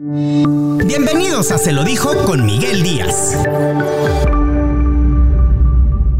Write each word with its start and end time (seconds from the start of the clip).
Bienvenidos 0.00 1.50
a 1.50 1.58
Se 1.58 1.72
lo 1.72 1.82
dijo 1.82 2.14
con 2.24 2.46
Miguel 2.46 2.84
Díaz. 2.84 3.36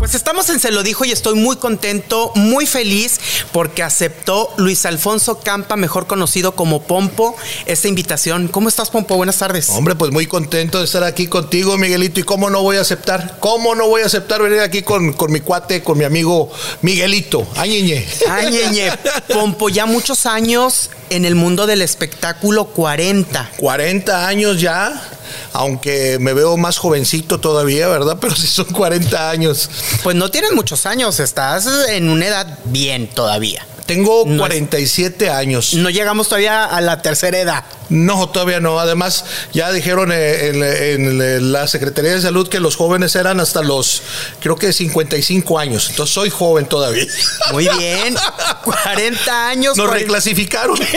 Pues 0.08 0.15
estamos 0.15 0.49
en 0.49 0.58
Se 0.58 0.71
lo 0.71 0.83
dijo 0.83 1.04
y 1.04 1.12
estoy 1.12 1.34
muy 1.34 1.57
contento, 1.57 2.33
muy 2.34 2.65
feliz 2.65 3.20
porque 3.52 3.83
aceptó 3.83 4.49
Luis 4.57 4.86
Alfonso 4.86 5.41
Campa, 5.41 5.77
mejor 5.77 6.07
conocido 6.07 6.52
como 6.52 6.83
Pompo, 6.83 7.36
esta 7.67 7.88
invitación. 7.88 8.48
¿Cómo 8.48 8.71
estás, 8.71 8.89
Pompo? 8.89 9.16
Buenas 9.16 9.36
tardes. 9.36 9.68
Hombre, 9.68 9.96
pues 9.96 10.11
muy 10.11 10.26
contento 10.26 10.79
de 10.79 10.86
estar 10.86 11.04
aquí 11.04 11.26
contigo, 11.26 11.76
Miguelito. 11.76 12.21
¿Y 12.21 12.22
cómo 12.22 12.48
no 12.48 12.62
voy 12.62 12.79
a 12.79 12.80
aceptar? 12.80 13.36
¿Cómo 13.39 13.75
no 13.75 13.86
voy 13.86 14.00
a 14.00 14.07
aceptar 14.07 14.40
venir 14.40 14.61
aquí 14.61 14.80
con, 14.80 15.12
con 15.12 15.30
mi 15.30 15.40
cuate, 15.40 15.82
con 15.82 15.98
mi 15.98 16.04
amigo 16.04 16.50
Miguelito? 16.80 17.46
Añeñe. 17.56 18.09
Añeñe. 18.30 18.90
Pompo, 19.30 19.68
ya 19.68 19.84
muchos 19.84 20.25
años 20.25 20.88
en 21.11 21.27
el 21.27 21.34
mundo 21.34 21.66
del 21.66 21.82
espectáculo, 21.82 22.68
40. 22.68 23.50
40 23.59 24.27
años 24.27 24.59
ya 24.59 25.18
aunque 25.52 26.18
me 26.20 26.32
veo 26.32 26.56
más 26.56 26.79
jovencito 26.79 27.39
todavía, 27.40 27.89
¿verdad? 27.89 28.18
Pero 28.20 28.34
si 28.34 28.46
son 28.46 28.67
40 28.67 29.31
años. 29.31 29.70
Pues 30.02 30.16
no 30.16 30.30
tienes 30.30 30.52
muchos 30.52 30.86
años, 30.86 31.20
estás 31.20 31.66
en 31.88 32.09
una 32.09 32.27
edad 32.27 32.59
bien 32.65 33.09
todavía. 33.09 33.66
Tengo 33.87 34.25
47 34.25 35.30
años. 35.30 35.75
No 35.75 35.89
llegamos 35.89 36.29
todavía 36.29 36.65
a 36.65 36.80
la 36.80 37.01
tercera 37.01 37.39
edad. 37.39 37.65
No, 37.88 38.28
todavía 38.28 38.60
no. 38.60 38.78
Además, 38.78 39.24
ya 39.52 39.73
dijeron 39.73 40.10
eh, 40.12 40.95
en, 40.95 41.52
la 41.52 41.66
Secretaría 41.69 42.12
de 42.12 42.20
Salud 42.20 42.48
que 42.48 42.61
los 42.61 42.77
jóvenes 42.77 43.16
eran 43.16 43.41
hasta 43.41 43.62
los, 43.62 44.02
creo 44.41 44.56
que 44.56 44.73
55 44.73 45.59
años. 45.59 45.88
Entonces 45.91 46.14
soy 46.14 46.30
joven 46.30 46.66
todavía. 46.66 47.06
Muy 47.52 47.69
bien. 47.78 48.16
40 48.64 49.48
años. 49.48 49.77
Nos 49.77 49.91
reclasificaron. 49.91 50.78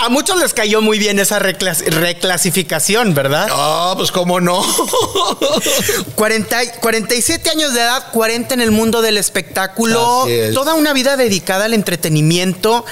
A 0.00 0.08
muchos 0.08 0.38
les 0.38 0.52
cayó 0.54 0.80
muy 0.80 0.98
bien 0.98 1.18
esa 1.18 1.38
reclasificación, 1.38 3.14
¿verdad? 3.14 3.48
Ah, 3.50 3.94
pues 3.96 4.10
cómo 4.10 4.40
no. 4.40 4.62
40, 6.14 6.80
47 6.80 7.50
años 7.50 7.74
de 7.74 7.80
edad, 7.80 8.10
40 8.12 8.54
en 8.54 8.60
el 8.60 8.70
mundo 8.70 9.02
del 9.02 9.16
espectáculo. 9.18 10.26
Toda 10.54 10.74
una 10.74 10.92
vida 10.92 11.16
dedicada 11.16 11.66
al 11.66 11.74
entretenimiento, 11.74 12.84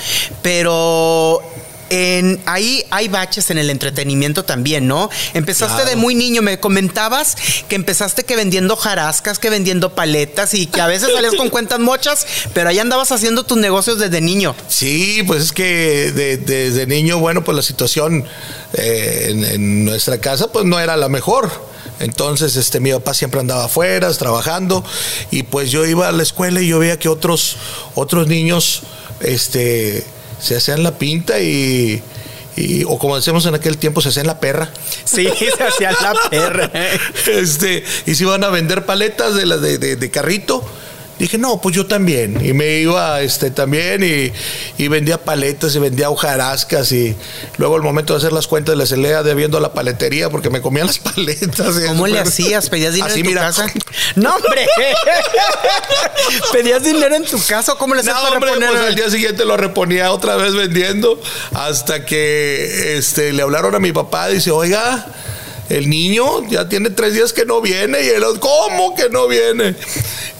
pero 0.42 1.42
en, 1.90 2.40
ahí 2.46 2.84
hay 2.90 3.08
baches 3.08 3.50
en 3.50 3.58
el 3.58 3.70
entretenimiento 3.70 4.44
también, 4.44 4.86
¿no? 4.86 5.10
Empezaste 5.34 5.84
de 5.84 5.96
muy 5.96 6.14
niño, 6.14 6.42
me 6.42 6.60
comentabas 6.60 7.36
que 7.68 7.76
empezaste 7.76 8.24
que 8.24 8.36
vendiendo 8.36 8.76
jarascas, 8.76 9.38
que 9.38 9.50
vendiendo 9.50 9.94
paletas 9.94 10.54
y 10.54 10.66
que 10.66 10.80
a 10.80 10.86
veces 10.86 11.12
salías 11.12 11.34
con 11.34 11.50
cuentas 11.50 11.78
mochas, 11.80 12.26
pero 12.54 12.70
ahí 12.70 12.78
andabas 12.78 13.12
haciendo 13.12 13.44
tus 13.44 13.58
negocios 13.58 13.98
desde 13.98 14.20
niño. 14.20 14.54
Sí, 14.68 15.22
pues 15.26 15.44
es 15.44 15.52
que 15.52 16.12
desde 16.12 16.86
niño, 16.86 17.18
bueno, 17.18 17.44
pues 17.44 17.56
la 17.56 17.62
situación 17.62 18.24
eh, 18.74 19.52
en, 19.54 19.84
nuestra 19.84 20.18
casa 20.18 20.52
pues 20.52 20.64
no 20.64 20.78
era 20.78 20.96
la 20.96 21.08
mejor. 21.08 21.50
Entonces, 22.00 22.54
este, 22.54 22.78
mi 22.78 22.92
papá 22.92 23.12
siempre 23.12 23.40
andaba 23.40 23.64
afuera, 23.64 24.12
trabajando, 24.12 24.84
y 25.32 25.42
pues 25.42 25.72
yo 25.72 25.84
iba 25.84 26.06
a 26.06 26.12
la 26.12 26.22
escuela 26.22 26.60
y 26.60 26.68
yo 26.68 26.78
veía 26.78 26.96
que 26.96 27.08
otros, 27.08 27.56
otros 27.96 28.28
niños, 28.28 28.82
este, 29.20 30.06
se 30.40 30.56
hacían 30.56 30.82
la 30.82 30.98
pinta 30.98 31.40
y, 31.40 32.02
o 32.86 32.98
como 32.98 33.16
decíamos 33.16 33.46
en 33.46 33.54
aquel 33.54 33.78
tiempo, 33.78 34.00
se 34.00 34.08
hacían 34.08 34.26
la 34.26 34.40
perra. 34.40 34.70
Sí, 35.04 35.28
se 35.56 35.64
hacían 35.64 35.94
la 36.02 36.14
perra. 36.30 36.70
este, 37.26 37.84
y 38.06 38.14
se 38.14 38.24
iban 38.24 38.42
a 38.44 38.48
vender 38.48 38.84
paletas 38.84 39.34
de, 39.34 39.46
la, 39.46 39.58
de, 39.58 39.78
de 39.78 40.10
carrito 40.10 40.64
Dije, 41.18 41.38
no, 41.38 41.60
pues 41.60 41.74
yo 41.74 41.86
también. 41.86 42.44
Y 42.44 42.52
me 42.52 42.78
iba 42.78 43.20
este, 43.20 43.50
también 43.50 44.02
y, 44.78 44.88
vendía 44.88 45.18
paletas 45.18 45.74
y 45.74 45.78
vendía 45.78 46.10
hojarascas. 46.10 46.92
Y 46.92 47.16
luego 47.56 47.76
al 47.76 47.82
momento 47.82 48.14
de 48.14 48.18
hacer 48.18 48.32
las 48.32 48.46
cuentas 48.46 48.76
le 48.76 48.86
salía 48.86 49.22
debiendo 49.22 49.58
a 49.58 49.60
la 49.60 49.72
paletería 49.72 50.30
porque 50.30 50.50
me 50.50 50.60
comían 50.60 50.86
las 50.86 50.98
paletas. 51.00 51.76
¿Cómo 51.88 52.06
le 52.06 52.18
hacías? 52.18 52.70
¿Pedías 52.70 52.94
dinero 52.94 53.14
en 53.16 53.24
tu 53.24 53.34
casa? 53.34 53.72
¡No, 54.14 54.36
hombre! 54.36 54.66
¿Pedías 56.52 56.84
dinero 56.84 57.14
en 57.14 57.24
tu 57.24 57.42
casa? 57.44 57.74
¿Cómo 57.74 57.94
le 57.94 58.00
hacías 58.00 58.16
no, 58.16 58.30
hombre, 58.30 58.52
Pues 58.56 58.80
al 58.80 58.94
día 58.94 59.10
siguiente 59.10 59.44
lo 59.44 59.56
reponía 59.56 60.12
otra 60.12 60.36
vez 60.36 60.54
vendiendo 60.54 61.20
hasta 61.52 62.04
que 62.04 62.96
este, 62.96 63.32
le 63.32 63.42
hablaron 63.42 63.74
a 63.74 63.78
mi 63.78 63.92
papá 63.92 64.30
y 64.30 64.34
dice, 64.34 64.50
oiga 64.50 65.06
el 65.68 65.88
niño 65.88 66.48
ya 66.48 66.68
tiene 66.68 66.90
tres 66.90 67.14
días 67.14 67.32
que 67.32 67.44
no 67.44 67.60
viene 67.60 68.02
y 68.02 68.08
él, 68.08 68.24
¿cómo 68.40 68.94
que 68.94 69.08
no 69.10 69.28
viene? 69.28 69.76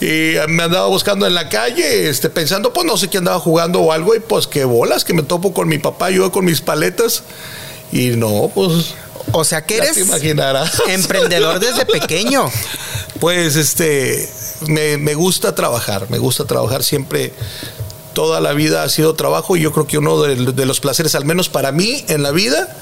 Y 0.01 0.35
me 0.49 0.63
andaba 0.65 0.87
buscando 0.89 1.27
en 1.27 1.35
la 1.35 1.49
calle, 1.49 2.09
este, 2.09 2.31
pensando, 2.31 2.73
pues 2.73 2.87
no 2.87 2.97
sé 2.97 3.09
quién 3.09 3.23
andaba 3.23 3.41
jugando 3.41 3.81
o 3.81 3.93
algo, 3.93 4.15
y 4.15 4.21
pues 4.21 4.47
qué 4.47 4.65
bolas, 4.65 5.05
que 5.05 5.15
me 5.15 5.23
topo 5.23 5.53
con 5.53 5.69
mi 5.69 5.79
papá, 5.79 6.11
yo 6.11 6.31
con 6.33 6.45
mis 6.45 6.61
paletas, 6.61 7.23
y 7.93 8.11
no, 8.11 8.51
pues... 8.55 8.95
O 9.33 9.45
sea 9.45 9.67
que 9.67 9.77
eres 9.77 9.99
emprendedor 10.89 11.61
desde 11.61 11.85
pequeño. 11.85 12.51
Pues 13.21 13.57
este, 13.57 14.27
me, 14.69 14.97
me 14.97 15.13
gusta 15.13 15.55
trabajar, 15.55 16.09
me 16.09 16.17
gusta 16.17 16.47
trabajar 16.47 16.83
siempre 16.83 17.35
toda 18.19 18.41
la 18.41 18.53
vida 18.53 18.83
ha 18.83 18.89
sido 18.89 19.15
trabajo 19.15 19.57
y 19.57 19.61
yo 19.61 19.71
creo 19.71 19.87
que 19.87 19.97
uno 19.97 20.21
de, 20.21 20.67
los 20.67 20.81
placeres, 20.81 21.15
al 21.15 21.25
menos 21.25 21.49
para 21.49 21.71
mí 21.71 22.05
en 22.09 22.25
la 22.25 22.33
vida, 22.33 22.77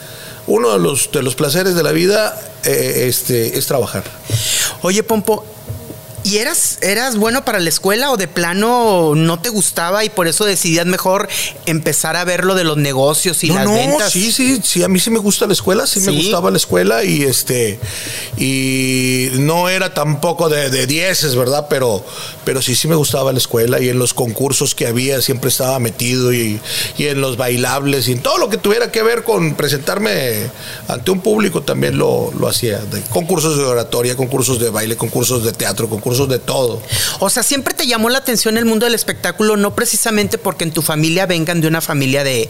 uno 0.46 0.72
de 0.72 0.78
los, 0.78 1.10
de 1.12 1.22
los 1.22 1.34
placeres 1.34 1.74
de 1.74 1.82
la 1.82 1.92
vida 1.92 2.40
eh, 2.64 3.06
este, 3.08 3.58
es 3.58 3.66
trabajar. 3.66 4.04
Oye, 4.82 5.02
Pompo, 5.02 5.44
¿Y 6.26 6.38
eras, 6.38 6.78
eras 6.82 7.16
bueno 7.16 7.44
para 7.44 7.60
la 7.60 7.68
escuela 7.68 8.10
o 8.10 8.16
de 8.16 8.26
plano 8.26 9.12
no 9.14 9.38
te 9.38 9.48
gustaba 9.48 10.04
y 10.04 10.10
por 10.10 10.26
eso 10.26 10.44
decidías 10.44 10.84
mejor 10.84 11.28
empezar 11.66 12.16
a 12.16 12.24
ver 12.24 12.44
lo 12.44 12.56
de 12.56 12.64
los 12.64 12.76
negocios 12.76 13.44
y 13.44 13.46
las 13.46 13.64
no, 13.64 13.74
ventas? 13.74 14.12
Sí, 14.12 14.32
sí, 14.32 14.60
sí, 14.60 14.82
a 14.82 14.88
mí 14.88 14.98
sí 14.98 15.10
me 15.10 15.20
gusta 15.20 15.46
la 15.46 15.52
escuela, 15.52 15.86
sí, 15.86 16.00
me 16.00 16.10
gustaba 16.10 16.50
la 16.50 16.56
escuela 16.56 17.04
y 17.04 17.22
este 17.22 17.78
y 18.36 19.28
no 19.34 19.68
era 19.68 19.94
tampoco 19.94 20.48
de, 20.48 20.68
de 20.68 20.88
dieces, 20.88 21.36
¿verdad? 21.36 21.68
Pero, 21.70 22.04
pero 22.44 22.60
sí, 22.60 22.74
sí 22.74 22.88
me 22.88 22.96
gustaba 22.96 23.30
la 23.30 23.38
escuela 23.38 23.80
y 23.80 23.88
en 23.88 24.00
los 24.00 24.12
concursos 24.12 24.74
que 24.74 24.88
había 24.88 25.22
siempre 25.22 25.50
estaba 25.50 25.78
metido 25.78 26.32
y, 26.32 26.60
y 26.98 27.06
en 27.06 27.20
los 27.20 27.36
bailables 27.36 28.08
y 28.08 28.12
en 28.14 28.22
todo 28.22 28.38
lo 28.38 28.48
que 28.48 28.56
tuviera 28.56 28.90
que 28.90 29.04
ver 29.04 29.22
con 29.22 29.54
presentarme 29.54 30.50
ante 30.88 31.12
un 31.12 31.20
público 31.20 31.62
también 31.62 31.98
lo, 31.98 32.32
lo 32.36 32.48
hacía. 32.48 32.78
De 32.78 33.00
concursos 33.02 33.56
de 33.56 33.62
oratoria, 33.62 34.16
concursos 34.16 34.58
de 34.58 34.70
baile, 34.70 34.96
concursos 34.96 35.44
de 35.44 35.52
teatro, 35.52 35.88
concursos 35.88 36.15
de 36.24 36.38
todo. 36.38 36.80
O 37.20 37.28
sea, 37.28 37.42
siempre 37.42 37.74
te 37.74 37.86
llamó 37.86 38.08
la 38.08 38.18
atención 38.18 38.56
el 38.56 38.64
mundo 38.64 38.86
del 38.86 38.94
espectáculo, 38.94 39.58
no 39.58 39.74
precisamente 39.74 40.38
porque 40.38 40.64
en 40.64 40.72
tu 40.72 40.80
familia 40.80 41.26
vengan 41.26 41.60
de 41.60 41.68
una 41.68 41.82
familia 41.82 42.24
de, 42.24 42.48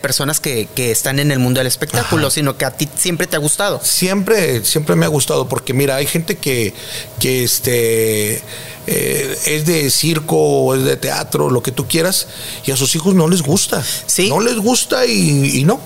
personas 0.00 0.38
que, 0.38 0.68
están 0.76 1.18
en 1.18 1.32
el 1.32 1.40
mundo 1.40 1.58
del 1.58 1.66
espectáculo, 1.66 2.30
sino 2.30 2.56
que 2.56 2.64
a 2.64 2.70
ti 2.70 2.88
siempre 2.96 3.26
te 3.26 3.34
ha 3.34 3.40
gustado. 3.40 3.80
Siempre, 3.82 4.64
siempre 4.64 4.94
me 4.94 5.06
ha 5.06 5.08
gustado, 5.08 5.48
porque 5.48 5.74
mira, 5.74 5.96
hay 5.96 6.06
gente 6.06 6.36
que, 6.36 6.72
que 7.18 7.42
este, 7.42 8.42
eh, 8.86 9.38
es 9.46 9.66
de 9.66 9.90
circo 9.90 10.36
o 10.36 10.74
es 10.76 10.84
de 10.84 10.96
teatro, 10.96 11.50
lo 11.50 11.62
que 11.62 11.72
tú 11.72 11.88
quieras, 11.88 12.28
y 12.64 12.70
a 12.70 12.76
sus 12.76 12.94
hijos 12.94 13.14
no 13.14 13.26
les 13.28 13.42
gusta. 13.42 13.82
¿Sí? 14.06 14.28
No 14.28 14.40
les 14.40 14.56
gusta 14.56 15.04
y, 15.06 15.58
y 15.58 15.64
no. 15.64 15.80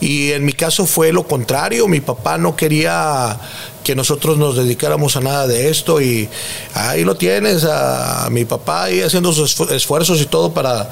Y 0.00 0.32
en 0.32 0.44
mi 0.44 0.52
caso 0.52 0.86
fue 0.86 1.12
lo 1.12 1.26
contrario, 1.26 1.88
mi 1.88 2.00
papá 2.00 2.38
no 2.38 2.54
quería 2.54 3.38
que 3.86 3.94
nosotros 3.94 4.36
nos 4.36 4.56
dedicáramos 4.56 5.14
a 5.14 5.20
nada 5.20 5.46
de 5.46 5.70
esto 5.70 6.00
y 6.00 6.28
ahí 6.74 7.04
lo 7.04 7.14
tienes 7.14 7.62
a, 7.62 8.28
mi 8.32 8.44
papá 8.44 8.82
ahí 8.82 9.00
haciendo 9.00 9.32
sus 9.32 9.60
esfuerzos 9.70 10.20
y 10.20 10.24
todo 10.24 10.52
para 10.52 10.90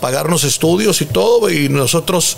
pagarnos 0.00 0.44
estudios 0.44 1.02
y 1.02 1.06
todo 1.06 1.50
y 1.50 1.68
nosotros 1.68 2.36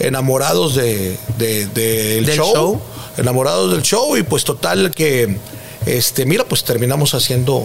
enamorados 0.00 0.74
de, 0.74 1.16
del 1.38 2.26
show, 2.26 2.80
enamorados 3.16 3.70
del 3.70 3.82
show 3.82 4.16
y 4.16 4.24
pues 4.24 4.42
total 4.42 4.90
que 4.90 5.38
este 5.86 6.26
mira 6.26 6.42
pues 6.42 6.64
terminamos 6.64 7.14
haciendo 7.14 7.64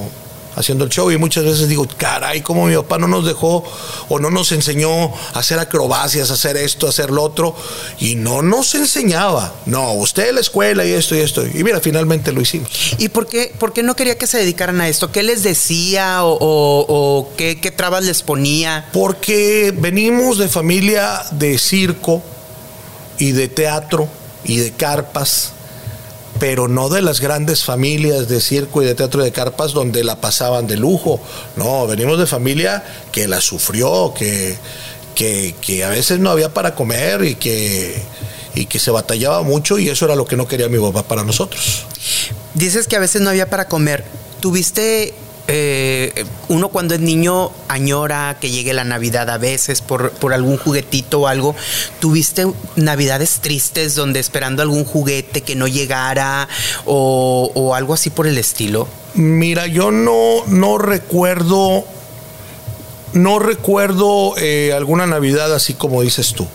haciendo 0.59 0.83
el 0.83 0.89
show 0.89 1.09
y 1.09 1.17
muchas 1.17 1.45
veces 1.45 1.69
digo, 1.69 1.87
caray, 1.97 2.41
como 2.41 2.65
mi 2.67 2.75
papá 2.75 2.97
no 2.97 3.07
nos 3.07 3.25
dejó 3.25 3.63
o 4.09 4.19
no 4.19 4.29
nos 4.29 4.51
enseñó 4.51 5.05
a 5.33 5.39
hacer 5.39 5.57
acrobacias, 5.57 6.31
a 6.31 6.33
hacer 6.33 6.57
esto, 6.57 6.85
a 6.85 6.89
hacer 6.89 7.11
lo 7.11 7.23
otro 7.23 7.55
y 7.97 8.15
no 8.15 8.41
nos 8.41 8.75
enseñaba. 8.75 9.53
No, 9.65 9.93
usted 9.93 10.33
la 10.33 10.41
escuela 10.41 10.85
y 10.85 10.91
esto 10.91 11.15
y 11.15 11.19
esto. 11.19 11.45
Y 11.47 11.63
mira, 11.63 11.79
finalmente 11.79 12.33
lo 12.33 12.41
hicimos. 12.41 12.69
¿Y 12.97 13.07
por 13.07 13.27
qué, 13.27 13.53
por 13.57 13.71
qué 13.71 13.83
no 13.83 13.95
quería 13.95 14.17
que 14.17 14.27
se 14.27 14.37
dedicaran 14.37 14.81
a 14.81 14.89
esto? 14.89 15.13
¿Qué 15.13 15.23
les 15.23 15.43
decía 15.43 16.19
o, 16.23 17.29
qué, 17.37 17.61
qué 17.61 17.71
trabas 17.71 18.03
les 18.03 18.21
ponía? 18.21 18.89
Porque 18.91 19.73
venimos 19.75 20.37
de 20.37 20.49
familia 20.49 21.23
de 21.31 21.57
circo 21.57 22.21
y 23.17 23.31
de 23.31 23.47
teatro 23.47 24.09
y 24.43 24.57
de 24.57 24.71
carpas 24.71 25.53
pero 26.39 26.67
no 26.67 26.89
de 26.89 27.01
las 27.01 27.19
grandes 27.19 27.63
familias 27.63 28.27
de 28.27 28.39
circo 28.39 28.81
y 28.81 28.85
de 28.85 28.95
teatro 28.95 29.23
de 29.23 29.31
carpas 29.31 29.73
donde 29.73 30.03
la 30.03 30.21
pasaban 30.21 30.67
de 30.67 30.77
lujo. 30.77 31.19
No, 31.57 31.85
venimos 31.85 32.17
de 32.17 32.25
familia 32.25 32.83
que 33.11 33.27
la 33.27 33.41
sufrió, 33.41 34.13
que, 34.13 34.57
que, 35.15 35.83
a 35.83 35.89
veces 35.89 36.19
no 36.19 36.29
había 36.29 36.53
para 36.53 36.75
comer 36.75 37.25
y 37.25 37.35
que, 37.35 38.01
y 38.55 38.65
que 38.65 38.79
se 38.79 38.89
batallaba 38.89 39.43
mucho 39.43 39.77
y 39.77 39.89
eso 39.89 40.05
era 40.05 40.15
lo 40.15 40.25
que 40.25 40.37
no 40.37 40.47
quería 40.47 40.69
mi 40.69 40.79
papá 40.79 41.03
para 41.03 41.23
nosotros. 41.23 41.85
Dices 42.53 42.87
que 42.87 42.95
a 42.95 42.99
veces 42.99 43.21
no 43.21 43.29
había 43.29 43.49
para 43.49 43.67
comer. 43.67 44.05
¿Tuviste 44.39 45.13
eh, 45.51 46.25
uno 46.47 46.69
cuando 46.69 46.93
es 46.93 46.99
niño 46.99 47.49
añora 47.67 48.37
que 48.39 48.51
llegue 48.51 48.71
la 48.73 48.83
Navidad 48.83 49.31
a 49.31 49.39
veces 49.39 49.81
por, 49.81 50.11
por, 50.11 50.31
algún 50.31 50.57
juguetito 50.57 51.21
o 51.21 51.27
algo. 51.27 51.55
¿Tuviste 51.99 52.45
navidades 52.75 53.39
tristes 53.41 53.95
donde 53.95 54.19
esperando 54.19 54.61
algún 54.61 54.85
juguete 54.85 55.41
que 55.41 55.55
no 55.55 55.67
llegara 55.67 56.47
o, 56.85 57.73
algo 57.75 57.95
así 57.95 58.11
por 58.11 58.27
el 58.27 58.37
estilo? 58.37 58.87
Mira, 59.15 59.65
yo 59.65 59.89
no, 59.89 60.45
no 60.45 60.77
recuerdo, 60.77 61.83
no 63.13 63.39
recuerdo 63.39 64.35
eh, 64.37 64.71
alguna 64.75 65.07
Navidad 65.07 65.51
así 65.53 65.73
como 65.73 66.03
dices 66.03 66.33
tú 66.33 66.47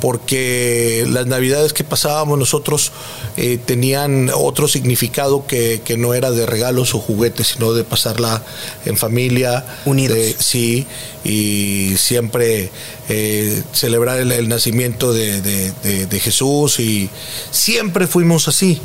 porque 0.00 1.06
las 1.08 1.26
navidades 1.26 1.72
que 1.72 1.84
pasábamos 1.84 2.38
nosotros 2.38 2.92
eh, 3.36 3.58
tenían 3.64 4.30
otro 4.34 4.68
significado 4.68 5.46
que, 5.46 5.80
no 5.98 6.14
era 6.14 6.30
de 6.30 6.46
regalos 6.46 6.94
o 6.94 6.98
juguetes, 6.98 7.48
sino 7.48 7.72
de 7.72 7.84
pasarla 7.84 8.42
en 8.84 8.96
familia. 8.96 9.64
Unidos. 9.84 10.18
sí, 10.38 10.86
y 11.24 11.94
siempre 11.96 12.70
eh, 13.08 13.62
celebrar 13.72 14.20
el, 14.20 14.48
nacimiento 14.48 15.12
de, 15.12 16.20
Jesús 16.22 16.80
y 16.80 17.10
siempre 17.50 18.06
fuimos 18.06 18.48
así. 18.48 18.80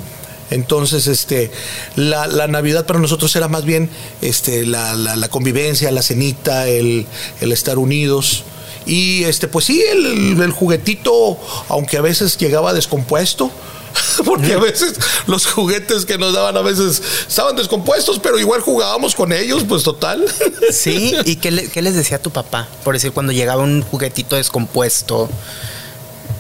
Entonces, 0.51 1.07
este, 1.07 1.50
la, 1.95 2.47
Navidad 2.47 2.85
para 2.85 3.00
nosotros 3.00 3.35
era 3.35 3.47
más 3.47 3.65
bien 3.65 3.89
este, 4.21 4.65
la, 4.65 5.27
convivencia, 5.29 5.91
la 5.91 6.01
cenita, 6.01 6.68
el, 6.68 7.07
el 7.41 7.51
estar 7.51 7.77
unidos. 7.77 8.44
Y 8.85 9.23
este, 9.23 9.47
pues 9.47 9.65
sí, 9.65 9.81
el, 9.81 10.51
juguetito, 10.51 11.37
aunque 11.69 11.97
a 11.97 12.01
veces 12.01 12.37
llegaba 12.37 12.73
descompuesto, 12.73 13.51
porque 14.25 14.53
a 14.53 14.59
veces 14.59 14.95
los 15.25 15.47
juguetes 15.47 16.05
que 16.05 16.17
nos 16.17 16.33
daban 16.33 16.57
a 16.57 16.61
veces 16.61 17.01
estaban 17.27 17.55
descompuestos, 17.55 18.19
pero 18.19 18.39
igual 18.39 18.61
jugábamos 18.61 19.15
con 19.15 19.31
ellos, 19.33 19.63
pues 19.67 19.83
total. 19.83 20.25
Sí, 20.71 21.15
¿y 21.25 21.35
qué, 21.35 21.51
les 21.51 21.95
decía 21.95 22.19
tu 22.19 22.31
papá? 22.31 22.67
Por 22.83 22.95
decir, 22.95 23.11
cuando 23.11 23.31
llegaba 23.31 23.61
un 23.63 23.83
juguetito 23.83 24.35
descompuesto. 24.35 25.29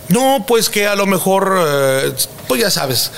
No, 0.09 0.45
pues 0.47 0.69
que 0.69 0.87
a 0.87 0.95
lo 0.95 1.05
mejor, 1.05 1.57
eh, 1.67 2.13
pues 2.47 2.61
ya 2.61 2.69
sabes, 2.69 3.11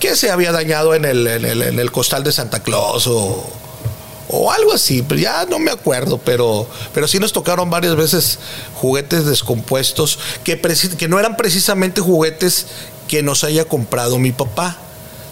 que 0.00 0.16
se 0.16 0.30
había 0.30 0.50
dañado 0.50 0.94
en 0.94 1.04
el, 1.04 1.26
en 1.26 1.44
el, 1.44 1.62
en 1.62 1.78
el 1.78 1.92
costal 1.92 2.24
de 2.24 2.32
Santa 2.32 2.62
Claus 2.62 3.06
o 3.06 3.61
o 4.32 4.50
algo 4.50 4.72
así, 4.72 5.02
pero 5.02 5.20
ya 5.20 5.44
no 5.44 5.58
me 5.58 5.70
acuerdo, 5.70 6.18
pero, 6.18 6.66
pero 6.94 7.06
sí 7.06 7.18
nos 7.18 7.32
tocaron 7.32 7.70
varias 7.70 7.94
veces 7.96 8.38
juguetes 8.74 9.26
descompuestos 9.26 10.18
que, 10.42 10.60
que 10.98 11.08
no 11.08 11.20
eran 11.20 11.36
precisamente 11.36 12.00
juguetes 12.00 12.66
que 13.08 13.22
nos 13.22 13.44
haya 13.44 13.66
comprado 13.66 14.18
mi 14.18 14.32
papá, 14.32 14.78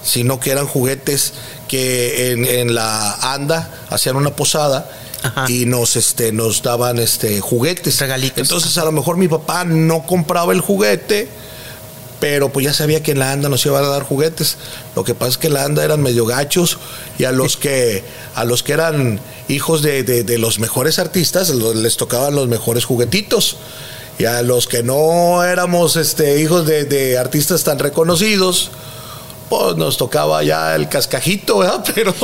sino 0.05 0.39
que 0.39 0.51
eran 0.51 0.67
juguetes 0.67 1.33
que 1.67 2.33
en, 2.33 2.75
la 2.75 3.15
anda 3.35 3.71
hacían 3.89 4.17
una 4.17 4.37
posada 4.37 4.91
y 5.49 5.67
nos 5.67 5.97
este 5.97 6.33
nos 6.33 6.63
daban 6.63 6.99
este 6.99 7.41
juguetes. 7.41 7.99
Regalitos. 8.01 8.39
Entonces 8.39 8.77
a 8.79 8.85
lo 8.85 8.93
mejor 8.93 9.17
mi 9.17 9.29
papá 9.29 9.65
no 9.65 10.07
compraba 10.07 10.53
el 10.53 10.61
juguete 10.61 11.29
pero 12.21 12.51
pues 12.51 12.67
ya 12.67 12.75
sabía 12.75 13.03
que 13.03 13.13
en 13.13 13.19
la 13.19 13.33
ANDA 13.33 13.49
nos 13.49 13.65
iban 13.65 13.83
a 13.83 13.89
dar 13.89 14.03
juguetes. 14.03 14.59
Lo 14.95 15.05
que 15.05 15.15
pasa 15.15 15.33
es 15.33 15.39
que 15.39 15.47
en 15.47 15.55
la 15.55 15.65
ANDA 15.65 15.85
eran 15.85 16.03
medio 16.03 16.27
gachos 16.27 16.79
y 17.19 17.25
a 17.25 17.33
los 17.33 17.57
que, 17.57 18.05
a 18.35 18.45
los 18.45 18.63
que 18.63 18.75
eran 18.75 19.21
hijos 19.49 19.83
de, 19.83 20.37
los 20.39 20.59
mejores 20.59 20.99
artistas 20.99 21.51
les 21.51 21.97
tocaban 21.97 22.35
los 22.35 22.47
mejores 22.47 22.85
juguetitos. 22.85 23.57
Y 24.19 24.27
a 24.27 24.43
los 24.43 24.69
que 24.69 24.83
no 24.83 25.43
éramos 25.43 25.97
este, 25.97 26.41
hijos 26.43 26.67
de, 26.67 27.17
artistas 27.19 27.65
tan 27.65 27.79
reconocidos, 27.79 28.71
pues 29.49 29.77
nos 29.77 29.97
tocaba 29.97 30.43
ya 30.45 30.77
el 30.77 30.91
cascajito, 30.91 31.59
¿verdad? 31.59 31.83
Pero. 31.95 32.15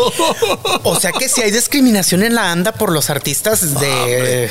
O 0.83 1.01
sea 1.01 1.11
que 1.13 1.31
si 1.31 1.41
hay 1.41 1.51
discriminación 1.51 2.23
en 2.23 2.35
la 2.35 2.53
ANDA 2.53 2.73
por 2.73 2.93
los 2.93 3.09
artistas 3.09 3.81
de. 3.81 4.51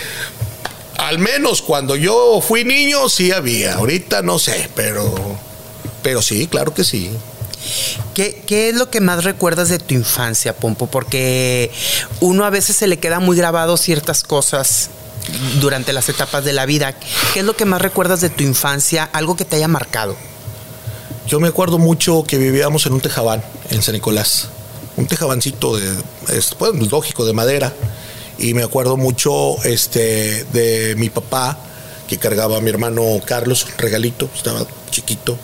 Al 0.98 1.20
menos 1.20 1.62
cuando 1.62 1.96
yo 1.96 2.42
fui 2.42 2.64
niño 2.64 3.10
sí 3.10 3.32
había. 3.32 3.76
Ahorita 3.76 4.22
no 4.22 4.40
sé, 4.40 4.70
pero, 4.76 5.14
pero 6.02 6.22
sí, 6.22 6.48
claro 6.48 6.74
que 6.74 6.84
sí. 6.84 7.12
¿Qué, 8.14 8.44
¿Qué, 8.46 8.70
es 8.70 8.76
lo 8.76 8.90
que 8.90 9.02
más 9.02 9.24
recuerdas 9.24 9.70
de 9.70 9.80
tu 9.80 9.94
infancia, 9.94 10.56
Pompo? 10.56 10.88
Porque 10.88 11.72
uno 12.20 12.46
a 12.46 12.50
veces 12.50 12.76
se 12.78 12.88
le 12.88 13.00
queda 13.00 13.20
muy 13.20 13.36
grabado 13.36 13.76
ciertas 13.78 14.24
cosas 14.24 14.90
durante 15.60 15.94
las 15.94 16.08
etapas 16.10 16.46
de 16.46 16.54
la 16.54 16.66
vida. 16.66 16.94
¿Qué 17.34 17.40
es 17.40 17.46
lo 17.46 17.56
que 17.56 17.66
más 17.66 17.82
recuerdas 17.82 18.22
de 18.22 18.30
tu 18.30 18.44
infancia? 18.44 19.10
Algo 19.12 19.36
que 19.36 19.46
te 19.46 19.56
haya 19.56 19.68
marcado. 19.68 20.16
Yo 21.28 21.40
me 21.40 21.48
acuerdo 21.48 21.80
mucho 21.80 22.24
que 22.24 22.38
vivíamos 22.38 22.86
en 22.86 22.94
un 22.94 23.02
tejabán 23.02 23.44
en 23.70 23.82
San 23.82 23.94
Nicolás. 23.94 24.50
Un 24.96 25.08
tejabancito 25.08 25.76
de, 25.76 25.92
pues, 26.58 26.92
lógico, 26.92 27.26
de 27.26 27.34
madera 27.34 27.74
y 28.38 28.54
me 28.54 28.64
acuerdo 28.64 28.98
mucho 28.98 29.64
este, 29.64 30.44
de 30.46 30.96
mi 30.98 31.10
papá 31.10 31.58
que 32.08 32.18
cargaba 32.18 32.58
a 32.58 32.62
mi 32.62 32.70
hermano 32.70 33.04
Carlos, 33.26 33.68
regalito, 33.78 34.30
estaba 34.36 34.66
chiquito, 34.92 35.38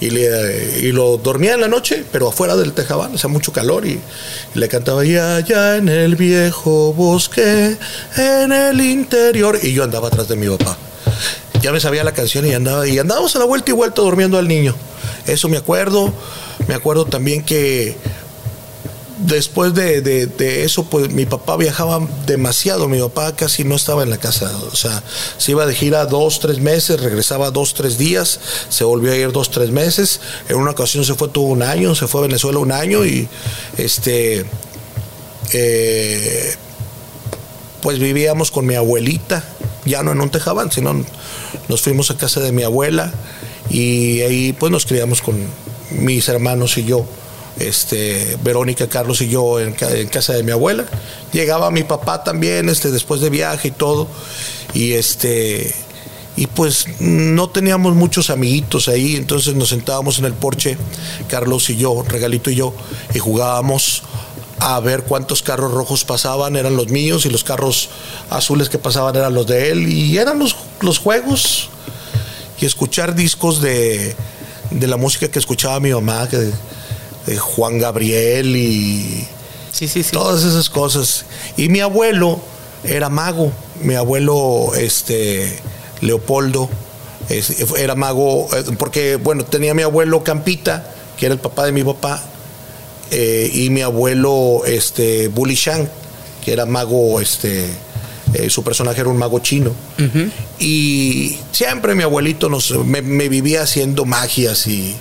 y, 0.00 0.10
le, 0.10 0.80
y 0.80 0.92
lo 0.92 1.18
dormía 1.18 1.54
en 1.54 1.60
la 1.60 1.68
noche, 1.68 2.04
pero 2.10 2.28
afuera 2.28 2.56
del 2.56 2.72
tejabán, 2.72 3.14
hacía 3.14 3.28
mucho 3.28 3.52
calor, 3.52 3.86
y, 3.86 4.00
le 4.54 4.68
cantaba, 4.68 5.04
ya 5.04 5.36
allá 5.36 5.76
en 5.76 5.88
el 5.88 6.16
viejo 6.16 6.92
bosque, 6.94 7.76
en 8.16 8.52
el 8.52 8.80
interior, 8.80 9.58
y 9.62 9.72
yo 9.72 9.84
andaba 9.84 10.08
atrás 10.08 10.28
de 10.28 10.36
mi 10.36 10.48
papá. 10.48 10.76
Ya 11.62 11.72
me 11.72 11.80
sabía 11.80 12.02
la 12.04 12.12
canción 12.12 12.46
y 12.46 12.54
andaba, 12.54 12.88
y 12.88 12.98
andábamos 12.98 13.36
a 13.36 13.38
la 13.38 13.44
vuelta 13.44 13.70
y 13.70 13.74
vuelta 13.74 14.00
durmiendo 14.00 14.38
al 14.38 14.48
niño. 14.48 14.74
Eso 15.26 15.48
me 15.48 15.58
acuerdo. 15.58 16.12
Me 16.66 16.74
acuerdo 16.74 17.04
también 17.04 17.44
que 17.44 17.96
después 19.26 19.74
de, 19.74 20.64
eso, 20.64 20.84
pues 20.84 21.12
mi 21.12 21.26
papá 21.26 21.56
viajaba 21.56 22.00
demasiado. 22.26 22.88
Mi 22.88 23.00
papá 23.00 23.34
casi 23.36 23.64
no 23.64 23.76
estaba 23.76 24.02
en 24.02 24.10
la 24.10 24.18
casa. 24.18 24.50
O 24.72 24.76
sea, 24.76 25.02
se 25.38 25.52
iba 25.52 25.66
de 25.66 25.74
gira 25.74 26.06
dos, 26.06 26.40
tres 26.40 26.58
meses, 26.58 27.00
regresaba 27.00 27.50
dos, 27.50 27.74
tres 27.74 27.98
días, 27.98 28.40
se 28.68 28.84
volvió 28.84 29.12
a 29.12 29.16
ir 29.16 29.32
dos, 29.32 29.50
tres 29.50 29.70
meses. 29.70 30.20
En 30.48 30.56
una 30.56 30.72
ocasión 30.72 31.04
se 31.04 31.14
fue 31.14 31.28
todo 31.28 31.44
un 31.44 31.62
año, 31.62 31.94
se 31.94 32.06
fue 32.06 32.20
a 32.20 32.26
Venezuela 32.26 32.58
un 32.58 32.72
año 32.72 33.04
y 33.04 33.28
este. 33.76 34.44
Eh, 35.52 36.54
pues 37.82 37.98
vivíamos 37.98 38.50
con 38.50 38.66
mi 38.66 38.74
abuelita, 38.74 39.42
ya 39.86 40.02
no 40.02 40.12
en 40.12 40.20
un 40.20 40.30
tejabán, 40.30 40.70
sino 40.70 41.02
nos 41.68 41.80
fuimos 41.80 42.10
a 42.10 42.16
casa 42.16 42.40
de 42.40 42.52
mi 42.52 42.62
abuela 42.62 43.12
y 43.70 44.20
ahí 44.20 44.52
pues 44.52 44.70
nos 44.70 44.84
criamos 44.84 45.22
con 45.22 45.36
mis 45.90 46.28
hermanos 46.28 46.76
y 46.76 46.84
yo 46.84 47.06
este, 47.58 48.38
Verónica, 48.42 48.88
Carlos 48.88 49.20
y 49.20 49.28
yo 49.28 49.60
en, 49.60 49.72
casa 49.72 50.32
de 50.32 50.42
mi 50.42 50.52
abuela. 50.52 50.84
Llegaba 51.32 51.70
mi 51.70 51.84
papá 51.84 52.24
también, 52.24 52.68
este, 52.68 52.90
después 52.90 53.20
de 53.20 53.30
viaje 53.30 53.68
y 53.68 53.72
todo. 53.72 54.08
Y 54.74 54.92
este, 54.92 55.74
y 56.36 56.46
pues 56.46 56.86
no 57.00 57.50
teníamos 57.50 57.94
muchos 57.94 58.30
amiguitos 58.30 58.88
ahí, 58.88 59.16
entonces 59.16 59.54
nos 59.54 59.68
sentábamos 59.70 60.18
en 60.18 60.24
el 60.24 60.32
porche, 60.32 60.76
Carlos 61.28 61.68
y 61.70 61.76
yo, 61.76 62.02
Regalito 62.06 62.50
y 62.50 62.54
yo, 62.54 62.72
y 63.12 63.18
jugábamos 63.18 64.04
a 64.60 64.78
ver 64.80 65.04
cuántos 65.04 65.42
carros 65.42 65.72
rojos 65.72 66.04
pasaban, 66.04 66.56
eran 66.56 66.76
los 66.76 66.88
míos, 66.88 67.26
y 67.26 67.30
los 67.30 67.44
carros 67.44 67.90
azules 68.30 68.68
que 68.68 68.78
pasaban 68.78 69.16
eran 69.16 69.34
los 69.34 69.46
de 69.46 69.70
él, 69.70 69.88
y 69.88 70.18
eran 70.18 70.38
los, 70.38 70.56
los 70.80 70.98
juegos, 70.98 71.68
y 72.60 72.66
escuchar 72.66 73.14
discos 73.14 73.60
de, 73.60 74.14
de 74.70 74.86
la 74.86 74.96
música 74.96 75.28
que 75.28 75.38
escuchaba 75.38 75.80
mi 75.80 75.92
mamá, 75.92 76.28
Juan 77.38 77.78
Gabriel 77.78 78.56
y 78.56 79.26
sí, 79.72 79.88
sí, 79.88 80.02
todas 80.04 80.44
esas 80.44 80.70
cosas. 80.70 81.24
Y 81.56 81.68
mi 81.68 81.80
abuelo 81.80 82.40
era 82.84 83.08
mago, 83.08 83.52
mi 83.82 83.94
abuelo 83.94 84.72
este, 84.76 85.58
Leopoldo 86.00 86.68
era 87.78 87.94
mago, 87.94 88.48
eh, 88.56 88.64
porque 88.78 89.16
bueno, 89.16 89.44
tenía 89.44 89.74
mi 89.74 89.82
abuelo 89.82 90.24
Campita, 90.24 90.92
que 91.16 91.26
era 91.26 91.34
el 91.34 91.40
papá 91.40 91.64
de 91.66 91.72
mi 91.72 91.84
papá, 91.84 92.22
eh, 93.10 93.50
y 93.52 93.70
mi 93.70 93.82
abuelo 93.82 94.62
este, 94.66 95.28
Bully 95.28 95.54
Shang, 95.54 95.88
que 96.44 96.52
era 96.52 96.66
mago, 96.66 97.20
este, 97.20 97.66
eh, 98.34 98.50
su 98.50 98.64
personaje 98.64 99.00
era 99.00 99.10
un 99.10 99.16
mago 99.16 99.38
chino. 99.40 99.72
Y 100.58 101.38
siempre 101.52 101.94
mi 101.94 102.02
abuelito 102.02 102.48
nos, 102.48 102.70
me, 102.84 103.02
me 103.02 103.28
vivía 103.28 103.62
haciendo 103.62 104.04
magias 104.04 104.66
y 104.66 104.96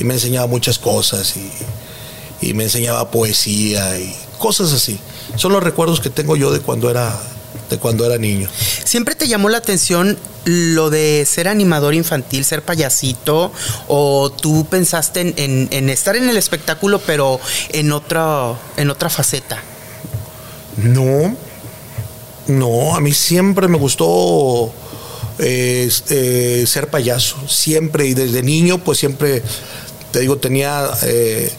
y 0.00 0.04
me 0.04 0.14
enseñaba 0.14 0.46
muchas 0.46 0.78
cosas 0.78 1.34
y, 1.36 2.54
me 2.54 2.64
enseñaba 2.64 3.10
poesía 3.10 3.98
y 3.98 4.16
cosas 4.38 4.72
así. 4.72 4.98
Son 5.36 5.52
los 5.52 5.62
recuerdos 5.62 6.00
que 6.00 6.08
tengo 6.08 6.36
yo 6.36 6.50
de 6.50 6.60
cuando 6.60 6.90
era 6.90 7.20
de 7.68 7.78
cuando 7.78 8.06
era 8.06 8.16
niño. 8.16 8.48
¿Siempre 8.84 9.14
te 9.14 9.28
llamó 9.28 9.50
la 9.50 9.58
atención 9.58 10.18
lo 10.44 10.88
de 10.88 11.24
ser 11.26 11.48
animador 11.48 11.94
infantil, 11.94 12.44
ser 12.44 12.62
payasito? 12.62 13.52
¿O 13.88 14.30
tú 14.30 14.66
pensaste 14.68 15.34
en, 15.36 15.90
estar 15.90 16.16
en 16.16 16.28
el 16.28 16.38
espectáculo 16.38 17.00
pero 17.06 17.38
en 17.68 17.92
otra, 17.92 18.54
en 18.78 18.88
otra 18.90 19.10
faceta? 19.10 19.62
No, 20.78 21.36
no, 22.48 22.96
a 22.96 23.00
mí 23.00 23.12
siempre 23.12 23.68
me 23.68 23.76
gustó 23.76 24.72
eh, 25.38 25.90
eh, 26.08 26.64
ser 26.66 26.88
payaso, 26.88 27.36
siempre 27.46 28.06
y 28.06 28.14
desde 28.14 28.42
niño 28.42 28.78
pues 28.78 28.98
siempre 28.98 29.42
te 30.10 30.20
digo, 30.20 30.36
tenía, 30.38 30.90
eh, 31.02 31.52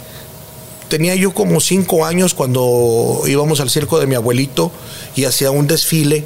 tenía 0.89 1.15
yo 1.15 1.33
como 1.33 1.59
cinco 1.61 2.05
años 2.05 2.33
cuando 2.33 3.21
íbamos 3.25 3.59
al 3.59 3.69
circo 3.69 3.99
de 3.99 4.07
mi 4.07 4.15
abuelito 4.15 4.71
y 5.15 5.25
hacía 5.25 5.51
un 5.51 5.67
desfile 5.67 6.25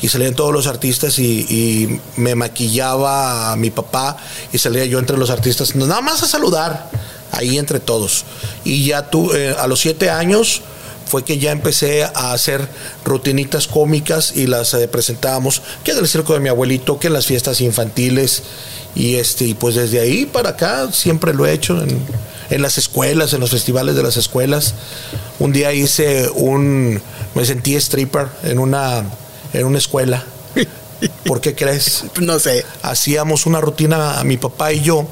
y 0.00 0.08
salían 0.08 0.34
todos 0.34 0.52
los 0.52 0.66
artistas 0.66 1.18
y, 1.18 2.00
me 2.16 2.34
maquillaba 2.34 3.52
a 3.52 3.56
mi 3.56 3.70
papá 3.70 4.16
y 4.52 4.58
salía 4.58 4.84
yo 4.84 4.98
entre 4.98 5.16
los 5.16 5.30
artistas, 5.30 5.74
nada 5.74 6.00
más 6.00 6.22
a 6.22 6.28
saludar 6.28 6.90
ahí 7.32 7.58
entre 7.58 7.80
todos. 7.80 8.24
Y 8.64 8.86
ya 8.86 9.10
tú, 9.10 9.32
eh, 9.32 9.54
a 9.58 9.66
los 9.66 9.80
siete 9.80 10.10
años 10.10 10.62
fue 11.08 11.24
que 11.24 11.38
ya 11.38 11.52
empecé 11.52 12.04
a 12.04 12.32
hacer 12.32 12.68
rutinitas 13.04 13.66
cómicas 13.66 14.32
y 14.36 14.46
las 14.46 14.74
eh, 14.74 14.86
presentábamos, 14.88 15.62
que 15.84 15.92
en 15.92 15.98
el 15.98 16.08
circo 16.08 16.34
de 16.34 16.40
mi 16.40 16.48
abuelito, 16.48 16.98
que 16.98 17.08
en 17.08 17.14
las 17.14 17.26
fiestas 17.26 17.60
infantiles. 17.60 18.42
Y, 18.94 19.16
este, 19.16 19.44
y 19.44 19.54
pues 19.54 19.74
desde 19.74 20.00
ahí 20.00 20.26
para 20.26 20.50
acá 20.50 20.90
siempre 20.92 21.32
lo 21.32 21.46
he 21.46 21.52
hecho 21.52 21.80
en, 21.80 22.00
en 22.50 22.62
las 22.62 22.78
escuelas, 22.78 23.32
en 23.32 23.40
los 23.40 23.50
festivales 23.50 23.94
de 23.96 24.02
las 24.02 24.16
escuelas. 24.16 24.74
Un 25.38 25.52
día 25.52 25.72
hice 25.72 26.28
un, 26.30 27.00
me 27.34 27.44
sentí 27.44 27.74
stripper 27.76 28.28
en 28.42 28.58
una 28.58 29.04
en 29.52 29.66
una 29.66 29.78
escuela. 29.78 30.24
¿Por 31.24 31.40
qué 31.40 31.54
crees? 31.54 32.04
No 32.20 32.38
sé. 32.38 32.64
Hacíamos 32.82 33.46
una 33.46 33.60
rutina 33.60 34.18
a 34.18 34.24
mi 34.24 34.36
papá 34.36 34.72
y 34.72 34.80
yo. 34.80 35.06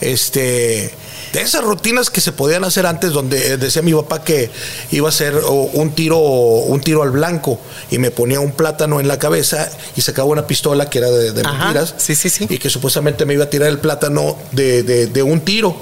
Este 0.00 0.92
de 1.32 1.40
esas 1.42 1.62
rutinas 1.62 2.10
que 2.10 2.20
se 2.20 2.32
podían 2.32 2.64
hacer 2.64 2.86
antes 2.86 3.12
donde 3.12 3.54
eh, 3.54 3.56
decía 3.56 3.82
mi 3.82 3.92
papá 3.92 4.22
que 4.22 4.50
iba 4.90 5.08
a 5.08 5.10
hacer 5.10 5.34
un 5.34 5.92
tiro 5.92 6.18
un 6.18 6.80
tiro 6.80 7.02
al 7.02 7.10
blanco 7.10 7.58
y 7.90 7.98
me 7.98 8.10
ponía 8.10 8.40
un 8.40 8.52
plátano 8.52 9.00
en 9.00 9.08
la 9.08 9.18
cabeza 9.18 9.70
y 9.96 10.00
sacaba 10.00 10.28
una 10.28 10.46
pistola 10.46 10.88
que 10.88 10.98
era 10.98 11.10
de, 11.10 11.32
mentiras 11.32 11.94
sí, 11.98 12.14
sí, 12.14 12.30
sí. 12.30 12.46
y 12.48 12.58
que 12.58 12.70
supuestamente 12.70 13.24
me 13.24 13.34
iba 13.34 13.44
a 13.44 13.50
tirar 13.50 13.68
el 13.68 13.78
plátano 13.78 14.36
de, 14.52 14.82
de, 14.82 15.22
un 15.22 15.40
tiro 15.40 15.76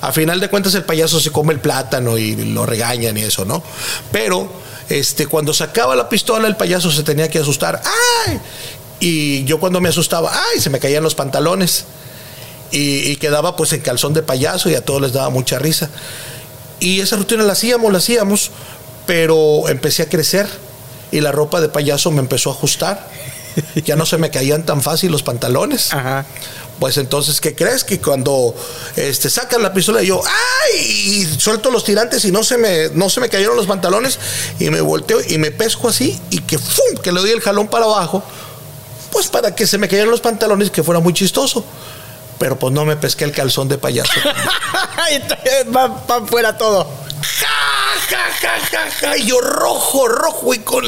a 0.00 0.12
final 0.12 0.40
de 0.40 0.48
cuentas 0.48 0.74
el 0.74 0.84
payaso 0.84 1.20
se 1.20 1.30
come 1.30 1.52
el 1.52 1.60
plátano 1.60 2.18
y 2.18 2.36
lo 2.52 2.66
regañan 2.66 3.16
y 3.16 3.22
eso 3.22 3.44
no 3.44 3.62
pero 4.10 4.62
este, 4.88 5.26
cuando 5.26 5.54
sacaba 5.54 5.96
la 5.96 6.08
pistola, 6.08 6.46
el 6.48 6.56
payaso 6.56 6.90
se 6.90 7.02
tenía 7.02 7.28
que 7.30 7.38
asustar. 7.38 7.80
¡Ay! 8.26 8.40
Y 9.00 9.44
yo 9.44 9.58
cuando 9.58 9.80
me 9.80 9.88
asustaba, 9.88 10.32
¡ay! 10.32 10.60
Se 10.60 10.70
me 10.70 10.78
caían 10.78 11.02
los 11.02 11.14
pantalones. 11.14 11.84
Y, 12.72 13.16
quedaba 13.16 13.54
pues 13.54 13.72
en 13.72 13.80
calzón 13.80 14.14
de 14.14 14.22
payaso 14.22 14.70
y 14.70 14.74
a 14.74 14.84
todos 14.84 15.00
les 15.00 15.12
daba 15.12 15.30
mucha 15.30 15.58
risa. 15.58 15.90
Y 16.80 17.00
esa 17.00 17.16
rutina 17.16 17.42
la 17.42 17.52
hacíamos, 17.52 17.92
la 17.92 17.98
hacíamos, 17.98 18.50
pero 19.06 19.68
empecé 19.68 20.02
a 20.02 20.08
crecer 20.08 20.48
y 21.10 21.20
la 21.20 21.30
ropa 21.30 21.60
de 21.60 21.68
payaso 21.68 22.10
me 22.10 22.20
empezó 22.20 22.50
a 22.50 22.54
ajustar. 22.54 23.06
Ya 23.84 23.96
no 23.96 24.06
se 24.06 24.16
me 24.16 24.30
caían 24.30 24.64
tan 24.64 24.80
fácil 24.80 25.12
los 25.12 25.22
pantalones. 25.22 25.92
Ajá. 25.92 26.24
Pues 26.82 26.96
entonces, 26.96 27.40
¿qué 27.40 27.54
crees? 27.54 27.84
Que 27.84 28.00
cuando 28.00 28.54
este, 28.96 29.30
sacan 29.30 29.62
la 29.62 29.72
pistola, 29.72 30.02
yo, 30.02 30.20
¡ay! 30.24 30.80
Y 30.80 31.24
suelto 31.38 31.70
los 31.70 31.84
tirantes 31.84 32.24
y 32.24 32.32
no 32.32 32.42
se 32.42 32.58
me, 32.58 32.88
no 32.94 33.08
se 33.08 33.20
me 33.20 33.28
cayeron 33.28 33.56
los 33.56 33.66
pantalones 33.66 34.18
y 34.58 34.68
me 34.70 34.80
volteo 34.80 35.18
y 35.28 35.38
me 35.38 35.50
pesco 35.52 35.88
así 35.88 36.20
y 36.30 36.40
que 36.40 36.58
¡fum! 36.58 36.96
que 37.02 37.12
le 37.12 37.20
doy 37.20 37.30
el 37.30 37.40
jalón 37.40 37.68
para 37.68 37.84
abajo, 37.84 38.24
pues 39.12 39.28
para 39.28 39.54
que 39.54 39.66
se 39.66 39.78
me 39.78 39.86
cayeran 39.86 40.10
los 40.10 40.20
pantalones 40.20 40.68
y 40.68 40.70
que 40.70 40.82
fuera 40.82 40.98
muy 40.98 41.12
chistoso. 41.12 41.64
Pero 42.38 42.58
pues 42.58 42.72
no 42.72 42.84
me 42.84 42.96
pesqué 42.96 43.24
el 43.24 43.32
calzón 43.32 43.68
de 43.68 43.78
payaso. 43.78 44.12
va, 45.74 45.86
va 45.88 46.26
fuera 46.26 46.56
todo 46.56 47.02
y 49.16 49.24
yo 49.24 49.40
rojo, 49.40 50.08
rojo 50.08 50.54
y 50.54 50.58
con 50.60 50.84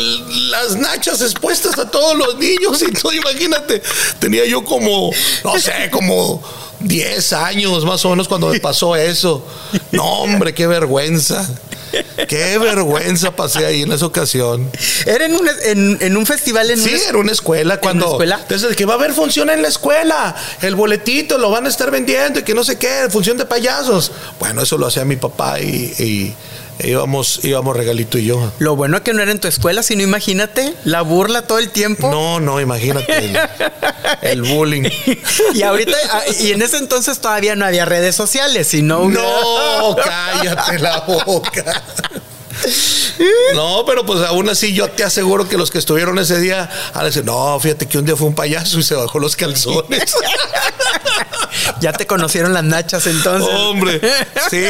las 0.50 0.76
nachas 0.76 1.20
expuestas 1.20 1.78
a 1.78 1.90
todos 1.90 2.16
los 2.16 2.36
niños 2.36 2.82
y 2.82 2.92
todo, 2.92 3.12
imagínate, 3.12 3.82
tenía 4.18 4.44
yo 4.46 4.64
como, 4.64 5.10
no 5.44 5.58
sé, 5.58 5.90
como 5.90 6.42
10 6.80 7.32
años 7.34 7.84
más 7.84 8.04
o 8.04 8.10
menos 8.10 8.28
cuando 8.28 8.48
me 8.48 8.60
pasó 8.60 8.96
eso. 8.96 9.46
No, 9.92 10.04
hombre, 10.04 10.54
qué 10.54 10.66
vergüenza. 10.66 11.48
Qué 12.28 12.58
vergüenza 12.58 13.34
pasé 13.34 13.66
ahí 13.66 13.82
en 13.82 13.92
esa 13.92 14.06
ocasión. 14.06 14.70
¿Era 15.06 15.26
en 15.26 15.34
un, 15.34 15.98
en, 16.00 16.16
un 16.16 16.26
festival 16.26 16.70
en 16.70 16.78
Sí, 16.78 16.94
era 17.08 17.18
una 17.18 17.32
escuela. 17.32 17.78
Cuando, 17.78 18.12
escuela? 18.12 18.44
Desde 18.48 18.74
que 18.74 18.84
va 18.84 18.94
a 18.94 18.96
haber 18.96 19.12
función 19.12 19.50
en 19.50 19.62
la 19.62 19.68
escuela, 19.68 20.34
el 20.62 20.74
boletito 20.74 21.38
lo 21.38 21.50
van 21.50 21.66
a 21.66 21.68
estar 21.68 21.90
vendiendo 21.90 22.40
y 22.40 22.42
que 22.42 22.54
no 22.54 22.64
sé 22.64 22.78
qué, 22.78 23.08
función 23.10 23.36
de 23.36 23.44
payasos. 23.44 24.12
Bueno, 24.38 24.62
eso 24.62 24.78
lo 24.78 24.86
hacía 24.86 25.04
mi 25.04 25.16
papá 25.16 25.60
y 25.60 26.34
Íbamos, 26.80 27.44
íbamos 27.44 27.76
regalito 27.76 28.18
y 28.18 28.26
yo. 28.26 28.52
Lo 28.58 28.76
bueno 28.76 28.96
es 28.98 29.02
que 29.02 29.12
no 29.12 29.22
era 29.22 29.30
en 29.30 29.38
tu 29.38 29.48
escuela, 29.48 29.82
sino 29.82 30.02
imagínate 30.02 30.74
la 30.84 31.02
burla 31.02 31.42
todo 31.42 31.58
el 31.58 31.70
tiempo. 31.70 32.10
No, 32.10 32.40
no, 32.40 32.60
imagínate 32.60 33.32
el, 34.22 34.42
bullying. 34.42 34.82
y 35.54 35.62
ahorita, 35.62 35.96
ah, 36.10 36.22
y 36.40 36.52
en 36.52 36.62
ese 36.62 36.78
entonces 36.78 37.20
todavía 37.20 37.54
no 37.54 37.64
había 37.64 37.84
redes 37.84 38.16
sociales, 38.16 38.68
sino. 38.68 39.08
No, 39.08 39.96
cállate 40.04 40.78
la 40.78 41.00
boca. 41.00 41.82
No, 43.54 43.84
pero 43.86 44.04
pues 44.04 44.20
aún 44.20 44.48
así 44.48 44.72
yo 44.72 44.88
te 44.90 45.04
aseguro 45.04 45.48
que 45.48 45.56
los 45.56 45.70
que 45.70 45.78
estuvieron 45.78 46.18
ese 46.18 46.40
día 46.40 46.70
decir, 47.02 47.24
no, 47.24 47.58
fíjate 47.60 47.86
que 47.86 47.98
un 47.98 48.04
día 48.04 48.16
fue 48.16 48.26
un 48.26 48.34
payaso 48.34 48.78
y 48.78 48.82
se 48.82 48.94
bajó 48.94 49.18
los 49.18 49.36
calzones. 49.36 50.14
ya 51.80 51.92
te 51.92 52.06
conocieron 52.06 52.52
las 52.52 52.64
nachas 52.64 53.06
entonces. 53.06 53.48
Hombre, 53.52 54.00
sí. 54.50 54.64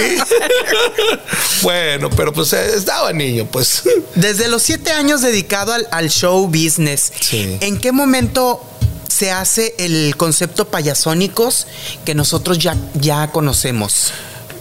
bueno, 1.63 2.11
pero 2.11 2.33
pues 2.33 2.53
eh, 2.53 2.75
estaba 2.77 3.13
niño, 3.13 3.47
pues. 3.51 3.83
Desde 4.15 4.49
los 4.49 4.63
siete 4.63 4.93
años 4.93 5.23
dedicado 5.23 5.75
al, 5.91 6.11
show 6.11 6.47
business, 6.47 7.13
¿en 7.33 7.79
qué 7.79 7.93
momento 7.93 8.63
se 9.09 9.31
hace 9.31 9.75
el 9.79 10.17
concepto 10.17 10.67
payasónicos 10.67 11.67
que 12.05 12.15
nosotros 12.15 12.59
ya, 12.59 12.77
ya 12.95 13.31
conocemos? 13.31 14.13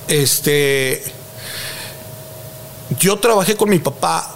Este 0.07 1.03
yo 2.99 3.17
trabajé 3.17 3.55
con 3.55 3.69
mi 3.69 3.79
papá 3.79 4.35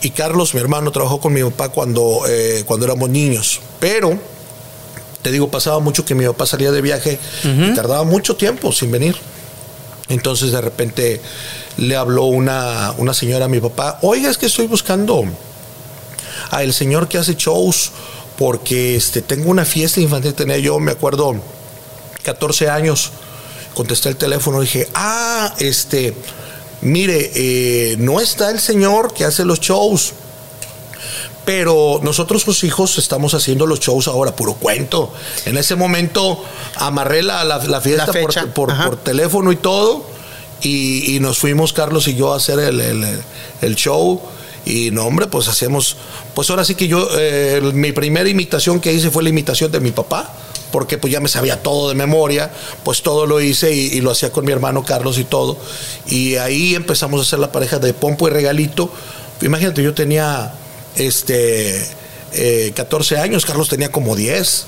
y 0.00 0.10
Carlos, 0.10 0.54
mi 0.54 0.60
hermano, 0.60 0.90
trabajó 0.90 1.20
con 1.20 1.32
mi 1.32 1.42
papá 1.42 1.68
cuando, 1.68 2.22
eh, 2.28 2.64
cuando 2.66 2.86
éramos 2.86 3.08
niños. 3.08 3.60
Pero, 3.78 4.18
te 5.22 5.30
digo, 5.30 5.48
pasaba 5.48 5.78
mucho 5.78 6.04
que 6.04 6.14
mi 6.14 6.26
papá 6.26 6.46
salía 6.46 6.72
de 6.72 6.82
viaje 6.82 7.18
y 7.44 7.74
tardaba 7.74 8.02
mucho 8.02 8.36
tiempo 8.36 8.72
sin 8.72 8.90
venir. 8.90 9.16
Entonces 10.08 10.50
de 10.50 10.60
repente 10.60 11.20
le 11.76 11.96
habló 11.96 12.24
una, 12.24 12.92
una 12.98 13.14
señora 13.14 13.46
a 13.46 13.48
mi 13.48 13.60
papá, 13.60 13.98
oiga, 14.02 14.28
es 14.28 14.36
que 14.36 14.46
estoy 14.46 14.66
buscando 14.66 15.24
a 16.50 16.62
el 16.62 16.74
señor 16.74 17.08
que 17.08 17.18
hace 17.18 17.34
shows 17.36 17.92
porque 18.36 18.96
este, 18.96 19.22
tengo 19.22 19.50
una 19.50 19.64
fiesta 19.64 20.00
infantil, 20.00 20.34
tenía 20.34 20.58
yo, 20.58 20.78
me 20.80 20.92
acuerdo, 20.92 21.36
14 22.24 22.68
años. 22.68 23.12
Contesté 23.74 24.08
el 24.08 24.16
teléfono 24.16 24.58
y 24.58 24.66
dije, 24.66 24.88
ah, 24.94 25.54
este, 25.58 26.14
mire, 26.82 27.30
eh, 27.34 27.96
no 27.98 28.20
está 28.20 28.50
el 28.50 28.60
señor 28.60 29.14
que 29.14 29.24
hace 29.24 29.44
los 29.44 29.60
shows. 29.60 30.12
Pero 31.44 31.98
nosotros 32.04 32.42
sus 32.42 32.62
hijos 32.62 32.98
estamos 32.98 33.34
haciendo 33.34 33.66
los 33.66 33.80
shows 33.80 34.06
ahora, 34.06 34.36
puro 34.36 34.54
cuento. 34.54 35.12
En 35.44 35.56
ese 35.56 35.74
momento 35.74 36.44
amarré 36.76 37.22
la, 37.22 37.42
la, 37.44 37.80
fiesta 37.80 38.12
por, 38.54 38.96
teléfono 38.98 39.50
y 39.50 39.56
todo. 39.56 40.06
Y, 40.60 41.18
nos 41.20 41.38
fuimos, 41.38 41.72
Carlos 41.72 42.06
y 42.06 42.14
yo, 42.14 42.32
a 42.32 42.36
hacer 42.36 42.60
el, 42.60 43.74
show. 43.74 44.22
Y 44.64 44.92
no, 44.92 45.04
hombre, 45.06 45.26
pues 45.26 45.48
hacemos. 45.48 45.96
Pues 46.34 46.48
ahora 46.50 46.64
sí 46.64 46.76
que 46.76 46.86
yo, 46.86 47.08
eh, 47.18 47.60
mi 47.74 47.90
primera 47.90 48.28
imitación 48.28 48.78
que 48.78 48.92
hice 48.92 49.10
fue 49.10 49.24
la 49.24 49.30
imitación 49.30 49.72
de 49.72 49.80
mi 49.80 49.90
papá 49.90 50.32
porque 50.72 50.98
pues 50.98 51.12
ya 51.12 51.20
me 51.20 51.28
sabía 51.28 51.62
todo 51.62 51.90
de 51.90 51.94
memoria, 51.94 52.50
pues 52.82 53.02
todo 53.02 53.26
lo 53.26 53.40
hice 53.40 53.72
y, 53.72 54.00
lo 54.00 54.10
hacía 54.10 54.32
con 54.32 54.44
mi 54.44 54.50
hermano 54.50 54.84
Carlos 54.84 55.18
y 55.18 55.24
todo. 55.24 55.56
Y 56.06 56.36
ahí 56.36 56.74
empezamos 56.74 57.20
a 57.20 57.22
hacer 57.22 57.38
la 57.38 57.52
pareja 57.52 57.78
de 57.78 57.94
Pompo 57.94 58.26
y 58.26 58.30
Regalito. 58.30 58.90
Imagínate, 59.42 59.82
yo 59.82 59.94
tenía 59.94 60.52
este 60.96 61.86
14 62.74 63.14
eh, 63.14 63.18
años, 63.18 63.44
Carlos 63.44 63.68
tenía 63.68 63.92
como 63.92 64.16
10. 64.16 64.66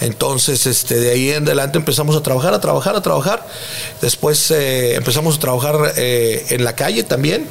Entonces, 0.00 0.64
este, 0.66 0.94
de 0.94 1.10
ahí 1.10 1.30
en 1.30 1.42
adelante 1.42 1.76
empezamos 1.76 2.14
a 2.14 2.22
trabajar, 2.22 2.54
a 2.54 2.60
trabajar, 2.60 2.94
a 2.94 3.02
trabajar. 3.02 3.46
Después 4.00 4.50
eh, 4.52 4.94
empezamos 4.94 5.36
a 5.36 5.40
trabajar 5.40 5.92
eh, 5.96 6.46
en 6.50 6.64
la 6.64 6.76
calle 6.76 7.02
también 7.02 7.48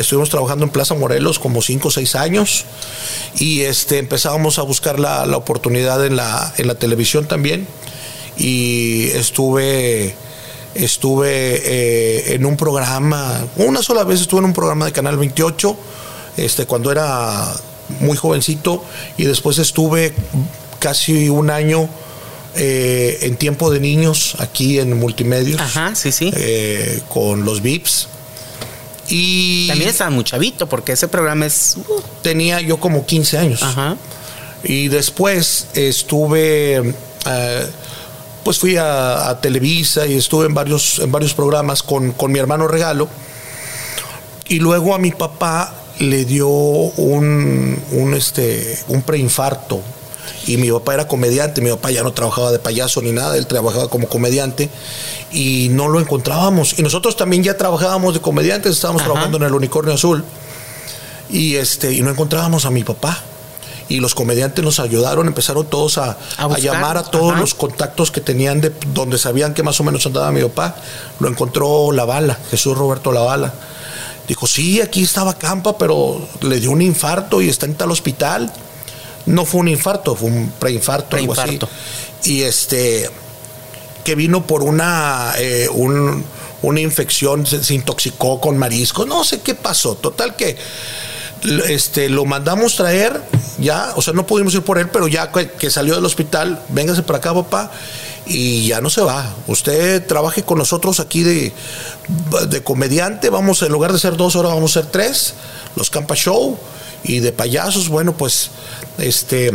Estuvimos 0.00 0.30
trabajando 0.30 0.64
en 0.64 0.70
Plaza 0.70 0.94
Morelos 0.94 1.38
como 1.38 1.62
5 1.62 1.88
o 1.88 1.90
6 1.90 2.14
años 2.14 2.64
y 3.38 3.60
este, 3.60 3.98
empezábamos 3.98 4.58
a 4.58 4.62
buscar 4.62 4.98
la, 4.98 5.24
oportunidad 5.36 6.04
en 6.04 6.16
la, 6.16 6.52
en 6.56 6.66
la 6.66 6.74
televisión 6.74 7.26
también 7.26 7.66
y 8.36 9.10
estuve 9.10 10.14
estuve 10.74 11.60
eh, 11.64 12.34
en 12.34 12.46
un 12.46 12.56
programa, 12.56 13.46
una 13.56 13.82
sola 13.82 14.04
vez 14.04 14.20
estuve 14.20 14.40
en 14.40 14.46
un 14.46 14.52
programa 14.52 14.86
de 14.86 14.92
Canal 14.92 15.16
28, 15.18 15.76
este, 16.36 16.64
cuando 16.64 16.92
era 16.92 17.52
muy 18.00 18.16
jovencito, 18.16 18.82
y 19.16 19.24
después 19.24 19.58
estuve 19.58 20.14
casi 20.78 21.28
un 21.28 21.50
año 21.50 21.88
eh, 22.56 23.18
en 23.22 23.36
tiempo 23.36 23.70
de 23.70 23.80
niños 23.80 24.36
aquí 24.38 24.78
en 24.78 24.98
Multimedios. 24.98 25.60
Ajá, 25.60 25.94
sí, 25.94 26.12
sí. 26.12 26.30
Eh, 26.34 27.02
con 27.08 27.44
los 27.44 27.62
VIPs. 27.62 28.08
Y 29.10 29.66
También 29.66 29.90
estaba 29.90 30.10
muy 30.10 30.24
chavito, 30.24 30.68
porque 30.68 30.92
ese 30.92 31.08
programa 31.08 31.46
es. 31.46 31.76
Uh. 31.76 32.00
Tenía 32.22 32.60
yo 32.60 32.78
como 32.78 33.04
15 33.04 33.38
años. 33.38 33.62
Ajá. 33.62 33.96
Y 34.62 34.88
después 34.88 35.66
estuve. 35.74 36.94
Eh, 37.26 37.66
pues 38.44 38.58
fui 38.58 38.76
a, 38.78 39.38
Televisa 39.42 40.06
y 40.06 40.16
estuve 40.16 40.46
en 40.46 40.54
varios, 40.54 40.98
en 41.00 41.12
varios 41.12 41.34
programas 41.34 41.82
con, 41.82 42.12
con 42.12 42.32
mi 42.32 42.38
hermano 42.38 42.68
Regalo. 42.68 43.08
Y 44.48 44.58
luego 44.58 44.94
a 44.94 44.98
mi 44.98 45.10
papá 45.10 45.74
le 45.98 46.24
dio 46.24 46.48
un, 46.48 47.78
un, 47.92 48.14
este, 48.14 48.78
un 48.88 49.02
preinfarto. 49.02 49.82
Y 50.46 50.56
mi 50.56 50.70
papá 50.70 50.94
era 50.94 51.08
comediante, 51.08 51.60
mi 51.60 51.70
papá 51.70 51.90
ya 51.90 52.02
no 52.02 52.12
trabajaba 52.12 52.52
de 52.52 52.58
payaso 52.58 53.02
ni 53.02 53.12
nada, 53.12 53.36
él 53.36 53.46
trabajaba 53.46 53.88
como 53.88 54.08
comediante 54.08 54.68
y 55.32 55.68
no 55.70 55.88
lo 55.88 56.00
encontrábamos. 56.00 56.78
Y 56.78 56.82
nosotros 56.82 57.16
también 57.16 57.42
ya 57.42 57.56
trabajábamos 57.56 58.14
de 58.14 58.20
comediantes, 58.20 58.72
estábamos 58.72 59.02
trabajando 59.02 59.36
en 59.36 59.44
el 59.44 59.54
Unicornio 59.54 59.94
Azul 59.94 60.24
y, 61.28 61.56
este, 61.56 61.92
y 61.92 62.02
no 62.02 62.10
encontrábamos 62.10 62.64
a 62.64 62.70
mi 62.70 62.84
papá 62.84 63.22
y 63.90 63.98
los 63.98 64.14
comediantes 64.14 64.64
nos 64.64 64.78
ayudaron, 64.78 65.26
empezaron 65.26 65.66
todos 65.66 65.98
a, 65.98 66.16
llamar 66.60 66.96
a 66.96 67.02
todos 67.02 67.36
los 67.38 67.54
contactos 67.54 68.12
que 68.12 68.20
tenían 68.20 68.60
de 68.60 68.72
donde 68.94 69.18
sabían 69.18 69.52
que 69.52 69.64
más 69.64 69.80
o 69.80 69.84
menos 69.84 70.06
andaba 70.06 70.30
mi 70.30 70.40
papá. 70.42 70.76
Lo 71.18 71.28
encontró 71.28 71.90
La 71.90 72.04
Bala, 72.04 72.38
Jesús 72.50 72.78
Roberto 72.78 73.10
La 73.10 73.22
Bala. 73.22 73.52
Dijo, 74.28 74.46
sí, 74.46 74.80
aquí 74.80 75.02
estaba 75.02 75.34
Campa, 75.34 75.76
pero 75.76 76.24
le 76.40 76.60
dio 76.60 76.70
un 76.70 76.82
infarto 76.82 77.42
y 77.42 77.48
está 77.48 77.66
en 77.66 77.74
tal 77.74 77.90
hospital. 77.90 78.52
No 79.26 79.44
fue 79.44 79.60
un 79.60 79.68
infarto, 79.68 80.14
fue 80.14 80.28
un 80.30 80.52
preinfarto, 80.58 81.16
algo 81.16 81.34
así. 81.34 81.58
Y 82.24 82.42
este, 82.42 83.08
que 84.04 84.14
vino 84.14 84.46
por 84.46 84.62
una, 84.62 85.32
eh, 85.38 85.68
una 85.68 86.80
infección, 86.80 87.46
se, 87.46 87.74
intoxicó 87.74 88.40
con 88.40 88.58
mariscos, 88.58 89.06
no 89.06 89.24
sé 89.24 89.40
qué 89.40 89.54
pasó. 89.54 89.94
Total 89.94 90.36
que 90.36 90.56
este, 91.68 92.08
lo 92.08 92.24
mandamos 92.24 92.76
traer, 92.76 93.20
ya, 93.58 93.92
o 93.96 94.02
sea, 94.02 94.12
no 94.12 94.26
pudimos 94.26 94.54
ir 94.54 94.62
por 94.62 94.78
él, 94.78 94.88
pero 94.90 95.08
ya 95.08 95.30
que, 95.32 95.70
salió 95.70 95.94
del 95.94 96.04
hospital, 96.04 96.62
véngase 96.68 97.02
para 97.02 97.18
acá, 97.18 97.34
papá, 97.34 97.70
y 98.26 98.66
ya 98.66 98.80
no 98.80 98.90
se 98.90 99.00
va. 99.00 99.34
Usted 99.46 100.06
trabaje 100.06 100.42
con 100.42 100.58
nosotros 100.58 101.00
aquí 101.00 101.22
de, 101.22 101.52
de 102.48 102.62
comediante, 102.62 103.30
vamos, 103.30 103.62
en 103.62 103.72
lugar 103.72 103.92
de 103.92 103.98
ser 103.98 104.16
dos 104.16 104.36
horas, 104.36 104.52
vamos 104.52 104.76
a 104.76 104.82
ser 104.82 104.90
tres, 104.90 105.34
los 105.76 105.90
Campa 105.90 106.14
Show, 106.14 106.58
y 107.02 107.20
de 107.20 107.32
payasos, 107.32 107.88
bueno, 107.88 108.16
pues, 108.16 108.50
este, 108.98 109.50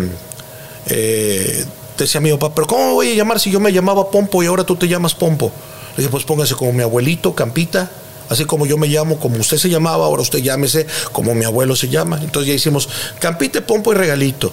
eh, 0.87 1.65
decía 1.97 2.21
mi 2.21 2.31
papá, 2.31 2.53
pero 2.53 2.67
¿cómo 2.67 2.87
me 2.87 2.93
voy 2.93 3.11
a 3.11 3.15
llamar 3.15 3.39
si 3.39 3.51
yo 3.51 3.59
me 3.59 3.71
llamaba 3.71 4.09
Pompo 4.09 4.43
y 4.43 4.47
ahora 4.47 4.63
tú 4.63 4.75
te 4.75 4.87
llamas 4.87 5.15
Pompo? 5.15 5.51
Le 5.91 6.03
dije, 6.03 6.09
pues 6.09 6.23
póngase 6.23 6.55
como 6.55 6.73
mi 6.73 6.83
abuelito, 6.83 7.33
Campita, 7.33 7.89
Así 8.29 8.45
como 8.45 8.65
yo 8.65 8.77
me 8.77 8.87
llamo, 8.87 9.19
como 9.19 9.37
usted 9.37 9.57
se 9.57 9.69
llamaba, 9.69 10.05
ahora 10.05 10.21
usted 10.21 10.39
llámese 10.39 10.87
como 11.11 11.35
mi 11.35 11.45
abuelo 11.45 11.75
se 11.75 11.89
llama. 11.89 12.19
Entonces 12.21 12.47
ya 12.47 12.53
hicimos 12.55 12.89
Campite, 13.19 13.61
Pompo 13.61 13.91
y 13.93 13.95
Regalito. 13.95 14.51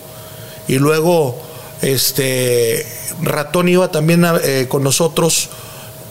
Y 0.68 0.78
luego, 0.78 1.40
este, 1.80 2.86
Ratón 3.22 3.68
iba 3.68 3.90
también 3.90 4.26
eh, 4.42 4.66
con 4.68 4.82
nosotros. 4.82 5.48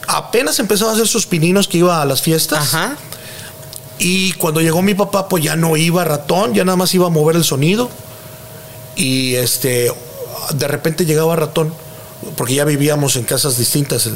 Apenas 0.07 0.59
empezaba 0.59 0.91
a 0.91 0.93
hacer 0.95 1.07
sus 1.07 1.27
pininos 1.27 1.67
que 1.67 1.77
iba 1.77 2.01
a 2.01 2.05
las 2.05 2.21
fiestas. 2.21 2.75
Y 3.99 4.33
cuando 4.33 4.61
llegó 4.61 4.81
mi 4.81 4.95
papá, 4.95 5.29
pues 5.29 5.43
ya 5.43 5.55
no 5.55 5.77
iba 5.77 6.03
Ratón, 6.03 6.55
ya 6.55 6.65
nada 6.65 6.75
más 6.75 6.93
iba 6.95 7.05
a 7.05 7.09
mover 7.09 7.35
el 7.35 7.43
sonido. 7.43 7.89
Y 9.01 9.35
este, 9.35 9.91
de 10.53 10.67
repente 10.67 11.05
llegaba 11.05 11.35
Ratón 11.35 11.73
porque 12.35 12.53
ya 12.53 12.65
vivíamos 12.65 13.15
en 13.15 13.23
casas 13.23 13.57
distintas. 13.57 14.07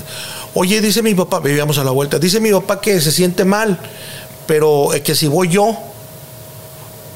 Oye, 0.53 0.79
dice 0.79 1.01
mi 1.01 1.15
papá, 1.15 1.39
vivíamos 1.39 1.79
a 1.79 1.83
la 1.83 1.89
vuelta, 1.89 2.19
dice 2.19 2.39
mi 2.39 2.51
papá 2.51 2.79
que 2.79 3.01
se 3.01 3.11
siente 3.11 3.45
mal, 3.45 3.79
pero 4.45 4.93
eh, 4.93 5.01
que 5.01 5.15
si 5.15 5.27
voy 5.27 5.49
yo. 5.49 5.75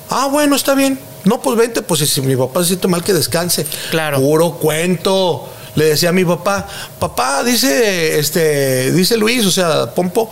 Ah, 0.10 0.30
bueno, 0.32 0.56
está 0.56 0.74
bien. 0.74 1.00
No, 1.26 1.44
pues 1.44 1.58
vente, 1.58 1.84
pues 1.84 2.00
si 2.10 2.22
mi 2.22 2.36
papá 2.36 2.62
se 2.62 2.70
siente 2.70 2.88
mal, 2.88 3.04
que 3.04 3.14
descanse. 3.14 3.68
Claro. 3.92 4.18
Puro 4.18 4.54
cuento. 4.54 5.48
Le 5.76 5.86
decía 5.86 6.10
a 6.10 6.12
mi 6.12 6.26
papá, 6.26 6.68
papá, 6.98 7.44
dice, 7.44 8.18
este, 8.18 8.92
dice 8.92 9.16
Luis, 9.16 9.46
o 9.46 9.52
sea, 9.52 9.94
Pompo, 9.94 10.28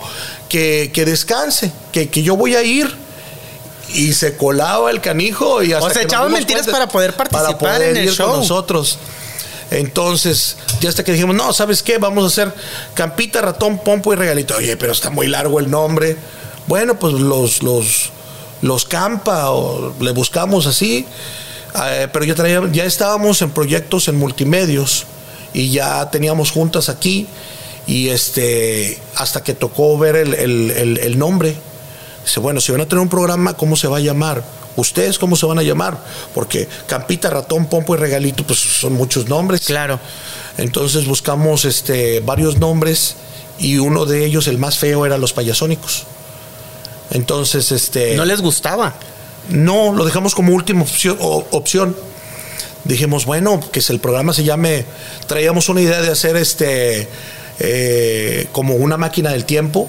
que, 0.48 0.90
que 0.92 1.04
descanse, 1.04 1.70
que, 1.92 2.08
que 2.08 2.24
yo 2.24 2.36
voy 2.36 2.56
a 2.56 2.64
ir 2.64 2.92
y 3.94 4.12
se 4.12 4.36
colaba 4.36 4.90
el 4.90 5.00
canijo 5.00 5.62
y 5.62 5.72
hasta 5.72 5.86
o 5.86 5.90
sea, 5.90 6.02
echaba 6.02 6.28
mentiras 6.28 6.66
para 6.66 6.88
poder 6.88 7.14
participar 7.14 7.82
en 7.82 7.96
el 7.96 8.10
show. 8.10 8.30
con 8.30 8.40
nosotros. 8.40 8.98
Entonces, 9.70 10.56
ya 10.80 10.88
hasta 10.88 11.04
que 11.04 11.12
dijimos, 11.12 11.36
no, 11.36 11.52
¿sabes 11.52 11.82
qué? 11.82 11.98
Vamos 11.98 12.24
a 12.24 12.26
hacer 12.28 12.54
Campita, 12.94 13.40
Ratón, 13.42 13.78
Pompo 13.78 14.12
y 14.12 14.16
Regalito. 14.16 14.56
Oye, 14.56 14.76
pero 14.76 14.92
está 14.92 15.10
muy 15.10 15.26
largo 15.26 15.60
el 15.60 15.70
nombre. 15.70 16.16
Bueno, 16.66 16.98
pues 16.98 17.14
los, 17.14 17.62
los, 17.62 18.10
los 18.62 18.84
Campa, 18.86 19.50
o 19.50 19.94
le 20.00 20.12
buscamos 20.12 20.66
así. 20.66 21.06
Eh, 21.84 22.08
pero 22.12 22.24
ya, 22.24 22.34
traía, 22.34 22.62
ya 22.72 22.84
estábamos 22.84 23.42
en 23.42 23.50
proyectos 23.50 24.08
en 24.08 24.16
multimedios 24.16 25.06
y 25.52 25.70
ya 25.70 26.10
teníamos 26.10 26.50
juntas 26.50 26.88
aquí. 26.88 27.26
Y 27.86 28.08
este, 28.08 28.98
hasta 29.16 29.42
que 29.42 29.54
tocó 29.54 29.98
ver 29.98 30.16
el, 30.16 30.34
el, 30.34 30.98
el 30.98 31.18
nombre. 31.18 31.56
Dice, 32.28 32.40
bueno, 32.40 32.60
si 32.60 32.72
van 32.72 32.82
a 32.82 32.84
tener 32.86 33.00
un 33.00 33.08
programa, 33.08 33.54
¿cómo 33.54 33.74
se 33.74 33.88
va 33.88 33.96
a 33.96 34.00
llamar? 34.00 34.44
¿Ustedes 34.76 35.18
cómo 35.18 35.34
se 35.34 35.46
van 35.46 35.58
a 35.58 35.62
llamar? 35.62 35.96
Porque 36.34 36.68
Campita, 36.86 37.30
Ratón, 37.30 37.70
Pompo 37.70 37.94
y 37.94 37.96
Regalito, 37.96 38.44
pues 38.44 38.58
son 38.58 38.92
muchos 38.92 39.30
nombres. 39.30 39.62
Claro. 39.62 39.98
Entonces 40.58 41.06
buscamos 41.06 41.64
este, 41.64 42.20
varios 42.20 42.58
nombres 42.58 43.16
y 43.58 43.78
uno 43.78 44.04
de 44.04 44.26
ellos, 44.26 44.46
el 44.46 44.58
más 44.58 44.76
feo, 44.76 45.06
era 45.06 45.16
Los 45.16 45.32
Payasónicos. 45.32 46.04
Entonces, 47.12 47.72
este. 47.72 48.14
¿No 48.14 48.26
les 48.26 48.42
gustaba? 48.42 48.92
No, 49.48 49.94
lo 49.94 50.04
dejamos 50.04 50.34
como 50.34 50.52
última 50.52 50.82
opción. 50.82 51.96
Dijimos, 52.84 53.24
bueno, 53.24 53.58
que 53.72 53.80
el 53.88 54.00
programa 54.00 54.34
se 54.34 54.44
llame. 54.44 54.84
Traíamos 55.26 55.70
una 55.70 55.80
idea 55.80 56.02
de 56.02 56.10
hacer 56.10 56.36
este. 56.36 57.08
Eh, 57.58 58.48
como 58.52 58.74
una 58.74 58.98
máquina 58.98 59.30
del 59.30 59.46
tiempo 59.46 59.88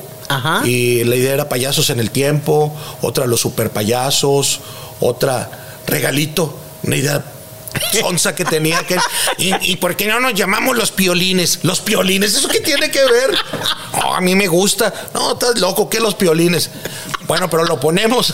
y 0.63 1.03
la 1.03 1.15
idea 1.15 1.33
era 1.33 1.49
payasos 1.49 1.89
en 1.89 1.99
el 1.99 2.11
tiempo, 2.11 2.75
otra 3.01 3.25
los 3.25 3.41
super 3.41 3.71
payasos, 3.71 4.59
otra 4.99 5.49
regalito, 5.87 6.57
una 6.83 6.95
idea 6.95 7.23
sonza 7.99 8.35
que 8.35 8.45
tenía 8.45 8.83
que. 8.85 8.97
¿Y, 9.37 9.75
por 9.77 9.95
qué 9.95 10.07
no 10.07 10.19
nos 10.19 10.33
llamamos 10.33 10.75
los 10.75 10.91
piolines? 10.91 11.59
Los 11.63 11.79
piolines, 11.79 12.35
¿eso 12.35 12.47
qué 12.47 12.59
tiene 12.59 12.91
que 12.91 12.99
ver? 12.99 13.31
Oh, 14.03 14.13
a 14.13 14.21
mí 14.21 14.35
me 14.35 14.47
gusta. 14.47 14.93
No, 15.13 15.33
estás 15.33 15.59
loco, 15.59 15.89
¿qué 15.89 15.99
los 15.99 16.15
piolines? 16.15 16.69
Bueno, 17.27 17.49
pero 17.49 17.65
lo 17.65 17.79
ponemos. 17.79 18.33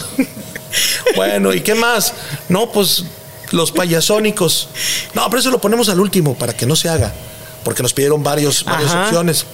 bueno, 1.15 1.53
¿y 1.53 1.61
qué 1.61 1.75
más? 1.75 2.13
No, 2.49 2.71
pues 2.71 3.05
los 3.51 3.71
payasónicos. 3.71 4.69
No, 5.13 5.29
pero 5.29 5.39
eso 5.39 5.51
lo 5.51 5.61
ponemos 5.61 5.89
al 5.89 5.99
último 5.99 6.35
para 6.35 6.53
que 6.53 6.65
no 6.65 6.75
se 6.75 6.89
haga. 6.89 7.13
Porque 7.63 7.83
nos 7.83 7.93
pidieron 7.93 8.23
varios, 8.23 8.63
varias 8.63 8.93
opciones. 8.93 9.45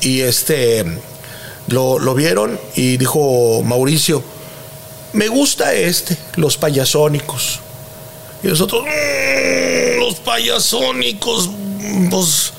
Y 0.00 0.20
este 0.20 0.84
lo, 1.68 2.14
vieron 2.14 2.58
y 2.74 2.96
dijo 2.96 3.62
Mauricio, 3.62 4.22
me 5.12 5.28
gusta 5.28 5.74
este, 5.74 6.16
los 6.36 6.56
payasónicos. 6.56 7.60
Y 8.42 8.48
nosotros, 8.48 8.82
mm, 8.82 10.00
los 10.00 10.16
payasónicos, 10.16 11.50
pues, 12.10 12.52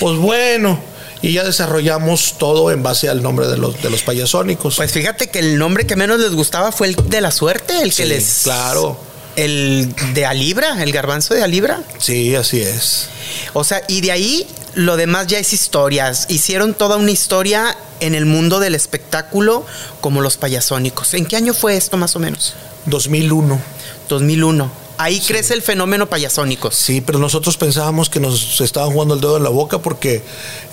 pues 0.00 0.16
bueno. 0.16 0.80
Y 1.20 1.32
ya 1.32 1.42
desarrollamos 1.42 2.36
todo 2.38 2.70
en 2.70 2.82
base 2.82 3.08
al 3.08 3.22
nombre 3.22 3.48
de 3.48 3.56
los, 3.56 3.82
de 3.82 3.90
los 3.90 4.02
payasónicos. 4.02 4.76
Pues 4.76 4.92
fíjate 4.92 5.28
que 5.28 5.40
el 5.40 5.58
nombre 5.58 5.84
que 5.84 5.96
menos 5.96 6.20
les 6.20 6.32
gustaba 6.32 6.70
fue 6.70 6.88
el 6.88 6.96
de 7.08 7.20
la 7.20 7.32
suerte, 7.32 7.82
el 7.82 7.92
que 7.92 8.06
les. 8.06 8.42
Claro. 8.44 9.00
El 9.34 9.94
de 10.14 10.26
Alibra, 10.26 10.82
el 10.82 10.92
garbanzo 10.92 11.34
de 11.34 11.42
Alibra. 11.42 11.82
Sí, 11.98 12.34
así 12.34 12.60
es. 12.60 13.08
O 13.52 13.62
sea, 13.62 13.82
y 13.86 14.00
de 14.00 14.10
ahí 14.12 14.46
lo 14.78 14.96
demás 14.96 15.26
ya 15.26 15.40
es 15.40 15.52
historias. 15.52 16.26
Hicieron 16.28 16.72
toda 16.72 16.96
una 16.98 17.10
historia 17.10 17.76
en 17.98 18.14
el 18.14 18.26
mundo 18.26 18.60
del 18.60 18.76
espectáculo 18.76 19.66
como 20.00 20.20
los 20.20 20.36
payasónicos. 20.36 21.14
¿En 21.14 21.26
qué 21.26 21.34
año 21.34 21.52
fue 21.52 21.76
esto 21.76 21.96
más 21.96 22.14
o 22.14 22.20
menos? 22.20 22.54
2001. 22.86 23.60
2001. 24.08 24.70
Ahí 24.96 25.18
crece 25.18 25.54
el 25.54 25.62
fenómeno 25.62 26.08
payasónicos. 26.08 26.76
Sí, 26.76 27.00
pero 27.00 27.18
nosotros 27.18 27.56
pensábamos 27.56 28.08
que 28.08 28.20
nos 28.20 28.60
estaban 28.60 28.92
jugando 28.92 29.14
el 29.14 29.20
dedo 29.20 29.36
en 29.36 29.42
la 29.42 29.50
boca 29.50 29.80
porque 29.80 30.22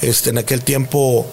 este, 0.04 0.30
en 0.30 0.38
aquel 0.38 0.62
tiempo 0.62 1.26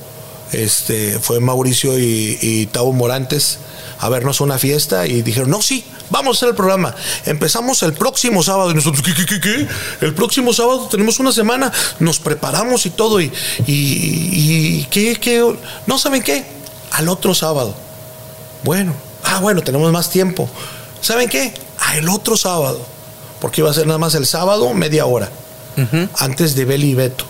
este, 0.52 1.18
fue 1.18 1.40
Mauricio 1.40 1.98
y, 1.98 2.38
y 2.40 2.66
Tavo 2.66 2.94
Morantes 2.94 3.58
a 4.02 4.08
vernos 4.08 4.40
una 4.40 4.58
fiesta 4.58 5.06
y 5.06 5.22
dijeron, 5.22 5.48
no, 5.48 5.62
sí, 5.62 5.84
vamos 6.10 6.36
a 6.36 6.38
hacer 6.38 6.48
el 6.48 6.56
programa. 6.56 6.92
Empezamos 7.24 7.84
el 7.84 7.92
próximo 7.92 8.42
sábado 8.42 8.72
y 8.72 8.74
nosotros, 8.74 9.00
¿qué, 9.00 9.14
qué, 9.14 9.24
qué, 9.24 9.40
qué? 9.40 9.68
El 10.00 10.12
próximo 10.12 10.52
sábado 10.52 10.88
tenemos 10.90 11.20
una 11.20 11.30
semana, 11.30 11.72
nos 12.00 12.18
preparamos 12.18 12.84
y 12.84 12.90
todo 12.90 13.20
y, 13.20 13.32
y, 13.64 14.88
¿qué, 14.90 15.14
qué? 15.20 15.56
No 15.86 15.98
saben 15.98 16.20
qué, 16.20 16.44
al 16.90 17.08
otro 17.08 17.32
sábado. 17.32 17.76
Bueno, 18.64 18.92
ah, 19.22 19.38
bueno, 19.38 19.62
tenemos 19.62 19.92
más 19.92 20.10
tiempo. 20.10 20.50
¿Saben 21.00 21.28
qué? 21.28 21.54
Al 21.78 22.08
otro 22.08 22.36
sábado, 22.36 22.84
porque 23.40 23.60
iba 23.60 23.70
a 23.70 23.74
ser 23.74 23.86
nada 23.86 24.00
más 24.00 24.16
el 24.16 24.26
sábado 24.26 24.74
media 24.74 25.06
hora, 25.06 25.30
antes 26.18 26.56
de 26.56 26.64
Beli 26.64 26.90
y 26.90 26.94
Beto. 26.94 27.24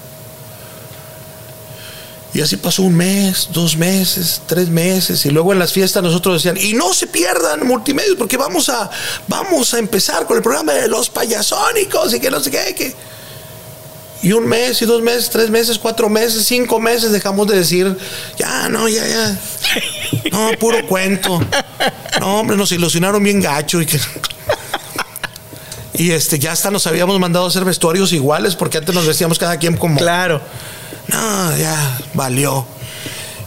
Y 2.34 2.40
así 2.40 2.56
pasó 2.56 2.82
un 2.82 2.96
mes, 2.96 3.50
dos 3.52 3.76
meses, 3.76 4.40
tres 4.46 4.68
meses. 4.68 5.26
Y 5.26 5.30
luego 5.30 5.52
en 5.52 5.58
las 5.58 5.72
fiestas 5.72 6.02
nosotros 6.02 6.42
decían, 6.42 6.56
y 6.56 6.72
no 6.72 6.94
se 6.94 7.06
pierdan 7.06 7.66
multimedios, 7.66 8.16
porque 8.16 8.38
vamos 8.38 8.70
a, 8.70 8.90
vamos 9.28 9.74
a 9.74 9.78
empezar 9.78 10.26
con 10.26 10.38
el 10.38 10.42
programa 10.42 10.72
de 10.72 10.88
los 10.88 11.10
payasónicos 11.10 12.14
y 12.14 12.20
que 12.20 12.30
no 12.30 12.40
sé 12.40 12.50
qué. 12.50 12.94
Y 14.22 14.32
un 14.32 14.46
mes, 14.46 14.80
y 14.80 14.86
dos 14.86 15.02
meses, 15.02 15.28
tres 15.30 15.50
meses, 15.50 15.78
cuatro 15.78 16.08
meses, 16.08 16.46
cinco 16.46 16.80
meses 16.80 17.12
dejamos 17.12 17.48
de 17.48 17.56
decir, 17.56 17.98
ya, 18.38 18.68
no, 18.68 18.88
ya, 18.88 19.06
ya. 19.06 19.38
No, 20.30 20.50
puro 20.58 20.86
cuento. 20.86 21.40
No, 22.20 22.40
hombre, 22.40 22.56
nos 22.56 22.70
ilusionaron 22.72 23.22
bien 23.22 23.40
gacho 23.40 23.80
y 23.82 23.86
que... 23.86 24.00
Y 25.94 26.12
este, 26.12 26.38
ya 26.38 26.52
hasta 26.52 26.70
nos 26.70 26.86
habíamos 26.86 27.18
mandado 27.18 27.44
a 27.44 27.48
hacer 27.48 27.64
vestuarios 27.64 28.12
iguales 28.12 28.54
porque 28.54 28.78
antes 28.78 28.94
nos 28.94 29.06
vestíamos 29.06 29.38
cada 29.38 29.58
quien 29.58 29.76
como... 29.76 29.98
Claro. 29.98 30.40
No, 31.08 31.56
ya, 31.56 31.98
valió. 32.14 32.66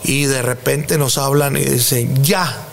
Y 0.03 0.25
de 0.25 0.41
repente 0.41 0.97
nos 0.97 1.17
hablan 1.17 1.57
y 1.57 1.65
dicen, 1.65 2.23
ya, 2.23 2.65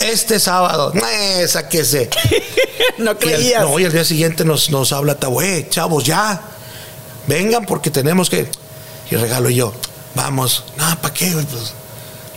este 0.00 0.38
sábado, 0.38 0.92
eh, 0.94 1.46
sáquese. 1.48 2.08
no 2.98 3.18
creías. 3.18 3.62
no, 3.62 3.78
y 3.78 3.84
al 3.84 3.92
día 3.92 4.04
siguiente 4.04 4.44
nos, 4.44 4.70
nos 4.70 4.92
habla 4.92 5.16
Tabue, 5.16 5.66
chavos, 5.68 6.04
ya, 6.04 6.40
vengan 7.26 7.66
porque 7.66 7.90
tenemos 7.90 8.30
que. 8.30 8.48
Y 9.10 9.16
regalo 9.16 9.50
yo, 9.50 9.74
vamos, 10.14 10.64
no, 10.76 10.84
¿para 11.00 11.12
qué? 11.12 11.32
Pues, 11.32 11.74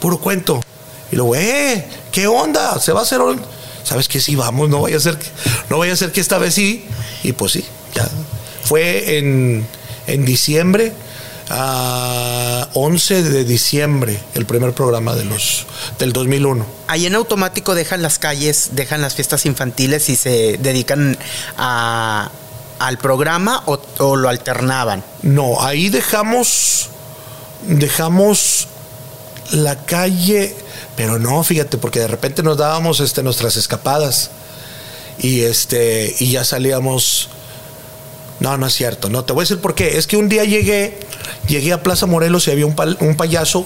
puro 0.01 0.19
cuento. 0.19 0.59
Y 1.11 1.15
luego, 1.15 1.35
eh, 1.35 1.87
¿qué 2.11 2.27
onda? 2.27 2.79
¿Se 2.79 2.91
va 2.91 3.01
a 3.01 3.03
hacer 3.03 3.21
hoy? 3.21 3.39
¿Sabes 3.83 4.07
qué? 4.07 4.19
Sí, 4.19 4.35
vamos, 4.35 4.69
no 4.69 4.81
vaya 4.81 4.97
a 4.97 4.99
ser 4.99 5.17
que, 5.17 5.27
no 5.69 5.77
vaya 5.77 5.93
a 5.93 5.95
ser 5.95 6.11
que 6.11 6.21
esta 6.21 6.39
vez 6.39 6.55
sí. 6.55 6.85
Y 7.23 7.33
pues 7.33 7.51
sí, 7.51 7.63
ya. 7.93 8.09
Fue 8.63 9.19
en, 9.19 9.67
en 10.07 10.25
diciembre 10.25 10.93
a 11.49 12.69
11 12.73 13.23
de 13.23 13.43
diciembre, 13.43 14.19
el 14.33 14.45
primer 14.45 14.73
programa 14.73 15.15
de 15.15 15.25
los 15.25 15.65
del 15.99 16.13
2001. 16.13 16.65
Ahí 16.87 17.05
en 17.05 17.15
automático 17.15 17.75
dejan 17.75 18.01
las 18.01 18.19
calles, 18.19 18.69
dejan 18.73 19.01
las 19.01 19.15
fiestas 19.15 19.45
infantiles 19.45 20.09
y 20.09 20.15
se 20.15 20.57
dedican 20.57 21.17
a, 21.57 22.31
al 22.79 22.97
programa 22.97 23.63
o, 23.65 24.15
lo 24.15 24.29
alternaban. 24.29 25.03
No, 25.21 25.61
ahí 25.61 25.89
dejamos 25.89 26.89
dejamos 27.67 28.67
la 29.51 29.85
calle, 29.85 30.55
pero 30.97 31.17
no, 31.19 31.43
fíjate, 31.43 31.77
porque 31.77 31.99
de 31.99 32.07
repente 32.07 32.43
nos 32.43 32.57
dábamos 32.57 32.99
este 32.99 33.23
nuestras 33.23 33.55
escapadas 33.55 34.31
y 35.19 35.41
este 35.41 36.13
y 36.19 36.31
ya 36.31 36.43
salíamos 36.43 37.29
no, 38.39 38.57
no 38.57 38.67
es 38.67 38.73
cierto. 38.73 39.09
No, 39.09 39.23
te 39.23 39.31
voy 39.31 39.41
a 39.41 39.43
decir 39.43 39.59
por 39.59 39.73
qué. 39.73 39.97
Es 39.97 40.05
que 40.05 40.17
un 40.17 40.27
día 40.27 40.43
llegué, 40.43 40.99
llegué 41.47 41.73
a 41.73 41.83
Plaza 41.83 42.05
Morelos 42.05 42.47
y 42.47 42.51
había 42.51 42.65
un, 42.65 42.75
un 42.99 43.15
payaso 43.15 43.65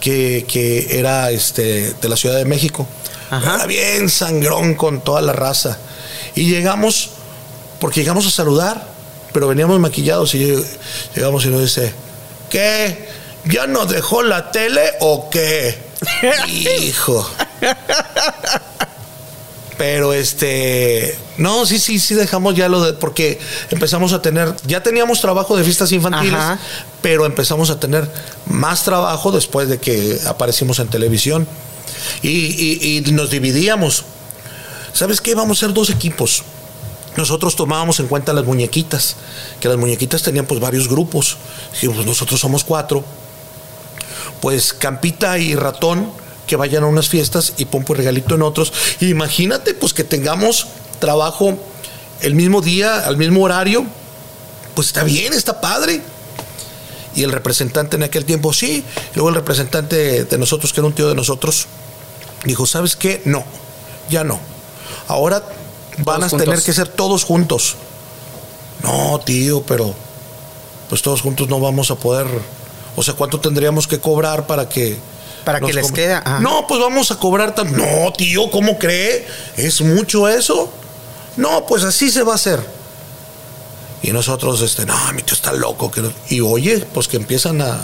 que, 0.00 0.86
era 0.90 1.30
este, 1.30 1.94
de 1.94 2.08
la 2.08 2.16
Ciudad 2.16 2.36
de 2.36 2.44
México. 2.44 2.86
Era 3.30 3.66
bien 3.66 4.08
sangrón 4.08 4.74
con 4.74 5.02
toda 5.02 5.20
la 5.20 5.32
raza. 5.32 5.78
Y 6.34 6.50
llegamos, 6.50 7.10
porque 7.78 8.00
llegamos 8.00 8.26
a 8.26 8.30
saludar, 8.30 8.88
pero 9.32 9.46
veníamos 9.46 9.78
maquillados 9.78 10.34
y 10.34 10.64
llegamos 11.14 11.44
y 11.44 11.48
nos 11.48 11.60
dice, 11.60 11.92
¿qué? 12.48 13.08
¿Ya 13.44 13.66
nos 13.66 13.88
dejó 13.88 14.22
la 14.22 14.50
tele 14.50 14.82
o 15.00 15.30
qué? 15.30 15.78
Hijo. 16.48 17.30
Pero 19.80 20.12
este, 20.12 21.16
no, 21.38 21.64
sí, 21.64 21.78
sí, 21.78 21.98
sí 21.98 22.12
dejamos 22.12 22.54
ya 22.54 22.68
lo 22.68 22.82
de, 22.82 22.92
porque 22.92 23.40
empezamos 23.70 24.12
a 24.12 24.20
tener, 24.20 24.54
ya 24.66 24.82
teníamos 24.82 25.22
trabajo 25.22 25.56
de 25.56 25.64
fiestas 25.64 25.90
infantiles, 25.92 26.38
pero 27.00 27.24
empezamos 27.24 27.70
a 27.70 27.80
tener 27.80 28.06
más 28.44 28.84
trabajo 28.84 29.32
después 29.32 29.70
de 29.70 29.78
que 29.78 30.18
aparecimos 30.26 30.80
en 30.80 30.88
televisión. 30.88 31.48
Y, 32.22 33.02
nos 33.10 33.30
dividíamos. 33.30 34.04
¿Sabes 34.92 35.22
qué? 35.22 35.34
Vamos 35.34 35.56
a 35.56 35.60
ser 35.66 35.72
dos 35.72 35.88
equipos. 35.88 36.42
Nosotros 37.16 37.56
tomábamos 37.56 38.00
en 38.00 38.06
cuenta 38.06 38.34
las 38.34 38.44
muñequitas, 38.44 39.16
que 39.60 39.68
las 39.68 39.78
muñequitas 39.78 40.22
tenían 40.22 40.44
pues 40.44 40.60
varios 40.60 40.88
grupos. 40.88 41.38
Dijimos, 41.72 41.96
pues 41.96 42.06
nosotros 42.06 42.38
somos 42.38 42.64
cuatro. 42.64 43.02
Pues 44.42 44.74
Campita 44.74 45.38
y 45.38 45.54
Ratón 45.54 46.19
que 46.50 46.56
vayan 46.56 46.82
a 46.82 46.88
unas 46.88 47.08
fiestas 47.08 47.52
y 47.58 47.66
pompo 47.66 47.94
regalito 47.94 48.34
en 48.34 48.42
otros. 48.42 48.72
Imagínate 48.98 49.72
pues 49.72 49.94
que 49.94 50.02
tengamos 50.02 50.66
trabajo 50.98 51.56
el 52.22 52.34
mismo 52.34 52.60
día, 52.60 53.06
al 53.06 53.16
mismo 53.16 53.44
horario, 53.44 53.84
pues 54.74 54.88
está 54.88 55.04
bien, 55.04 55.32
está 55.32 55.60
padre. 55.60 56.02
Y 57.14 57.22
el 57.22 57.30
representante 57.30 57.94
en 57.94 58.02
aquel 58.02 58.24
tiempo, 58.24 58.52
sí. 58.52 58.82
Luego 59.14 59.28
el 59.28 59.36
representante 59.36 60.24
de 60.24 60.38
nosotros, 60.38 60.72
que 60.72 60.80
era 60.80 60.88
un 60.88 60.92
tío 60.92 61.08
de 61.08 61.14
nosotros, 61.14 61.68
dijo, 62.44 62.66
¿sabes 62.66 62.96
qué? 62.96 63.22
No, 63.24 63.44
ya 64.08 64.24
no. 64.24 64.40
Ahora 65.06 65.44
van 65.98 66.24
a 66.24 66.28
tener 66.28 66.60
que 66.60 66.72
ser 66.72 66.88
todos 66.88 67.22
juntos. 67.22 67.76
No, 68.82 69.20
tío, 69.20 69.62
pero 69.62 69.94
pues 70.88 71.00
todos 71.00 71.20
juntos 71.20 71.48
no 71.48 71.60
vamos 71.60 71.92
a 71.92 71.94
poder. 71.94 72.26
O 72.96 73.04
sea, 73.04 73.14
¿cuánto 73.14 73.38
tendríamos 73.38 73.86
que 73.86 74.00
cobrar 74.00 74.48
para 74.48 74.68
que 74.68 74.98
para 75.44 75.60
que 75.60 75.72
les 75.72 75.92
quede. 75.92 76.20
No, 76.40 76.66
pues 76.66 76.80
vamos 76.80 77.10
a 77.10 77.16
cobrar 77.16 77.54
tan. 77.54 77.72
No, 77.76 78.12
tío, 78.12 78.50
¿cómo 78.50 78.78
cree? 78.78 79.26
¿Es 79.56 79.80
mucho 79.80 80.28
eso? 80.28 80.72
No, 81.36 81.66
pues 81.66 81.84
así 81.84 82.10
se 82.10 82.22
va 82.22 82.32
a 82.32 82.36
hacer. 82.36 82.60
Y 84.02 84.12
nosotros, 84.12 84.60
este, 84.62 84.86
no, 84.86 84.94
mi 85.12 85.22
tío 85.22 85.34
está 85.34 85.52
loco. 85.52 85.90
Y 86.28 86.40
oye, 86.40 86.78
pues 86.92 87.06
que 87.06 87.16
empiezan 87.16 87.60
a, 87.60 87.80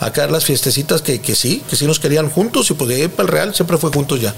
a 0.00 0.12
caer 0.12 0.30
las 0.30 0.44
fiestecitas 0.44 1.02
que, 1.02 1.20
que 1.20 1.34
sí, 1.34 1.62
que 1.68 1.76
sí 1.76 1.86
nos 1.86 2.00
querían 2.00 2.30
juntos 2.30 2.70
y 2.70 2.74
pues 2.74 2.88
de 2.88 2.96
ahí 2.96 3.08
para 3.08 3.26
el 3.26 3.32
Real 3.32 3.54
siempre 3.54 3.78
fue 3.78 3.90
juntos 3.90 4.20
ya. 4.20 4.34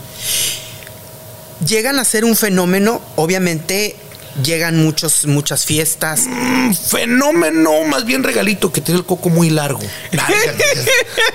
Llegan 1.66 1.98
a 1.98 2.04
ser 2.04 2.24
un 2.24 2.36
fenómeno, 2.36 3.00
obviamente 3.16 3.96
llegan 4.42 4.82
muchos, 4.82 5.26
muchas 5.26 5.64
fiestas. 5.64 6.22
Mm, 6.26 6.72
fenómeno, 6.72 7.84
más 7.84 8.04
bien 8.04 8.22
regalito, 8.22 8.72
que 8.72 8.80
tiene 8.80 9.00
el 9.00 9.06
coco 9.06 9.28
muy 9.28 9.50
largo. 9.50 9.80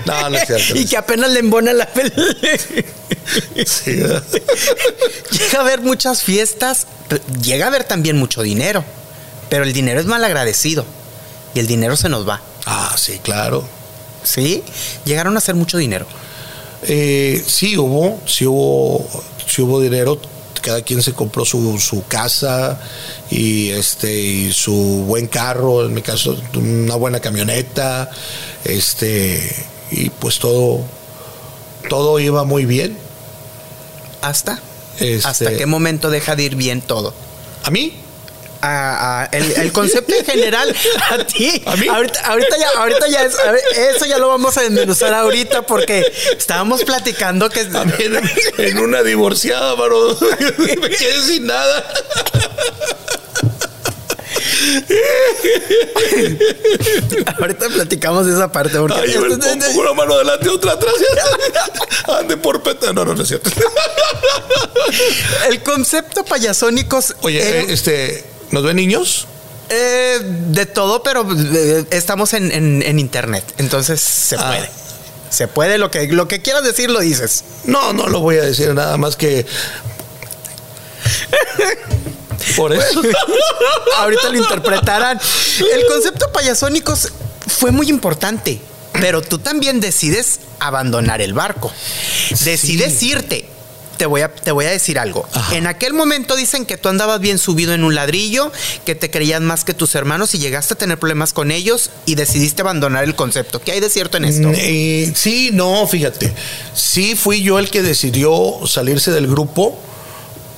No, 0.05 0.29
no, 0.29 0.37
es 0.37 0.47
cierto, 0.47 0.77
y 0.77 0.85
que 0.85 0.97
apenas 0.97 1.31
le 1.31 1.39
embona 1.39 1.73
la 1.73 1.87
sí, 3.65 3.91
Llega 3.91 5.57
a 5.57 5.61
haber 5.61 5.81
muchas 5.81 6.23
fiestas, 6.23 6.87
llega 7.41 7.65
a 7.65 7.67
haber 7.67 7.83
también 7.83 8.17
mucho 8.17 8.41
dinero, 8.41 8.83
pero 9.49 9.63
el 9.63 9.73
dinero 9.73 9.99
es 9.99 10.05
mal 10.05 10.23
agradecido 10.23 10.85
y 11.53 11.59
el 11.59 11.67
dinero 11.67 11.95
se 11.95 12.09
nos 12.09 12.27
va. 12.27 12.41
Ah, 12.65 12.95
sí, 12.97 13.19
claro. 13.23 13.67
¿Sí? 14.23 14.63
Llegaron 15.05 15.35
a 15.35 15.39
hacer 15.39 15.55
mucho 15.55 15.77
dinero. 15.77 16.05
Eh, 16.83 17.43
sí 17.45 17.77
hubo, 17.77 18.19
sí 18.25 18.45
hubo, 18.45 19.07
sí 19.47 19.61
hubo 19.61 19.79
dinero 19.81 20.19
cada 20.62 20.82
quien 20.82 21.02
se 21.02 21.13
compró 21.13 21.45
su, 21.45 21.80
su 21.80 22.06
casa 22.08 22.80
y 23.30 23.69
este 23.69 24.21
y 24.21 24.54
su 24.54 24.74
buen 25.08 25.28
carro, 25.28 25.86
en 25.86 25.93
mi 25.93 26.02
caso 26.02 26.38
una 26.56 26.95
buena 26.95 27.19
camioneta, 27.19 28.10
este 28.63 29.67
y 29.91 30.10
pues 30.10 30.39
todo 30.39 30.82
todo 31.89 32.19
iba 32.19 32.43
muy 32.43 32.65
bien. 32.65 32.97
¿Hasta? 34.21 34.60
¿Hasta 35.24 35.45
este 35.45 35.58
qué 35.58 35.65
momento 35.65 36.10
deja 36.10 36.36
de 36.36 36.43
ir 36.43 36.56
bien 36.56 36.82
todo? 36.82 37.13
¿A 37.63 37.71
mí? 37.71 38.00
El, 39.32 39.71
concepto 39.71 40.13
en 40.15 40.26
general 40.26 40.76
a 41.10 41.17
ti. 41.26 41.63
Ahorita, 41.65 42.58
ya, 42.58 42.69
ahorita 42.78 43.08
ya 43.08 43.24
eso 43.93 44.06
ya 44.06 44.17
lo 44.17 44.28
vamos 44.30 44.58
a 44.58 44.62
desmenuzar 44.62 45.13
ahorita 45.13 45.63
porque 45.63 46.12
estábamos 46.38 46.84
platicando 46.84 47.50
que 47.50 47.65
También 47.65 48.19
en, 48.58 48.78
una 48.80 49.04
divorciada, 49.04 49.76
mano, 49.76 50.17
me 50.58 50.89
quedé 50.89 51.21
sin 51.21 51.47
nada. 51.47 51.86
Ahorita 57.39 57.69
platicamos 57.69 58.26
de 58.26 58.34
esa 58.34 58.52
parte. 58.52 58.78
Porque 58.78 58.95
Ay, 59.00 59.15
una 59.76 59.93
mano 59.93 60.15
adelante, 60.15 60.50
otra 60.50 60.74
atrás. 60.74 60.93
Ande 62.19 62.38
por 62.38 62.62
peta. 62.62 62.93
No, 62.93 63.06
no, 63.06 63.13
no 63.13 63.21
es 63.21 63.28
cierto. 63.28 63.50
El 65.50 65.63
concepto 65.63 66.24
payasónicos. 66.26 67.15
Oye, 67.21 67.71
este. 67.71 68.30
¿Nos 68.51 68.63
ven 68.63 68.75
niños? 68.75 69.27
Eh, 69.69 70.19
de 70.21 70.65
todo, 70.65 71.01
pero 71.01 71.25
eh, 71.31 71.85
estamos 71.91 72.33
en, 72.33 72.99
internet, 72.99 73.45
entonces 73.57 74.01
se 74.01 74.35
ah. 74.35 74.47
puede. 74.47 74.69
Se 75.29 75.47
puede, 75.47 75.77
lo 75.77 75.89
que, 75.89 76.07
lo 76.07 76.27
que 76.27 76.41
quieras 76.41 76.65
decir 76.65 76.89
lo 76.89 76.99
dices. 76.99 77.45
No, 77.63 77.93
no 77.93 78.07
lo 78.07 78.19
voy 78.19 78.35
a 78.35 78.41
decir, 78.41 78.73
nada 78.73 78.97
más 78.97 79.15
que... 79.15 79.45
Por 82.57 82.73
eso. 82.73 83.01
ahorita 83.99 84.29
lo 84.29 84.37
interpretarán. 84.39 85.17
El 85.73 85.85
concepto 85.87 86.29
payasónicos 86.33 87.13
fue 87.47 87.71
muy 87.71 87.87
importante, 87.89 88.59
pero 88.93 89.21
tú 89.21 89.39
también 89.39 89.79
decides 89.79 90.41
abandonar 90.59 91.21
el 91.21 91.33
barco. 91.33 91.71
Decides 92.31 93.01
irte 93.01 93.50
te 94.01 94.07
voy 94.07 94.21
a, 94.21 94.33
te 94.33 94.51
voy 94.51 94.65
a 94.65 94.71
decir 94.71 94.97
algo. 94.97 95.29
En 95.51 95.67
aquel 95.67 95.93
momento 95.93 96.35
dicen 96.35 96.65
que 96.65 96.75
tú 96.75 96.89
andabas 96.89 97.19
bien 97.19 97.37
subido 97.37 97.75
en 97.75 97.83
un 97.83 97.93
ladrillo, 97.93 98.51
que 98.83 98.95
te 98.95 99.11
creían 99.11 99.45
más 99.45 99.63
que 99.63 99.75
tus 99.75 99.93
hermanos 99.93 100.33
y 100.33 100.39
llegaste 100.39 100.73
a 100.73 100.77
tener 100.77 100.97
problemas 100.97 101.33
con 101.33 101.51
ellos 101.51 101.91
y 102.07 102.15
decidiste 102.15 102.63
abandonar 102.63 103.03
el 103.03 103.13
concepto. 103.13 103.61
¿Qué 103.61 103.73
hay 103.73 103.79
de 103.79 103.91
cierto 103.91 104.17
en 104.17 104.25
esto? 104.25 104.47
Mm, 104.47 104.55
eh, 104.57 105.13
sí, 105.15 105.51
no, 105.53 105.85
fíjate. 105.85 106.33
Sí 106.73 107.13
fui 107.13 107.43
yo 107.43 107.59
el 107.59 107.69
que 107.69 107.83
decidió 107.83 108.61
salirse 108.65 109.11
del 109.11 109.27
grupo 109.27 109.77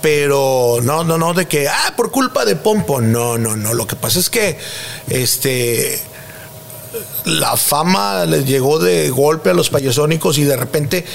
pero 0.01 0.79
no, 0.81 1.03
no, 1.03 1.17
no, 1.17 1.33
de 1.33 1.45
que, 1.45 1.67
ah, 1.67 1.93
por 1.97 2.11
culpa 2.11 2.45
de 2.45 2.55
Pompo. 2.55 3.01
No, 3.01 3.37
no, 3.37 3.57
no. 3.57 3.73
Lo 3.73 3.87
que 3.87 3.97
pasa 3.97 4.19
es 4.19 4.29
que, 4.29 4.57
este, 5.09 6.01
la 7.25 7.57
fama 7.57 8.25
les 8.25 8.45
llegó 8.45 8.79
de 8.79 9.09
golpe 9.09 9.49
a 9.49 9.53
los 9.53 9.69
payasónicos 9.69 10.37
y 10.37 10.43
de 10.43 10.55
repente 10.55 11.05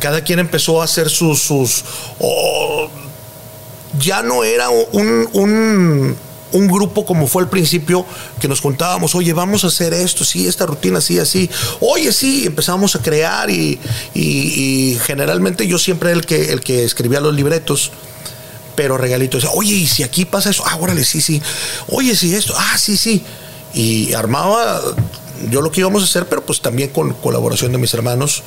cada 0.00 0.22
quien 0.22 0.38
empezó 0.38 0.80
a 0.80 0.84
hacer 0.84 1.08
sus, 1.08 1.40
sus 1.42 1.84
ya 3.98 4.22
no 4.22 4.44
era 4.44 4.70
un, 4.70 5.28
un, 5.32 6.16
un, 6.52 6.68
grupo 6.68 7.04
como 7.04 7.26
fue 7.26 7.42
al 7.42 7.48
principio, 7.48 8.06
que 8.40 8.48
nos 8.48 8.60
contábamos, 8.60 9.14
oye, 9.14 9.32
vamos 9.32 9.64
a 9.64 9.68
hacer 9.68 9.92
esto, 9.92 10.24
sí, 10.24 10.46
esta 10.46 10.66
rutina, 10.66 11.00
sí, 11.00 11.18
así. 11.18 11.50
Oye, 11.80 12.12
sí, 12.12 12.46
empezamos 12.46 12.96
a 12.96 13.02
crear 13.02 13.50
y, 13.50 13.78
y, 14.14 14.98
generalmente 15.04 15.66
yo 15.66 15.78
siempre 15.78 16.10
era 16.10 16.18
el 16.18 16.26
que, 16.26 16.52
el 16.52 16.60
que 16.60 16.84
escribía 16.84 17.20
los 17.20 17.34
libretos 17.34 17.92
pero 18.74 18.96
regalito. 18.96 19.38
Oye, 19.54 19.74
y 19.74 19.86
si 19.86 20.02
aquí 20.02 20.24
pasa 20.24 20.48
eso, 20.48 20.64
ah, 20.66 20.76
órale, 20.80 21.04
sí, 21.04 21.20
sí. 21.20 21.42
Oye, 21.88 22.16
si 22.16 22.34
esto, 22.34 22.54
ah, 22.56 22.78
sí, 22.78 22.96
sí. 22.96 23.22
Y 23.74 24.12
armaba 24.12 24.80
yo 25.50 25.62
lo 25.62 25.70
que 25.70 25.80
íbamos 25.80 26.02
a 26.02 26.04
hacer, 26.04 26.26
pero 26.26 26.42
pues 26.44 26.60
también 26.60 26.90
con 26.90 27.12
colaboración 27.14 27.72
de 27.72 27.78
mis 27.78 27.94
hermanos 27.94 28.42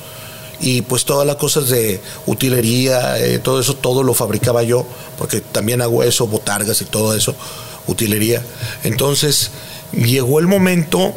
y 0.60 0.82
pues 0.84 1.06
todas 1.06 1.28
las 1.28 1.36
cosas 1.36 1.70
de 1.70 2.00
utilería, 2.26 3.20
eh, 3.20 3.40
todo 3.40 3.60
eso, 3.60 3.76
todo 3.76 4.04
lo 4.04 4.14
fabricaba 4.14 4.64
yo, 4.64 4.86
porque 5.18 5.42
también 5.42 5.82
hago 5.82 6.04
eso, 6.04 6.28
botargas 6.28 6.82
y 6.82 6.86
todo 6.86 7.16
eso, 7.16 7.36
utilería. 7.88 8.42
Entonces 8.84 9.52
llegó 9.92 10.40
el 10.40 10.48
momento 10.48 11.14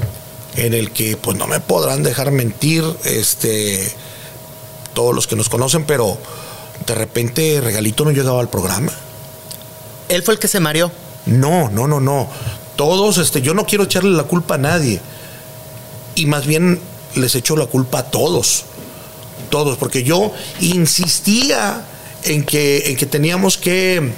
en 0.57 0.75
el 0.75 0.91
que 0.91 1.17
pues 1.17 1.37
no 1.37 1.47
me 1.47 1.61
podrán 1.61 2.03
dejar 2.03 2.31
mentir, 2.33 2.85
este, 3.05 3.93
todos 4.95 5.15
los 5.15 5.27
que 5.27 5.37
nos 5.37 5.49
conocen, 5.49 5.85
pero 5.85 6.19
de 6.87 6.95
repente 6.95 7.61
Regalito 7.61 8.05
no 8.05 8.11
llegaba 8.11 8.41
al 8.41 8.49
programa. 8.49 8.93
¿Él 10.09 10.23
fue 10.23 10.35
el 10.35 10.41
que 10.41 10.49
se 10.49 10.59
mareó? 10.59 10.91
No, 11.27 11.69
no, 11.69 11.87
no, 11.87 12.01
no. 12.01 12.29
Todos, 12.79 13.19
este, 13.19 13.43
yo 13.43 13.53
no 13.53 13.67
quiero 13.67 13.85
echarle 13.85 14.17
la 14.17 14.25
culpa 14.25 14.55
a 14.55 14.59
nadie. 14.59 15.01
Y 16.15 16.25
más 16.25 16.47
bien 16.47 16.81
les 17.15 17.35
echo 17.35 17.57
la 17.57 17.67
culpa 17.67 17.99
a 17.99 18.11
todos 18.11 18.65
todos, 19.49 19.77
porque 19.79 20.03
yo 20.03 20.33
insistía 20.61 21.83
en 22.25 22.45
que, 22.45 22.91
en 22.91 22.97
que 22.97 23.07
teníamos 23.07 23.57
que 23.57 24.13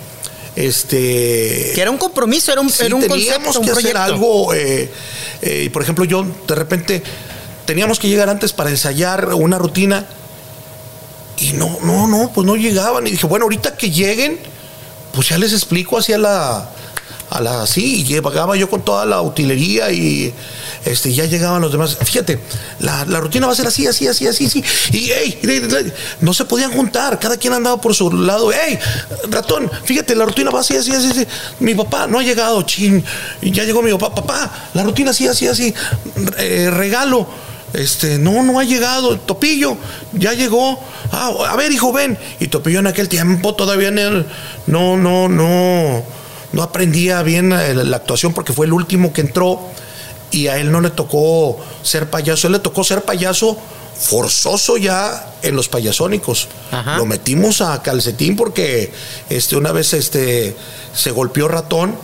este 0.57 1.71
que 1.75 1.81
era 1.81 1.91
un 1.93 1.97
compromiso 1.97 2.51
era 2.51 2.61
un, 2.61 2.73
era 2.81 2.97
un 2.97 3.07
teníamos 3.07 3.57
que 3.61 3.71
hacer 3.71 3.97
algo 3.97 4.53
eh, 4.53 4.91
eh, 5.43 5.71
por 5.73 5.81
ejemplo 5.81 6.05
yo 6.05 6.27
de 6.49 6.55
repente 6.57 7.03
teníamos 7.67 8.01
que 8.01 8.09
llegar 8.09 8.29
antes 8.29 8.53
para 8.53 8.69
ensayar 8.69 9.33
una 9.35 9.59
rutina 9.59 10.07
y 11.39 11.53
no 11.53 11.79
no 11.85 12.09
no 12.09 12.33
pues 12.35 12.45
no 12.45 12.57
llegaban 12.57 13.07
y 13.07 13.13
dije 13.13 13.29
bueno 13.29 13.45
ahorita 13.45 13.77
que 13.77 13.91
lleguen 13.91 14.41
pues 15.15 15.29
ya 15.29 15.39
les 15.39 15.53
explico 15.53 15.97
hacia 15.97 16.19
la 16.19 16.69
a 17.31 17.41
la 17.41 17.63
así 17.63 18.01
y 18.01 18.05
llegaba 18.05 18.57
yo 18.57 18.69
con 18.69 18.83
toda 18.83 19.07
la 19.07 19.23
utilería 19.23 19.91
y 19.91 20.35
este 20.85 21.13
ya 21.13 21.25
llegaban 21.25 21.63
los 21.63 21.73
demás. 21.73 21.97
Fíjate 22.03 22.41
la, 22.81 23.05
rutina 23.05 23.47
va 23.47 23.53
a 23.53 23.57
ser 23.57 23.67
así 23.67 23.87
así 23.87 24.07
así 24.07 24.27
así 24.27 24.51
sí. 24.51 24.63
Y 24.93 25.11
hey, 25.11 25.93
no 26.21 26.35
se 26.35 26.45
podían 26.45 26.73
juntar 26.73 27.19
cada 27.19 27.37
quien 27.37 27.53
andaba 27.53 27.81
por 27.81 27.95
su 27.95 28.13
lado. 28.13 28.51
Hey 28.53 28.79
ratón 29.29 29.71
fíjate 29.85 30.15
la 30.15 30.25
rutina 30.25 30.51
va 30.51 30.61
así 30.61 30.77
así 30.77 30.93
así, 30.93 31.11
así. 31.11 31.27
mi 31.61 31.75
papá 31.75 32.07
no 32.07 32.19
ha 32.19 32.23
llegado 32.23 32.63
chin. 32.63 33.05
Ya 33.41 33.65
llegó 33.65 33.83
mi 33.83 33.93
papá 33.93 34.15
papá 34.15 34.69
la 34.75 34.83
rutina 34.83 35.13
así 35.13 35.27
así 35.27 35.47
así. 35.47 35.73
Eh, 36.39 36.71
regalo 36.71 37.27
este, 37.73 38.19
no, 38.19 38.43
no 38.43 38.59
ha 38.59 38.65
llegado, 38.65 39.19
Topillo, 39.19 39.77
ya 40.13 40.33
llegó. 40.33 40.81
Ah, 41.13 41.31
a 41.49 41.57
ver, 41.57 41.71
hijo, 41.71 41.93
ven. 41.93 42.19
Y 42.41 42.49
Topillo 42.49 42.81
en 42.81 42.89
aquel 42.89 43.09
tiempo 43.09 43.55
todavía 43.55 43.91
no, 43.91 44.97
no, 44.97 45.29
no, 45.29 46.03
no 46.53 46.63
aprendía 46.63 47.23
bien 47.23 47.53
eh, 47.53 47.75
la, 47.75 47.97
actuación 47.97 48.33
porque 48.33 48.53
fue 48.53 48.67
el 48.67 48.73
último 48.73 49.13
que 49.13 49.21
entró 49.21 49.61
y 50.31 50.49
a 50.49 50.59
él 50.59 50.71
no 50.71 50.81
le 50.81 50.91
tocó 50.91 51.59
ser 51.83 52.09
payaso, 52.11 52.47
él 52.47 52.55
le 52.55 52.59
tocó 52.61 52.85
ser 52.85 53.03
payaso 53.03 53.57
forzoso 54.01 54.79
ya 54.79 55.35
en 55.43 55.55
los 55.55 55.69
payasónicos. 55.69 56.49
Lo 56.97 57.05
metimos 57.05 57.61
a 57.61 57.83
calcetín 57.83 58.35
porque 58.35 58.93
este, 59.29 59.57
una 59.57 59.73
vez 59.73 59.93
este, 59.93 60.57
se 60.95 61.11
golpeó 61.11 61.49
ratón 61.49 61.97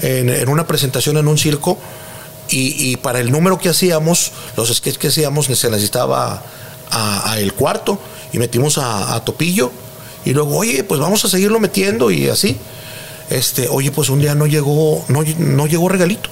en, 0.00 0.48
una 0.48 0.66
presentación 0.66 1.16
en 1.16 1.26
un 1.26 1.38
circo 1.38 1.76
y, 2.48 2.96
para 2.98 3.20
el 3.20 3.32
número 3.32 3.58
que 3.58 3.68
hacíamos, 3.68 4.32
los 4.56 4.68
sketches 4.68 4.98
que 4.98 5.08
hacíamos, 5.08 5.46
se 5.46 5.70
necesitaba 5.70 6.42
a, 6.90 7.36
el 7.38 7.52
cuarto 7.54 7.98
y 8.32 8.38
metimos 8.38 8.78
a, 8.78 9.14
a 9.14 9.24
Topillo 9.24 9.72
y 10.24 10.32
luego, 10.32 10.56
oye, 10.56 10.84
pues 10.84 11.00
vamos 11.00 11.24
a 11.24 11.28
seguirlo 11.28 11.58
metiendo 11.58 12.10
y 12.10 12.28
así 12.28 12.58
este, 13.30 13.68
oye, 13.68 13.90
pues 13.90 14.08
un 14.08 14.20
día 14.20 14.34
no 14.34 14.46
llegó, 14.46 15.04
no, 15.08 15.22
no 15.38 15.66
llegó 15.66 15.88
regalito. 15.88 16.28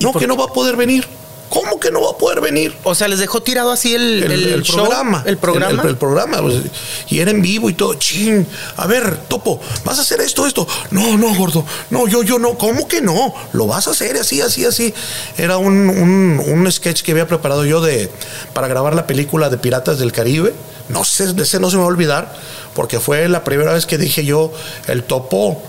No, 0.00 0.12
que 0.12 0.26
no 0.26 0.36
va 0.36 0.44
a 0.44 0.52
poder 0.52 0.76
venir. 0.76 1.06
¿Cómo 1.48 1.78
que 1.78 1.90
no 1.90 2.02
va 2.02 2.10
a 2.10 2.18
poder 2.18 2.40
venir? 2.40 2.74
O 2.82 2.94
sea, 2.94 3.06
les 3.08 3.20
dejó 3.20 3.40
tirado 3.42 3.70
así 3.70 3.94
el, 3.94 4.22
el, 4.24 4.62
programa. 4.62 5.22
El 5.24 5.38
programa. 5.38 5.82
El, 5.84 5.96
programa. 5.96 6.42
Pues, 6.42 6.56
y 7.08 7.20
era 7.20 7.30
en 7.30 7.40
vivo 7.40 7.70
y 7.70 7.74
todo. 7.74 7.94
Chin. 7.94 8.46
A 8.76 8.86
ver, 8.86 9.16
Topo, 9.28 9.60
¿vas 9.84 9.98
a 9.98 10.02
hacer 10.02 10.20
esto, 10.20 10.46
esto? 10.46 10.66
No, 10.90 11.16
no, 11.16 11.34
gordo. 11.34 11.64
No, 11.90 12.08
yo, 12.08 12.22
yo 12.24 12.38
no. 12.38 12.58
¿Cómo 12.58 12.88
que 12.88 13.00
no? 13.00 13.32
Lo 13.52 13.66
vas 13.66 13.86
a 13.86 13.92
hacer 13.92 14.16
así, 14.16 14.40
así, 14.40 14.64
así. 14.64 14.92
Era 15.38 15.56
un, 15.56 15.88
un, 15.88 16.42
un 16.44 16.72
sketch 16.72 17.02
que 17.02 17.12
había 17.12 17.28
preparado 17.28 17.64
yo 17.64 17.80
de 17.80 18.10
para 18.52 18.66
grabar 18.66 18.94
la 18.94 19.06
película 19.06 19.48
de 19.48 19.56
Piratas 19.56 19.98
del 19.98 20.12
Caribe. 20.12 20.52
No 20.88 21.04
sé, 21.04 21.32
de 21.32 21.42
ese 21.42 21.60
no 21.60 21.70
se 21.70 21.76
me 21.76 21.82
va 21.82 21.86
a 21.86 21.90
olvidar 21.92 22.34
porque 22.76 23.00
fue 23.00 23.26
la 23.28 23.42
primera 23.42 23.72
vez 23.72 23.86
que 23.86 23.96
dije 23.96 24.24
yo, 24.24 24.52
el 24.86 25.02
topo 25.02 25.60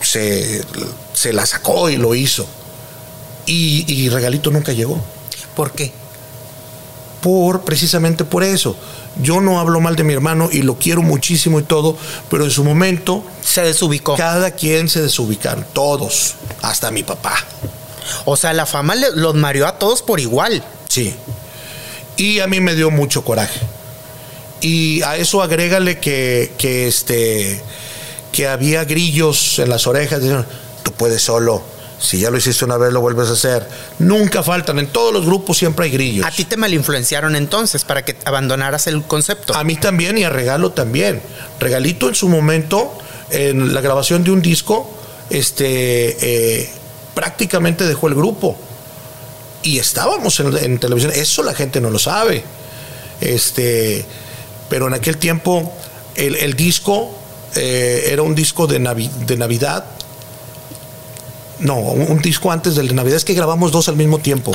se, 0.00 0.62
la 1.32 1.44
sacó 1.44 1.90
y 1.90 1.96
lo 1.96 2.14
hizo. 2.14 2.46
Y, 3.46 4.08
Regalito 4.08 4.50
nunca 4.52 4.72
llegó. 4.72 5.00
¿Por 5.56 5.72
qué? 5.72 5.92
Por, 7.20 7.62
precisamente 7.62 8.24
por 8.24 8.44
eso. 8.44 8.76
Yo 9.20 9.40
no 9.40 9.58
hablo 9.58 9.80
mal 9.80 9.96
de 9.96 10.04
mi 10.04 10.12
hermano 10.12 10.48
y 10.52 10.62
lo 10.62 10.76
quiero 10.78 11.02
muchísimo 11.02 11.58
y 11.58 11.64
todo, 11.64 11.96
pero 12.30 12.44
en 12.44 12.50
su 12.50 12.62
momento... 12.62 13.24
Se 13.42 13.62
desubicó. 13.62 14.14
Cada 14.14 14.52
quien 14.52 14.88
se 14.88 15.02
desubicaron, 15.02 15.66
todos, 15.72 16.34
hasta 16.62 16.92
mi 16.92 17.02
papá. 17.02 17.34
O 18.24 18.36
sea, 18.36 18.52
la 18.52 18.66
fama 18.66 18.94
los 18.94 19.34
mareó 19.34 19.66
a 19.66 19.78
todos 19.78 20.02
por 20.02 20.20
igual. 20.20 20.62
Sí. 20.88 21.16
Y 22.16 22.38
a 22.38 22.46
mí 22.46 22.60
me 22.60 22.74
dio 22.74 22.90
mucho 22.90 23.24
coraje. 23.24 23.60
Y 24.60 25.02
a 25.02 25.16
eso 25.16 25.42
agrégale 25.42 25.98
que, 25.98 26.52
que, 26.58 26.88
este, 26.88 27.60
que 28.32 28.48
había 28.48 28.84
grillos 28.84 29.58
en 29.58 29.68
las 29.68 29.86
orejas. 29.86 30.20
Tú 30.82 30.92
puedes 30.92 31.22
solo. 31.22 31.62
Si 31.98 32.18
ya 32.18 32.30
lo 32.30 32.36
hiciste 32.36 32.64
una 32.64 32.76
vez, 32.76 32.92
lo 32.92 33.00
vuelves 33.00 33.28
a 33.28 33.32
hacer. 33.32 33.66
Nunca 33.98 34.42
faltan. 34.42 34.78
En 34.78 34.88
todos 34.88 35.12
los 35.12 35.24
grupos 35.24 35.56
siempre 35.56 35.86
hay 35.86 35.90
grillos. 35.90 36.26
¿A 36.26 36.30
ti 36.30 36.44
te 36.44 36.56
malinfluenciaron 36.56 37.36
entonces 37.36 37.84
para 37.84 38.04
que 38.04 38.16
abandonaras 38.24 38.86
el 38.86 39.02
concepto? 39.02 39.54
A 39.54 39.64
mí 39.64 39.76
también 39.76 40.18
y 40.18 40.24
a 40.24 40.30
Regalo 40.30 40.72
también. 40.72 41.22
Regalito 41.58 42.08
en 42.08 42.14
su 42.14 42.28
momento, 42.28 42.92
en 43.30 43.72
la 43.72 43.80
grabación 43.80 44.24
de 44.24 44.30
un 44.30 44.42
disco, 44.42 44.90
este, 45.30 46.16
eh, 46.60 46.70
prácticamente 47.14 47.84
dejó 47.84 48.08
el 48.08 48.14
grupo. 48.14 48.58
Y 49.62 49.78
estábamos 49.78 50.38
en, 50.40 50.56
en 50.56 50.78
televisión. 50.78 51.12
Eso 51.14 51.42
la 51.42 51.54
gente 51.54 51.80
no 51.80 51.90
lo 51.90 51.98
sabe. 51.98 52.44
Este 53.20 54.04
pero 54.68 54.86
en 54.86 54.94
aquel 54.94 55.16
tiempo 55.16 55.72
el, 56.16 56.54
disco 56.54 57.10
eh, 57.54 58.08
era 58.10 58.22
un 58.22 58.34
disco 58.34 58.66
de, 58.66 58.78
de 58.78 59.36
Navidad. 59.36 59.84
No, 61.58 61.76
un, 61.78 62.20
disco 62.20 62.52
antes 62.52 62.74
del 62.74 62.88
de 62.88 62.94
Navidad. 62.94 63.16
Es 63.16 63.24
que 63.24 63.34
grabamos 63.34 63.72
dos 63.72 63.88
al 63.88 63.96
mismo 63.96 64.18
tiempo. 64.18 64.52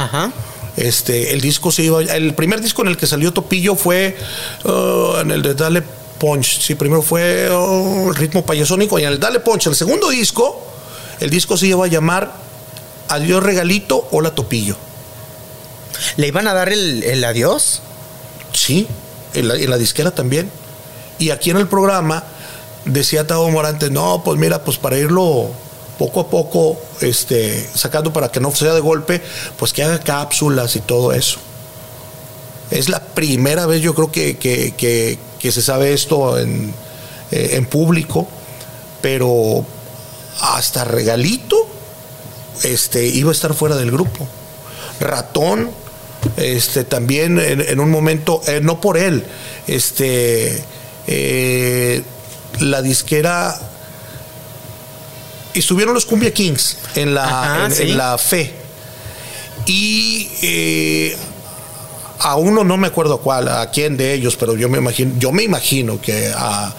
Este, 0.78 1.34
el 1.34 1.41
disco 1.41 1.71
se 1.71 1.84
iba. 1.84 2.02
El 2.02 2.34
primer 2.34 2.62
disco 2.62 2.82
en 2.82 2.89
el 2.89 2.97
que 2.97 3.08
salió 3.08 3.34
Topillo 3.34 3.76
fue 3.76 4.17
uh, 4.65 5.19
en 5.19 5.32
el 5.32 5.41
de 5.41 5.54
Dale 5.54 5.84
Punch. 6.19 6.62
Sí, 6.62 6.76
primero 6.76 7.02
fue 7.02 7.50
uh, 7.52 8.10
el 8.10 8.15
ritmo 8.15 8.45
payasónico 8.45 9.00
y 9.00 9.04
en 9.04 9.10
el 9.10 9.19
Dale 9.19 9.39
Punch. 9.39 9.67
El 9.67 9.76
segundo 9.76 10.10
disco, 10.10 10.63
el 11.19 11.30
disco 11.30 11.58
se 11.58 11.67
iba 11.67 11.86
a 11.86 11.88
llamar 11.88 12.34
Adiós 13.10 13.43
Regalito, 13.43 14.08
Hola 14.12 14.34
Topillo. 14.36 14.78
¿Le 16.17 16.28
iban 16.28 16.47
a 16.47 16.54
dar 16.54 16.69
el, 16.69 17.04
el 17.04 17.24
adiós? 17.24 17.82
Sí 18.54 18.88
en 19.33 19.69
la, 19.69 19.77
disquera 19.77 20.11
también. 20.11 20.49
Y 21.19 21.29
aquí 21.31 21.51
en 21.51 21.57
el 21.57 21.67
programa 21.67 22.23
decía 22.85 23.27
Tavo 23.27 23.49
Morante, 23.49 23.89
no, 23.89 24.23
pues 24.23 24.39
mira, 24.39 24.63
pues 24.63 24.77
para 24.77 24.97
irlo 24.97 25.51
poco 25.97 26.21
a 26.21 26.29
poco 26.29 26.77
este, 27.01 27.69
sacando 27.75 28.11
para 28.11 28.31
que 28.31 28.39
no 28.39 28.53
sea 28.55 28.73
de 28.73 28.79
golpe, 28.79 29.21
pues 29.57 29.71
que 29.71 29.83
haga 29.83 29.99
cápsulas 29.99 30.75
y 30.75 30.81
todo 30.81 31.13
eso. 31.13 31.39
Es 32.71 32.89
la 32.89 33.01
primera 33.01 33.65
vez 33.65 33.81
yo 33.81 33.93
creo 33.93 34.11
que, 34.11 34.37
que, 34.37 35.51
se 35.51 35.61
sabe 35.61 35.93
esto 35.93 36.39
en, 36.39 36.73
eh, 37.31 37.51
en, 37.53 37.65
público, 37.65 38.27
pero 39.01 39.65
hasta 40.39 40.85
regalito 40.85 41.67
este, 42.63 43.05
iba 43.05 43.29
a 43.29 43.33
estar 43.33 43.53
fuera 43.53 43.75
del 43.75 43.91
grupo. 43.91 44.27
Ratón 44.99 45.71
este, 46.38 46.84
también 46.84 47.39
en, 47.39 47.79
un 47.79 47.89
momento, 47.89 48.41
eh, 48.47 48.60
no 48.62 48.79
por 48.79 48.97
él, 48.97 49.23
este, 49.67 50.63
eh, 51.07 52.03
la 52.60 52.81
disquera 52.81 53.60
estuvieron 55.53 55.93
los 55.93 56.05
Cumbia 56.05 56.34
Kings 56.34 56.77
en 56.95 57.13
la, 57.13 57.69
en, 57.77 57.97
la 57.97 58.17
fe. 58.17 58.53
Y 59.65 60.29
eh, 60.41 61.17
a 62.19 62.36
uno 62.36 62.63
no 62.63 62.77
me 62.77 62.88
acuerdo 62.88 63.19
cuál, 63.19 63.47
a 63.47 63.69
quién 63.71 63.97
de 63.97 64.13
ellos, 64.13 64.36
pero 64.36 64.55
yo 64.55 64.69
me 64.69 64.77
imagino, 64.77 65.13
yo 65.17 65.31
me 65.31 65.43
imagino 65.43 65.99
que 65.99 66.31
a, 66.36 66.73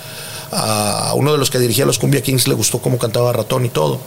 a 0.53 1.15
uno 1.15 1.33
de 1.33 1.39
los 1.39 1.51
que 1.51 1.59
dirigía 1.59 1.87
los 1.87 1.99
Cumbia 1.99 2.23
Kings 2.23 2.47
le 2.47 2.55
gustó 2.55 2.79
cómo 2.79 2.99
cantaba 2.99 3.33
Ratón 3.33 3.65
y 3.65 3.69
todo. 3.69 4.01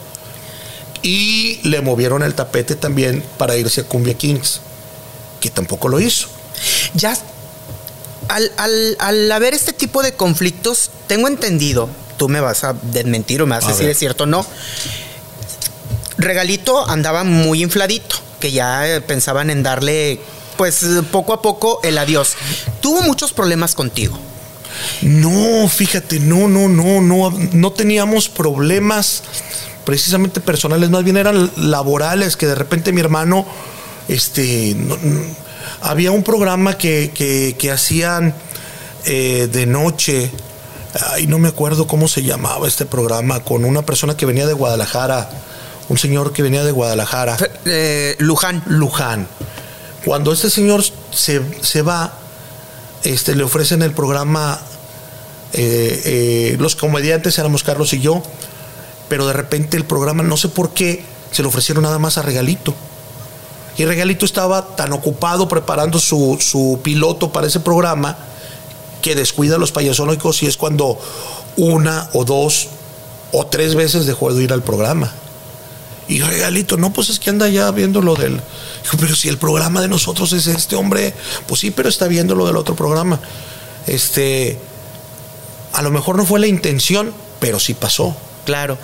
Y 1.02 1.60
le 1.64 1.82
movieron 1.82 2.24
el 2.24 2.34
tapete 2.34 2.76
también 2.76 3.24
para 3.38 3.58
irse 3.58 3.82
a 3.82 3.84
Cumbia 3.84 4.16
Kings, 4.16 4.62
que 5.50 5.56
tampoco 5.56 5.88
lo 5.88 6.00
hizo. 6.00 6.28
Ya, 6.94 7.18
al, 8.30 8.52
al 9.00 9.32
haber 9.32 9.54
este 9.54 9.74
tipo 9.74 10.04
de 10.04 10.14
conflictos, 10.14 10.92
tengo 11.08 11.28
entendido 11.28 11.90
tú 12.18 12.30
me 12.30 12.40
vas 12.40 12.64
a 12.64 12.74
desmentir 12.74 13.42
o 13.42 13.46
me 13.46 13.56
vas 13.56 13.66
a, 13.66 13.70
decir 13.70 13.90
es 13.90 13.98
cierto 13.98 14.24
o 14.24 14.28
no. 14.28 14.46
Regalito 16.18 16.88
andaba 16.88 17.24
muy 17.24 17.62
infladito, 17.62 18.16
que 18.40 18.52
ya 18.52 19.02
pensaban 19.06 19.50
en 19.50 19.64
darle, 19.64 20.20
pues 20.58 20.86
poco 21.12 21.34
a 21.34 21.42
poco 21.42 21.80
el 21.84 21.98
adiós. 21.98 22.36
Tuvo 22.82 23.02
muchos 23.02 23.34
problemas 23.34 23.76
contigo. 23.76 24.18
No, 25.02 25.68
fíjate, 25.68 26.20
no, 26.20 26.48
no, 26.48 26.68
no, 26.68 27.02
no, 27.02 27.32
no 27.54 27.72
teníamos 27.72 28.30
problemas 28.30 29.24
precisamente 29.86 30.42
personales, 30.42 30.90
más 30.90 31.04
bien 31.04 31.18
eran 31.18 31.52
laborales, 31.58 32.36
que 32.36 32.48
de 32.48 32.56
repente 32.56 32.92
mi 32.92 33.02
hermano, 33.02 33.46
este, 34.08 34.76
había 35.82 36.12
un 36.12 36.24
programa 36.24 36.78
que, 36.78 37.12
que, 37.58 37.72
hacían 37.72 38.34
eh, 39.06 39.48
de 39.52 39.66
noche, 39.66 40.32
ay, 41.12 41.28
no 41.28 41.40
me 41.40 41.48
acuerdo 41.48 41.88
cómo 41.88 42.08
se 42.08 42.24
llamaba 42.24 42.68
este 42.68 42.86
programa, 42.86 43.44
con 43.44 43.66
una 43.66 43.84
persona 43.84 44.16
que 44.16 44.26
venía 44.26 44.46
de 44.48 44.54
Guadalajara, 44.54 45.30
un 45.90 45.98
señor 45.98 46.34
que 46.34 46.44
venía 46.44 46.64
de 46.64 46.72
Guadalajara. 46.72 47.38
Eh, 47.66 48.16
Luján. 48.20 48.64
Luján. 48.68 49.28
Cuando 50.04 50.32
este 50.34 50.50
señor 50.50 50.84
se, 51.12 51.82
va, 51.82 52.14
este, 53.04 53.36
le 53.36 53.44
ofrecen 53.44 53.82
el 53.82 53.92
programa, 53.92 54.60
eh, 55.54 56.56
los 56.60 56.76
comediantes 56.76 57.38
éramos 57.40 57.64
Carlos 57.64 57.94
y 57.94 58.02
yo, 58.02 58.22
pero 59.10 59.26
de 59.28 59.34
repente 59.34 59.78
el 59.78 59.86
programa, 59.86 60.24
no 60.24 60.38
sé 60.38 60.50
por 60.50 60.74
qué, 60.74 61.04
se 61.32 61.42
lo 61.44 61.50
ofrecieron 61.50 61.84
nada 61.84 62.00
más 62.00 62.18
a 62.18 62.22
Regalito. 62.22 62.74
Y 63.78 63.86
Regalito 63.86 64.26
estaba 64.26 64.76
tan 64.76 64.94
ocupado 64.94 65.48
preparando 65.48 66.00
su, 66.00 66.38
su 66.40 66.80
piloto 66.82 67.32
para 67.32 67.48
ese 67.48 67.60
programa 67.60 68.18
que 69.02 69.16
descuida 69.16 69.58
los 69.58 69.72
payasónicos 69.72 70.42
y 70.44 70.48
es 70.48 70.58
cuando 70.58 71.00
una 71.58 72.10
o 72.14 72.26
dos 72.26 72.70
o 73.32 73.46
tres 73.46 73.76
veces 73.76 74.06
dejó 74.06 74.34
de 74.34 74.44
ir 74.44 74.54
al 74.54 74.64
programa. 74.64 75.12
Y 76.08 76.22
regalito, 76.22 76.78
no, 76.78 76.94
pues 76.94 77.10
es 77.10 77.20
que 77.20 77.32
anda 77.32 77.50
ya 77.50 77.70
viendo 77.72 78.02
lo 78.02 78.16
del. 78.16 78.40
pero 79.00 79.16
si 79.16 79.30
el 79.30 79.38
programa 79.38 79.82
de 79.82 79.88
nosotros 79.88 80.34
es 80.34 80.48
este 80.48 80.76
hombre, 80.76 81.14
pues 81.48 81.62
sí, 81.62 81.72
pero 81.72 81.90
está 81.90 82.08
viendo 82.08 82.36
lo 82.36 82.46
del 82.46 82.58
otro 82.58 82.76
programa. 82.76 83.20
Este, 83.88 84.58
a 85.74 85.82
lo 85.82 85.92
mejor 85.92 86.16
no 86.16 86.26
fue 86.26 86.40
la 86.40 86.48
intención, 86.48 87.14
pero 87.40 87.60
sí 87.60 87.74
pasó. 87.74 88.16
Claro, 88.46 88.78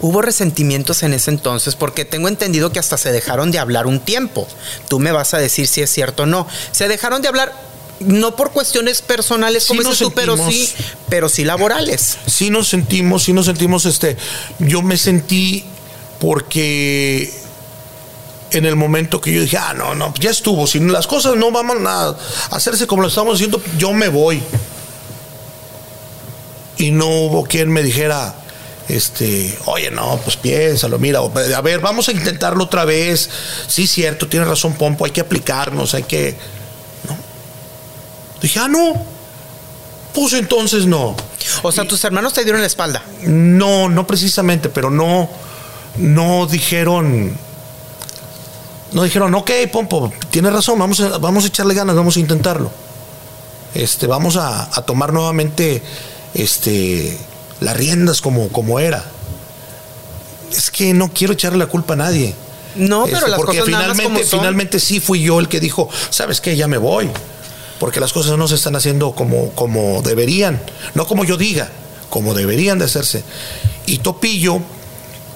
hubo 0.00 0.22
resentimientos 0.22 1.02
en 1.02 1.12
ese 1.12 1.30
entonces 1.30 1.74
porque 1.74 2.04
tengo 2.04 2.28
entendido 2.28 2.72
que 2.72 2.78
hasta 2.78 2.96
se 2.96 3.12
dejaron 3.12 3.50
de 3.50 3.58
hablar 3.58 3.86
un 3.86 4.00
tiempo. 4.00 4.46
Tú 4.88 5.00
me 5.00 5.12
vas 5.12 5.34
a 5.34 5.38
decir 5.38 5.66
si 5.66 5.82
es 5.82 5.90
cierto 5.90 6.22
o 6.22 6.26
no. 6.26 6.46
Se 6.70 6.88
dejaron 6.88 7.20
de 7.20 7.28
hablar 7.28 7.52
no 8.00 8.36
por 8.36 8.52
cuestiones 8.52 9.02
personales 9.02 9.66
como 9.66 9.82
tú, 9.82 10.12
pero 10.12 10.36
sí, 10.36 10.72
pero 11.08 11.28
sí 11.28 11.44
laborales. 11.44 12.18
Sí 12.26 12.50
nos 12.50 12.68
sentimos, 12.68 13.24
sí 13.24 13.32
nos 13.32 13.46
sentimos, 13.46 13.86
este, 13.86 14.16
yo 14.58 14.82
me 14.82 14.96
sentí 14.96 15.64
porque 16.20 17.32
en 18.50 18.64
el 18.64 18.76
momento 18.76 19.20
que 19.20 19.32
yo 19.32 19.40
dije, 19.42 19.58
ah, 19.58 19.74
no, 19.74 19.94
no, 19.94 20.14
ya 20.18 20.30
estuvo, 20.30 20.66
si 20.66 20.80
las 20.80 21.06
cosas 21.06 21.36
no 21.36 21.50
van 21.50 21.86
a 21.86 22.14
hacerse 22.50 22.86
como 22.86 23.02
lo 23.02 23.08
estamos 23.08 23.34
haciendo, 23.34 23.60
yo 23.76 23.92
me 23.92 24.08
voy. 24.08 24.42
Y 26.76 26.92
no 26.92 27.08
hubo 27.08 27.44
quien 27.44 27.70
me 27.70 27.82
dijera, 27.82 28.34
este, 28.88 29.58
oye, 29.66 29.90
no, 29.90 30.18
pues 30.24 30.36
piénsalo, 30.36 30.98
mira, 30.98 31.20
a 31.20 31.60
ver, 31.60 31.80
vamos 31.80 32.08
a 32.08 32.12
intentarlo 32.12 32.64
otra 32.64 32.84
vez. 32.84 33.28
Sí, 33.66 33.86
cierto, 33.86 34.28
tiene 34.28 34.46
razón 34.46 34.74
Pompo, 34.74 35.04
hay 35.04 35.10
que 35.10 35.20
aplicarnos, 35.20 35.94
hay 35.94 36.04
que 36.04 36.36
Dije, 38.40 38.60
ah, 38.60 38.68
no. 38.68 38.94
Pues 40.14 40.32
entonces 40.32 40.86
no. 40.86 41.14
O 41.62 41.72
sea, 41.72 41.86
tus 41.86 42.02
hermanos 42.04 42.32
te 42.32 42.42
dieron 42.42 42.60
la 42.60 42.66
espalda. 42.66 43.02
No, 43.22 43.88
no 43.88 44.06
precisamente, 44.06 44.68
pero 44.68 44.90
no, 44.90 45.28
no 45.96 46.46
dijeron. 46.46 47.36
No 48.92 49.02
dijeron, 49.02 49.34
ok, 49.34 49.50
Pompo, 49.70 50.10
tienes 50.30 50.52
razón, 50.52 50.78
vamos 50.78 51.00
a, 51.00 51.18
vamos 51.18 51.44
a 51.44 51.48
echarle 51.48 51.74
ganas, 51.74 51.94
vamos 51.94 52.16
a 52.16 52.20
intentarlo. 52.20 52.70
Este, 53.74 54.06
vamos 54.06 54.36
a, 54.36 54.70
tomar 54.86 55.12
nuevamente 55.12 55.82
este, 56.32 57.18
las 57.60 57.76
riendas 57.76 58.20
como, 58.20 58.48
como 58.48 58.80
era. 58.80 59.04
Es 60.50 60.70
que 60.70 60.94
no 60.94 61.12
quiero 61.12 61.34
echarle 61.34 61.58
la 61.58 61.66
culpa 61.66 61.94
a 61.94 61.96
nadie. 61.96 62.34
No, 62.74 63.04
pero 63.04 63.18
este, 63.18 63.30
las 63.30 63.40
porque 63.40 63.62
finalmente, 63.62 64.24
finalmente 64.24 64.80
sí 64.80 65.00
fui 65.00 65.22
yo 65.22 65.40
el 65.40 65.48
que 65.48 65.60
dijo, 65.60 65.88
¿sabes 66.10 66.40
qué? 66.40 66.56
Ya 66.56 66.68
me 66.68 66.78
voy 66.78 67.10
porque 67.78 68.00
las 68.00 68.12
cosas 68.12 68.36
no 68.36 68.48
se 68.48 68.56
están 68.56 68.76
haciendo 68.76 69.12
como, 69.12 69.50
como 69.50 70.02
deberían, 70.02 70.60
no 70.94 71.06
como 71.06 71.24
yo 71.24 71.36
diga, 71.36 71.70
como 72.10 72.34
deberían 72.34 72.78
de 72.78 72.86
hacerse. 72.86 73.22
Y 73.86 73.98
Topillo, 73.98 74.60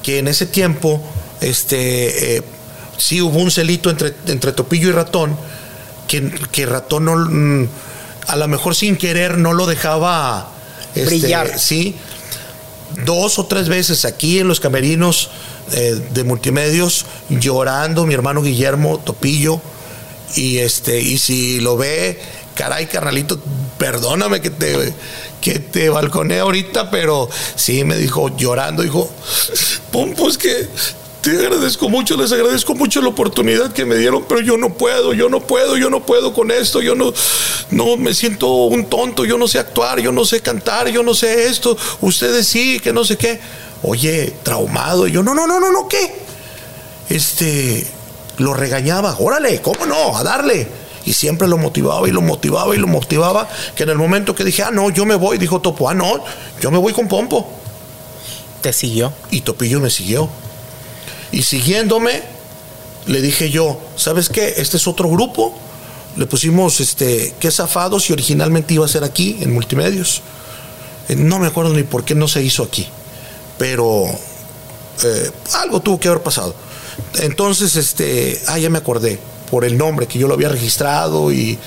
que 0.03 0.19
en 0.19 0.29
ese 0.29 0.47
tiempo, 0.47 1.01
este, 1.41 2.37
eh, 2.37 2.43
sí 2.99 3.21
hubo 3.21 3.39
un 3.39 3.51
celito 3.51 3.91
entre, 3.91 4.15
entre 4.27 4.53
Topillo 4.53 4.89
y 4.89 4.93
Ratón, 4.93 5.37
que, 6.09 6.67
Ratón 6.67 7.07
no, 7.07 7.17
mm, 7.17 7.69
a 8.27 8.37
lo 8.37 8.49
mejor 8.49 8.75
sin 8.75 8.97
querer 8.97 9.39
no 9.39 9.55
lo 9.55 9.67
dejaba 9.67 10.51
este, 10.95 11.07
brillar. 11.07 11.59
Sí, 11.59 11.97
dos 13.05 13.39
o 13.39 13.47
tres 13.47 13.69
veces 13.69 14.05
aquí 14.05 14.39
en 14.39 14.49
los 14.49 14.61
camerinos 14.61 15.31
eh, 15.73 16.01
de 16.13 16.25
multimedios, 16.25 17.07
llorando 17.29 18.07
mi 18.07 18.15
hermano 18.15 18.43
Guillermo 18.43 18.99
Topillo, 18.99 19.61
y 20.35 20.59
este, 20.59 21.01
y 21.01 21.19
si 21.19 21.61
lo 21.61 21.77
ve, 21.77 22.21
caray, 22.55 22.87
carnalito, 22.87 23.41
perdóname 23.79 24.41
que 24.41 24.51
te, 24.51 24.93
que 25.41 25.59
te 25.59 25.89
balconé 25.89 26.39
ahorita, 26.39 26.91
pero 26.91 27.29
sí 27.57 27.85
me 27.85 27.97
dijo 27.97 28.35
llorando, 28.37 28.83
dijo, 28.83 29.11
pum, 29.93 30.15
pues 30.15 30.39
que 30.39 30.69
te 31.23 31.31
agradezco 31.31 31.89
mucho, 31.89 32.17
les 32.17 32.33
agradezco 32.33 32.75
mucho 32.75 33.01
la 33.01 33.09
oportunidad 33.09 33.73
que 33.73 33.85
me 33.85 33.95
dieron, 33.95 34.25
pero 34.29 34.41
yo 34.41 34.57
no 34.57 34.71
puedo, 34.71 35.15
yo 35.15 35.29
no 35.29 35.39
puedo, 35.39 35.77
yo 35.77 35.89
no 35.89 36.05
puedo 36.05 36.35
con 36.35 36.51
esto, 36.51 36.83
yo 36.83 36.97
no, 36.97 37.15
no 37.71 37.97
me 37.97 38.13
siento 38.13 38.49
un 38.65 38.87
tonto, 38.87 39.25
yo 39.25 39.39
no 39.39 39.47
sé 39.47 39.61
actuar, 39.61 40.01
yo 40.01 40.11
no 40.11 40.25
sé 40.25 40.41
cantar, 40.41 40.89
yo 40.89 41.05
no 41.05 41.15
sé 41.15 41.47
esto, 41.47 41.77
ustedes 42.01 42.49
sí, 42.49 42.81
que 42.81 42.93
no 42.93 43.05
sé 43.05 43.17
qué. 43.17 43.41
Oye, 43.85 44.35
traumado, 44.43 45.07
y 45.07 45.13
yo, 45.13 45.23
no, 45.23 45.33
no, 45.33 45.47
no, 45.47 45.61
no, 45.61 45.71
no, 45.71 45.89
¿qué? 45.89 46.13
Este, 47.09 47.87
lo 48.39 48.53
regañaba, 48.53 49.17
órale, 49.19 49.63
¿cómo 49.63 49.87
no? 49.87 50.17
A 50.17 50.25
darle. 50.25 50.67
Y 51.05 51.13
siempre 51.13 51.47
lo 51.47 51.57
motivaba 51.57 52.09
y 52.09 52.13
lo 52.13 52.21
motivaba 52.21 52.75
y 52.75 52.79
lo 52.79 52.89
motivaba, 52.89 53.49
que 53.77 53.85
en 53.85 53.91
el 53.91 53.99
momento 53.99 54.35
que 54.35 54.45
dije, 54.45 54.65
ah, 54.65 54.71
no, 54.73 54.91
yo 54.91 55.07
me 55.07 55.15
voy, 55.15 55.39
dijo 55.39 55.61
Topo, 55.61 55.89
ah, 55.89 55.95
no, 55.95 56.25
yo 56.61 56.73
me 56.73 56.79
voy 56.79 56.93
con 56.93 57.07
Pompo. 57.07 57.49
¿Te 58.61 58.73
siguió? 58.73 59.13
Y 59.31 59.43
Topillo 59.43 59.81
me 59.81 59.91
siguió. 59.91 60.29
Y 61.33 61.43
siguiéndome, 61.43 62.23
le 63.07 63.21
dije 63.21 63.51
yo, 63.51 63.81
¿sabes 63.97 64.29
qué? 64.29 64.55
Este 64.59 64.77
es 64.77 64.87
otro 64.87 65.09
grupo. 65.09 65.55
Le 66.17 66.27
pusimos, 66.27 66.81
este, 66.81 67.35
qué 67.41 67.51
zafados 67.51 68.09
y 68.11 68.13
originalmente 68.13 68.75
iba 68.75 68.85
a 68.85 68.89
ser 68.89 69.03
aquí, 69.03 69.39
en 69.41 69.53
Multimedios. 69.53 70.21
Eh, 71.09 71.17
no 71.17 71.39
me 71.39 71.47
acuerdo 71.47 71.73
ni 71.73 71.83
por 71.83 72.05
qué 72.05 72.15
no 72.15 72.29
se 72.29 72.43
hizo 72.43 72.63
aquí, 72.63 72.87
pero 73.59 74.05
eh, 75.05 75.31
algo 75.55 75.81
tuvo 75.81 75.99
que 75.99 76.09
haber 76.09 76.23
pasado. 76.23 76.55
Entonces, 77.21 77.77
este, 77.77 78.41
ah, 78.47 78.59
ya 78.59 78.69
me 78.69 78.79
acordé, 78.79 79.19
por 79.53 79.67
el 79.67 79.77
nombre 79.77 80.07
que 80.07 80.19
yo 80.19 80.29
lo 80.29 80.33
había 80.33 80.49
registrado 80.49 81.31
y, 81.31 81.59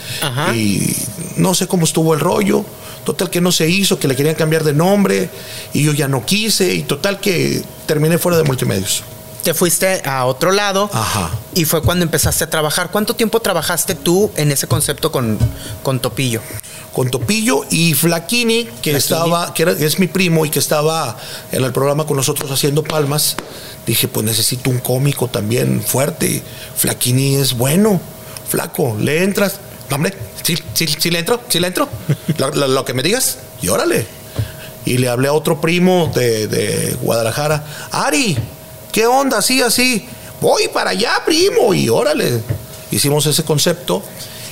no 1.38 1.54
sé 1.54 1.68
cómo 1.68 1.86
estuvo 1.86 2.16
el 2.16 2.20
rollo. 2.20 2.66
Total 3.04 3.30
que 3.30 3.40
no 3.40 3.52
se 3.52 3.70
hizo, 3.70 4.00
que 4.00 4.08
le 4.08 4.16
querían 4.16 4.34
cambiar 4.34 4.64
de 4.64 4.74
nombre 4.74 5.30
y 5.72 5.84
yo 5.84 5.94
ya 5.94 6.08
no 6.08 6.26
quise 6.26 6.74
y 6.74 6.82
total 6.82 7.20
que 7.20 7.62
terminé 7.86 8.18
fuera 8.18 8.40
de 8.40 8.44
multimedios. 8.44 9.04
Te 9.46 9.54
fuiste 9.54 10.02
a 10.06 10.26
otro 10.26 10.52
lado 10.52 10.90
Ajá. 10.92 11.30
y 11.54 11.66
fue 11.66 11.84
cuando 11.84 12.02
empezaste 12.02 12.46
a 12.46 12.50
trabajar. 12.50 12.90
¿Cuánto 12.90 13.16
tiempo 13.16 13.40
trabajaste 13.42 13.94
tú 13.94 14.32
en 14.38 14.52
ese 14.52 14.66
concepto 14.66 15.12
con, 15.12 15.38
con 15.84 16.00
Topillo? 16.00 16.42
Con 16.92 17.12
Topillo 17.12 17.64
y 17.70 17.94
Flaquini, 17.94 18.68
que 18.82 18.96
estaba, 18.96 19.54
que, 19.54 19.62
era, 19.62 19.74
es 19.74 20.00
mi 20.00 20.08
primo 20.08 20.48
y 20.48 20.50
que 20.50 20.58
estaba 20.58 21.16
en 21.52 21.64
el 21.64 21.72
programa 21.72 22.08
con 22.08 22.18
nosotros 22.18 22.50
haciendo 22.50 22.84
palmas 22.84 23.36
dije, 23.86 24.08
pues 24.08 24.26
necesito 24.26 24.72
un 24.72 24.80
cómico 24.80 25.28
también 25.28 25.80
fuerte. 25.80 26.42
Flaquini 26.76 27.36
es 27.36 27.54
bueno, 27.54 28.02
flaco, 28.50 28.98
le 29.00 29.22
entras. 29.22 29.60
hombre, 29.92 30.12
sí, 30.42 30.58
sí, 30.74 30.88
sí 30.88 31.12
le 31.12 31.20
entro, 31.20 31.40
sí 31.50 31.60
le 31.60 31.68
entro. 31.68 31.88
lo, 32.56 32.84
que 32.84 32.96
me 32.96 33.04
digas, 33.04 33.38
y 33.62 33.68
órale. 33.68 34.08
y 34.86 34.98
le 34.98 35.08
hablé 35.08 35.28
a 35.28 35.34
otro 35.34 35.62
primo 35.62 36.12
de, 36.16 36.48
de 36.48 36.98
Guadalajara, 37.00 37.64
Ari, 37.92 38.36
¿qué 38.96 39.08
onda? 39.08 39.40
Así, 39.40 39.62
así, 39.62 40.06
voy 40.40 40.70
para 40.70 40.92
allá, 40.92 41.22
primo, 41.26 41.74
y 41.74 41.90
órale, 41.90 42.42
hicimos 42.92 43.26
ese 43.26 43.44
concepto 43.44 44.02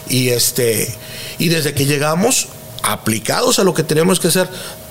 y 0.10 0.30
este 0.30 0.94
y 1.40 1.48
desde 1.48 1.74
que 1.74 1.86
llegamos 1.86 2.50
aplicados 2.84 3.60
a 3.60 3.64
lo 3.64 3.74
que 3.74 3.84
tenemos 3.84 4.20
que 4.20 4.28
hacer 4.28 4.50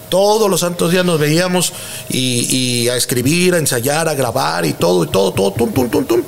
todos 0.09 0.49
los 0.49 0.61
santos 0.61 0.91
días 0.91 1.05
nos 1.05 1.21
veíamos 1.21 1.75
y, 2.09 2.89
a 2.89 2.97
escribir, 2.97 3.55
a 3.55 3.59
ensayar, 3.59 4.09
a 4.09 4.15
grabar 4.15 4.65
y 4.65 4.73
todo, 4.73 5.05
y 5.05 5.09
todo, 5.09 5.33
todo, 5.33 5.53
tum, 5.53 5.71
tum, 5.71 5.91
tum, 5.91 6.05
tum, 6.07 6.23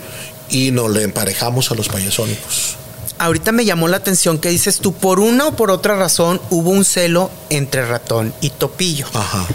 y 0.51 0.71
nos 0.71 0.91
le 0.91 1.03
emparejamos 1.03 1.71
a 1.71 1.75
los 1.75 1.89
payasónicos. 1.89 2.77
Ahorita 3.19 3.53
me 3.53 3.65
llamó 3.65 3.89
la 3.89 3.97
atención 3.99 4.39
que 4.39 4.51
dices 4.51 4.81
tú, 4.81 4.93
por 4.93 5.19
una 5.19 5.49
o 5.49 5.57
por 5.57 5.71
otra 5.71 5.97
razón 5.97 6.43
hubo 6.51 6.71
un 6.71 6.85
celo 6.85 7.31
entre 7.49 7.87
ratón 7.87 8.35
y 8.43 8.51
topillo. 8.51 9.07
Ajá. 9.15 9.47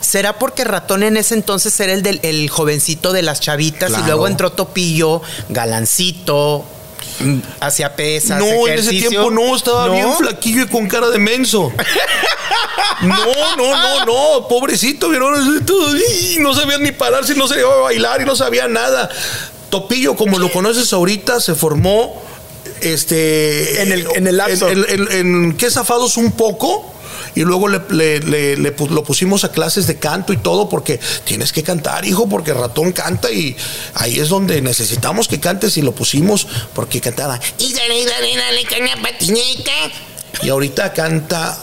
¿Será 0.00 0.38
porque 0.38 0.64
Ratón 0.64 1.02
en 1.02 1.16
ese 1.16 1.34
entonces 1.34 1.78
era 1.80 1.92
el 1.92 2.02
del 2.02 2.20
el 2.22 2.48
jovencito 2.48 3.12
de 3.12 3.22
las 3.22 3.40
chavitas 3.40 3.92
y 3.98 4.02
luego 4.04 4.26
entró 4.26 4.52
Topillo, 4.52 5.22
galancito, 5.48 6.64
hacía 7.60 7.94
pesas. 7.96 8.38
No, 8.38 8.66
en 8.68 8.78
ese 8.78 8.90
tiempo 8.90 9.30
no, 9.30 9.54
estaba 9.56 9.88
bien 9.92 10.12
flaquillo 10.16 10.62
y 10.62 10.68
con 10.68 10.88
cara 10.88 11.10
de 11.10 11.18
menso. 11.18 11.72
No, 13.00 13.56
no, 13.56 13.76
no, 13.76 14.04
no, 14.04 14.48
pobrecito, 14.48 15.08
vieron, 15.08 15.64
no 16.40 16.54
sabía 16.54 16.78
ni 16.78 16.90
pararse, 16.90 17.36
no 17.36 17.46
sabía 17.46 17.66
bailar 17.66 18.22
y 18.22 18.24
no 18.24 18.34
sabía 18.34 18.66
nada. 18.66 19.08
Topillo, 19.70 20.16
como 20.16 20.38
lo 20.38 20.50
conoces 20.50 20.92
ahorita, 20.92 21.40
se 21.40 21.54
formó 21.54 22.20
este 22.80 23.82
en 23.82 23.92
el, 23.92 24.08
en 24.16 24.26
el 24.26 24.36
lapso. 24.36 24.68
En, 24.68 25.12
en, 25.12 25.56
qué 25.56 25.70
zafados 25.70 26.16
un 26.16 26.32
poco 26.32 26.92
y 27.38 27.44
luego 27.44 27.68
le, 27.68 28.56
lo 28.56 29.04
pusimos 29.04 29.44
a 29.44 29.52
clases 29.52 29.86
de 29.86 29.96
canto 29.96 30.32
y 30.32 30.38
todo 30.38 30.68
porque 30.68 30.98
tienes 31.24 31.52
que 31.52 31.62
cantar, 31.62 32.04
hijo, 32.04 32.28
porque 32.28 32.52
ratón 32.52 32.90
canta 32.90 33.30
y 33.30 33.56
ahí 33.94 34.18
es 34.18 34.28
donde 34.28 34.60
necesitamos 34.60 35.28
que 35.28 35.38
cantes 35.38 35.76
y 35.76 35.82
lo 35.82 35.92
pusimos 35.92 36.48
porque 36.74 37.00
cantaba. 37.00 37.38
Y 40.42 40.48
ahorita 40.48 40.92
canta 40.92 41.56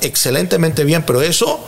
excelentemente 0.00 0.82
bien, 0.82 1.04
pero 1.06 1.22
eso 1.22 1.64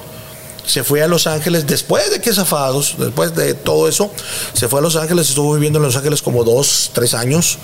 se 0.66 0.84
fue 0.84 1.02
a 1.02 1.08
Los 1.08 1.26
Ángeles 1.26 1.66
después 1.66 2.10
de 2.10 2.20
que 2.20 2.32
zafados, 2.32 2.96
después 2.98 3.34
de 3.34 3.54
todo 3.54 3.88
eso, 3.88 4.10
se 4.52 4.68
fue 4.68 4.78
a 4.78 4.82
Los 4.82 4.96
Ángeles, 4.96 5.28
estuvo 5.28 5.54
viviendo 5.54 5.78
en 5.78 5.84
Los 5.84 5.96
Ángeles 5.96 6.22
como 6.22 6.44
dos, 6.44 6.90
tres 6.92 7.14
años 7.14 7.58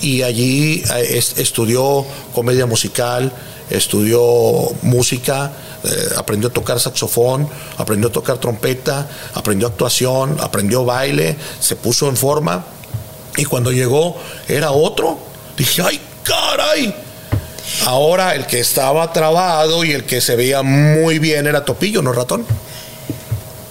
y 0.00 0.22
allí 0.22 0.82
eh, 0.94 1.22
estudió 1.36 2.04
comedia 2.34 2.66
musical, 2.66 3.32
estudió 3.70 4.22
música, 4.82 5.52
eh, 5.84 6.08
aprendió 6.16 6.48
a 6.48 6.52
tocar 6.52 6.80
saxofón, 6.80 7.48
aprendió 7.76 8.08
a 8.08 8.12
tocar 8.12 8.38
trompeta, 8.38 9.08
aprendió 9.34 9.68
actuación, 9.68 10.36
aprendió 10.40 10.84
baile, 10.84 11.36
se 11.60 11.76
puso 11.76 12.08
en 12.08 12.16
forma 12.16 12.64
y 13.36 13.44
cuando 13.44 13.72
llegó 13.72 14.16
era 14.48 14.70
otro. 14.70 15.18
Dije, 15.56 15.82
ay, 15.82 16.00
caray. 16.22 17.05
Ahora 17.84 18.34
el 18.34 18.46
que 18.46 18.60
estaba 18.60 19.12
trabado 19.12 19.84
y 19.84 19.92
el 19.92 20.04
que 20.04 20.20
se 20.20 20.36
veía 20.36 20.62
muy 20.62 21.18
bien 21.18 21.46
era 21.46 21.64
Topillo, 21.64 22.02
no 22.02 22.12
ratón. 22.12 22.46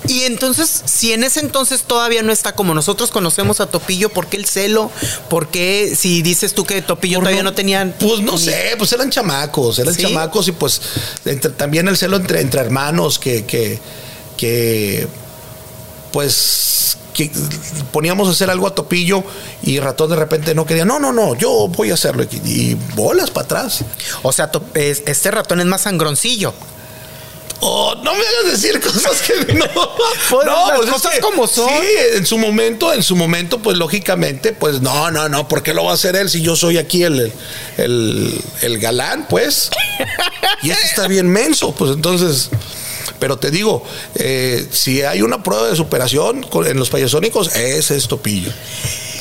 Y 0.07 0.23
entonces, 0.23 0.83
si 0.85 1.13
en 1.13 1.23
ese 1.23 1.39
entonces 1.39 1.83
todavía 1.83 2.21
no 2.21 2.31
está 2.31 2.53
como 2.53 2.73
nosotros 2.73 3.09
conocemos 3.11 3.59
a 3.59 3.67
Topillo, 3.67 4.09
¿por 4.09 4.27
qué 4.27 4.37
el 4.37 4.45
celo? 4.45 4.91
¿Por 5.29 5.47
qué 5.47 5.95
si 5.97 6.21
dices 6.21 6.53
tú 6.53 6.63
que 6.63 6.81
Topillo 6.81 7.19
todavía 7.19 7.43
no, 7.43 7.53
tenían? 7.53 7.95
Pues 7.99 8.21
no 8.21 8.37
sé, 8.37 8.75
pues 8.77 8.91
eran 8.93 9.09
chamacos, 9.09 9.79
eran 9.79 9.95
chamacos 9.95 10.47
y 10.47 10.51
pues 10.51 10.81
también 11.57 11.87
el 11.87 11.97
celo 11.97 12.17
entre, 12.17 12.41
entre 12.41 12.61
hermanos 12.61 13.17
que, 13.17 13.45
que, 13.45 13.79
que 14.37 15.07
pues 16.11 16.97
que 17.15 17.31
poníamos 17.91 18.27
a 18.27 18.31
hacer 18.31 18.49
algo 18.49 18.67
a 18.67 18.75
Topillo 18.75 19.23
y 19.63 19.79
Ratón 19.79 20.09
de 20.09 20.17
repente 20.17 20.53
no 20.53 20.65
quería, 20.65 20.83
no, 20.83 20.99
no, 20.99 21.13
no, 21.13 21.33
yo 21.33 21.69
voy 21.69 21.89
a 21.89 21.93
hacerlo 21.93 22.23
y, 22.23 22.75
bolas 22.93 23.31
para 23.31 23.45
atrás. 23.45 23.85
O 24.21 24.31
sea, 24.31 24.51
este 24.75 25.31
ratón 25.31 25.61
es 25.61 25.65
más 25.65 25.81
sangroncillo. 25.81 26.53
Oh, 27.61 27.95
no 28.03 28.13
me 28.13 28.19
hagas 28.19 28.61
decir 28.61 28.81
cosas 28.81 29.21
que 29.21 29.53
no. 29.53 29.65
Pues, 30.29 30.45
no, 30.45 30.55
pues 30.75 30.89
cosas 30.89 31.19
como 31.19 31.47
son. 31.47 31.69
Sí, 31.69 31.87
en 32.15 32.25
su 32.25 32.37
momento, 32.37 32.91
en 32.91 33.01
su 33.01 33.15
momento, 33.15 33.59
pues 33.59 33.77
lógicamente, 33.77 34.51
pues 34.51 34.81
no, 34.81 35.09
no, 35.11 35.29
no, 35.29 35.47
¿por 35.47 35.63
qué 35.63 35.73
lo 35.73 35.85
va 35.85 35.91
a 35.91 35.93
hacer 35.93 36.15
él 36.15 36.29
si 36.29 36.41
yo 36.41 36.55
soy 36.55 36.77
aquí 36.77 37.03
el, 37.03 37.31
el, 37.77 38.79
galán, 38.79 39.27
pues? 39.29 39.69
Y 40.63 40.71
ese 40.71 40.85
está 40.85 41.07
bien 41.07 41.27
menso, 41.29 41.73
pues 41.73 41.91
entonces. 41.91 42.49
Pero 43.19 43.37
te 43.37 43.51
digo, 43.51 43.83
eh, 44.15 44.67
si 44.71 45.01
hay 45.03 45.21
una 45.21 45.43
prueba 45.43 45.67
de 45.67 45.75
superación 45.75 46.45
en 46.65 46.77
los 46.77 46.89
payasónicos, 46.89 47.55
es 47.55 48.07
Topillo. 48.07 48.51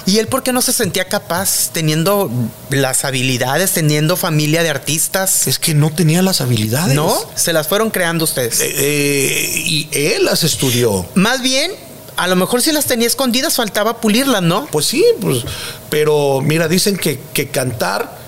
¿Y 0.07 0.18
él 0.18 0.26
por 0.26 0.42
qué 0.42 0.53
no 0.53 0.61
se 0.61 0.72
sentía 0.72 1.07
capaz 1.07 1.70
teniendo 1.72 2.30
las 2.68 3.05
habilidades, 3.05 3.72
teniendo 3.72 4.16
familia 4.16 4.62
de 4.62 4.68
artistas? 4.68 5.47
Es 5.47 5.59
que 5.59 5.74
no 5.74 5.90
tenía 5.90 6.20
las 6.20 6.40
habilidades. 6.40 6.95
¿No? 6.95 7.14
Se 7.34 7.53
las 7.53 7.68
fueron 7.68 7.90
creando 7.90 8.24
ustedes. 8.24 8.61
Eh, 8.61 8.72
eh, 8.76 9.62
y 9.64 9.88
él 9.92 10.26
las 10.26 10.45
estudió. 10.45 11.07
Más 11.14 11.40
bien, 11.40 11.72
a 12.16 12.28
lo 12.28 12.36
mejor 12.36 12.61
si 12.61 12.70
las 12.72 12.84
tenía 12.84 13.07
escondidas, 13.07 13.57
faltaba 13.57 14.01
pulirlas, 14.01 14.42
¿no? 14.42 14.66
Pues 14.66 14.86
sí, 14.86 15.05
pues, 15.20 15.45
pero 15.88 16.42
mira, 16.42 16.68
dicen 16.68 16.99
que, 16.99 17.18
que 17.32 17.49
cantar 17.49 18.18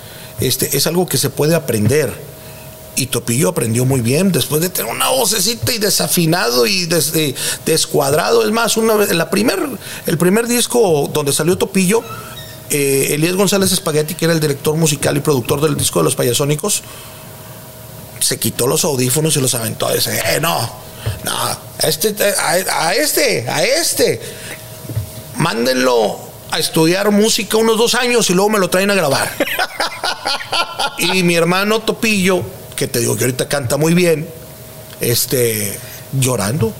este, 0.41 0.77
es 0.77 0.87
algo 0.87 1.07
que 1.07 1.19
se 1.19 1.29
puede 1.29 1.55
aprender 1.55 2.13
y 2.97 3.07
Topillo 3.07 3.51
aprendió 3.51 3.85
muy 3.85 4.01
bien 4.01 4.33
después 4.33 4.63
de 4.63 4.71
tener 4.71 4.91
una 4.91 5.11
vocecita 5.11 5.73
y 5.73 5.79
desafinado 5.79 6.67
y 6.67 6.89
descuadrado. 7.65 8.45
Es 8.45 8.51
más, 8.51 8.77
una 8.77 8.95
vez, 8.95 9.13
la 9.13 9.31
primer, 9.31 9.59
el 10.07 10.19
primer 10.19 10.47
disco 10.47 11.09
donde 11.13 11.33
salió 11.33 11.59
Topillo, 11.59 12.03
eh, 12.71 13.09
Elías 13.11 13.37
González 13.37 13.71
Espagueti, 13.73 14.15
que 14.15 14.25
era 14.25 14.35
el 14.35 14.41
director 14.41 14.75
musical 14.77 15.17
y 15.17 15.21
productor 15.21 15.61
del 15.61 15.77
disco 15.77 16.01
de 16.01 16.05
los 16.05 16.17
payasónicos, 16.17 16.83
se 18.19 18.39
quitó 18.39 18.67
los 18.67 18.85
audífonos 18.85 19.37
y 19.37 19.41
los 19.41 19.55
aventó. 19.55 19.91
Y 19.91 19.97
dice, 19.97 20.19
eh, 20.19 20.41
no, 20.41 20.59
no, 21.25 21.33
a 21.33 21.59
este, 21.83 22.15
a, 22.39 22.95
este, 22.95 23.49
a 23.49 23.63
este, 23.63 24.21
mándenlo 25.37 26.19
a 26.51 26.59
estudiar 26.59 27.11
música 27.11 27.59
unos 27.59 27.77
dos 27.77 27.95
años 27.95 28.31
y 28.31 28.35
luego 28.35 28.49
me 28.51 28.59
lo 28.59 28.71
traen 28.71 28.91
a 28.91 28.95
grabar. 28.95 29.31
y 30.99 31.23
mi 31.23 31.35
hermano 31.35 31.81
Topillo 31.81 32.43
que 32.77 32.87
te 32.87 33.01
digo 33.01 33.17
que 33.17 33.25
ahorita 33.25 33.49
canta 33.49 33.77
muy 33.77 33.95
bien, 33.95 34.29
este, 35.01 35.79
llorando. 36.13 36.73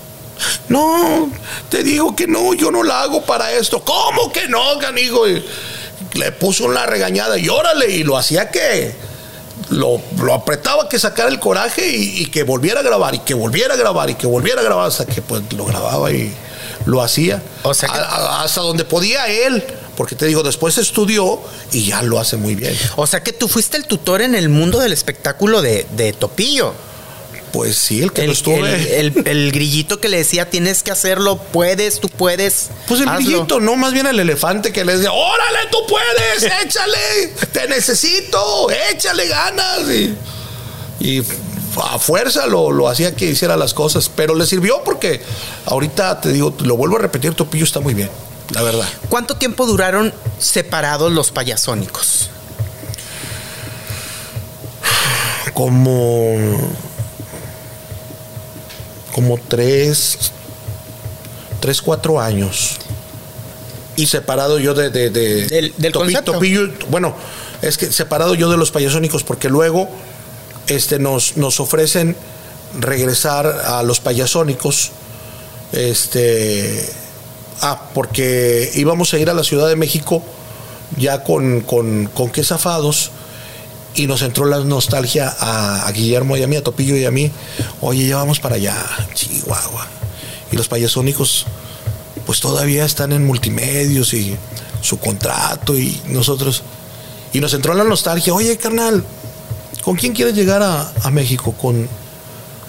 No, 0.69 1.31
te 1.69 1.83
digo 1.83 2.15
que 2.15 2.27
no, 2.27 2.53
yo 2.53 2.69
no 2.71 2.83
la 2.83 3.01
hago 3.01 3.25
para 3.25 3.51
esto. 3.53 3.83
¿Cómo 3.83 4.31
que 4.31 4.47
no, 4.47 4.77
canijo? 4.79 5.25
le 6.13 6.31
puso 6.31 6.65
una 6.65 6.85
regañada 6.85 7.37
y 7.37 7.49
órale, 7.49 7.89
y 7.89 8.03
lo 8.03 8.17
hacía 8.17 8.49
que 8.49 8.93
lo, 9.69 10.01
apretaba 10.33 10.87
que 10.89 10.99
sacara 10.99 11.29
el 11.29 11.39
coraje 11.39 11.87
y, 11.87 12.25
que 12.27 12.43
volviera 12.43 12.79
a 12.79 12.83
grabar, 12.83 13.15
y 13.15 13.19
que 13.19 13.33
volviera 13.33 13.73
a 13.73 13.77
grabar, 13.77 14.09
y 14.09 14.15
que 14.15 14.27
volviera 14.27 14.61
a 14.61 14.63
grabar, 14.63 14.87
hasta 14.87 15.05
que 15.05 15.21
pues 15.21 15.41
lo 15.53 15.65
grababa 15.65 16.11
y 16.11 16.33
lo 16.85 17.01
hacía. 17.01 17.41
O 17.63 17.73
sea 17.73 17.89
hasta 18.41 18.61
donde 18.61 18.85
podía 18.85 19.27
él. 19.27 19.63
Porque 19.97 20.15
te 20.15 20.27
digo, 20.27 20.43
después 20.43 20.77
estudió 20.77 21.41
y 21.73 21.85
ya 21.85 22.03
lo 22.03 22.19
hace 22.19 22.37
muy 22.37 22.53
bien. 22.53 22.77
O 22.97 23.07
sea 23.07 23.23
que 23.23 23.33
tú 23.33 23.47
fuiste 23.47 23.77
el 23.77 23.85
tutor 23.85 24.21
en 24.21 24.35
el 24.35 24.47
mundo 24.47 24.77
del 24.77 24.93
espectáculo 24.93 25.63
de, 25.63 26.15
Topillo. 26.17 26.73
Pues 27.51 27.75
sí, 27.77 28.03
el 28.03 28.11
que 28.11 28.21
el, 28.21 28.27
lo 28.27 28.33
estuve. 28.33 28.99
El, 28.99 29.51
grillito 29.51 29.99
que 29.99 30.07
le 30.07 30.17
decía, 30.17 30.51
tienes 30.51 30.83
que 30.83 30.91
hacerlo, 30.91 31.37
puedes, 31.37 31.99
tú 31.99 32.09
puedes. 32.09 32.69
Pues 32.87 33.01
el 33.01 33.09
grillito, 33.09 33.59
no, 33.59 33.75
más 33.75 33.91
bien 33.91 34.05
el 34.05 34.19
elefante 34.19 34.71
que 34.71 34.85
le 34.85 34.97
decía, 34.97 35.11
órale, 35.11 35.59
tú 35.71 35.79
puedes, 35.89 36.43
échale, 36.63 37.33
te 37.51 37.67
necesito, 37.67 38.69
échale 38.91 39.27
ganas. 39.27 39.81
Y, 40.99 41.23
a 41.81 41.97
fuerza 41.97 42.45
lo, 42.45 42.71
lo, 42.71 42.87
hacía 42.87 43.15
que 43.15 43.25
hiciera 43.25 43.57
las 43.57 43.73
cosas, 43.73 44.11
pero 44.15 44.35
le 44.35 44.45
sirvió 44.45 44.83
porque 44.83 45.21
ahorita 45.65 46.21
te 46.21 46.31
digo, 46.31 46.55
lo 46.63 46.75
vuelvo 46.75 46.97
a 46.97 46.99
repetir, 46.99 47.33
Topillo 47.33 47.63
está 47.63 47.79
muy 47.79 47.95
bien 47.95 48.09
la 48.53 48.63
verdad. 48.63 48.87
¿Cuánto 49.09 49.35
tiempo 49.35 49.65
duraron 49.65 50.13
separados 50.39 51.11
los 51.11 51.31
payasónicos? 51.31 52.29
Como. 55.53 56.57
Como 59.13 59.37
tres. 59.47 60.31
Tres, 61.59 61.81
cuatro 61.81 62.21
años. 62.21 62.77
Y 63.95 64.07
separado 64.07 64.59
yo 64.59 64.73
de. 64.73 64.89
del, 64.89 65.73
del 65.77 65.93
bueno, 66.89 67.15
es 67.61 67.77
que 67.77 67.91
separado 67.91 68.35
yo 68.35 68.49
de 68.49 68.57
los 68.57 68.71
payasónicos, 68.71 69.23
porque 69.23 69.49
luego 69.49 69.89
este, 70.67 70.99
nos, 70.99 71.35
nos 71.37 71.59
ofrecen 71.59 72.15
regresar 72.79 73.47
a 73.47 73.83
los 73.83 73.99
payasónicos. 73.99 74.91
Este 75.73 76.87
Ah, 77.61 77.89
porque 77.93 78.71
íbamos 78.75 79.13
a 79.13 79.19
ir 79.19 79.29
a 79.29 79.33
la 79.33 79.43
Ciudad 79.43 79.67
de 79.67 79.75
México 79.75 80.23
ya 80.95 81.23
con, 81.23 81.61
con, 81.61 82.07
con 82.13 82.29
qué 82.29 82.43
zafados 82.43 83.11
y 83.95 84.05
nos 84.05 84.21
entró 84.21 84.45
la 84.45 84.59
nostalgia 84.59 85.35
a, 85.39 85.91
Guillermo 85.91 86.37
y 86.37 86.43
a 86.43 86.47
mí, 86.47 86.55
a 86.55 86.63
Topillo 86.63 86.95
y 86.95 87.05
a 87.05 87.11
mí. 87.11 87.31
Oye, 87.81 88.07
ya 88.07 88.17
vamos 88.17 88.39
para 88.39 88.55
allá, 88.55 88.75
Chihuahua. 89.15 89.87
Y 90.51 90.55
los 90.55 90.67
payasónicos, 90.67 91.45
pues 92.25 92.39
todavía 92.39 92.85
están 92.85 93.11
en 93.11 93.25
multimedios 93.25 94.13
y 94.13 94.37
su 94.81 94.99
contrato 94.99 95.75
y 95.75 95.99
nosotros. 96.07 96.61
Y 97.33 97.39
nos 97.39 97.53
entró 97.53 97.73
la 97.73 97.83
nostalgia. 97.83 98.33
Oye, 98.33 98.55
carnal, 98.57 99.03
¿con 99.81 99.95
quién 99.95 100.13
quieres 100.13 100.35
llegar 100.35 100.61
a, 100.61 100.91
a 101.03 101.09
México? 101.09 101.53
¿Con, 101.53 101.89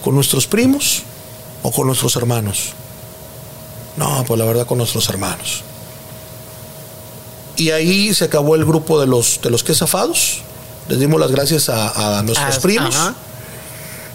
¿Con 0.03 0.14
nuestros 0.14 0.47
primos 0.47 1.03
o 1.62 1.70
con 1.70 1.86
nuestros 1.86 2.16
hermanos? 2.16 2.72
No, 3.99 4.25
pues 4.27 4.39
la 4.39 4.45
verdad 4.45 4.67
con 4.67 4.79
nuestros 4.79 5.09
hermanos. 5.09 5.63
Y 7.57 7.71
ahí 7.71 8.15
se 8.15 8.25
acabó 8.25 8.55
el 8.55 8.65
grupo 8.65 9.01
de 9.01 9.07
los, 9.07 9.41
de 9.43 9.51
los 9.51 9.65
quesafados 9.65 10.43
les 10.89 10.99
dimos 10.99 11.21
las 11.21 11.31
gracias 11.31 11.69
a, 11.69 12.23
nuestros 12.25 12.59
primos. 12.59 12.97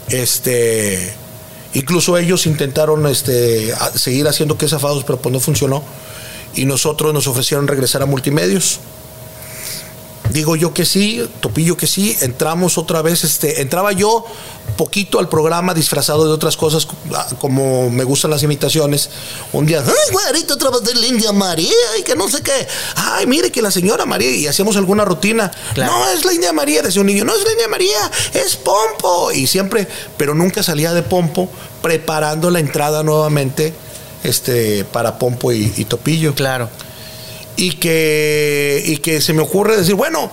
Este, 0.09 1.13
incluso 1.73 2.17
ellos 2.17 2.45
intentaron 2.45 3.05
este, 3.07 3.73
seguir 3.95 4.27
haciendo 4.27 4.57
quesafados, 4.57 5.03
pero 5.03 5.19
pues 5.19 5.31
no 5.31 5.39
funcionó. 5.39 5.83
Y 6.55 6.65
nosotros 6.65 7.13
nos 7.13 7.27
ofrecieron 7.27 7.67
regresar 7.67 8.01
a 8.01 8.05
multimedios. 8.05 8.79
Digo 10.33 10.55
yo 10.55 10.73
que 10.73 10.83
sí, 10.83 11.23
Topillo 11.41 11.77
que 11.77 11.85
sí, 11.85 12.17
entramos 12.21 12.79
otra 12.79 13.03
vez, 13.03 13.23
este, 13.23 13.61
entraba 13.61 13.91
yo 13.91 14.25
poquito 14.75 15.19
al 15.19 15.29
programa 15.29 15.75
disfrazado 15.75 16.25
de 16.25 16.31
otras 16.31 16.57
cosas, 16.57 16.87
como 17.37 17.91
me 17.91 18.03
gustan 18.03 18.31
las 18.31 18.41
imitaciones. 18.41 19.11
Un 19.51 19.67
día, 19.67 19.83
ay, 19.85 20.11
güerito, 20.11 20.55
otra 20.55 20.71
vez 20.71 20.81
de 20.85 20.95
la 20.95 21.05
India 21.05 21.31
María, 21.31 21.69
y 21.99 22.01
que 22.01 22.15
no 22.15 22.27
sé 22.27 22.41
qué. 22.41 22.67
Ay, 22.95 23.27
mire 23.27 23.51
que 23.51 23.61
la 23.61 23.69
señora 23.69 24.07
María, 24.07 24.31
y 24.31 24.47
hacíamos 24.47 24.75
alguna 24.75 25.05
rutina. 25.05 25.51
No, 25.75 26.09
es 26.09 26.25
la 26.25 26.33
India 26.33 26.51
María, 26.51 26.81
decía 26.81 27.01
un 27.01 27.07
niño, 27.07 27.25
no 27.25 27.35
es 27.35 27.43
la 27.43 27.51
India 27.51 27.67
María, 27.67 28.11
es 28.33 28.55
Pompo. 28.55 29.31
Y 29.31 29.45
siempre, 29.45 29.87
pero 30.17 30.33
nunca 30.33 30.63
salía 30.63 30.95
de 30.95 31.03
Pompo, 31.03 31.47
preparando 31.83 32.49
la 32.49 32.59
entrada 32.59 33.03
nuevamente 33.03 33.71
este, 34.23 34.83
para 34.83 35.19
Pompo 35.19 35.51
y, 35.51 35.71
y 35.77 35.85
Topillo. 35.85 36.33
Claro 36.33 36.69
y 37.55 37.73
que, 37.73 38.81
y 38.85 38.97
que 38.97 39.21
se 39.21 39.33
me 39.33 39.41
ocurre 39.41 39.77
decir, 39.77 39.95
bueno, 39.95 40.31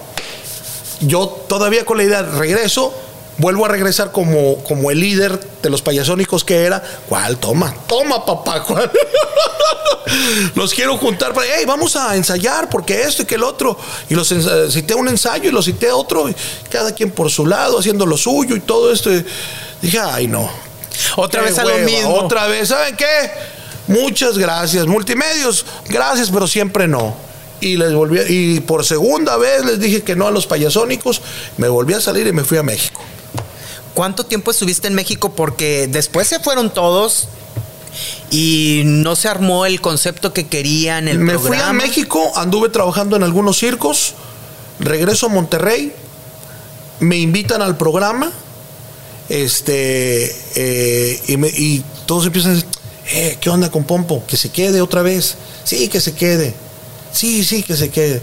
yo 1.01 1.29
todavía 1.49 1.85
con 1.85 1.97
la 1.97 2.05
idea 2.05 2.23
regreso, 2.23 2.95
vuelvo 3.39 3.65
a 3.65 3.69
regresar 3.69 4.13
como, 4.13 4.63
como 4.65 4.91
el 4.91 5.01
líder 5.01 5.41
de 5.63 5.71
los 5.71 5.83
payasónicos 5.83 6.45
que 6.45 6.65
era. 6.65 6.83
¿Cuál? 7.09 7.39
Toma, 7.39 7.75
toma, 7.87 8.25
papá. 8.25 8.63
¿cuál? 8.63 8.91
los 10.55 10.75
quiero 10.75 10.97
juntar 10.99 11.33
para, 11.33 11.47
hey, 11.57 11.65
vamos 11.67 11.97
a 11.97 12.15
ensayar 12.17 12.69
porque 12.69 13.03
esto 13.03 13.23
y 13.23 13.25
que 13.25 13.37
el 13.37 13.43
otro. 13.43 13.79
Y 14.09 14.15
los 14.15 14.29
cité 14.71 14.95
un 14.95 15.09
ensayo 15.09 15.49
y 15.49 15.53
los 15.53 15.65
cité 15.65 15.91
otro, 15.91 16.29
cada 16.69 16.95
quien 16.95 17.11
por 17.11 17.31
su 17.31 17.47
lado, 17.47 17.79
haciendo 17.79 18.05
lo 18.07 18.17
suyo 18.17 18.57
y 18.57 18.61
todo 18.61 18.93
esto. 18.93 19.11
dije, 19.81 19.99
ay, 19.99 20.27
no. 20.27 20.51
Otra 21.17 21.43
vez 21.43 21.59
a 21.59 21.65
lo 21.65 21.79
mismo. 21.79 22.15
Otra 22.15 22.47
vez, 22.47 22.69
¿saben 22.69 22.97
qué? 22.97 23.31
Muchas 23.91 24.39
gracias. 24.39 24.87
Multimedios, 24.87 25.67
gracias, 25.89 26.31
pero 26.31 26.47
siempre 26.47 26.87
no. 26.87 27.15
Y 27.61 27.77
les 27.77 27.93
volví 27.93 28.21
y 28.29 28.61
por 28.61 28.85
segunda 28.85 29.37
vez 29.37 29.65
les 29.65 29.81
dije 29.81 30.03
que 30.03 30.17
no 30.17 30.27
a 30.27 30.31
los 30.31 30.47
payasónicos, 30.47 31.21
me 31.59 31.69
volví 31.69 31.93
a 31.95 32.01
salir 32.01 32.27
y 32.27 32.33
me 32.33 32.45
fui 32.45 32.57
a 32.57 32.63
México. 32.63 33.03
¿Cuánto 33.95 34.25
tiempo 34.25 34.53
estuviste 34.53 34.87
en 34.87 34.95
México? 34.95 35.33
Porque 35.35 35.89
después 35.89 36.29
se 36.29 36.39
fueron 36.39 36.71
todos 36.71 37.29
y 38.31 38.83
no 38.85 39.17
se 39.17 39.29
armó 39.29 39.67
el 39.67 39.81
concepto 39.81 40.33
que 40.33 40.47
querían 40.47 41.09
el 41.09 41.19
Me 41.19 41.39
fui 41.39 41.59
a 41.59 41.73
México, 41.73 42.33
anduve 42.37 42.69
trabajando 42.69 43.17
en 43.17 43.25
algunos 43.25 43.59
circos, 43.59 44.15
regreso 44.79 45.27
a 45.27 45.29
Monterrey, 45.31 45.93
me 47.01 47.17
invitan 47.17 47.61
al 47.61 47.77
programa, 47.77 48.31
este, 49.29 50.35
eh, 50.55 51.21
y, 51.27 51.47
y 51.47 51.85
todos 52.07 52.27
empiezan 52.27 52.53
a 52.53 52.55
decir, 52.55 52.69
eh, 53.13 53.39
¿qué 53.41 53.51
onda 53.51 53.71
con 53.71 53.85
Pompo? 53.85 54.23
Que 54.27 54.37
se 54.37 54.51
quede 54.51 54.81
otra 54.81 55.03
vez. 55.03 55.37
Sí, 55.65 55.89
que 55.89 56.01
se 56.01 56.15
quede. 56.15 56.55
Sí, 57.13 57.45
sí, 57.45 57.63
que 57.63 57.77
se 57.77 57.91
quede. 57.91 58.23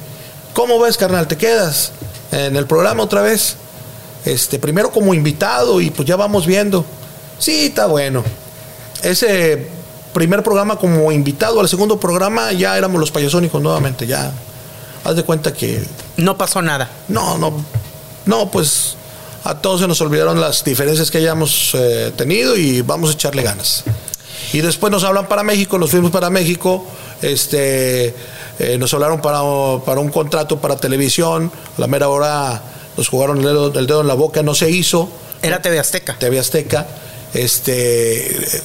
¿Cómo 0.54 0.80
ves, 0.80 0.98
carnal? 0.98 1.28
¿Te 1.28 1.38
quedas 1.38 1.92
en 2.32 2.56
el 2.56 2.66
programa 2.66 3.04
otra 3.04 3.22
vez? 3.22 3.56
Este, 4.26 4.60
primero 4.60 4.92
como 4.92 5.14
invitado 5.14 5.80
y 5.82 5.90
pues 5.90 6.08
ya 6.08 6.16
vamos 6.16 6.46
viendo. 6.46 6.86
Sí, 7.40 7.68
está 7.68 7.86
bueno. 7.86 8.24
Ese 9.04 9.68
primer 10.14 10.42
programa 10.42 10.78
como 10.78 11.12
invitado, 11.12 11.60
al 11.60 11.70
segundo 11.70 12.00
programa 12.00 12.52
ya 12.54 12.78
éramos 12.78 13.00
los 13.00 13.12
payasónicos 13.12 13.62
nuevamente, 13.62 14.08
ya. 14.08 14.32
Haz 15.04 15.16
de 15.16 15.24
cuenta 15.24 15.54
que... 15.54 15.84
No 16.18 16.38
pasó 16.38 16.62
nada. 16.62 16.90
No, 17.08 17.38
no. 17.38 17.54
No, 18.26 18.50
pues 18.50 18.96
a 19.44 19.56
todos 19.60 19.82
se 19.82 19.88
nos 19.88 20.02
olvidaron 20.02 20.42
las 20.42 20.64
diferencias 20.64 21.12
que 21.12 21.20
hayamos 21.20 21.72
eh, 21.76 22.12
tenido 22.18 22.58
y 22.58 22.82
vamos 22.82 23.12
a 23.12 23.14
echarle 23.14 23.44
ganas. 23.44 23.84
Y 24.54 24.62
después 24.62 24.92
nos 24.92 25.04
hablan 25.04 25.28
para 25.28 25.44
México, 25.44 25.78
nos 25.78 25.92
fuimos 25.92 26.12
para 26.12 26.30
México, 26.30 26.86
este, 27.22 28.16
eh, 28.60 28.78
nos 28.80 28.94
hablaron 28.94 29.22
para, 29.22 29.40
para, 29.86 30.00
un 30.00 30.10
contrato 30.10 30.60
para 30.60 30.78
televisión, 30.78 31.52
a 31.78 31.82
la 31.82 31.88
mera 31.88 32.10
hora 32.10 32.62
nos 32.96 33.10
jugaron 33.10 33.38
el 33.38 33.44
dedo, 33.44 33.68
el 33.80 33.88
dedo 33.88 34.02
en 34.02 34.08
la 34.08 34.16
boca, 34.16 34.42
no 34.44 34.56
se 34.56 34.70
hizo. 34.70 35.10
Era 35.42 35.62
TV 35.62 35.80
Azteca. 35.80 36.18
TV 36.18 36.40
Azteca. 36.40 36.88
Este, 37.34 38.64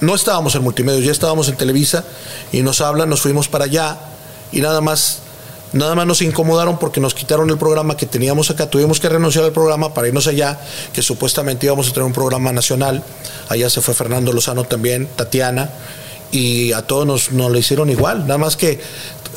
no 0.00 0.14
estábamos 0.14 0.54
en 0.54 0.62
multimedia, 0.62 1.00
ya 1.00 1.12
estábamos 1.12 1.48
en 1.48 1.56
Televisa 1.56 2.04
y 2.50 2.62
nos 2.62 2.80
hablan, 2.80 3.08
nos 3.08 3.20
fuimos 3.20 3.48
para 3.48 3.66
allá 3.66 3.98
y 4.50 4.60
nada 4.60 4.80
más 4.80 5.20
Nada 5.72 5.94
más 5.94 6.06
nos 6.06 6.20
incomodaron 6.20 6.78
porque 6.78 7.00
nos 7.00 7.14
quitaron 7.14 7.48
el 7.48 7.56
programa 7.56 7.96
que 7.96 8.06
teníamos 8.06 8.50
acá. 8.50 8.68
Tuvimos 8.68 9.00
que 9.00 9.08
renunciar 9.08 9.44
al 9.44 9.52
programa 9.52 9.94
para 9.94 10.08
irnos 10.08 10.26
allá, 10.26 10.60
que 10.92 11.02
supuestamente 11.02 11.66
íbamos 11.66 11.88
a 11.88 11.92
tener 11.92 12.06
un 12.06 12.12
programa 12.12 12.52
nacional. 12.52 13.02
Allá 13.48 13.70
se 13.70 13.80
fue 13.80 13.94
Fernando 13.94 14.32
Lozano 14.32 14.64
también, 14.64 15.08
Tatiana, 15.16 15.70
y 16.30 16.72
a 16.72 16.82
todos 16.82 17.06
nos, 17.06 17.32
nos 17.32 17.50
lo 17.50 17.58
hicieron 17.58 17.88
igual. 17.88 18.26
Nada 18.26 18.38
más 18.38 18.56
que 18.56 18.80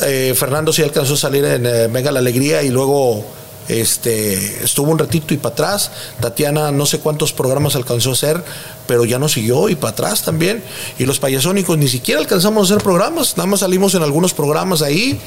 eh, 0.02 0.34
Fernando 0.38 0.74
sí 0.74 0.82
alcanzó 0.82 1.14
a 1.14 1.18
salir 1.18 1.46
en 1.46 1.66
eh, 1.66 1.88
Venga 1.88 2.12
la 2.12 2.20
Alegría 2.20 2.64
y 2.64 2.70
luego 2.70 3.24
este, 3.68 4.64
estuvo 4.64 4.92
un 4.92 5.00
ratito 5.00 5.34
y 5.34 5.38
para 5.38 5.54
atrás. 5.54 5.92
Tatiana 6.20 6.72
no 6.72 6.86
sé 6.86 7.00
cuántos 7.00 7.32
programas 7.32 7.76
alcanzó 7.76 8.10
a 8.10 8.14
hacer, 8.14 8.44
pero 8.88 9.06
ya 9.06 9.20
no 9.20 9.30
siguió 9.30 9.70
y 9.70 9.76
para 9.76 9.92
atrás 9.92 10.24
también. 10.24 10.64
Y 11.00 11.06
los 11.06 11.20
payasónicos 11.20 11.78
ni 11.78 11.88
siquiera 11.88 12.20
alcanzamos 12.20 12.70
a 12.70 12.74
hacer 12.74 12.84
programas, 12.84 13.38
nada 13.38 13.48
más 13.48 13.62
salimos 13.62 13.96
en 13.96 14.04
algunos 14.04 14.34
programas 14.34 14.82
ahí 14.82 15.20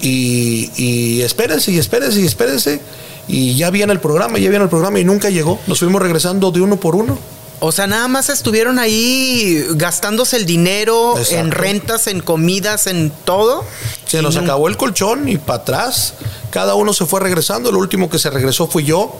y, 0.00 0.70
y 0.76 1.22
espérense 1.22 1.72
y 1.72 1.78
espérense 1.78 2.20
y 2.20 2.26
espérense. 2.26 2.80
Y 3.28 3.54
ya 3.56 3.70
viene 3.70 3.92
el 3.92 4.00
programa, 4.00 4.38
ya 4.38 4.50
viene 4.50 4.64
el 4.64 4.70
programa 4.70 4.98
y 4.98 5.04
nunca 5.04 5.30
llegó. 5.30 5.60
Nos 5.66 5.78
fuimos 5.78 6.02
regresando 6.02 6.50
de 6.50 6.60
uno 6.60 6.76
por 6.78 6.96
uno. 6.96 7.18
O 7.62 7.72
sea, 7.72 7.86
nada 7.86 8.08
más 8.08 8.30
estuvieron 8.30 8.78
ahí 8.78 9.66
gastándose 9.72 10.36
el 10.38 10.46
dinero 10.46 11.14
en 11.30 11.50
rentas, 11.50 12.06
en 12.06 12.20
comidas, 12.20 12.86
en 12.86 13.12
todo. 13.24 13.64
Se 14.06 14.22
nos 14.22 14.36
acabó 14.38 14.66
el 14.66 14.78
colchón 14.78 15.28
y 15.28 15.36
para 15.36 15.60
atrás. 15.60 16.14
Cada 16.48 16.74
uno 16.74 16.94
se 16.94 17.04
fue 17.04 17.20
regresando. 17.20 17.70
Lo 17.70 17.78
último 17.78 18.08
que 18.08 18.18
se 18.18 18.30
regresó 18.30 18.66
fui 18.66 18.84
yo. 18.84 19.14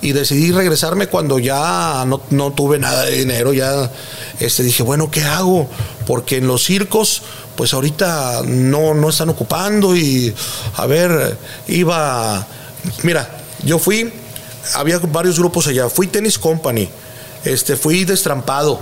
Y 0.00 0.12
decidí 0.12 0.50
regresarme 0.50 1.08
cuando 1.08 1.38
ya 1.38 2.04
no, 2.06 2.22
no 2.30 2.52
tuve 2.52 2.78
nada 2.78 3.04
de 3.04 3.18
dinero. 3.18 3.52
Ya 3.52 3.90
este, 4.40 4.62
dije, 4.62 4.82
bueno, 4.82 5.10
¿qué 5.10 5.22
hago? 5.22 5.68
Porque 6.06 6.38
en 6.38 6.46
los 6.46 6.64
circos 6.64 7.22
pues 7.56 7.72
ahorita 7.72 8.42
no, 8.46 8.94
no 8.94 9.10
están 9.10 9.28
ocupando 9.28 9.96
y 9.96 10.34
a 10.76 10.86
ver, 10.86 11.36
iba, 11.68 12.46
mira, 13.02 13.38
yo 13.62 13.78
fui, 13.78 14.12
había 14.74 14.98
varios 14.98 15.38
grupos 15.38 15.66
allá, 15.66 15.88
fui 15.88 16.06
Tennis 16.06 16.38
Company, 16.38 16.88
este, 17.44 17.76
fui 17.76 18.04
destrampado, 18.04 18.80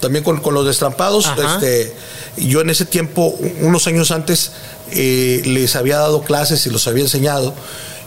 también 0.00 0.24
con, 0.24 0.40
los 0.54 0.66
destrampados, 0.66 1.30
este, 1.54 1.94
yo 2.36 2.60
en 2.60 2.70
ese 2.70 2.84
tiempo, 2.84 3.34
unos 3.60 3.86
años 3.86 4.10
antes, 4.10 4.52
eh, 4.90 5.42
les 5.44 5.76
había 5.76 5.98
dado 5.98 6.22
clases 6.22 6.66
y 6.66 6.70
los 6.70 6.86
había 6.86 7.04
enseñado 7.04 7.54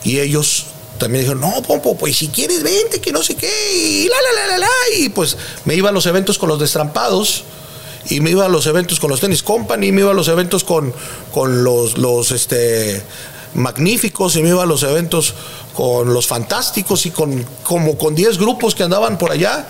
y 0.04 0.20
ellos 0.20 0.68
también 1.00 1.24
dijeron, 1.24 1.42
no, 1.42 1.62
Pompo, 1.64 1.98
pues 1.98 2.18
si 2.18 2.28
quieres 2.30 2.64
vente, 2.64 3.02
que 3.02 3.12
no 3.12 3.24
sé 3.24 3.36
qué, 3.36 3.52
y 3.76 4.08
la, 4.08 4.16
la, 4.16 4.42
la, 4.42 4.48
la, 4.48 4.58
la, 4.60 4.98
y 4.98 5.10
pues 5.10 5.38
me 5.66 5.76
iba 5.76 5.90
a 5.90 5.92
los 5.92 6.06
eventos 6.06 6.38
con 6.38 6.50
los 6.50 6.60
destrampados 6.60 7.44
y 8.10 8.20
me 8.22 8.32
iba 8.32 8.46
a 8.46 8.50
los 8.50 8.66
eventos 8.68 9.00
con 9.00 9.10
los 9.10 9.20
Tennis 9.20 9.44
Company, 9.44 9.92
me 9.92 10.02
iba 10.02 10.12
a 10.12 10.14
los 10.14 10.28
eventos 10.28 10.64
con, 10.64 10.94
con 11.34 11.64
los, 11.64 11.98
los 11.98 12.32
este, 12.32 13.02
magníficos, 13.54 14.36
y 14.36 14.42
me 14.42 14.50
iba 14.50 14.64
a 14.64 14.66
los 14.66 14.84
eventos 14.84 15.34
con 15.74 16.14
los 16.14 16.28
fantásticos 16.28 17.06
y 17.06 17.12
con 17.12 17.46
como 17.64 17.98
con 17.98 18.16
10 18.16 18.38
grupos 18.38 18.76
que 18.76 18.84
andaban 18.84 19.18
por 19.18 19.32
allá. 19.32 19.68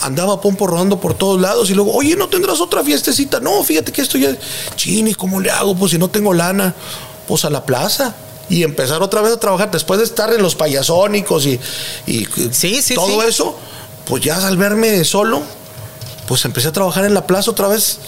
Andaba 0.00 0.40
Pompo 0.40 0.66
rodando 0.66 1.00
por 1.00 1.14
todos 1.14 1.40
lados 1.40 1.70
y 1.70 1.74
luego, 1.74 1.92
oye, 1.94 2.16
¿no 2.16 2.28
tendrás 2.28 2.60
otra 2.60 2.82
fiestecita? 2.82 3.40
No, 3.40 3.62
fíjate 3.62 3.92
que 3.92 4.02
esto 4.02 4.18
ya. 4.18 4.36
Chini, 4.76 5.14
¿cómo 5.14 5.40
le 5.40 5.50
hago? 5.50 5.76
Pues 5.76 5.92
si 5.92 5.98
no 5.98 6.08
tengo 6.08 6.34
lana, 6.34 6.74
pues 7.26 7.44
a 7.44 7.50
la 7.50 7.64
plaza 7.64 8.14
y 8.48 8.62
empezar 8.62 9.02
otra 9.02 9.22
vez 9.22 9.32
a 9.32 9.40
trabajar 9.40 9.70
después 9.70 9.98
de 9.98 10.04
estar 10.04 10.32
en 10.32 10.42
los 10.42 10.54
payasónicos 10.54 11.46
y, 11.46 11.60
y 12.06 12.26
todo 12.94 13.22
eso, 13.22 13.56
pues 14.04 14.22
ya 14.22 14.46
al 14.46 14.56
verme 14.56 15.04
solo, 15.04 15.42
pues 16.26 16.44
empecé 16.44 16.68
a 16.68 16.72
trabajar 16.72 17.04
en 17.04 17.14
la 17.14 17.26
plaza 17.26 17.50
otra 17.50 17.68
vez 17.68 17.98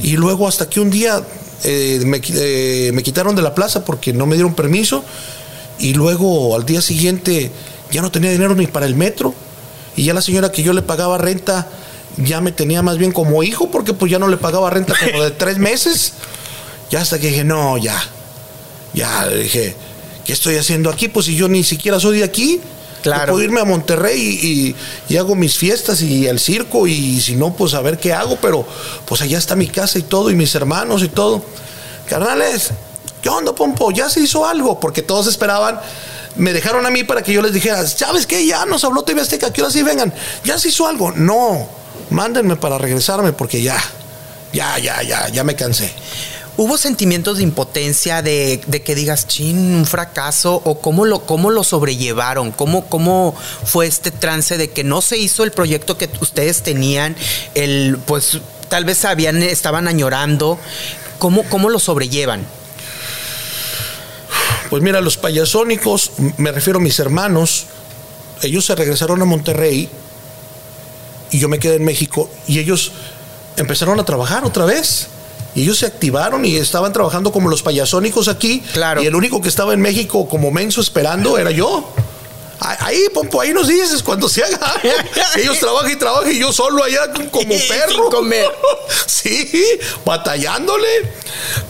y 0.00 0.16
luego 0.16 0.46
hasta 0.46 0.68
que 0.68 0.80
un 0.80 0.90
día 0.90 1.22
eh, 1.64 2.00
me, 2.04 2.20
eh, 2.24 2.90
me, 2.94 3.02
quitaron 3.02 3.34
de 3.34 3.42
la 3.42 3.54
plaza 3.54 3.84
porque 3.84 4.12
no 4.12 4.26
me 4.26 4.36
dieron 4.36 4.54
permiso 4.54 5.04
Y 5.80 5.94
luego 5.94 6.54
al 6.54 6.64
día 6.64 6.80
siguiente 6.80 7.50
ya 7.90 8.00
no 8.02 8.10
tenía 8.10 8.30
dinero 8.30 8.54
ni 8.54 8.66
para 8.66 8.86
el 8.86 8.94
metro. 8.94 9.34
Y 9.96 10.04
ya 10.04 10.14
la 10.14 10.22
señora 10.22 10.52
que 10.52 10.62
yo 10.62 10.72
le 10.72 10.82
pagaba 10.82 11.18
renta 11.18 11.68
ya 12.16 12.40
me 12.40 12.52
tenía 12.52 12.82
más 12.82 12.98
bien 12.98 13.12
como 13.12 13.42
hijo 13.42 13.70
porque 13.70 13.94
pues 13.94 14.10
ya 14.10 14.18
no 14.18 14.28
le 14.28 14.36
pagaba 14.36 14.70
renta 14.70 14.94
como 14.98 15.22
de 15.22 15.30
tres 15.30 15.58
meses. 15.58 16.12
Ya 16.90 17.00
hasta 17.00 17.18
que 17.18 17.28
dije, 17.28 17.44
no, 17.44 17.76
ya. 17.76 18.00
Ya 18.94 19.28
dije, 19.28 19.76
¿qué 20.24 20.32
estoy 20.32 20.56
haciendo 20.56 20.90
aquí? 20.90 21.08
Pues 21.08 21.26
si 21.26 21.36
yo 21.36 21.48
ni 21.48 21.64
siquiera 21.64 22.00
soy 22.00 22.18
de 22.18 22.24
aquí. 22.24 22.60
Claro. 23.02 23.32
puedo 23.32 23.44
irme 23.44 23.60
a 23.60 23.64
Monterrey 23.64 24.74
y, 25.08 25.16
hago 25.16 25.34
mis 25.34 25.56
fiestas 25.56 26.02
y 26.02 26.26
el 26.26 26.38
circo 26.38 26.86
y 26.86 27.20
si 27.20 27.36
no, 27.36 27.54
pues 27.54 27.74
a 27.74 27.80
ver 27.80 27.98
qué 27.98 28.12
hago, 28.12 28.36
pero 28.40 28.66
pues 29.06 29.20
allá 29.22 29.38
está 29.38 29.54
mi 29.54 29.68
casa 29.68 29.98
y 29.98 30.02
todo 30.02 30.30
y 30.30 30.34
mis 30.34 30.54
hermanos 30.54 31.02
y 31.02 31.08
todo. 31.08 31.42
Carnales, 32.08 32.70
¿qué 33.22 33.28
onda, 33.28 33.54
Pompo? 33.54 33.90
Ya 33.90 34.08
se 34.08 34.20
hizo 34.20 34.46
algo, 34.46 34.80
porque 34.80 35.02
todos 35.02 35.26
esperaban. 35.26 35.80
Me 36.36 36.52
dejaron 36.52 36.86
a 36.86 36.90
mí 36.90 37.04
para 37.04 37.22
que 37.22 37.32
yo 37.32 37.42
les 37.42 37.52
dijera, 37.52 37.86
¿sabes 37.86 38.26
qué? 38.26 38.46
Ya 38.46 38.64
nos 38.64 38.84
habló 38.84 39.02
TV 39.02 39.20
Azteca, 39.20 39.52
que 39.52 39.60
ahora 39.60 39.72
sí 39.72 39.82
vengan. 39.82 40.12
Ya 40.44 40.58
se 40.58 40.68
hizo 40.68 40.86
algo. 40.86 41.12
No, 41.12 41.68
mándenme 42.10 42.56
para 42.56 42.78
regresarme 42.78 43.32
porque 43.32 43.60
ya, 43.60 43.76
ya, 44.52 44.78
ya, 44.78 45.02
ya, 45.02 45.28
ya 45.28 45.44
me 45.44 45.54
cansé. 45.54 45.92
¿Hubo 46.58 46.76
sentimientos 46.76 47.36
de 47.36 47.44
impotencia, 47.44 48.20
de, 48.20 48.60
que 48.84 48.96
digas, 48.96 49.28
chin, 49.28 49.76
un 49.76 49.86
fracaso? 49.86 50.60
¿O 50.64 50.80
cómo 50.80 51.04
lo, 51.04 51.24
cómo 51.24 51.50
lo 51.50 51.62
sobrellevaron? 51.62 52.50
¿Cómo, 52.50 52.86
¿Cómo 52.86 53.36
fue 53.64 53.86
este 53.86 54.10
trance 54.10 54.58
de 54.58 54.68
que 54.68 54.82
no 54.82 55.00
se 55.00 55.18
hizo 55.18 55.44
el 55.44 55.52
proyecto 55.52 55.96
que 55.96 56.10
ustedes 56.20 56.62
tenían? 56.64 57.14
El, 57.54 57.98
pues 58.04 58.40
tal 58.68 58.84
vez 58.84 59.04
habían, 59.04 59.40
estaban 59.40 59.86
añorando. 59.86 60.58
¿Cómo, 61.20 61.44
cómo 61.44 61.70
lo 61.70 61.78
sobrellevan? 61.78 62.44
Pues 64.68 64.82
mira, 64.82 65.00
los 65.00 65.16
payasónicos, 65.16 66.10
me 66.38 66.50
refiero 66.50 66.80
a 66.80 66.82
mis 66.82 66.98
hermanos, 66.98 67.66
ellos 68.42 68.66
se 68.66 68.74
regresaron 68.74 69.22
a 69.22 69.24
Monterrey 69.24 69.88
y 71.30 71.38
yo 71.38 71.48
me 71.48 71.60
quedé 71.60 71.76
en 71.76 71.84
México 71.84 72.28
y 72.48 72.58
ellos 72.58 72.90
empezaron 73.56 74.00
a 74.00 74.04
trabajar 74.04 74.44
otra 74.44 74.64
vez. 74.64 75.06
Y 75.58 75.62
ellos 75.62 75.78
se 75.78 75.86
activaron 75.86 76.44
y 76.44 76.54
estaban 76.54 76.92
trabajando 76.92 77.32
como 77.32 77.48
los 77.48 77.64
payasónicos 77.64 78.28
aquí. 78.28 78.62
Claro. 78.72 79.02
Y 79.02 79.06
el 79.06 79.16
único 79.16 79.42
que 79.42 79.48
estaba 79.48 79.74
en 79.74 79.80
México 79.80 80.28
como 80.28 80.52
menso 80.52 80.80
esperando 80.80 81.36
era 81.36 81.50
yo. 81.50 81.92
Ahí, 82.60 83.08
Pompo, 83.12 83.40
ahí 83.40 83.52
nos 83.52 83.66
dices 83.66 84.04
cuando 84.04 84.28
se 84.28 84.44
haga. 84.44 84.80
Ellos 85.36 85.58
trabajan 85.58 85.90
y 85.90 85.96
trabajan 85.96 86.32
y 86.32 86.38
yo 86.38 86.52
solo 86.52 86.84
allá 86.84 87.12
como 87.32 87.54
perro. 87.68 88.08
comer. 88.08 88.46
sí, 89.06 89.64
batallándole. 90.04 90.86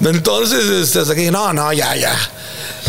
Entonces, 0.04 0.66
este, 0.66 0.98
hasta 0.98 1.14
no, 1.30 1.54
no, 1.54 1.72
ya, 1.72 1.96
ya. 1.96 2.14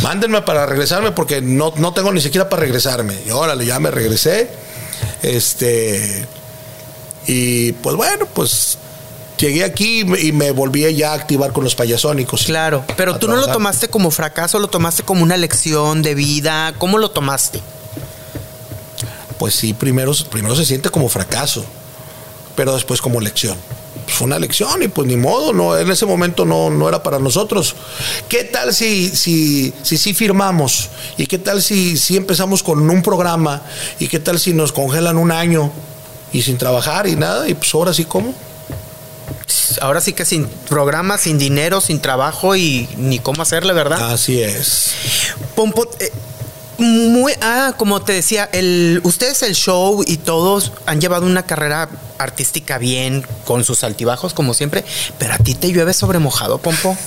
Mándenme 0.02 0.42
para 0.42 0.66
regresarme 0.66 1.14
porque 1.14 1.40
no, 1.40 1.72
no 1.78 1.94
tengo 1.94 2.12
ni 2.12 2.20
siquiera 2.20 2.50
para 2.50 2.64
regresarme. 2.64 3.18
Y 3.26 3.30
órale, 3.30 3.66
ya 3.66 3.80
me 3.80 3.90
regresé. 3.90 4.50
Este. 5.22 6.28
Y 7.26 7.72
pues 7.72 7.96
bueno, 7.96 8.26
pues 8.34 8.78
llegué 9.40 9.64
aquí 9.64 10.02
y 10.02 10.32
me 10.32 10.52
volví 10.52 10.94
ya 10.94 11.12
a 11.12 11.16
activar 11.16 11.52
con 11.54 11.64
los 11.64 11.76
payasónicos. 11.76 12.44
Claro, 12.44 12.84
pero 12.98 13.18
tú 13.18 13.28
no 13.28 13.38
lo 13.38 13.48
tomaste 13.48 13.88
como 13.88 14.12
fracaso, 14.12 14.60
lo 14.60 14.68
tomaste 14.68 15.04
como 15.04 15.24
una 15.24 15.38
lección 15.38 16.02
de 16.02 16.16
vida. 16.16 16.74
¿Cómo 16.78 16.98
lo 16.98 17.10
tomaste? 17.12 17.62
Pues 19.38 19.56
sí, 19.56 19.74
primero, 19.74 20.14
primero 20.30 20.56
se 20.56 20.66
siente 20.66 20.90
como 20.90 21.08
fracaso, 21.08 21.66
pero 22.56 22.74
después 22.74 23.02
como 23.02 23.22
lección. 23.22 23.58
Pues 24.04 24.18
fue 24.18 24.26
una 24.26 24.40
lección 24.40 24.84
y 24.84 24.88
pues 24.88 25.08
ni 25.08 25.16
modo, 25.16 25.54
no, 25.54 25.78
en 25.78 25.90
ese 25.90 26.06
momento 26.06 26.44
no, 26.44 26.70
no 26.70 26.90
era 26.90 27.02
para 27.02 27.20
nosotros. 27.20 27.76
¿Qué 28.28 28.44
tal 28.44 28.74
si 28.74 29.10
si, 29.10 29.74
si, 29.84 29.98
si 29.98 30.14
firmamos? 30.14 30.90
¿Y 31.16 31.26
qué 31.28 31.38
tal 31.38 31.62
si, 31.62 31.98
si 31.98 32.18
empezamos 32.18 32.64
con 32.64 32.90
un 32.90 33.02
programa? 33.02 33.62
¿Y 34.00 34.08
qué 34.08 34.20
tal 34.20 34.40
si 34.40 34.54
nos 34.54 34.72
congelan 34.74 35.18
un 35.18 35.32
año 35.32 35.72
y 36.34 36.42
sin 36.42 36.58
trabajar 36.58 37.08
y 37.08 37.16
nada? 37.16 37.48
Y 37.48 37.54
pues 37.54 37.74
ahora 37.74 37.94
sí, 37.94 38.04
¿cómo? 38.04 38.34
Ahora 39.82 40.02
sí 40.02 40.14
que 40.14 40.26
sin 40.26 40.48
programa, 40.48 41.18
sin 41.18 41.38
dinero, 41.38 41.82
sin 41.82 42.00
trabajo 42.00 42.56
y 42.56 42.90
ni 42.98 43.20
cómo 43.20 43.42
hacerle, 43.42 43.74
¿verdad? 43.74 44.12
Así 44.14 44.42
es. 44.42 44.94
Pompo, 45.56 45.90
eh, 46.00 46.12
muy, 46.78 47.34
ah, 47.42 47.74
como 47.78 48.02
te 48.02 48.14
decía, 48.14 48.50
el, 48.54 49.02
ustedes 49.04 49.44
el 49.44 49.54
show 49.54 50.04
y 50.06 50.18
todos 50.18 50.72
han 50.86 51.02
llevado 51.02 51.26
una 51.26 51.44
carrera 51.44 51.90
artística 52.18 52.78
bien, 52.78 53.26
con 53.46 53.64
sus 53.64 53.84
altibajos, 53.84 54.34
como 54.34 54.54
siempre, 54.54 54.84
pero 55.18 55.34
a 55.34 55.38
ti 55.38 55.56
te 55.56 55.72
llueve 55.72 55.94
sobre 55.94 56.20
mojado, 56.20 56.58
Pompo. 56.58 56.98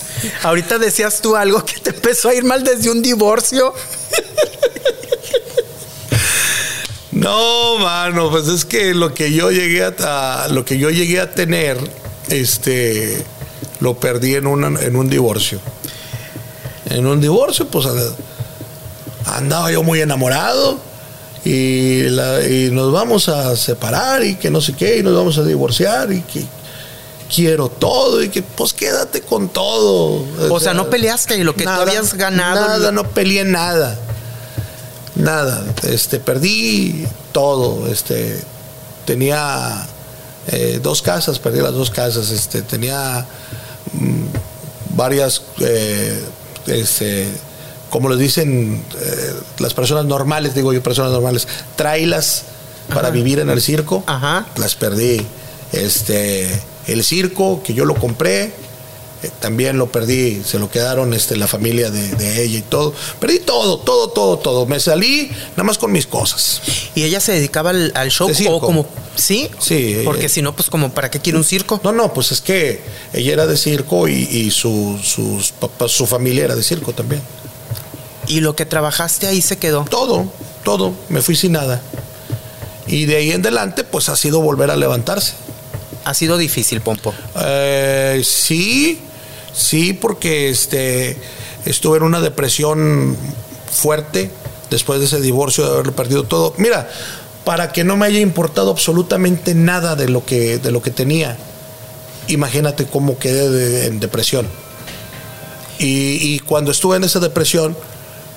Ahorita 0.43 0.79
decías 0.79 1.20
tú 1.20 1.37
algo 1.37 1.64
que 1.64 1.81
te 1.81 1.91
empezó 1.91 2.29
a 2.29 2.35
ir 2.35 2.45
mal 2.45 2.64
desde 2.64 2.91
un 2.91 3.03
divorcio. 3.03 3.75
No, 7.12 7.79
mano, 7.79 8.31
pues 8.31 8.49
es 8.49 8.64
que 8.64 8.95
lo 8.95 9.12
que 9.12 9.33
yo 9.33 9.51
llegué 9.51 9.85
a, 9.85 10.49
lo 10.51 10.64
que 10.64 10.79
yo 10.79 10.89
llegué 10.91 11.20
a 11.20 11.31
tener 11.31 11.79
este, 12.33 13.24
lo 13.80 13.95
perdí 13.95 14.35
en, 14.35 14.47
en 14.47 14.97
un 14.97 15.09
divorcio. 15.09 15.61
En 16.87 17.07
un 17.07 17.20
divorcio, 17.20 17.66
pues 17.68 17.87
andaba 19.26 19.70
yo 19.70 19.83
muy 19.83 20.01
enamorado 20.01 20.78
y, 21.45 22.07
nos 22.70 22.93
vamos 22.93 23.28
a 23.28 23.57
separar 23.57 24.24
y 24.24 24.37
que 24.37 24.51
no 24.51 24.61
sé 24.61 24.74
qué, 24.74 24.99
y 24.99 25.03
nos 25.03 25.14
vamos 25.14 25.39
a 25.39 25.45
divorciar 25.45 26.12
y 26.12 26.20
que 26.22 26.45
quiero 27.35 27.68
todo 27.68 28.22
y 28.22 28.28
que 28.28 28.43
pues 28.43 28.72
quédate 28.72 29.22
con 29.22 29.49
todo. 29.49 30.24
O, 30.51 30.61
sea, 30.61 30.74
no 30.74 30.91
peleaste 30.91 31.37
y 31.39 31.45
lo 31.45 31.55
que 31.55 31.64
tú 31.64 31.70
habías 31.70 32.14
ganado. 32.14 32.61
Nada, 32.68 32.93
no 32.93 33.09
peleé 33.09 33.45
nada. 33.45 33.99
Nada. 35.14 35.64
Este, 35.83 36.20
perdí 36.20 37.07
todo. 37.33 37.89
Este, 37.89 38.41
tenía 39.05 39.87
eh, 40.49 40.80
dos 40.82 41.03
casas, 41.03 41.38
perdí 41.38 41.61
las 41.61 41.72
dos 41.72 41.90
casas, 41.90 42.30
este, 42.30 42.62
tenía 42.62 43.26
mm, 43.93 44.97
varias, 44.97 45.43
eh, 45.61 46.20
este, 46.66 47.28
como 47.90 48.09
les 48.09 48.18
dicen 48.18 48.82
eh, 49.01 49.34
las 49.59 49.74
personas 49.74 50.05
normales, 50.05 50.55
digo 50.55 50.72
yo 50.72 50.82
personas 50.82 51.12
normales, 51.12 51.47
trailas 51.76 52.45
para 52.93 53.11
vivir 53.11 53.38
en 53.38 53.51
el 53.51 53.61
circo, 53.62 54.03
las 54.57 54.74
perdí. 54.74 55.24
Este, 55.72 56.49
el 56.88 57.05
circo 57.05 57.62
que 57.62 57.72
yo 57.72 57.84
lo 57.84 57.95
compré, 57.95 58.53
eh, 59.23 59.31
también 59.41 59.79
lo 59.79 59.91
perdí, 59.91 60.43
se 60.45 60.59
lo 60.59 60.70
quedaron 60.70 61.14
este, 61.14 61.37
la 61.37 61.47
familia 61.47 61.91
de, 61.91 62.43
ella 62.43 62.59
y 62.59 62.62
todo. 62.62 62.93
Perdí 63.20 63.39
todo, 63.39 63.79
todo, 63.79 64.09
todo, 64.09 64.39
todo. 64.39 64.66
Me 64.66 64.81
salí 64.81 65.31
nada 65.53 65.64
más 65.64 65.79
con 65.79 65.93
mis 65.93 66.07
cosas. 66.07 66.61
¿Y 66.95 67.05
ella 67.05 67.20
se 67.20 67.33
dedicaba 67.33 67.70
al, 67.70 68.11
show 68.11 68.31
o 68.49 68.61
como 68.61 68.87
sí? 69.14 69.51
Sí. 69.59 70.01
Porque 70.05 70.29
si 70.29 70.43
no, 70.43 70.55
pues 70.55 70.70
como 70.70 70.93
para 70.93 71.11
qué 71.11 71.20
quiere 71.20 71.39
un 71.39 71.45
circo? 71.45 71.81
No, 71.85 71.93
no, 71.93 72.12
pues 72.12 72.33
es 72.33 72.41
que 72.41 72.83
ella 73.12 73.33
era 73.33 73.47
de 73.47 73.57
circo 73.57 74.09
y, 74.09 74.51
su, 74.51 74.99
sus 75.03 75.53
papás, 75.53 75.93
su 75.93 76.07
familia 76.07 76.45
era 76.45 76.57
de 76.57 76.62
circo 76.62 76.93
también. 76.93 77.23
¿Y 78.27 78.41
lo 78.41 78.57
que 78.57 78.66
trabajaste 78.66 79.27
ahí 79.27 79.43
se 79.43 79.59
quedó? 79.59 79.85
Todo, 79.89 80.27
todo. 80.64 80.95
Me 81.09 81.23
fui 81.23 81.37
sin 81.37 81.53
nada. 81.53 81.81
Y 82.87 83.07
de 83.07 83.16
ahí 83.16 83.31
en 83.31 83.41
adelante, 83.41 83.85
pues 83.85 84.09
ha 84.09 84.16
sido 84.16 84.41
volver 84.41 84.70
a 84.70 84.77
levantarse. 84.77 85.35
¿Ha 86.05 86.14
sido 86.14 86.37
difícil, 86.37 86.81
Pompo? 86.81 87.14
Eh, 87.41 88.23
sí, 88.25 89.01
Sí, 89.55 89.92
porque 89.92 90.48
este, 90.48 91.16
estuve 91.64 91.98
en 91.98 92.05
una 92.05 92.20
depresión 92.20 93.16
fuerte 93.70 94.30
después 94.70 95.00
de 95.00 95.07
ese 95.07 95.20
divorcio, 95.20 95.64
de 95.64 95.78
haber 95.78 95.92
perdido 95.92 96.24
todo. 96.24 96.55
Mira, 96.57 96.88
para 97.44 97.72
que 97.72 97.84
no 97.84 97.96
me 97.96 98.07
haya 98.07 98.20
importado 98.20 98.70
absolutamente 98.70 99.55
nada 99.55 99.96
de 99.96 100.09
lo 100.09 100.24
que, 100.24 100.59
de 100.59 100.70
lo 100.70 100.80
que 100.80 100.90
tenía, 100.90 101.36
imagínate 102.28 102.86
cómo 102.86 103.18
quedé 103.18 103.86
en 103.86 104.00
depresión. 104.00 104.46
Y, 105.78 106.38
cuando 106.40 106.70
estuve 106.70 106.96
en 106.96 107.03
esa 107.03 107.18
depresión, 107.18 107.76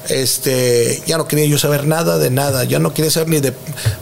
este, 0.10 1.04
ya 1.06 1.18
no 1.18 1.28
quería 1.28 1.46
yo 1.46 1.60
saber 1.60 1.86
nada 1.86 2.18
de 2.18 2.32
nada, 2.32 2.64
ya 2.64 2.80
no 2.80 2.92
quería 2.92 3.12
saber 3.12 3.30
ni 3.30 3.40
de 3.40 3.54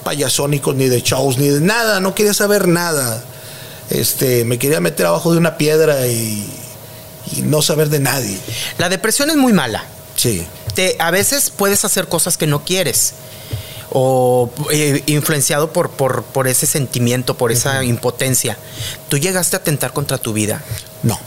payasónicos, 0.06 0.76
ni 0.76 0.88
de 0.88 1.02
shows, 1.02 1.38
ni 1.38 1.50
de 1.50 1.60
nada, 1.60 2.00
no 2.00 2.16
quería 2.16 2.34
saber 2.34 2.70
nada. 2.70 3.22
Este, 3.90 4.46
me 4.46 4.58
quería 4.58 4.80
meter 4.80 5.08
abajo 5.08 5.34
de 5.34 5.40
una 5.40 5.58
piedra 5.58 6.08
y, 6.08 6.48
y 7.32 7.42
no 7.42 7.62
saber 7.62 7.90
de 7.90 8.00
nadie. 8.00 8.38
La 8.78 8.90
depresión 8.90 9.30
es 9.30 9.38
muy 9.38 9.54
mala. 9.54 9.84
Sí. 10.16 10.46
Te, 10.76 10.96
a 11.00 11.12
veces 11.12 11.52
puedes 11.56 11.86
hacer 11.86 12.08
cosas 12.08 12.38
que 12.38 12.48
no 12.48 12.64
quieres 12.64 13.14
o 13.96 14.50
eh, 14.72 15.04
influenciado 15.06 15.72
por, 15.72 15.92
por, 15.92 16.48
ese 16.48 16.66
sentimiento, 16.66 17.36
por 17.38 17.52
esa 17.52 17.84
impotencia. 17.84 18.58
¿Tú 19.08 19.18
llegaste 19.18 19.56
a 19.56 19.60
atentar 19.60 19.94
contra 19.94 20.18
tu 20.18 20.34
vida? 20.34 20.64
No. 21.04 21.20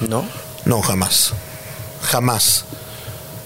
¿No? 0.00 0.24
No, 0.64 0.82
jamás. 0.82 1.32
Jamás. 2.02 2.64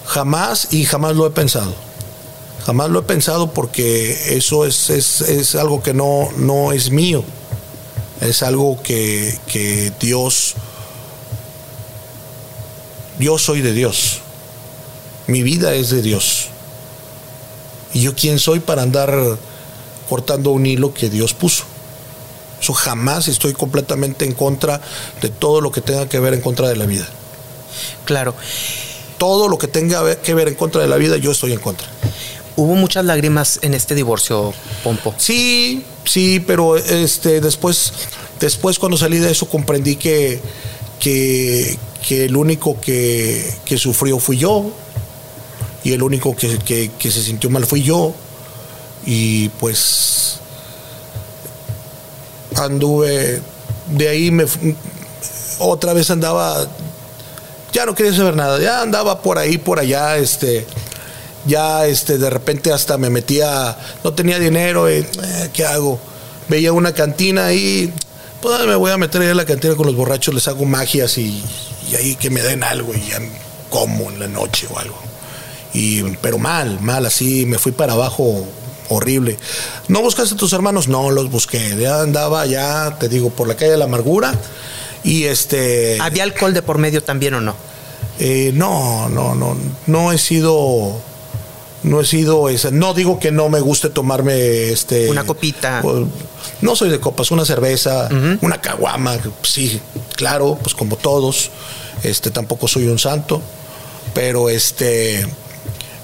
Jamás 0.05 0.67
y 0.71 0.85
jamás 0.85 1.15
lo 1.15 1.27
he 1.27 1.29
pensado. 1.29 1.75
Jamás 2.65 2.89
lo 2.89 2.99
he 2.99 3.03
pensado 3.03 3.53
porque 3.53 4.35
eso 4.35 4.65
es, 4.65 4.89
es, 4.89 5.55
algo 5.55 5.83
que 5.83 5.93
no, 5.93 6.29
no 6.35 6.71
es 6.71 6.89
mío. 6.89 7.23
Es 8.19 8.41
algo 8.41 8.81
que, 8.81 9.37
que 9.47 9.93
Dios 9.99 10.55
yo 13.19 13.37
soy 13.37 13.61
de 13.61 13.73
Dios. 13.73 14.19
Mi 15.27 15.43
vida 15.43 15.75
es 15.75 15.89
de 15.89 16.01
Dios. 16.01 16.47
¿Y 17.93 18.01
yo 18.01 18.15
quién 18.15 18.39
soy 18.39 18.59
para 18.59 18.81
andar 18.81 19.37
cortando 20.07 20.51
un 20.51 20.65
hilo 20.65 20.93
que 20.93 21.09
Dios 21.09 21.33
puso? 21.33 21.65
Eso 22.61 22.73
jamás 22.73 23.27
estoy 23.27 23.53
completamente 23.53 24.25
en 24.25 24.33
contra 24.33 24.81
de 25.21 25.29
todo 25.29 25.61
lo 25.61 25.71
que 25.71 25.81
tenga 25.81 26.07
que 26.09 26.19
ver 26.19 26.33
en 26.33 26.41
contra 26.41 26.67
de 26.67 26.75
la 26.75 26.85
vida. 26.85 27.07
Claro. 28.05 28.35
Todo 29.17 29.47
lo 29.49 29.57
que 29.57 29.67
tenga 29.67 30.15
que 30.21 30.33
ver 30.33 30.47
en 30.47 30.55
contra 30.55 30.81
de 30.81 30.87
la 30.87 30.95
vida, 30.95 31.17
yo 31.17 31.31
estoy 31.31 31.53
en 31.53 31.59
contra. 31.59 31.87
Hubo 32.55 32.75
muchas 32.75 33.05
lágrimas 33.05 33.59
en 33.61 33.73
este 33.73 33.95
divorcio, 33.95 34.53
Pompo. 34.83 35.13
Sí, 35.17 35.83
sí, 36.03 36.41
pero 36.45 36.75
este 36.75 37.39
después, 37.39 37.93
después 38.39 38.79
cuando 38.79 38.97
salí 38.97 39.17
de 39.17 39.31
eso 39.31 39.47
comprendí 39.47 39.95
que, 39.95 40.41
que, 40.99 41.77
el 42.09 42.35
único 42.35 42.79
que, 42.81 43.53
que, 43.65 43.77
sufrió 43.77 44.19
fui 44.19 44.37
yo 44.37 44.71
y 45.83 45.93
el 45.93 46.01
único 46.01 46.35
que, 46.35 46.91
que 46.97 47.11
se 47.11 47.23
sintió 47.23 47.49
mal 47.49 47.65
fui 47.65 47.83
yo 47.83 48.13
y 49.05 49.49
pues 49.49 50.39
anduve 52.55 53.41
de 53.89 54.09
ahí 54.09 54.31
me 54.31 54.45
otra 55.59 55.93
vez 55.93 56.09
andaba 56.11 56.67
ya 57.71 57.85
no 57.85 57.95
quería 57.95 58.13
saber 58.13 58.35
nada 58.35 58.59
ya 58.59 58.81
andaba 58.81 59.21
por 59.21 59.37
ahí 59.37 59.57
por 59.57 59.79
allá 59.79 60.17
este 60.17 60.65
ya 61.45 61.85
este 61.85 62.17
de 62.17 62.29
repente 62.29 62.73
hasta 62.73 62.97
me 62.97 63.09
metía 63.09 63.77
no 64.03 64.13
tenía 64.13 64.39
dinero 64.39 64.89
eh, 64.89 65.05
qué 65.53 65.65
hago 65.65 65.99
veía 66.47 66.73
una 66.73 66.93
cantina 66.93 67.47
ahí 67.47 67.93
pues 68.41 68.65
me 68.65 68.75
voy 68.75 68.91
a 68.91 68.97
meter 68.97 69.21
ahí 69.21 69.29
en 69.29 69.37
la 69.37 69.45
cantina 69.45 69.75
con 69.75 69.85
los 69.85 69.95
borrachos 69.95 70.33
les 70.33 70.47
hago 70.47 70.65
magias 70.65 71.17
y, 71.17 71.43
y 71.89 71.95
ahí 71.95 72.15
que 72.15 72.29
me 72.29 72.41
den 72.41 72.63
algo 72.63 72.93
y 72.93 73.09
ya 73.09 73.19
como 73.69 74.09
en 74.09 74.19
la 74.19 74.27
noche 74.27 74.67
o 74.71 74.79
algo 74.79 74.97
y 75.73 76.01
pero 76.17 76.37
mal 76.37 76.79
mal 76.81 77.05
así 77.05 77.45
me 77.45 77.57
fui 77.57 77.71
para 77.71 77.93
abajo 77.93 78.47
horrible. 78.89 79.37
¿No 79.87 80.01
buscaste 80.01 80.35
a 80.35 80.37
tus 80.37 80.53
hermanos? 80.53 80.87
No, 80.87 81.11
los 81.11 81.31
busqué. 81.31 81.75
Ya 81.77 82.01
andaba 82.01 82.45
ya, 82.45 82.97
te 82.99 83.07
digo, 83.07 83.29
por 83.29 83.47
la 83.47 83.55
calle 83.55 83.71
de 83.71 83.77
la 83.77 83.85
amargura. 83.85 84.33
Y 85.03 85.23
este. 85.25 85.97
¿Había 86.01 86.23
alcohol 86.23 86.53
de 86.53 86.61
por 86.61 86.77
medio 86.77 87.01
también 87.01 87.35
o 87.35 87.41
no? 87.41 87.55
Eh, 88.19 88.51
no, 88.53 89.07
no, 89.09 89.35
no. 89.35 89.55
No 89.87 90.11
he 90.11 90.17
sido. 90.17 91.01
No 91.83 92.01
he 92.01 92.05
sido 92.05 92.49
esa. 92.49 92.71
No 92.71 92.93
digo 92.93 93.19
que 93.19 93.31
no 93.31 93.49
me 93.49 93.59
guste 93.61 93.89
tomarme 93.89 94.69
este. 94.69 95.09
Una 95.09 95.23
copita. 95.23 95.81
no 96.61 96.75
soy 96.75 96.89
de 96.89 96.99
copas, 96.99 97.31
una 97.31 97.45
cerveza, 97.45 98.09
una 98.41 98.59
caguama, 98.59 99.17
sí, 99.43 99.79
claro, 100.15 100.57
pues 100.61 100.75
como 100.75 100.97
todos. 100.97 101.51
Este, 102.03 102.31
tampoco 102.31 102.67
soy 102.67 102.87
un 102.87 102.99
santo. 102.99 103.41
Pero 104.13 104.49
este. 104.49 105.25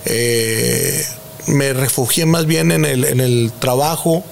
Eh, 0.06 1.06
me 1.48 1.74
refugié 1.74 2.26
más 2.26 2.46
bien 2.46 2.72
en 2.72 2.86
el, 2.86 3.04
en 3.04 3.20
el 3.20 3.52
trabajo. 3.60 4.24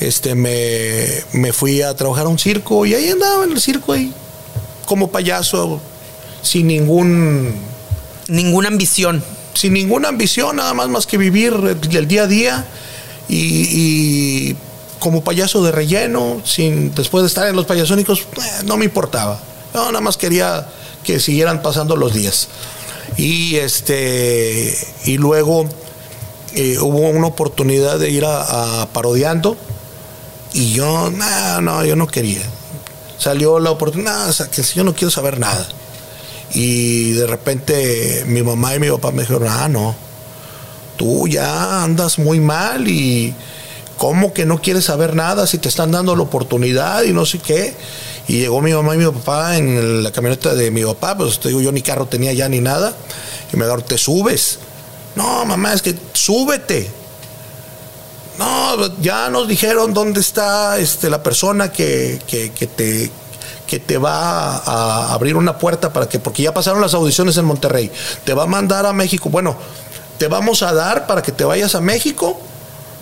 Este, 0.00 0.34
me, 0.34 1.06
me, 1.32 1.52
fui 1.52 1.82
a 1.82 1.94
trabajar 1.94 2.26
a 2.26 2.28
un 2.28 2.38
circo 2.38 2.86
y 2.86 2.94
ahí 2.94 3.08
andaba 3.08 3.44
en 3.44 3.50
el 3.50 3.60
circo 3.60 3.92
ahí, 3.92 4.12
como 4.86 5.10
payaso, 5.10 5.80
sin 6.40 6.68
ningún... 6.68 7.52
Ninguna 8.28 8.68
ambición. 8.68 9.24
Sin 9.58 9.72
ninguna 9.72 10.10
ambición, 10.10 10.54
nada 10.54 10.72
más 10.72 10.88
más 10.88 11.04
que 11.04 11.18
vivir 11.18 11.52
el, 11.52 12.06
día 12.06 12.22
a 12.22 12.26
día 12.28 12.64
y, 13.28 14.54
como 15.00 15.24
payaso 15.24 15.64
de 15.64 15.72
relleno, 15.72 16.40
sin 16.44 16.94
después 16.94 17.22
de 17.22 17.26
estar 17.26 17.48
en 17.48 17.56
los 17.56 17.66
payasónicos, 17.66 18.20
eh, 18.20 18.62
no 18.66 18.76
me 18.76 18.84
importaba. 18.84 19.40
No, 19.74 19.86
nada 19.86 20.00
más 20.00 20.16
quería 20.16 20.68
que 21.02 21.18
siguieran 21.18 21.60
pasando 21.60 21.96
los 21.96 22.14
días. 22.14 22.46
Y 23.16 23.56
este 23.56 24.78
y 25.06 25.18
luego 25.18 25.68
eh, 26.54 26.78
hubo 26.78 27.08
una 27.08 27.26
oportunidad 27.26 27.98
de 27.98 28.10
ir 28.10 28.26
a, 28.26 28.86
parodiando 28.92 29.56
y 30.52 30.70
yo, 30.70 31.10
no, 31.10 31.60
no, 31.62 31.84
yo 31.84 31.96
no 31.96 32.06
quería. 32.06 32.44
Salió 33.18 33.58
la 33.58 33.72
oportunidad, 33.72 34.28
o 34.28 34.32
sea, 34.32 34.46
que 34.46 34.62
yo 34.62 34.84
no 34.84 34.94
quiero 34.94 35.10
saber 35.10 35.40
nada. 35.40 35.66
Y 36.54 37.12
de 37.12 37.26
repente 37.26 38.24
mi 38.26 38.42
mamá 38.42 38.74
y 38.74 38.80
mi 38.80 38.88
papá 38.90 39.10
me 39.10 39.22
dijeron, 39.22 39.46
ah, 39.48 39.68
no, 39.68 39.94
tú 40.96 41.28
ya 41.28 41.82
andas 41.82 42.18
muy 42.18 42.40
mal 42.40 42.88
y 42.88 43.34
¿cómo 43.96 44.32
que 44.32 44.46
no 44.46 44.60
quieres 44.62 44.84
saber 44.84 45.14
nada 45.14 45.46
si 45.46 45.58
te 45.58 45.68
están 45.68 45.90
dando 45.90 46.16
la 46.16 46.22
oportunidad 46.22 47.02
y 47.02 47.12
no 47.12 47.26
sé 47.26 47.38
qué? 47.38 47.74
Y 48.28 48.40
llegó 48.40 48.60
mi 48.60 48.72
mamá 48.72 48.94
y 48.94 48.98
mi 48.98 49.06
papá 49.06 49.56
en 49.56 50.02
la 50.02 50.10
camioneta 50.10 50.54
de 50.54 50.70
mi 50.70 50.84
papá, 50.84 51.16
pues 51.16 51.40
te 51.40 51.48
digo, 51.48 51.60
yo 51.60 51.72
ni 51.72 51.82
carro 51.82 52.06
tenía 52.06 52.32
ya 52.32 52.48
ni 52.48 52.60
nada, 52.60 52.94
y 53.52 53.56
me 53.56 53.64
dijeron, 53.64 53.84
te 53.84 53.98
subes. 53.98 54.58
No, 55.16 55.44
mamá, 55.44 55.72
es 55.72 55.82
que 55.82 55.94
súbete. 56.12 56.90
No, 58.38 59.00
ya 59.00 59.30
nos 59.30 59.48
dijeron 59.48 59.92
dónde 59.92 60.20
está 60.20 60.78
este, 60.78 61.10
la 61.10 61.22
persona 61.22 61.72
que, 61.72 62.20
te 62.76 63.10
que 63.68 63.78
te 63.78 63.98
va 63.98 64.56
a 64.56 65.12
abrir 65.12 65.36
una 65.36 65.58
puerta 65.58 65.92
para 65.92 66.08
que, 66.08 66.18
porque 66.18 66.42
ya 66.42 66.52
pasaron 66.52 66.80
las 66.80 66.94
audiciones 66.94 67.36
en 67.36 67.44
Monterrey, 67.44 67.92
te 68.24 68.34
va 68.34 68.44
a 68.44 68.46
mandar 68.46 68.86
a 68.86 68.92
México. 68.92 69.28
Bueno, 69.28 69.56
te 70.18 70.26
vamos 70.26 70.62
a 70.62 70.72
dar 70.72 71.06
para 71.06 71.22
que 71.22 71.30
te 71.30 71.44
vayas 71.44 71.76
a 71.76 71.80
México 71.80 72.40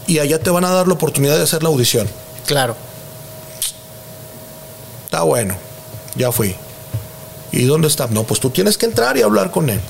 y 0.07 0.19
allá 0.19 0.39
te 0.39 0.51
van 0.51 0.65
a 0.65 0.71
dar 0.71 0.87
la 0.87 0.95
oportunidad 0.95 1.37
de 1.37 1.45
hacer 1.45 1.63
la 1.63 1.71
audición. 1.71 2.09
Claro. 2.47 2.77
Está 5.07 5.23
bueno, 5.23 5.57
ya 6.17 6.33
fui. 6.33 6.55
¿Y 7.53 7.65
dónde 7.65 7.89
está? 7.89 8.09
No, 8.09 8.25
pues 8.25 8.41
tú 8.41 8.51
tienes 8.51 8.77
que 8.77 8.87
entrar 8.87 9.17
y 9.17 9.23
hablar 9.23 9.51
con 9.51 9.71
él. 9.71 9.81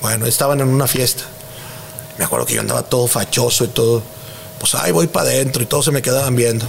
Bueno, 0.00 0.26
estaban 0.26 0.60
en 0.60 0.68
una 0.68 0.86
fiesta. 0.86 1.24
Me 2.16 2.24
acuerdo 2.24 2.46
que 2.46 2.54
yo 2.54 2.60
andaba 2.60 2.82
todo 2.82 3.06
fachoso 3.06 3.64
y 3.64 3.68
todo. 3.68 4.02
Pues 4.58 4.74
ahí 4.74 4.92
voy 4.92 5.06
para 5.06 5.28
adentro 5.28 5.62
y 5.62 5.66
todos 5.66 5.84
se 5.84 5.92
me 5.92 6.02
quedaban 6.02 6.34
viendo. 6.34 6.66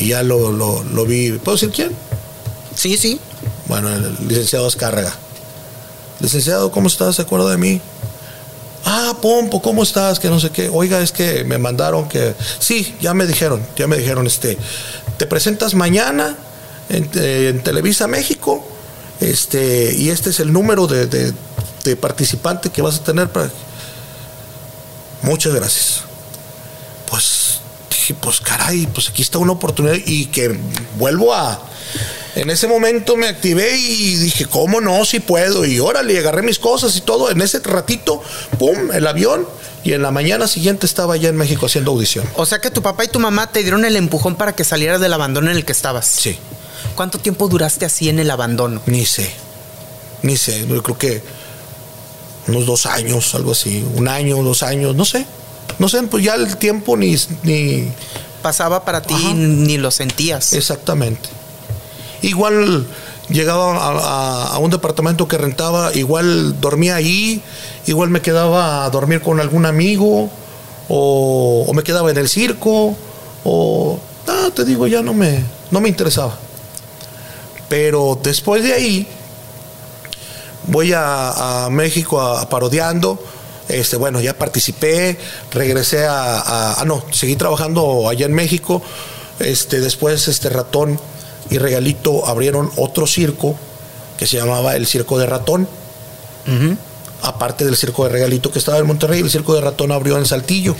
Y 0.00 0.08
ya 0.08 0.22
lo, 0.22 0.50
lo, 0.50 1.06
vi. 1.06 1.32
¿Puedo 1.32 1.56
decir 1.56 1.70
quién? 1.70 1.90
Sí, 2.74 2.96
sí. 2.96 3.20
Bueno, 3.66 3.94
el 3.94 4.16
licenciado 4.26 4.66
Escárraga. 4.66 5.14
Licenciado, 6.20 6.72
¿cómo 6.72 6.88
estás? 6.88 7.16
¿Se 7.16 7.22
acuerda 7.22 7.50
de 7.50 7.58
mí? 7.58 7.80
Ah, 8.86 9.16
Pompo, 9.20 9.60
¿cómo 9.60 9.82
estás? 9.82 10.18
Que 10.18 10.30
no 10.30 10.40
sé 10.40 10.50
qué. 10.50 10.70
Oiga, 10.72 11.00
es 11.02 11.12
que 11.12 11.44
me 11.44 11.58
mandaron 11.58 12.08
que. 12.08 12.34
Sí, 12.58 12.96
ya 13.00 13.12
me 13.12 13.26
dijeron, 13.26 13.62
ya 13.76 13.86
me 13.86 13.98
dijeron, 13.98 14.26
este. 14.26 14.56
Te 15.18 15.26
presentas 15.26 15.74
mañana 15.74 16.34
en, 16.88 17.10
eh, 17.14 17.60
Televisa 17.62 18.06
México. 18.06 18.66
Este, 19.20 19.94
y 19.94 20.08
este 20.08 20.30
es 20.30 20.40
el 20.40 20.50
número 20.50 20.86
de, 20.86 21.06
de 21.84 21.96
participante 21.96 22.70
que 22.70 22.80
vas 22.80 22.96
a 22.96 23.04
tener 23.04 23.28
para... 23.28 23.50
Muchas 25.20 25.54
gracias. 25.54 26.00
Pues 27.06 27.60
dije, 28.10 28.20
pues 28.20 28.40
caray, 28.40 28.86
pues 28.86 29.08
aquí 29.08 29.22
está 29.22 29.38
una 29.38 29.52
oportunidad 29.52 29.96
y 30.04 30.26
que 30.26 30.56
vuelvo 30.98 31.34
a... 31.34 31.60
En 32.36 32.48
ese 32.48 32.68
momento 32.68 33.16
me 33.16 33.26
activé 33.26 33.76
y 33.76 34.14
dije, 34.16 34.46
¿cómo 34.46 34.80
no? 34.80 35.04
Si 35.04 35.18
puedo. 35.18 35.64
Y 35.64 35.80
órale, 35.80 36.16
agarré 36.16 36.42
mis 36.42 36.60
cosas 36.60 36.96
y 36.96 37.00
todo. 37.00 37.28
En 37.30 37.42
ese 37.42 37.58
ratito, 37.58 38.22
¡pum!, 38.58 38.92
el 38.92 39.06
avión. 39.06 39.46
Y 39.82 39.94
en 39.94 40.02
la 40.02 40.12
mañana 40.12 40.46
siguiente 40.46 40.86
estaba 40.86 41.16
ya 41.16 41.30
en 41.30 41.36
México 41.36 41.66
haciendo 41.66 41.90
audición. 41.90 42.24
O 42.36 42.46
sea 42.46 42.60
que 42.60 42.70
tu 42.70 42.82
papá 42.82 43.04
y 43.04 43.08
tu 43.08 43.18
mamá 43.18 43.50
te 43.50 43.62
dieron 43.62 43.84
el 43.84 43.96
empujón 43.96 44.36
para 44.36 44.54
que 44.54 44.62
salieras 44.62 45.00
del 45.00 45.12
abandono 45.12 45.50
en 45.50 45.56
el 45.56 45.64
que 45.64 45.72
estabas. 45.72 46.06
Sí. 46.06 46.38
¿Cuánto 46.94 47.18
tiempo 47.18 47.48
duraste 47.48 47.84
así 47.84 48.08
en 48.08 48.20
el 48.20 48.30
abandono? 48.30 48.80
Ni 48.86 49.06
sé. 49.06 49.32
Ni 50.22 50.36
sé. 50.36 50.66
Yo 50.68 50.82
creo 50.82 50.98
que 50.98 51.22
unos 52.46 52.66
dos 52.66 52.86
años, 52.86 53.34
algo 53.34 53.52
así, 53.52 53.84
un 53.94 54.06
año, 54.06 54.40
dos 54.42 54.62
años, 54.62 54.94
no 54.94 55.04
sé. 55.04 55.26
No 55.78 55.88
sé, 55.88 56.02
pues 56.04 56.24
ya 56.24 56.34
el 56.34 56.56
tiempo 56.56 56.96
ni... 56.96 57.16
ni... 57.42 57.88
Pasaba 58.42 58.86
para 58.86 59.02
ti 59.02 59.14
ni 59.34 59.76
lo 59.76 59.90
sentías. 59.90 60.54
Exactamente. 60.54 61.28
Igual 62.22 62.86
llegaba 63.28 64.54
a, 64.54 64.58
un 64.58 64.70
departamento 64.70 65.28
que 65.28 65.38
rentaba, 65.38 65.94
igual 65.94 66.60
dormía 66.60 66.96
ahí, 66.96 67.42
igual 67.86 68.10
me 68.10 68.22
quedaba 68.22 68.84
a 68.84 68.90
dormir 68.90 69.20
con 69.20 69.40
algún 69.40 69.66
amigo, 69.66 70.30
o, 70.88 71.70
me 71.74 71.82
quedaba 71.82 72.10
en 72.10 72.16
el 72.16 72.28
circo, 72.28 72.96
o... 73.44 73.98
Ah, 74.26 74.48
te 74.54 74.64
digo, 74.64 74.86
ya 74.86 75.02
no 75.02 75.12
me, 75.12 75.42
no 75.70 75.80
me 75.80 75.88
interesaba. 75.88 76.38
Pero 77.68 78.18
después 78.22 78.62
de 78.62 78.72
ahí, 78.74 79.08
voy 80.66 80.92
a, 80.94 81.68
México 81.70 82.20
a, 82.20 82.48
parodiando. 82.48 83.22
Este, 83.70 83.96
bueno, 83.96 84.20
ya 84.20 84.36
participé, 84.36 85.16
regresé 85.52 86.06
a, 86.06 86.74
ah, 86.80 86.84
no, 86.86 87.04
seguí 87.12 87.36
trabajando 87.36 88.08
allá 88.08 88.26
en 88.26 88.32
México. 88.32 88.82
Este, 89.38 89.80
después 89.80 90.28
este 90.28 90.50
ratón 90.50 91.00
y 91.48 91.58
regalito 91.58 92.26
abrieron 92.26 92.70
otro 92.76 93.06
circo 93.06 93.56
que 94.18 94.26
se 94.26 94.36
llamaba 94.36 94.76
el 94.76 94.86
Circo 94.86 95.18
de 95.18 95.26
Ratón. 95.26 95.68
Aparte 97.22 97.64
del 97.64 97.76
circo 97.76 98.04
de 98.04 98.10
regalito 98.10 98.50
que 98.50 98.58
estaba 98.58 98.78
en 98.78 98.86
Monterrey, 98.86 99.20
el 99.20 99.30
circo 99.30 99.54
de 99.54 99.60
ratón 99.60 99.92
abrió 99.92 100.18
en 100.18 100.26
Saltillo. 100.26 100.74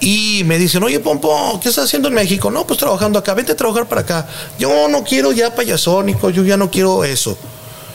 Y 0.00 0.42
me 0.44 0.58
dicen, 0.58 0.82
oye, 0.82 0.98
Pompo, 0.98 1.58
¿qué 1.62 1.68
estás 1.68 1.84
haciendo 1.84 2.08
en 2.08 2.14
México? 2.14 2.50
No, 2.50 2.66
pues 2.66 2.78
trabajando 2.78 3.18
acá, 3.18 3.32
vente 3.34 3.52
a 3.52 3.56
trabajar 3.56 3.86
para 3.86 4.00
acá. 4.00 4.26
Yo 4.58 4.88
no 4.88 5.04
quiero 5.04 5.32
ya 5.32 5.54
payasónico, 5.54 6.30
yo 6.30 6.42
ya 6.42 6.56
no 6.56 6.70
quiero 6.70 7.04
eso 7.04 7.38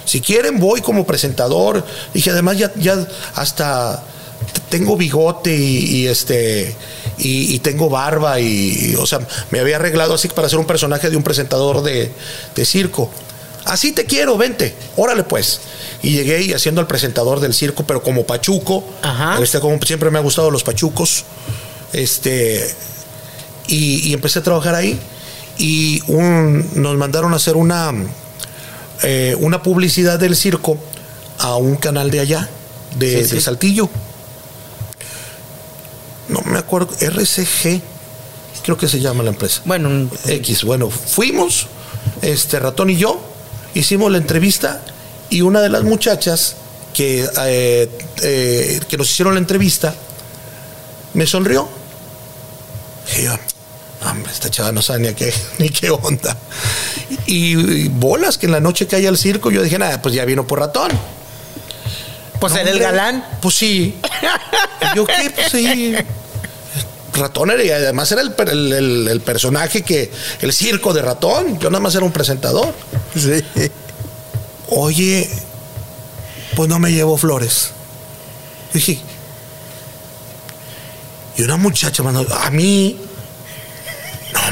si 0.10 0.22
quieren 0.22 0.60
voy 0.60 0.82
como 0.82 1.06
presentador. 1.06 1.86
Dije, 2.16 2.32
además 2.32 2.58
ya, 2.58 2.72
ya 2.76 3.08
hasta 3.36 4.04
tengo 4.70 4.98
bigote 4.98 5.56
y, 5.56 6.08
este 6.08 6.76
y, 7.20 7.60
tengo 7.60 7.92
barba 7.92 8.40
y, 8.40 8.96
o 8.98 9.06
sea, 9.06 9.20
me 9.52 9.60
había 9.60 9.76
arreglado 9.76 10.16
así 10.16 10.28
para 10.28 10.50
ser 10.50 10.58
un 10.58 10.66
personaje 10.66 11.12
de 11.12 11.16
un 11.16 11.22
presentador 11.22 11.84
de, 11.84 12.12
circo. 12.66 13.12
Así 13.66 13.92
te 13.92 14.06
quiero, 14.06 14.36
vente, 14.36 14.74
órale 14.96 15.26
pues. 15.26 15.62
Y 16.02 16.14
llegué 16.14 16.42
y 16.42 16.54
haciendo 16.54 16.82
el 16.82 16.88
presentador 16.88 17.40
del 17.40 17.54
circo, 17.54 17.84
pero 17.86 18.02
como 18.02 18.26
pachuco. 18.26 18.84
Este, 19.40 19.60
como 19.60 19.80
siempre 19.82 20.10
me 20.10 20.18
ha 20.18 20.22
gustado 20.24 20.50
los 20.50 20.64
pachucos. 20.64 21.24
Este, 21.94 22.68
y, 23.68 24.12
empecé 24.12 24.40
a 24.40 24.44
trabajar 24.44 24.74
ahí. 24.74 25.00
Y 25.60 26.02
nos 26.08 26.98
mandaron 26.98 27.34
a 27.34 27.36
hacer 27.36 27.58
una, 27.58 27.94
eh, 29.04 29.36
una 29.40 29.64
publicidad 29.64 30.20
del 30.20 30.36
circo 30.36 30.78
a 31.38 31.56
un 31.56 31.76
canal 31.76 32.12
de 32.12 32.20
allá, 32.20 32.50
de, 32.98 33.26
de 33.26 33.42
Saltillo 33.42 33.90
no 36.30 36.42
me 36.46 36.60
acuerdo, 36.60 36.96
RCG, 37.00 37.82
creo 38.64 38.78
que 38.78 38.88
se 38.88 39.00
llama 39.00 39.24
la 39.24 39.32
empresa. 39.32 39.62
Bueno, 39.66 40.10
X. 40.28 40.64
Bueno, 40.64 40.90
fuimos, 40.90 41.68
este 42.22 42.60
ratón 42.60 42.90
y 42.92 42.98
yo, 42.98 43.20
hicimos 43.74 44.12
la 44.12 44.20
entrevista 44.20 44.82
y 45.30 45.42
una 45.42 45.60
de 45.62 45.70
las 45.70 45.84
muchachas 45.84 46.56
que, 46.94 47.28
eh, 47.46 47.90
eh, 48.24 48.80
que 48.88 48.98
nos 48.98 49.12
hicieron 49.12 49.34
la 49.34 49.40
entrevista 49.40 49.94
me 51.14 51.26
sonrió. 51.26 51.68
Hombre, 54.06 54.32
esta 54.32 54.50
chava 54.50 54.72
no 54.72 54.82
sabe 54.82 55.00
ni, 55.00 55.14
qué, 55.14 55.34
ni 55.60 55.70
qué 55.70 55.90
onda. 55.90 56.36
Y, 57.26 57.88
bolas 57.90 58.38
que 58.38 58.46
en 58.46 58.54
la 58.54 58.60
noche 58.60 58.88
que 58.88 58.96
hay 58.96 59.06
al 59.06 59.18
circo, 59.18 59.52
yo 59.52 59.62
dije, 59.62 59.78
nada, 59.78 60.02
pues 60.02 60.14
ya 60.16 60.26
vino 60.26 60.46
por 60.46 60.60
ratón. 60.60 60.92
Pues 62.40 62.56
era 62.56 62.70
el 62.70 62.80
galán. 62.80 63.26
Pues 63.42 63.56
sí. 63.56 64.00
yo 64.96 65.06
qué, 65.06 65.32
pues 65.36 65.52
sí 65.52 65.96
ratón 67.20 67.52
era, 67.52 67.64
y 67.64 67.70
además 67.70 68.12
era 68.12 68.22
el, 68.22 69.22
personaje 69.24 69.84
que, 69.84 70.12
el 70.42 70.54
circo 70.54 70.94
de 70.94 71.02
ratón, 71.02 71.60
yo 71.60 71.70
nada 71.70 71.82
más 71.82 71.94
era 71.94 72.06
un 72.06 72.12
presentador. 72.12 72.74
Sí. 73.16 73.44
Oye, 74.70 75.30
pues 76.56 76.70
no 76.70 76.80
me 76.80 76.92
llevo 76.92 77.18
flores. 77.18 77.72
Dije, 78.74 79.00
y 81.38 81.42
una 81.44 81.58
muchacha 81.58 82.04
mandó, 82.04 82.26
a 82.34 82.50
mí, 82.52 82.98
no 82.98 83.09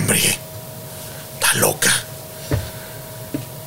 hombre, 0.08 0.38
está 1.34 1.53
loca. 1.55 1.91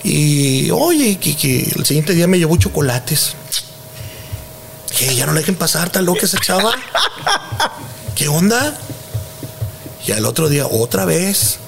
Y 0.02 0.70
oye, 0.70 1.18
que, 1.18 1.72
el 1.76 1.84
siguiente 1.84 2.14
día 2.14 2.26
me 2.26 2.38
llevó 2.38 2.56
chocolates. 2.56 3.34
Que 4.96 5.14
ya 5.14 5.26
no 5.26 5.32
le 5.32 5.40
dejen 5.40 5.56
pasar, 5.56 5.88
está 5.88 6.00
loca 6.00 6.24
esa 6.24 6.38
chava. 6.38 6.72
¿Qué 8.14 8.28
onda? 8.28 8.74
Y 10.06 10.12
al 10.12 10.24
otro 10.24 10.48
día, 10.48 10.66
otra 10.66 11.04
vez. 11.04 11.58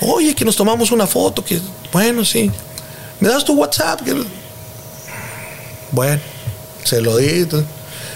Oye, 0.00 0.34
que 0.34 0.46
nos 0.46 0.56
tomamos 0.56 0.90
una 0.90 1.06
foto, 1.06 1.44
que 1.44 1.60
bueno, 1.92 2.24
sí. 2.24 2.50
¿Me 3.20 3.28
das 3.28 3.44
tu 3.44 3.52
WhatsApp? 3.52 4.00
Bueno, 5.92 6.22
se 6.84 7.02
lo 7.02 7.18
di. 7.18 7.46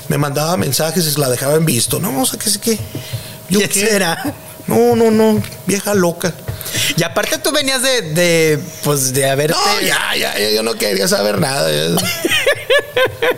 Me 0.08 0.16
mandaba 0.16 0.56
mensajes 0.56 1.14
y 1.14 1.20
la 1.20 1.28
dejaba 1.28 1.56
en 1.56 1.66
visto. 1.66 2.00
No, 2.00 2.22
o 2.22 2.24
sea, 2.24 2.38
que 2.38 2.48
sé 2.48 2.58
qué. 2.58 2.78
¿Yo 3.50 3.60
qué, 3.68 3.90
era? 3.90 4.34
No, 4.66 4.96
no, 4.96 5.10
no, 5.10 5.42
vieja 5.66 5.94
loca. 5.94 6.32
Y 6.96 7.02
aparte 7.02 7.38
tú 7.38 7.52
venías 7.52 7.82
de, 7.82 8.02
de 8.02 8.58
pues 8.82 9.12
de 9.12 9.28
haberte... 9.28 9.56
No, 9.56 9.80
ya, 9.80 10.16
ya, 10.16 10.50
yo 10.50 10.62
no 10.62 10.74
quería 10.74 11.08
saber 11.08 11.38
nada. 11.40 11.70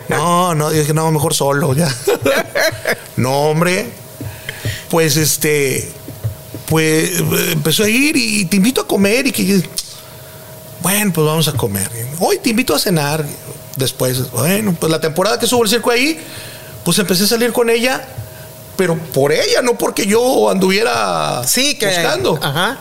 No, 0.09 0.55
no, 0.55 0.69
dije, 0.69 0.93
no, 0.93 1.11
mejor 1.11 1.33
solo, 1.33 1.73
ya. 1.73 1.93
No, 3.17 3.49
hombre, 3.49 3.87
pues 4.89 5.17
este, 5.17 5.89
pues 6.67 7.19
empezó 7.51 7.83
a 7.83 7.89
ir 7.89 8.15
y 8.15 8.45
te 8.45 8.57
invito 8.57 8.81
a 8.81 8.87
comer 8.87 9.27
y 9.27 9.31
que, 9.31 9.63
bueno, 10.81 11.11
pues 11.13 11.27
vamos 11.27 11.47
a 11.47 11.53
comer. 11.53 11.89
Hoy 12.19 12.37
te 12.39 12.49
invito 12.49 12.75
a 12.75 12.79
cenar. 12.79 13.25
Después, 13.75 14.31
bueno, 14.31 14.75
pues 14.79 14.91
la 14.91 14.99
temporada 14.99 15.37
que 15.37 15.45
subo 15.45 15.63
el 15.63 15.69
circo 15.69 15.91
ahí, 15.91 16.19
pues 16.83 16.97
empecé 16.97 17.25
a 17.25 17.27
salir 17.27 17.53
con 17.53 17.69
ella, 17.69 18.07
pero 18.77 18.95
por 18.95 19.31
ella, 19.31 19.61
no 19.61 19.77
porque 19.77 20.05
yo 20.05 20.49
anduviera 20.49 21.41
sí, 21.45 21.77
que, 21.77 21.87
buscando. 21.87 22.39
Ajá. 22.41 22.77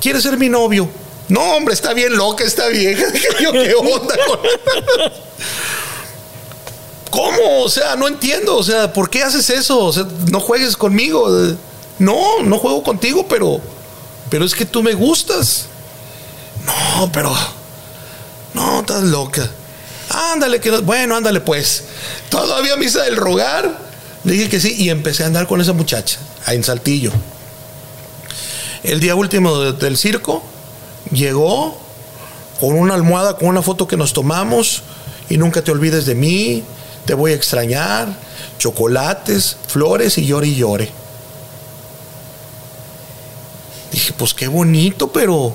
¿Quieres 0.00 0.22
ser 0.22 0.38
mi 0.38 0.48
novio? 0.48 0.88
No, 1.28 1.56
hombre, 1.56 1.74
está 1.74 1.92
bien 1.92 2.16
loca 2.16 2.44
esta 2.44 2.68
vieja. 2.68 3.04
¿qué 3.38 3.74
onda 3.74 4.14
con 4.26 4.40
¿Cómo? 7.10 7.62
O 7.62 7.68
sea, 7.68 7.96
no 7.96 8.08
entiendo. 8.08 8.56
O 8.56 8.62
sea, 8.62 8.92
¿por 8.92 9.10
qué 9.10 9.22
haces 9.22 9.50
eso? 9.50 9.84
O 9.84 9.92
sea, 9.92 10.06
no 10.30 10.40
juegues 10.40 10.76
conmigo. 10.76 11.28
No, 11.98 12.42
no 12.42 12.58
juego 12.58 12.82
contigo, 12.82 13.26
pero, 13.28 13.60
pero 14.30 14.44
es 14.44 14.54
que 14.54 14.64
tú 14.64 14.82
me 14.82 14.94
gustas. 14.94 15.66
No, 16.64 17.10
pero, 17.12 17.34
no, 18.54 18.80
estás 18.80 19.02
loca. 19.02 19.50
Ándale, 20.08 20.60
que 20.60 20.70
bueno, 20.78 21.16
ándale 21.16 21.40
pues. 21.40 21.84
Todavía 22.28 22.76
me 22.76 22.86
hice 22.86 23.06
el 23.06 23.16
rogar. 23.16 23.86
Le 24.24 24.32
dije 24.32 24.48
que 24.48 24.60
sí 24.60 24.74
y 24.78 24.90
empecé 24.90 25.24
a 25.24 25.26
andar 25.26 25.46
con 25.46 25.60
esa 25.60 25.72
muchacha, 25.72 26.18
en 26.46 26.64
Saltillo. 26.64 27.12
El 28.82 29.00
día 29.00 29.14
último 29.14 29.72
del 29.72 29.96
circo, 29.96 30.42
llegó 31.10 31.78
con 32.60 32.74
una 32.74 32.94
almohada, 32.94 33.36
con 33.36 33.48
una 33.48 33.62
foto 33.62 33.86
que 33.86 33.96
nos 33.96 34.12
tomamos 34.12 34.82
y 35.28 35.38
nunca 35.38 35.62
te 35.62 35.70
olvides 35.70 36.06
de 36.06 36.14
mí 36.14 36.64
te 37.06 37.14
voy 37.14 37.32
a 37.32 37.34
extrañar, 37.36 38.08
chocolates, 38.58 39.56
flores 39.68 40.18
y 40.18 40.26
llore 40.26 40.48
y 40.48 40.56
llore. 40.56 40.90
Dije, 43.92 44.12
pues 44.12 44.34
qué 44.34 44.48
bonito, 44.48 45.12
pero 45.12 45.54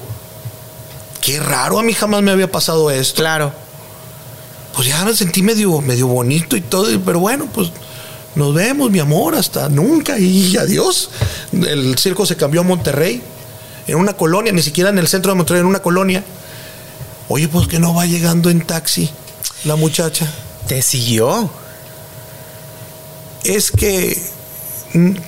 qué 1.20 1.39
raro, 1.39 1.78
a 1.78 1.84
mí 1.84 1.93
jamás 1.93 2.24
me 2.24 2.32
había 2.32 2.49
pasado 2.49 2.89
esto. 2.89 3.18
Claro. 3.18 3.52
Pues 4.74 4.88
ya 4.88 5.04
me 5.04 5.16
sentí 5.16 5.44
medio, 5.44 5.82
medio 5.82 6.08
bonito 6.08 6.56
y 6.56 6.62
todo, 6.62 6.88
pero 7.02 7.20
bueno, 7.20 7.48
pues 7.54 7.72
nos 8.36 8.54
vemos, 8.54 8.90
mi 8.90 9.00
amor, 9.00 9.36
hasta 9.36 9.68
nunca 9.70 10.18
y 10.18 10.56
adiós. 10.58 11.10
El 11.52 11.98
circo 11.98 12.26
se 12.26 12.38
cambió 12.38 12.62
a 12.62 12.64
Monterrey, 12.64 13.22
en 13.88 13.98
una 13.98 14.14
colonia, 14.14 14.54
ni 14.54 14.62
siquiera 14.62 14.90
en 14.90 14.98
el 14.98 15.08
centro 15.08 15.32
de 15.32 15.38
Monterrey, 15.38 15.62
en 15.62 15.68
una 15.68 15.82
colonia. 15.82 16.24
Oye, 17.28 17.48
pues 17.48 17.68
que 17.68 17.80
no 17.80 17.94
va 17.94 18.06
llegando 18.06 18.50
en 18.50 18.62
taxi 18.62 19.10
la 19.66 19.76
muchacha. 19.76 20.32
¿Te 20.68 20.82
siguió? 20.82 21.50
Es 23.44 23.72
que 23.72 24.22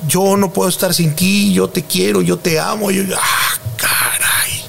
yo 0.08 0.38
no 0.38 0.52
puedo 0.54 0.70
estar 0.70 0.94
sin 0.94 1.16
ti, 1.16 1.54
yo 1.54 1.70
te 1.70 1.84
quiero, 1.84 2.22
yo 2.22 2.38
te 2.38 2.60
amo. 2.60 2.92
Yo, 2.92 3.04
ah, 3.18 3.60
caray. 3.78 4.64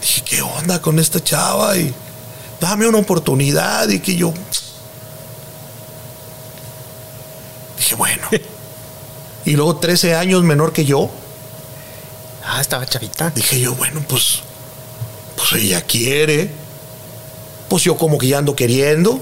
Dije, 0.00 0.22
¿qué 0.24 0.42
onda 0.42 0.80
con 0.80 0.98
esta 0.98 1.22
chava? 1.22 1.76
Y 1.76 1.92
dame 2.60 2.86
una 2.86 2.98
oportunidad 2.98 3.88
y 3.88 4.00
que 4.00 4.16
yo... 4.16 4.32
Dije, 7.78 7.94
bueno. 7.94 8.28
y 9.44 9.52
luego 9.52 9.76
13 9.76 10.14
años 10.14 10.42
menor 10.42 10.72
que 10.72 10.84
yo. 10.84 11.10
Ah, 12.44 12.60
estaba 12.60 12.86
chavita. 12.86 13.30
Dije 13.30 13.60
yo, 13.60 13.74
bueno, 13.74 14.02
pues, 14.08 14.40
pues 15.36 15.62
ella 15.62 15.82
quiere 15.82 16.66
pues 17.68 17.82
yo 17.82 17.96
como 17.96 18.18
que 18.18 18.28
ya 18.28 18.38
ando 18.38 18.54
queriendo 18.54 19.20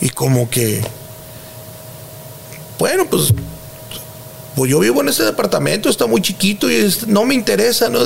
y 0.00 0.10
como 0.10 0.50
que, 0.50 0.82
bueno, 2.78 3.06
pues, 3.08 3.32
pues 4.56 4.70
yo 4.70 4.80
vivo 4.80 5.00
en 5.00 5.08
este 5.08 5.24
departamento, 5.24 5.88
está 5.88 6.06
muy 6.06 6.20
chiquito 6.20 6.70
y 6.70 6.94
no 7.06 7.24
me 7.24 7.34
interesa, 7.34 7.88
¿no? 7.88 8.00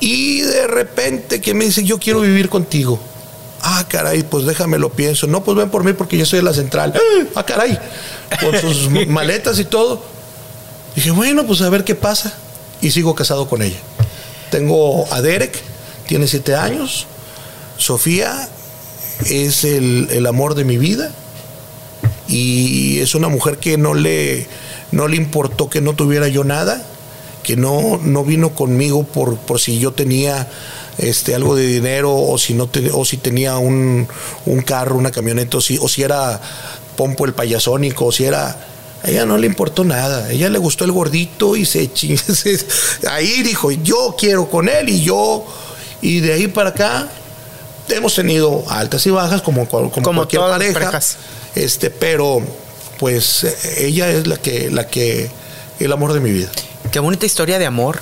Y 0.00 0.40
de 0.40 0.66
repente 0.66 1.40
que 1.40 1.54
me 1.54 1.64
dice, 1.64 1.84
yo 1.84 1.98
quiero 1.98 2.20
vivir 2.20 2.48
contigo. 2.48 2.98
Ah, 3.62 3.84
caray, 3.88 4.22
pues 4.22 4.44
déjame 4.44 4.78
lo 4.78 4.90
pienso. 4.90 5.26
No, 5.26 5.42
pues 5.42 5.56
ven 5.56 5.70
por 5.70 5.84
mí 5.84 5.92
porque 5.92 6.16
yo 6.18 6.26
soy 6.26 6.38
de 6.40 6.44
la 6.44 6.52
central. 6.52 6.94
Ah, 7.34 7.44
caray, 7.44 7.78
con 8.40 8.58
sus 8.60 8.90
maletas 9.08 9.58
y 9.58 9.64
todo. 9.64 10.02
Dije, 10.94 11.10
bueno, 11.10 11.46
pues 11.46 11.62
a 11.62 11.70
ver 11.70 11.84
qué 11.84 11.94
pasa. 11.94 12.32
Y 12.80 12.90
sigo 12.90 13.14
casado 13.14 13.48
con 13.48 13.62
ella. 13.62 13.78
Tengo 14.50 15.12
a 15.12 15.20
Derek, 15.20 15.58
tiene 16.06 16.26
siete 16.26 16.54
años. 16.54 17.06
Sofía 17.78 18.48
es 19.24 19.64
el, 19.64 20.26
amor 20.26 20.54
de 20.54 20.64
mi 20.64 20.76
vida 20.76 21.10
y 22.28 23.00
es 23.00 23.14
una 23.14 23.28
mujer 23.28 23.58
que 23.58 23.78
no 23.78 23.94
le, 23.94 24.46
no 24.92 25.08
le 25.08 25.16
importó 25.16 25.70
que 25.70 25.80
no 25.80 25.94
tuviera 25.94 26.28
yo 26.28 26.44
nada, 26.44 26.84
que 27.46 27.56
no, 27.56 28.00
no 28.02 28.24
vino 28.24 28.56
conmigo 28.56 29.04
por, 29.04 29.36
por 29.36 29.60
si 29.60 29.78
yo 29.78 29.92
tenía 29.92 30.48
este, 30.98 31.32
algo 31.32 31.54
de 31.54 31.64
dinero 31.64 32.12
o 32.12 32.36
si, 32.38 32.54
no 32.54 32.68
o 32.92 33.04
si 33.04 33.18
tenía 33.18 33.56
un, 33.58 34.08
carro, 34.66 34.96
una 34.96 35.12
camioneta, 35.12 35.58
o 35.58 35.60
si, 35.60 35.78
o 35.80 35.86
si 35.86 36.02
era 36.02 36.40
Pompo 36.96 37.24
el 37.24 37.34
payasónico, 37.34 38.06
o 38.06 38.12
si 38.12 38.24
era... 38.24 38.66
A 39.04 39.10
ella 39.10 39.24
no 39.26 39.38
le 39.38 39.46
importó 39.46 39.84
nada. 39.84 40.24
A 40.24 40.32
ella 40.32 40.48
le 40.48 40.58
gustó 40.58 40.84
el 40.84 40.90
gordito 40.90 41.54
y 41.54 41.64
se 41.66 41.92
chingó. 41.92 42.20
Ahí 43.08 43.44
dijo, 43.44 43.70
yo 43.70 44.16
quiero 44.18 44.50
con 44.50 44.68
él 44.68 44.88
y 44.88 45.04
yo. 45.04 45.46
Y 46.02 46.18
de 46.18 46.32
ahí 46.32 46.48
para 46.48 46.70
acá 46.70 47.08
hemos 47.88 48.16
tenido 48.16 48.64
altas 48.68 49.06
y 49.06 49.10
bajas 49.10 49.40
como, 49.42 49.68
como, 49.68 49.90
cualquier 49.90 50.42
pareja. 50.42 51.00
Este, 51.54 51.90
pero 51.90 52.42
pues 52.98 53.46
ella 53.78 54.10
es 54.10 54.26
la 54.26 54.36
que, 54.36 54.68
la 54.70 54.88
que, 54.88 55.30
el 55.78 55.92
amor 55.92 56.12
de 56.12 56.20
mi 56.20 56.32
vida. 56.32 56.50
Qué 56.92 57.00
bonita 57.00 57.26
historia 57.26 57.58
de 57.58 57.66
amor. 57.66 58.00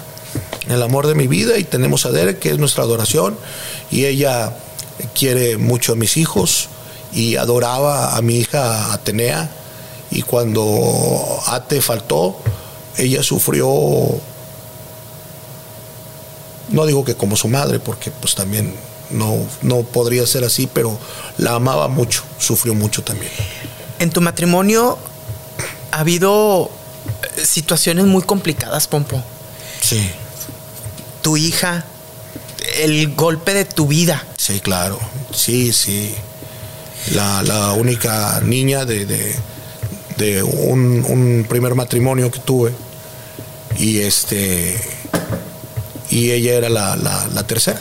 El 0.68 0.82
amor 0.82 1.06
de 1.06 1.14
mi 1.14 1.26
vida 1.26 1.58
y 1.58 1.64
tenemos 1.64 2.06
a 2.06 2.10
Derek, 2.10 2.38
que 2.38 2.50
es 2.50 2.58
nuestra 2.58 2.84
adoración, 2.84 3.36
y 3.90 4.04
ella 4.04 4.56
quiere 5.14 5.56
mucho 5.56 5.92
a 5.92 5.96
mis 5.96 6.16
hijos 6.16 6.68
y 7.12 7.36
adoraba 7.36 8.16
a 8.16 8.22
mi 8.22 8.36
hija 8.38 8.92
Atenea 8.92 9.50
y 10.10 10.22
cuando 10.22 11.40
Ate 11.46 11.80
faltó, 11.80 12.36
ella 12.96 13.22
sufrió, 13.22 13.68
no 16.68 16.86
digo 16.86 17.04
que 17.04 17.14
como 17.16 17.36
su 17.36 17.48
madre, 17.48 17.80
porque 17.80 18.10
pues 18.10 18.34
también 18.34 18.74
no, 19.10 19.36
no 19.62 19.82
podría 19.82 20.26
ser 20.26 20.44
así, 20.44 20.68
pero 20.72 20.98
la 21.38 21.54
amaba 21.54 21.88
mucho, 21.88 22.22
sufrió 22.38 22.74
mucho 22.74 23.02
también. 23.02 23.32
En 23.98 24.10
tu 24.10 24.20
matrimonio 24.20 24.98
ha 25.90 26.00
habido 26.00 26.70
situaciones 27.42 28.04
muy 28.04 28.22
complicadas, 28.22 28.86
Pompo. 28.88 29.22
Sí. 29.80 30.10
Tu 31.22 31.36
hija, 31.36 31.84
el 32.78 33.14
golpe 33.14 33.54
de 33.54 33.64
tu 33.64 33.86
vida. 33.86 34.24
Sí, 34.36 34.60
claro. 34.60 34.98
Sí, 35.32 35.72
sí. 35.72 36.14
La, 37.12 37.72
única 37.72 38.40
niña 38.40 38.84
de, 38.84 39.04
de, 40.16 40.42
un, 40.42 41.46
primer 41.48 41.74
matrimonio 41.74 42.30
que 42.30 42.40
tuve. 42.40 42.72
Y 43.78 44.00
este. 44.00 44.76
Y 46.10 46.30
ella 46.30 46.54
era 46.54 46.68
la, 46.68 46.96
la, 46.96 47.46
tercera. 47.46 47.80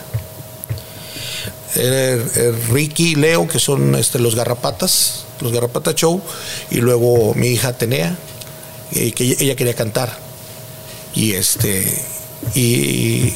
Era 1.75 2.23
Ricky 2.71 3.11
y 3.11 3.15
Leo, 3.15 3.47
que 3.47 3.59
son 3.59 3.95
este, 3.95 4.19
los 4.19 4.35
garrapatas, 4.35 5.25
los 5.39 5.51
garrapata 5.51 5.93
show. 5.93 6.21
Y 6.71 6.77
luego 6.77 7.33
mi 7.35 7.47
hija 7.47 7.69
Atenea, 7.69 8.17
y 8.93 9.11
que 9.11 9.23
ella 9.39 9.55
quería 9.55 9.73
cantar. 9.73 10.17
Y 11.13 11.33
este. 11.33 11.85
Y, 12.55 13.33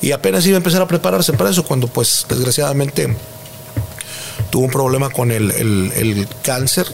y 0.00 0.12
apenas 0.12 0.46
iba 0.46 0.56
a 0.56 0.58
empezar 0.58 0.82
a 0.82 0.88
prepararse 0.88 1.32
para 1.32 1.50
eso 1.50 1.64
cuando 1.64 1.88
pues 1.88 2.24
desgraciadamente 2.28 3.08
tuvo 4.50 4.64
un 4.64 4.70
problema 4.70 5.10
con 5.10 5.30
el, 5.32 6.28
cáncer 6.42 6.86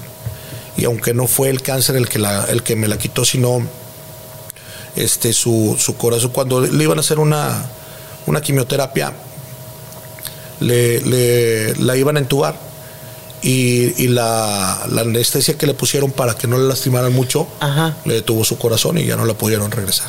y 0.76 0.84
aunque 0.84 1.14
no 1.14 1.26
fue 1.26 1.50
el 1.50 1.62
cáncer 1.62 1.96
el 1.96 2.08
que, 2.08 2.18
la, 2.18 2.44
el 2.46 2.62
que 2.62 2.74
me 2.74 2.88
la 2.88 2.98
quitó, 2.98 3.24
sino 3.24 3.62
este, 4.96 5.32
su, 5.32 5.76
corazón, 5.98 6.30
cuando 6.30 6.60
le 6.60 6.82
iban 6.82 6.98
a 6.98 7.00
hacer 7.00 7.18
una, 7.18 7.66
una 8.26 8.40
quimioterapia, 8.40 9.12
le, 10.60 11.74
la 11.76 11.96
iban 11.96 12.16
a 12.16 12.20
entubar 12.20 12.56
y, 13.46 14.08
la, 14.08 14.84
anestesia 14.84 15.58
que 15.58 15.66
le 15.66 15.74
pusieron 15.74 16.10
para 16.10 16.34
que 16.34 16.46
no 16.46 16.56
le 16.56 16.64
lastimaran 16.64 17.12
mucho, 17.12 17.46
le 18.06 18.14
detuvo 18.14 18.42
su 18.42 18.56
corazón 18.56 18.96
y 18.96 19.04
ya 19.04 19.16
no 19.16 19.26
la 19.26 19.34
pudieron 19.34 19.70
regresar. 19.70 20.08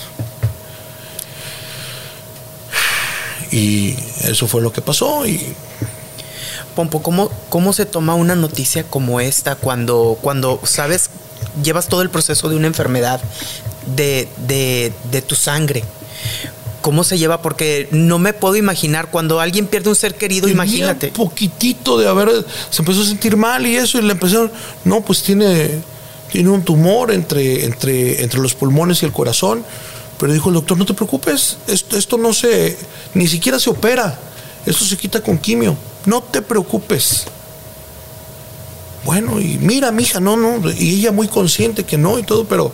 Y 3.51 3.95
eso 4.23 4.47
fue 4.47 4.61
lo 4.61 4.71
que 4.71 4.81
pasó. 4.81 5.27
Y... 5.27 5.53
Pompo, 6.75 7.01
¿cómo, 7.01 7.29
¿cómo 7.49 7.73
se 7.73 7.85
toma 7.85 8.15
una 8.15 8.35
noticia 8.35 8.83
como 8.83 9.19
esta 9.19 9.55
cuando, 9.55 10.17
cuando 10.21 10.59
sabes, 10.63 11.09
llevas 11.61 11.87
todo 11.87 12.01
el 12.01 12.09
proceso 12.09 12.49
de 12.49 12.55
una 12.55 12.67
enfermedad 12.67 13.21
de, 13.95 14.29
de, 14.47 15.21
tu 15.21 15.35
sangre? 15.35 15.83
¿Cómo 16.85 17.03
se 17.03 17.17
lleva? 17.17 17.41
Porque 17.41 17.87
no 17.89 18.19
me 18.19 18.33
puedo 18.33 18.55
imaginar 18.57 19.09
cuando 19.09 19.39
alguien 19.39 19.65
pierde 19.65 19.89
un 19.89 19.95
ser 19.95 20.13
querido, 20.13 20.47
imagínate. 20.47 21.07
Un 21.07 21.13
poquitito 21.13 21.97
de 21.97 22.07
haber, 22.07 22.45
se 22.69 22.83
empezó 22.83 23.01
a 23.01 23.05
sentir 23.05 23.35
mal 23.37 23.65
y 23.65 23.75
eso, 23.75 23.97
y 23.97 24.03
le 24.03 24.11
empezaron, 24.11 24.51
no, 24.83 25.01
pues 25.01 25.23
tiene, 25.23 25.81
tiene 26.31 26.51
un 26.51 26.61
tumor 26.61 27.11
entre, 27.11 27.65
entre, 27.65 28.21
entre 28.21 28.39
los 28.39 28.53
pulmones 28.53 29.01
y 29.01 29.05
el 29.07 29.11
corazón 29.11 29.65
pero 30.19 30.31
dijo 30.31 30.49
el 30.49 30.53
doctor, 30.53 30.77
no 30.77 30.85
te 30.85 30.93
preocupes, 30.93 31.57
esto, 31.65 31.97
esto 31.97 32.19
no 32.19 32.33
se, 32.33 32.77
ni 33.15 33.27
siquiera 33.27 33.59
se 33.59 33.71
opera, 33.71 34.19
esto 34.63 34.85
se 34.85 34.95
quita 34.95 35.21
con 35.21 35.39
quimio, 35.39 35.75
no 36.05 36.21
te 36.21 36.43
preocupes. 36.43 37.25
Bueno, 39.05 39.41
y 39.41 39.57
mira, 39.57 39.91
mija, 39.91 40.19
no, 40.19 40.37
no, 40.37 40.61
y 40.69 40.99
ella 40.99 41.11
muy 41.11 41.27
consciente 41.29 41.83
que 41.83 41.97
no 41.97 42.19
y 42.19 42.23
todo, 42.23 42.45
pero 42.45 42.71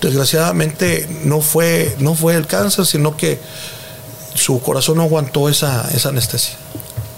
desgraciadamente 0.00 1.08
no 1.24 1.40
fue, 1.40 1.94
no 1.98 2.14
fue 2.14 2.34
el 2.34 2.46
cáncer, 2.46 2.86
sino 2.86 3.16
que 3.16 3.38
su 4.34 4.60
corazón 4.60 4.98
no 4.98 5.02
aguantó 5.02 5.48
esa, 5.48 5.88
esa 5.94 6.10
anestesia. 6.10 6.54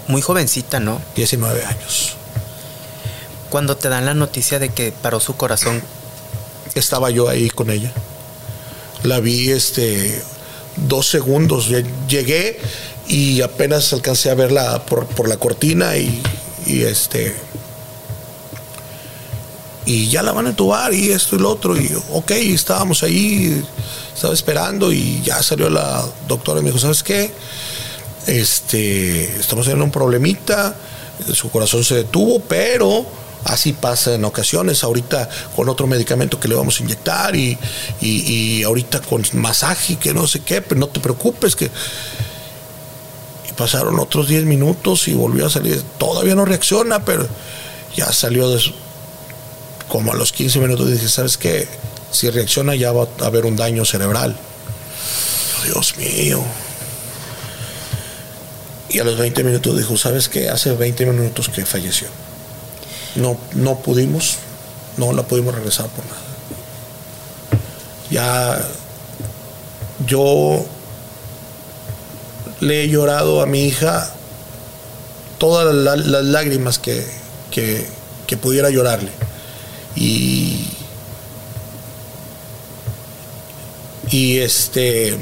Muy 0.07 0.21
jovencita, 0.21 0.79
¿no? 0.79 1.01
19 1.15 1.65
años. 1.65 2.15
Cuando 3.49 3.77
te 3.77 3.89
dan 3.89 4.05
la 4.05 4.13
noticia 4.13 4.59
de 4.59 4.69
que 4.69 4.91
paró 4.91 5.19
su 5.19 5.35
corazón. 5.35 5.81
Estaba 6.75 7.11
yo 7.11 7.29
ahí 7.29 7.51
con 7.51 7.69
ella 7.69 7.93
la 9.03 9.19
vi 9.19 9.51
este 9.51 10.21
dos 10.75 11.07
segundos. 11.07 11.69
Llegué 12.07 12.59
y 13.07 13.41
apenas 13.41 13.93
alcancé 13.93 14.31
a 14.31 14.35
verla 14.35 14.85
por, 14.85 15.27
la 15.27 15.37
cortina 15.37 15.95
y, 15.97 16.21
este 16.65 17.35
y 19.85 20.07
ya 20.07 20.21
la 20.23 20.31
van 20.31 20.47
a 20.47 20.49
entubar 20.49 20.93
y 20.93 21.11
esto 21.11 21.35
y 21.35 21.39
lo 21.39 21.49
otro 21.49 21.75
y 21.75 21.91
ok, 22.11 22.31
estábamos 22.31 23.03
ahí, 23.03 23.63
estaba 24.13 24.33
esperando 24.33 24.91
y 24.91 25.21
ya 25.23 25.41
salió 25.43 25.69
la 25.69 26.05
doctora 26.27 26.59
y 26.59 26.63
me 26.63 26.69
dijo, 26.69 26.79
¿sabes 26.79 27.03
qué? 27.03 27.31
Este, 28.27 29.37
estamos 29.39 29.65
teniendo 29.65 29.85
un 29.85 29.91
problemita, 29.91 30.75
su 31.33 31.49
corazón 31.49 31.83
se 31.83 31.95
detuvo, 31.95 32.39
pero 32.39 33.05
Así 33.45 33.73
pasa 33.73 34.15
en 34.15 34.23
ocasiones, 34.23 34.83
ahorita 34.83 35.29
con 35.55 35.67
otro 35.67 35.85
medicamento 35.85 36.39
que 36.39 36.47
le 36.47 36.55
vamos 36.55 36.79
a 36.79 36.83
inyectar 36.83 37.35
y, 37.35 37.57
y, 37.99 38.63
ahorita 38.63 39.01
con 39.01 39.23
masaje, 39.33 39.97
que 39.97 40.13
no 40.13 40.27
sé 40.27 40.39
qué, 40.39 40.61
pero 40.61 40.79
no 40.79 40.87
te 40.87 40.99
preocupes 40.99 41.55
que... 41.55 41.69
Y 43.49 43.53
pasaron 43.53 43.99
otros 43.99 44.29
10 44.29 44.45
minutos 44.45 45.09
y 45.09 45.13
volvió 45.13 45.47
a 45.47 45.49
salir. 45.49 45.81
Todavía 45.97 46.35
no 46.35 46.45
reacciona, 46.45 47.03
pero 47.03 47.27
ya 47.95 48.11
salió 48.13 48.49
de 48.49 48.61
como 49.93 50.11
a 50.11 50.15
los 50.15 50.31
15 50.31 50.57
minutos 50.57 50.89
dije, 50.89 51.07
¿sabes 51.07 51.37
qué? 51.37 51.67
Si 52.09 52.27
reacciona 52.31 52.73
ya 52.73 52.91
va 52.91 53.07
a 53.21 53.25
haber 53.27 53.45
un 53.45 53.55
daño 53.55 53.85
cerebral. 53.85 54.35
Dios 55.65 55.95
mío. 55.97 56.43
Y 58.89 58.97
a 58.97 59.03
los 59.03 59.19
20 59.19 59.43
minutos 59.43 59.77
dijo, 59.77 59.95
¿sabes 59.95 60.29
qué? 60.29 60.49
Hace 60.49 60.71
20 60.71 61.05
minutos 61.05 61.47
que 61.47 61.63
falleció 61.63 62.07
no, 63.15 63.37
no 63.53 63.77
pudimos, 63.77 64.37
no 64.97 65.13
la 65.13 65.21
pudimos 65.21 65.53
regresar 65.53 65.85
por 65.89 66.03
nada. 66.05 66.17
Ya 68.09 68.67
yo 70.07 70.65
le 72.61 72.83
he 72.83 72.89
llorado 72.89 73.43
a 73.43 73.45
mi 73.45 73.65
hija 73.65 74.09
todas 75.37 75.71
las, 75.75 75.99
lágrimas 76.25 76.79
que, 76.79 77.05
que, 77.51 77.85
pudiera 78.41 78.71
llorarle. 78.71 79.11
Y, 79.95 80.67
y 84.09 84.39
este, 84.39 85.17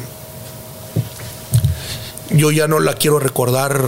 yo 2.29 2.51
ya 2.51 2.67
no 2.67 2.79
la 2.79 2.93
quiero 2.93 3.19
recordar 3.19 3.81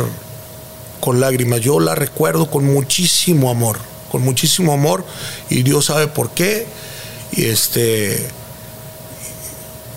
con 1.00 1.20
lágrimas, 1.20 1.62
yo 1.62 1.80
la 1.80 1.96
recuerdo 1.96 2.50
con 2.50 2.66
muchísimo 2.66 3.50
amor 3.50 3.80
con 4.14 4.22
muchísimo 4.22 4.74
amor 4.74 5.04
y 5.50 5.64
Dios 5.64 5.86
sabe 5.86 6.06
por 6.06 6.30
qué. 6.30 6.68
Y 7.32 7.46
este 7.46 8.30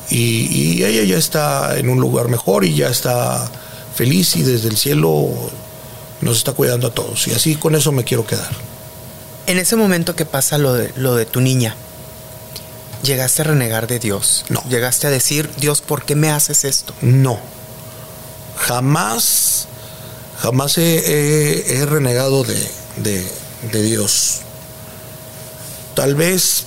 y, 0.08 0.82
ella 0.82 1.04
ya 1.04 1.18
está 1.18 1.78
en 1.78 1.90
un 1.90 2.00
lugar 2.00 2.28
mejor 2.28 2.64
y 2.64 2.74
ya 2.74 2.88
está 2.88 3.50
feliz 3.94 4.36
y 4.36 4.42
desde 4.42 4.68
el 4.68 4.78
cielo 4.78 5.28
nos 6.22 6.38
está 6.38 6.52
cuidando 6.52 6.86
a 6.86 6.94
todos. 6.94 7.28
Y 7.28 7.32
así 7.32 7.56
con 7.56 7.74
eso 7.74 7.92
me 7.92 8.04
quiero 8.04 8.26
quedar. 8.26 8.48
En 9.46 9.58
ese 9.58 9.76
momento 9.76 10.16
que 10.16 10.24
pasa 10.24 10.58
lo 10.58 10.74
de, 10.74 10.92
lo 10.96 11.14
de 11.14 11.26
tu 11.26 11.40
niña, 11.40 11.74
¿llegaste 13.02 13.42
a 13.42 13.44
renegar 13.46 13.86
de 13.86 13.98
Dios? 13.98 14.44
No. 14.48 14.62
¿Llegaste 14.68 15.06
a 15.06 15.10
decir, 15.10 15.50
Dios, 15.58 15.80
¿por 15.80 16.04
qué 16.04 16.14
me 16.16 16.30
haces 16.30 16.64
esto? 16.64 16.94
No. 17.00 17.38
Jamás, 18.56 19.68
jamás 20.40 20.78
he, 20.78 21.84
renegado 21.88 22.42
de, 22.44 23.26
de 23.70 23.82
Dios. 23.82 24.40
Tal 25.94 26.14
vez 26.14 26.64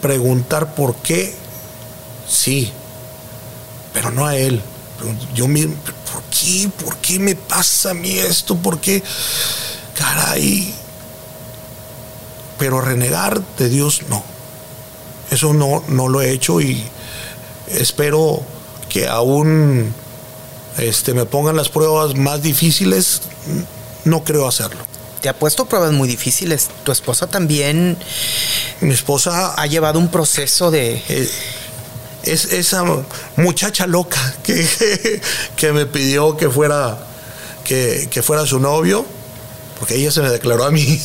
preguntar 0.00 0.74
por 0.74 0.96
qué, 0.96 1.34
sí, 2.28 2.72
pero 3.92 4.10
no 4.10 4.26
a 4.26 4.36
Él. 4.36 4.62
Yo 5.34 5.48
mismo, 5.48 5.74
¿por 6.12 6.22
qué? 6.24 6.68
¿Por 6.84 6.96
qué 6.98 7.18
me 7.18 7.34
pasa 7.34 7.90
a 7.90 7.94
mí 7.94 8.18
esto? 8.18 8.56
¿Por 8.56 8.80
qué? 8.80 9.02
Caray. 10.00 10.74
pero 12.58 12.80
renegar 12.80 13.40
de 13.58 13.68
Dios 13.68 14.02
no. 14.08 14.24
Eso 15.30 15.52
no, 15.52 15.84
no 15.88 16.08
lo 16.08 16.22
he 16.22 16.30
hecho 16.30 16.60
y 16.60 16.82
espero 17.68 18.42
que 18.88 19.06
aún 19.06 19.94
este, 20.78 21.12
me 21.12 21.26
pongan 21.26 21.56
las 21.56 21.68
pruebas 21.68 22.16
más 22.16 22.42
difíciles, 22.42 23.22
no 24.04 24.24
creo 24.24 24.48
hacerlo. 24.48 24.80
Te 25.20 25.28
ha 25.28 25.38
puesto 25.38 25.66
pruebas 25.66 25.92
muy 25.92 26.08
difíciles. 26.08 26.68
Tu 26.82 26.92
esposa 26.92 27.26
también. 27.26 27.98
Mi 28.80 28.94
esposa. 28.94 29.54
Ha 29.54 29.66
llevado 29.66 29.98
un 29.98 30.08
proceso 30.08 30.70
de. 30.70 31.02
Eh, 31.08 31.30
es 32.22 32.46
esa 32.46 32.84
muchacha 33.36 33.86
loca 33.86 34.34
que, 34.42 34.66
que 35.56 35.72
me 35.72 35.84
pidió 35.84 36.36
que 36.36 36.48
fuera, 36.48 36.98
que, 37.64 38.08
que 38.10 38.22
fuera 38.22 38.46
su 38.46 38.60
novio, 38.60 39.04
porque 39.80 39.96
ella 39.96 40.12
se 40.12 40.20
me 40.20 40.30
declaró 40.30 40.64
a 40.64 40.70
mí. 40.70 41.00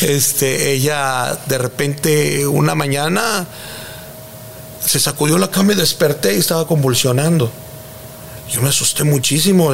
Este, 0.00 0.72
ella 0.72 1.38
de 1.46 1.58
repente 1.58 2.44
una 2.48 2.74
mañana 2.74 3.46
se 4.84 4.98
sacudió 4.98 5.38
la 5.38 5.48
cama 5.48 5.74
y 5.74 5.76
desperté 5.76 6.34
y 6.34 6.38
estaba 6.38 6.66
convulsionando. 6.66 7.52
Yo 8.50 8.62
me 8.62 8.68
asusté 8.68 9.04
muchísimo. 9.04 9.72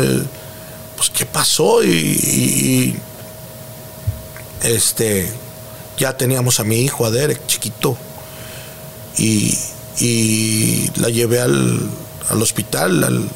Pues, 0.97 1.11
¿qué 1.15 1.25
pasó? 1.25 1.83
Y, 1.83 2.95
este, 4.63 5.33
ya 5.97 6.15
teníamos 6.15 6.61
a 6.61 6.65
mi 6.65 6.81
hijo, 6.81 7.07
a 7.07 7.11
Derek, 7.11 7.47
chiquito. 7.47 7.97
Y, 9.17 9.57
la 10.97 11.09
llevé 11.09 11.41
al, 11.41 11.89
al 12.29 12.43
hospital. 12.43 13.31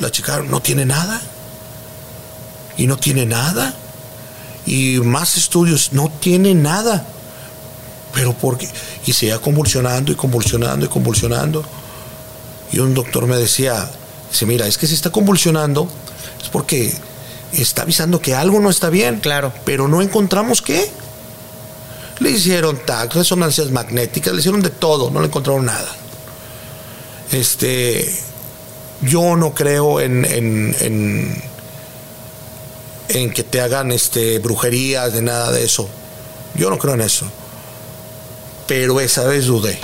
La 0.00 0.10
chica 0.10 0.42
no 0.42 0.60
tiene 0.60 0.84
nada. 0.84 1.20
Y 2.76 2.86
no 2.86 2.96
tiene 2.96 3.26
nada. 3.26 3.74
Y 4.66 4.98
más 5.00 5.36
estudios, 5.36 5.92
no 5.92 6.10
tiene 6.20 6.54
nada 6.54 7.06
pero 8.12 8.34
porque 8.34 8.68
y 9.06 9.12
seguía 9.12 9.38
convulsionando 9.38 10.12
y 10.12 10.14
convulsionando 10.14 10.86
y 10.86 10.88
convulsionando. 10.88 11.64
Y 12.70 12.78
un 12.78 12.94
doctor 12.94 13.26
me 13.26 13.36
decía, 13.36 13.90
dice, 14.30 14.46
mira, 14.46 14.66
es 14.66 14.78
que 14.78 14.86
si 14.86 14.94
está 14.94 15.10
convulsionando 15.10 15.88
es 16.42 16.48
porque 16.48 16.94
está 17.52 17.82
avisando 17.82 18.20
que 18.20 18.34
algo 18.34 18.60
no 18.60 18.70
está 18.70 18.90
bien. 18.90 19.20
Claro. 19.20 19.52
Pero 19.64 19.88
no 19.88 20.02
encontramos 20.02 20.62
qué. 20.62 20.90
Le 22.20 22.30
hicieron 22.30 22.78
TAC, 22.84 23.14
resonancias 23.14 23.70
magnéticas, 23.70 24.32
le 24.32 24.40
hicieron 24.40 24.62
de 24.62 24.70
todo, 24.70 25.10
no 25.10 25.20
le 25.20 25.26
encontraron 25.26 25.64
nada. 25.64 25.88
Este, 27.32 28.14
yo 29.02 29.36
no 29.36 29.54
creo 29.54 30.00
en, 30.00 30.24
en, 30.24 30.76
en, 30.80 31.42
en 33.08 33.30
que 33.30 33.42
te 33.44 33.60
hagan 33.60 33.92
este, 33.92 34.38
brujerías, 34.38 35.12
de 35.12 35.22
nada 35.22 35.52
de 35.52 35.64
eso. 35.64 35.88
Yo 36.54 36.70
no 36.70 36.78
creo 36.78 36.94
en 36.94 37.02
eso 37.02 37.26
pero 38.66 39.00
esa 39.00 39.24
vez 39.24 39.44
dudé. 39.44 39.78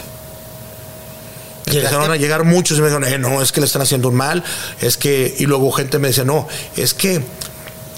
Empezaron 1.67 2.11
a 2.11 2.17
llegar 2.17 2.45
muchos 2.45 2.79
y 2.79 2.81
me 2.81 2.87
dijeron, 2.87 3.07
eh, 3.07 3.19
no, 3.19 3.43
es 3.43 3.53
que 3.53 3.61
le 3.61 3.67
están 3.67 3.83
haciendo 3.83 4.09
un 4.09 4.15
mal, 4.15 4.43
es 4.81 4.97
que, 4.97 5.35
y 5.39 5.45
luego 5.45 5.71
gente 5.73 5.99
me 5.99 6.09
decía, 6.09 6.25
no, 6.25 6.49
es 6.75 6.95
que, 6.95 7.21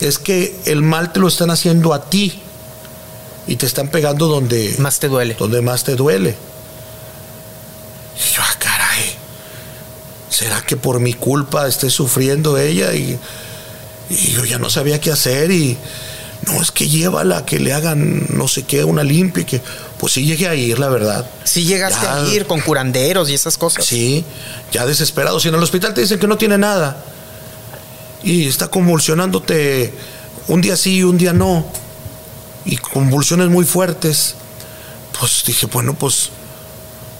es 0.00 0.18
que 0.18 0.58
el 0.64 0.82
mal 0.82 1.12
te 1.12 1.20
lo 1.20 1.28
están 1.28 1.50
haciendo 1.50 1.94
a 1.94 2.10
ti 2.10 2.40
y 3.46 3.54
te 3.54 3.66
están 3.66 3.86
pegando 3.86 4.26
donde 4.26 4.74
más 4.78 4.98
te 4.98 5.06
duele. 5.06 5.36
Donde 5.38 5.62
más 5.62 5.84
te 5.84 5.94
duele. 5.94 6.30
Y 8.16 8.34
yo, 8.34 8.42
ah, 8.42 8.49
¿será 10.40 10.62
que 10.62 10.74
por 10.74 11.00
mi 11.00 11.12
culpa 11.12 11.68
esté 11.68 11.90
sufriendo 11.90 12.56
ella? 12.56 12.94
Y, 12.94 13.18
y 14.08 14.30
yo 14.32 14.46
ya 14.46 14.58
no 14.58 14.70
sabía 14.70 14.98
qué 14.98 15.10
hacer 15.10 15.50
y 15.50 15.76
no, 16.46 16.62
es 16.62 16.70
que 16.70 16.88
llévala, 16.88 17.44
que 17.44 17.58
le 17.58 17.74
hagan 17.74 18.26
no 18.30 18.48
sé 18.48 18.62
qué, 18.62 18.82
una 18.82 19.02
limpia, 19.02 19.44
que 19.44 19.60
pues 19.98 20.14
sí 20.14 20.24
llegué 20.24 20.48
a 20.48 20.54
ir, 20.54 20.78
la 20.78 20.88
verdad. 20.88 21.28
Sí 21.44 21.64
llegaste 21.64 22.06
a 22.06 22.26
ir 22.28 22.46
con 22.46 22.62
curanderos 22.62 23.28
y 23.28 23.34
esas 23.34 23.58
cosas. 23.58 23.84
Sí, 23.84 24.24
ya 24.72 24.86
desesperado. 24.86 25.38
Si 25.40 25.48
en 25.48 25.56
el 25.56 25.62
hospital 25.62 25.92
te 25.92 26.00
dicen 26.00 26.18
que 26.18 26.26
no 26.26 26.38
tiene 26.38 26.56
nada 26.56 27.04
y 28.22 28.48
está 28.48 28.68
convulsionándote 28.68 29.92
un 30.48 30.62
día 30.62 30.74
sí 30.78 30.96
y 30.96 31.02
un 31.02 31.18
día 31.18 31.34
no, 31.34 31.66
y 32.64 32.78
convulsiones 32.78 33.50
muy 33.50 33.66
fuertes, 33.66 34.36
pues 35.18 35.42
dije, 35.44 35.66
bueno, 35.66 35.92
pues, 35.92 36.30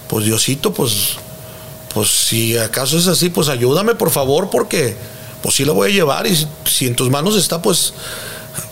pues 0.07 0.25
Diosito, 0.25 0.73
pues, 0.73 1.17
pues 1.93 2.09
si 2.09 2.57
acaso 2.57 2.97
es 2.97 3.07
así, 3.07 3.29
pues 3.29 3.49
ayúdame 3.49 3.95
por 3.95 4.11
favor, 4.11 4.49
porque 4.49 4.95
pues 5.41 5.55
sí 5.55 5.65
la 5.65 5.73
voy 5.73 5.91
a 5.91 5.93
llevar 5.93 6.27
y 6.27 6.47
si 6.65 6.87
en 6.87 6.95
tus 6.95 7.09
manos 7.09 7.35
está, 7.35 7.61
pues 7.61 7.93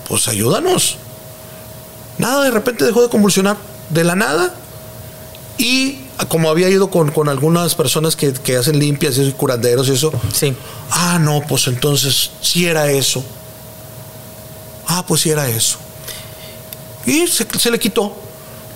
pues 0.08 0.28
ayúdanos. 0.28 0.98
Nada, 2.18 2.44
de 2.44 2.52
repente 2.52 2.84
dejó 2.84 3.02
de 3.02 3.10
convulsionar, 3.10 3.58
de 3.90 4.04
la 4.04 4.16
nada. 4.16 4.54
Y 5.58 6.00
como 6.28 6.50
había 6.50 6.70
ido 6.70 6.90
con, 6.90 7.30
algunas 7.30 7.76
personas 7.76 8.16
que, 8.16 8.58
hacen 8.58 8.80
limpias 8.80 9.18
y 9.18 9.32
curanderos 9.32 9.88
y 9.88 9.92
eso. 9.92 10.12
Sí. 10.34 10.54
Ah, 10.92 11.20
no, 11.20 11.42
pues 11.48 11.68
entonces 11.68 12.32
sí 12.42 12.66
era 12.66 12.92
eso. 12.92 13.24
Ah, 14.88 15.06
pues 15.08 15.22
sí 15.22 15.30
era 15.30 15.48
eso. 15.48 15.78
Y 17.06 17.28
se, 17.28 17.72
le 17.72 17.80
quitó. 17.80 18.16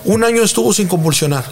Un 0.05 0.23
año 0.23 0.43
estuvo 0.43 0.73
sin 0.73 0.87
convulsionar. 0.87 1.45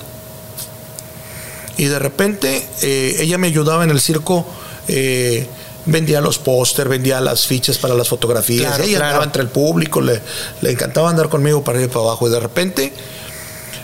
Y 1.82 1.88
de 1.88 1.98
repente 1.98 2.64
eh, 2.84 3.16
ella 3.22 3.40
me 3.40 3.48
ayudaba 3.48 3.84
en 3.84 3.90
el 3.90 4.00
circo. 4.00 4.46
Eh, 4.88 5.48
vendía 5.88 6.22
los 6.22 6.38
póster, 6.38 6.88
vendía 6.88 7.20
las 7.20 7.48
fichas 7.48 7.80
para 7.80 7.96
las 7.96 8.08
fotografías. 8.08 8.78
ella 8.78 9.00
andaba 9.00 9.24
entre 9.24 9.42
el 9.42 9.48
público, 9.48 10.00
le, 10.00 10.22
encantaba 10.62 11.10
andar 11.10 11.28
conmigo 11.28 11.64
para 11.64 11.82
ir 11.82 11.88
para 11.90 12.02
abajo. 12.02 12.28
Y 12.28 12.32
de 12.32 12.40
repente, 12.40 12.94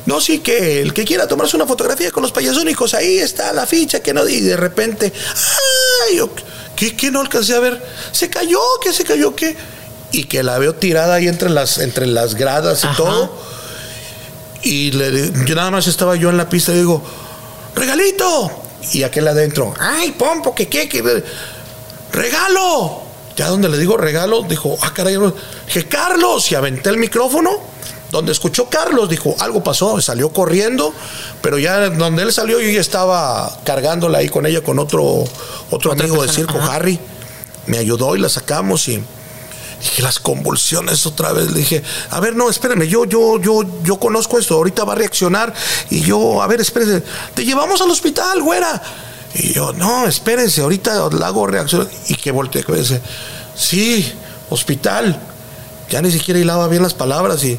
no, 0.06 0.22
sí, 0.22 0.42
que 0.42 0.80
el 0.80 0.94
que 0.94 1.06
quiera 1.06 1.28
tomarse 1.28 1.56
una 1.56 1.66
fotografía 1.66 2.12
con 2.12 2.22
los 2.22 2.32
payasónicos, 2.32 2.94
ahí 2.94 3.18
está 3.18 3.52
la 3.52 3.66
ficha, 3.66 4.00
que 4.00 4.14
no. 4.14 4.30
Y 4.30 4.42
de 4.42 4.58
repente, 4.58 5.12
¡ay! 6.12 6.22
¿Qué, 6.76 7.10
no 7.10 7.22
alcancé 7.22 7.56
a 7.56 7.60
ver? 7.60 7.84
¿Se 8.12 8.30
cayó? 8.30 8.60
¿Qué 8.84 8.94
se 8.94 9.06
cayó? 9.06 9.36
¿Qué? 9.36 9.58
Y 10.12 10.26
que 10.26 10.44
la 10.44 10.60
veo 10.60 10.76
tirada 10.76 11.16
ahí 11.16 11.28
entre 11.28 11.50
las, 11.50 11.80
entre 11.80 12.06
las 12.06 12.36
gradas 12.36 12.84
y 12.84 12.96
todo. 12.96 13.34
Y 14.62 14.92
le, 14.92 15.32
yo 15.48 15.56
nada 15.56 15.72
más 15.72 15.88
estaba 15.88 16.16
yo 16.16 16.30
en 16.30 16.38
la 16.38 16.48
pista 16.48 16.74
y 16.74 16.76
digo, 16.76 17.04
¡regalito! 17.78 18.52
Y 18.94 19.04
aquel 19.04 19.28
adentro, 19.28 19.74
¡ay, 19.80 20.12
pompo, 20.12 20.54
que 20.54 20.68
qué! 20.68 20.90
Que, 20.90 21.24
regalo. 22.12 23.04
Ya 23.36 23.48
donde 23.50 23.70
le 23.70 23.78
digo 23.78 23.98
regalo, 23.98 24.42
dijo, 24.44 24.78
ah, 24.82 24.92
caray, 24.94 25.18
dije, 25.68 25.88
Carlos, 25.88 26.52
y 26.52 26.56
aventé 26.56 26.90
el 26.90 26.98
micrófono. 26.98 27.78
Donde 28.12 28.32
escuchó 28.32 28.70
Carlos, 28.70 29.10
dijo, 29.10 29.36
algo 29.40 29.62
pasó, 29.62 30.00
salió 30.00 30.30
corriendo, 30.30 30.94
pero 31.42 31.60
ya 31.60 31.90
donde 31.90 32.24
él 32.24 32.32
salió, 32.32 32.62
yo 32.62 32.70
ya 32.70 32.80
estaba 32.80 33.60
cargándola 33.66 34.20
ahí 34.20 34.30
con 34.30 34.46
ella, 34.46 34.62
con 34.62 34.80
otro, 34.80 35.26
otro 35.70 35.92
amigo 35.92 36.24
de 36.24 36.32
circo, 36.32 36.58
Harry. 36.58 36.98
Me 37.66 37.78
ayudó 37.78 38.16
y 38.16 38.20
la 38.20 38.30
sacamos 38.30 38.88
y 38.88 39.04
dije, 39.80 40.02
las 40.02 40.20
convulsiones 40.20 41.06
otra 41.06 41.34
vez. 41.34 41.52
Le 41.52 41.60
dije, 41.60 41.84
a 42.10 42.20
ver, 42.20 42.36
no, 42.36 42.50
espérame, 42.50 42.88
yo, 42.88 43.06
yo, 43.06 43.40
yo, 43.42 43.62
yo 43.84 44.00
conozco 44.00 44.38
esto, 44.38 44.56
ahorita 44.56 44.84
va 44.84 44.94
a 44.94 44.96
reaccionar. 44.96 45.54
Y 45.90 46.02
yo, 46.02 46.42
a 46.42 46.48
ver, 46.48 46.62
espérese, 46.62 47.04
te 47.34 47.46
llevamos 47.46 47.82
al 47.82 47.90
hospital, 47.90 48.42
güera. 48.42 48.82
Y 49.34 49.54
yo, 49.54 49.74
no, 49.74 50.08
espérense, 50.08 50.62
ahorita 50.62 51.10
la 51.12 51.28
hago 51.28 51.48
reacción. 51.48 51.88
Y 52.08 52.16
que 52.16 52.32
volteé 52.32 52.66
y 52.68 52.72
dice, 52.74 53.02
sí, 53.56 54.14
hospital. 54.50 55.20
Ya 55.90 56.02
ni 56.02 56.12
siquiera 56.12 56.40
hilaba 56.40 56.68
bien 56.68 56.84
las 56.84 56.94
palabras 56.94 57.44
y, 57.46 57.58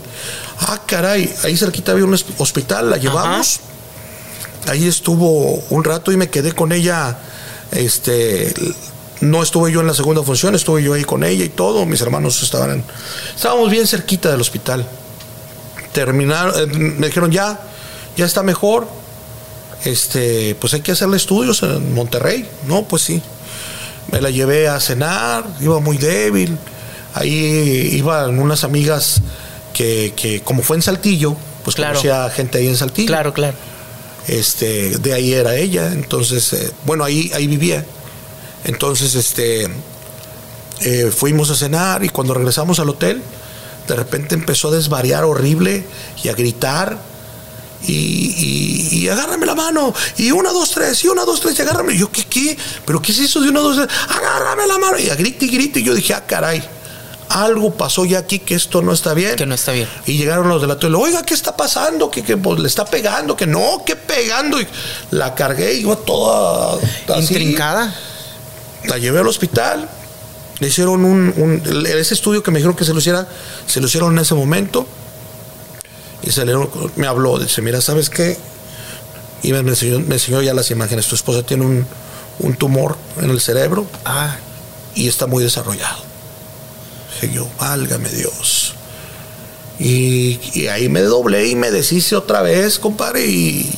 ah, 0.61 0.83
caray, 0.85 1.35
ahí 1.45 1.57
cerquita 1.57 1.93
había 1.93 2.05
un 2.05 2.19
hospital, 2.39 2.91
la 2.91 2.99
llevamos. 2.99 3.61
Ahí 4.67 4.87
estuvo 4.87 5.63
un 5.71 5.83
rato 5.83 6.13
y 6.13 6.19
me 6.19 6.29
quedé 6.29 6.53
con 6.53 6.73
ella. 6.73 7.17
Este, 7.71 8.53
no 9.21 9.43
estuve 9.43 9.73
yo 9.73 9.81
en 9.81 9.87
la 9.87 9.95
segunda 9.95 10.23
función, 10.23 10.55
estuve 10.55 10.83
yo 10.83 10.95
ahí 10.95 11.05
con 11.05 11.25
ella 11.25 11.45
y 11.45 11.49
todo. 11.49 11.87
Mis 11.87 12.01
hermanos 12.01 12.43
estaban, 12.43 12.85
estábamos 13.35 13.71
bien 13.71 13.87
cerquita 13.87 14.31
del 14.31 14.41
hospital. 14.41 14.87
Terminaron, 15.93 16.55
eh, 16.61 16.67
me 16.67 17.07
dijeron 17.07 17.31
ya, 17.31 17.61
ya 18.17 18.27
está 18.27 18.43
mejor 18.43 18.87
este, 19.85 20.57
pues 20.57 20.75
hay 20.75 20.81
que 20.81 20.93
hacerle 20.93 21.17
estudios 21.17 21.63
en 21.63 21.95
Monterrey. 21.95 22.49
No, 22.67 22.83
pues 22.85 23.03
sí. 23.03 23.23
Me 24.11 24.21
la 24.21 24.31
llevé 24.31 24.69
a 24.69 24.81
cenar, 24.81 25.45
iba 25.61 25.81
muy 25.81 25.99
débil. 25.99 26.57
Ahí 27.15 27.91
iban 27.93 28.39
unas 28.39 28.65
amigas 28.65 29.21
que, 29.73 30.13
que 30.17 30.41
como 30.41 30.63
fue 30.63 30.77
en 30.77 30.83
Saltillo, 30.83 31.37
pues 31.65 31.77
conocía 31.77 32.29
gente 32.31 32.59
ahí 32.59 32.69
en 32.69 32.77
Saltillo. 32.77 33.09
Claro, 33.09 33.33
claro. 33.33 33.57
Este, 34.27 34.99
de 34.99 35.15
ahí 35.15 35.33
era 35.33 35.57
ella, 35.57 35.91
entonces, 35.93 36.53
eh, 36.53 36.71
bueno, 36.85 37.05
ahí, 37.05 37.31
ahí 37.35 37.47
vivía. 37.47 37.85
Entonces, 38.65 39.15
este, 39.15 39.69
eh, 40.81 41.13
fuimos 41.15 41.51
a 41.51 41.57
cenar 41.57 42.05
y 42.05 42.09
cuando 42.09 42.35
regresamos 42.35 42.79
al 42.79 42.89
hotel, 42.89 43.23
de 43.87 43.95
repente 43.95 44.35
empezó 44.35 44.69
a 44.69 44.73
desvariar 44.73 45.25
horrible 45.25 45.85
y 46.23 46.29
a 46.29 46.35
gritar 46.35 46.99
y, 47.87 48.91
y, 48.91 49.09
agárrame 49.09 49.47
la 49.47 49.55
mano, 49.55 49.95
y 50.17 50.33
una, 50.33 50.51
dos, 50.51 50.73
tres, 50.73 51.05
y 51.05 51.09
una, 51.09 51.25
dos, 51.25 51.41
tres, 51.41 51.59
y 51.59 51.63
agárrame. 51.63 51.95
Y 51.95 51.99
yo, 51.99 52.11
¿qué, 52.11 52.25
qué? 52.25 52.59
¿Pero 52.85 53.01
qué 53.01 53.13
es 53.13 53.19
eso 53.21 53.41
de 53.41 53.51
una, 53.51 53.61
dos, 53.61 53.77
tres? 53.77 53.89
Agárrame 54.09 54.67
la 54.67 54.79
mano. 54.79 54.99
Y 54.99 55.09
a 55.09 55.15
grite 55.15 55.45
y 55.45 55.49
grite. 55.49 55.81
Y 55.81 55.85
yo 55.85 55.95
dije, 55.95 56.13
ah, 56.13 56.27
caray, 56.27 56.63
algo 57.29 57.73
pasó 57.73 58.05
ya 58.05 58.19
aquí 58.19 58.41
que 58.41 58.55
esto 58.55 58.83
no 58.83 58.93
está 58.93 59.15
bien. 59.15 59.37
Que 59.37 59.47
no 59.47 59.55
está 59.55 59.73
bien. 59.73 59.89
Y 60.07 60.17
llegaron 60.17 60.49
los 60.49 60.61
de 60.61 60.67
la 60.67 60.79
tele, 60.79 60.97
oiga, 60.97 61.23
¿qué 61.23 61.35
está 61.35 61.57
pasando? 61.57 62.11
Que, 62.11 62.23
pues, 62.37 62.59
le 62.59 62.67
está 62.67 62.85
pegando, 62.85 63.37
que 63.37 63.47
no, 63.47 63.85
que 63.85 63.95
pegando. 63.95 64.61
Y 64.61 64.67
la 65.13 65.35
cargué 65.35 65.75
y 65.75 65.81
iba 65.83 65.97
toda 65.97 66.79
intrincada. 67.17 67.95
La 68.89 68.99
llevé 68.99 69.21
al 69.21 69.29
hospital. 69.29 69.89
Le 70.61 70.69
hicieron 70.69 71.05
un, 71.05 71.63
ese 71.87 72.15
estudio 72.15 72.43
que 72.43 72.51
me 72.51 72.59
dijeron 72.59 72.75
que 72.75 72.85
se 72.85 72.93
lo 72.93 72.99
hiciera, 72.99 73.29
se 73.67 73.81
lo 73.81 73.87
hicieron 73.87 74.13
en 74.13 74.19
ese 74.19 74.35
momento. 74.35 74.87
Y 76.23 76.31
le, 76.45 76.55
me 76.97 77.07
habló, 77.07 77.39
dice, 77.39 77.63
mira, 77.63 77.81
¿sabes 77.81 78.11
qué? 78.11 78.37
Y 79.43 79.53
me 79.53 79.59
enseñó, 79.59 80.01
me 80.01 80.17
enseñó 80.17 80.43
ya 80.43 80.53
las 80.53 80.71
imágenes. 80.73 81.07
Tu 81.07 81.15
esposa 81.15 81.45
tiene 81.45 81.65
un, 81.65 81.87
un 82.41 82.55
tumor 82.55 82.97
en 83.21 83.31
el 83.31 83.41
cerebro. 83.41 83.87
Ah. 84.05 84.37
Y 84.97 85.07
está 85.07 85.27
muy 85.27 85.45
desarrollado. 85.45 86.03
Dije 87.21 87.35
yo, 87.35 87.49
válgame 87.61 88.09
Dios. 88.09 88.75
Y, 89.79 90.67
ahí 90.67 90.89
me 90.89 91.03
doblé 91.03 91.47
y 91.49 91.55
me 91.55 91.71
deshice 91.71 92.17
otra 92.17 92.43
vez, 92.43 92.81
compadre. 92.81 93.27
Y, 93.27 93.73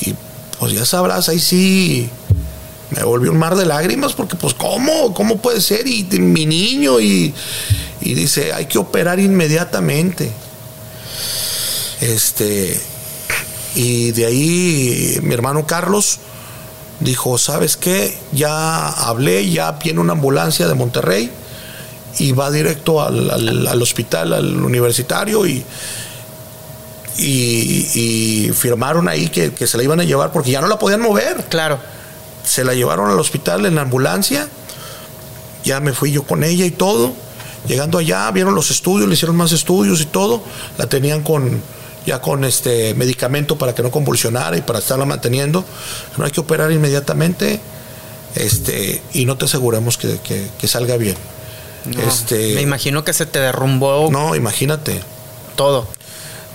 y 0.00 0.14
pues 0.58 0.72
ya 0.72 0.86
sabrás, 0.86 1.28
ahí 1.28 1.40
sí 1.40 2.08
me 2.90 3.02
volvió 3.04 3.30
un 3.30 3.38
mar 3.38 3.54
de 3.54 3.66
lágrimas 3.66 4.14
porque 4.14 4.36
pues 4.36 4.54
cómo, 4.54 5.14
cómo 5.14 5.38
puede 5.38 5.60
ser 5.60 5.86
y 5.86 6.04
mi 6.18 6.46
niño 6.46 7.00
y, 7.00 7.32
y 8.00 8.14
dice 8.14 8.52
hay 8.52 8.66
que 8.66 8.78
operar 8.78 9.20
inmediatamente. 9.20 10.30
Este 12.00 12.80
y 13.74 14.10
de 14.12 14.26
ahí 14.26 15.18
mi 15.22 15.34
hermano 15.34 15.66
Carlos 15.66 16.18
dijo, 17.00 17.38
¿sabes 17.38 17.76
qué? 17.76 18.16
Ya 18.32 18.88
hablé, 18.88 19.50
ya 19.50 19.72
viene 19.72 20.00
una 20.00 20.12
ambulancia 20.12 20.68
de 20.68 20.74
Monterrey 20.74 21.30
y 22.18 22.32
va 22.32 22.50
directo 22.50 23.02
al, 23.02 23.82
hospital, 23.82 24.32
al 24.32 24.62
universitario 24.62 25.46
y, 25.46 25.64
y, 27.16 28.50
firmaron 28.52 29.08
ahí 29.08 29.28
que, 29.28 29.52
que, 29.52 29.66
se 29.66 29.76
la 29.76 29.84
iban 29.84 30.00
a 30.00 30.04
llevar 30.04 30.32
porque 30.32 30.50
ya 30.50 30.60
no 30.60 30.66
la 30.66 30.78
podían 30.78 31.00
mover. 31.00 31.46
Claro. 31.48 31.78
Se 32.50 32.64
la 32.64 32.74
llevaron 32.74 33.08
al 33.08 33.20
hospital 33.20 33.64
en 33.64 33.76
la 33.76 33.82
ambulancia, 33.82 34.48
ya 35.62 35.78
me 35.78 35.92
fui 35.92 36.10
yo 36.10 36.24
con 36.24 36.42
ella 36.42 36.66
y 36.66 36.72
todo. 36.72 37.12
Llegando 37.68 37.98
allá, 37.98 38.28
vieron 38.32 38.56
los 38.56 38.72
estudios, 38.72 39.08
le 39.08 39.14
hicieron 39.14 39.36
más 39.36 39.52
estudios 39.52 40.00
y 40.00 40.06
todo, 40.06 40.42
la 40.76 40.88
tenían 40.88 41.22
con 41.22 41.62
ya 42.04 42.20
con 42.20 42.44
este 42.44 42.92
medicamento 42.94 43.56
para 43.56 43.72
que 43.72 43.84
no 43.84 43.92
convulsionara 43.92 44.56
y 44.56 44.62
para 44.62 44.80
estarla 44.80 45.04
manteniendo. 45.04 45.64
No 46.16 46.24
hay 46.24 46.32
que 46.32 46.40
operar 46.40 46.72
inmediatamente 46.72 47.60
este, 48.34 49.00
y 49.12 49.26
no 49.26 49.36
te 49.36 49.44
aseguramos 49.44 49.96
que, 49.96 50.18
salga 50.66 50.96
bien. 50.96 51.16
este, 52.04 52.56
me 52.56 52.62
imagino 52.62 53.04
que 53.04 53.12
se 53.12 53.26
te 53.26 53.38
derrumbó. 53.38 54.08
No, 54.10 54.34
imagínate. 54.34 55.00
Todo. 55.54 55.86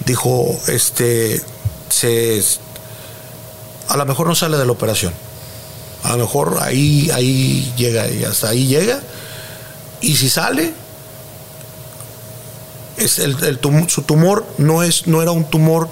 Dijo, 0.05 0.59
este, 0.67 1.41
se, 1.87 2.43
a 3.87 3.95
lo 3.95 4.05
mejor 4.05 4.27
no 4.27 4.35
sale 4.35 4.57
de 4.57 4.65
la 4.65 4.73
operación. 4.73 5.13
A 6.05 6.11
lo 6.11 6.17
mejor 6.19 6.59
ahí, 6.61 7.09
ahí 7.13 7.73
llega 7.75 8.07
y 8.07 8.23
hasta 8.23 8.49
ahí 8.49 8.67
llega. 8.67 8.99
Y 10.01 10.15
si 10.15 10.29
sale, 10.29 10.71
es 12.97 13.19
el, 13.19 13.59
su 13.87 14.03
tumor 14.03 14.45
no, 14.57 14.83
es, 14.83 15.07
no 15.07 15.21
era 15.21 15.31
un 15.31 15.45
tumor 15.45 15.89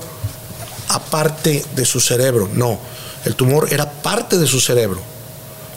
aparte 0.90 1.66
de 1.76 1.86
su 1.86 2.00
cerebro, 2.00 2.48
no. 2.54 2.80
El 3.26 3.36
tumor 3.36 3.68
era 3.72 3.90
parte 3.90 4.38
de 4.38 4.46
su 4.46 4.60
cerebro. 4.60 5.02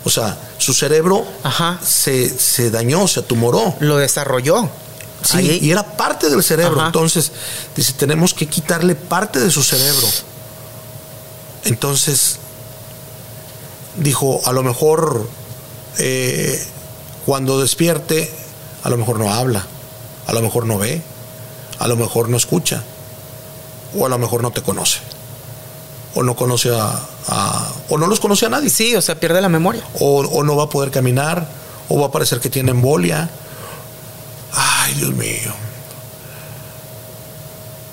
O 0.05 0.11
sea, 0.11 0.37
su 0.59 0.73
cerebro 0.73 1.27
Se, 1.83 2.71
dañó, 2.71 3.09
se 3.09 3.23
tumoró. 3.23 3.75
Lo 3.81 3.97
desarrolló. 3.97 4.69
Sí, 5.23 5.61
y 5.63 5.71
era 5.71 5.97
parte 5.97 6.29
del 6.29 6.43
cerebro. 6.43 6.85
Entonces, 6.85 7.33
dice, 7.75 7.95
tenemos 7.95 8.35
que 8.35 8.47
quitarle 8.47 8.95
parte 8.95 9.41
de 9.41 9.51
su 9.51 9.63
cerebro. 9.63 10.07
Entonces, 11.65 12.39
dijo, 13.99 14.41
a 14.45 14.53
lo 14.53 14.63
mejor 14.63 15.29
eh, 15.99 16.63
cuando 17.25 17.61
despierte, 17.61 18.31
a 18.83 18.91
lo 18.91 18.97
mejor 18.97 19.19
no 19.19 19.33
habla, 19.33 19.67
a 20.27 20.33
lo 20.33 20.43
mejor 20.43 20.67
no 20.67 20.79
ve, 20.79 21.03
a 21.79 21.89
lo 21.89 21.97
mejor 21.97 22.29
no 22.29 22.37
escucha, 22.37 22.83
o 23.99 24.07
a 24.07 24.09
lo 24.09 24.19
mejor 24.19 24.43
no 24.43 24.51
te 24.51 24.63
conoce, 24.63 24.99
o 26.15 26.23
no 26.23 26.37
conoce 26.37 26.71
a, 26.75 27.01
o 27.89 27.99
no 27.99 28.07
los 28.07 28.21
conoce 28.21 28.47
a 28.47 28.49
nadie. 28.49 28.71
Sí, 28.71 28.95
o 28.95 29.03
sea, 29.03 29.19
pierde 29.19 29.41
la 29.41 29.49
memoria. 29.49 29.83
O, 30.01 30.43
no 30.45 30.57
va 30.57 30.65
a 30.65 30.69
poder 30.69 30.91
caminar, 30.91 31.47
o 31.89 32.01
va 32.01 32.07
a 32.07 32.13
parecer 32.13 32.41
que 32.41 32.51
tiene 32.51 32.71
embolia. 32.71 33.29
Ay, 34.53 34.95
Dios 34.95 35.15
mío. 35.15 35.53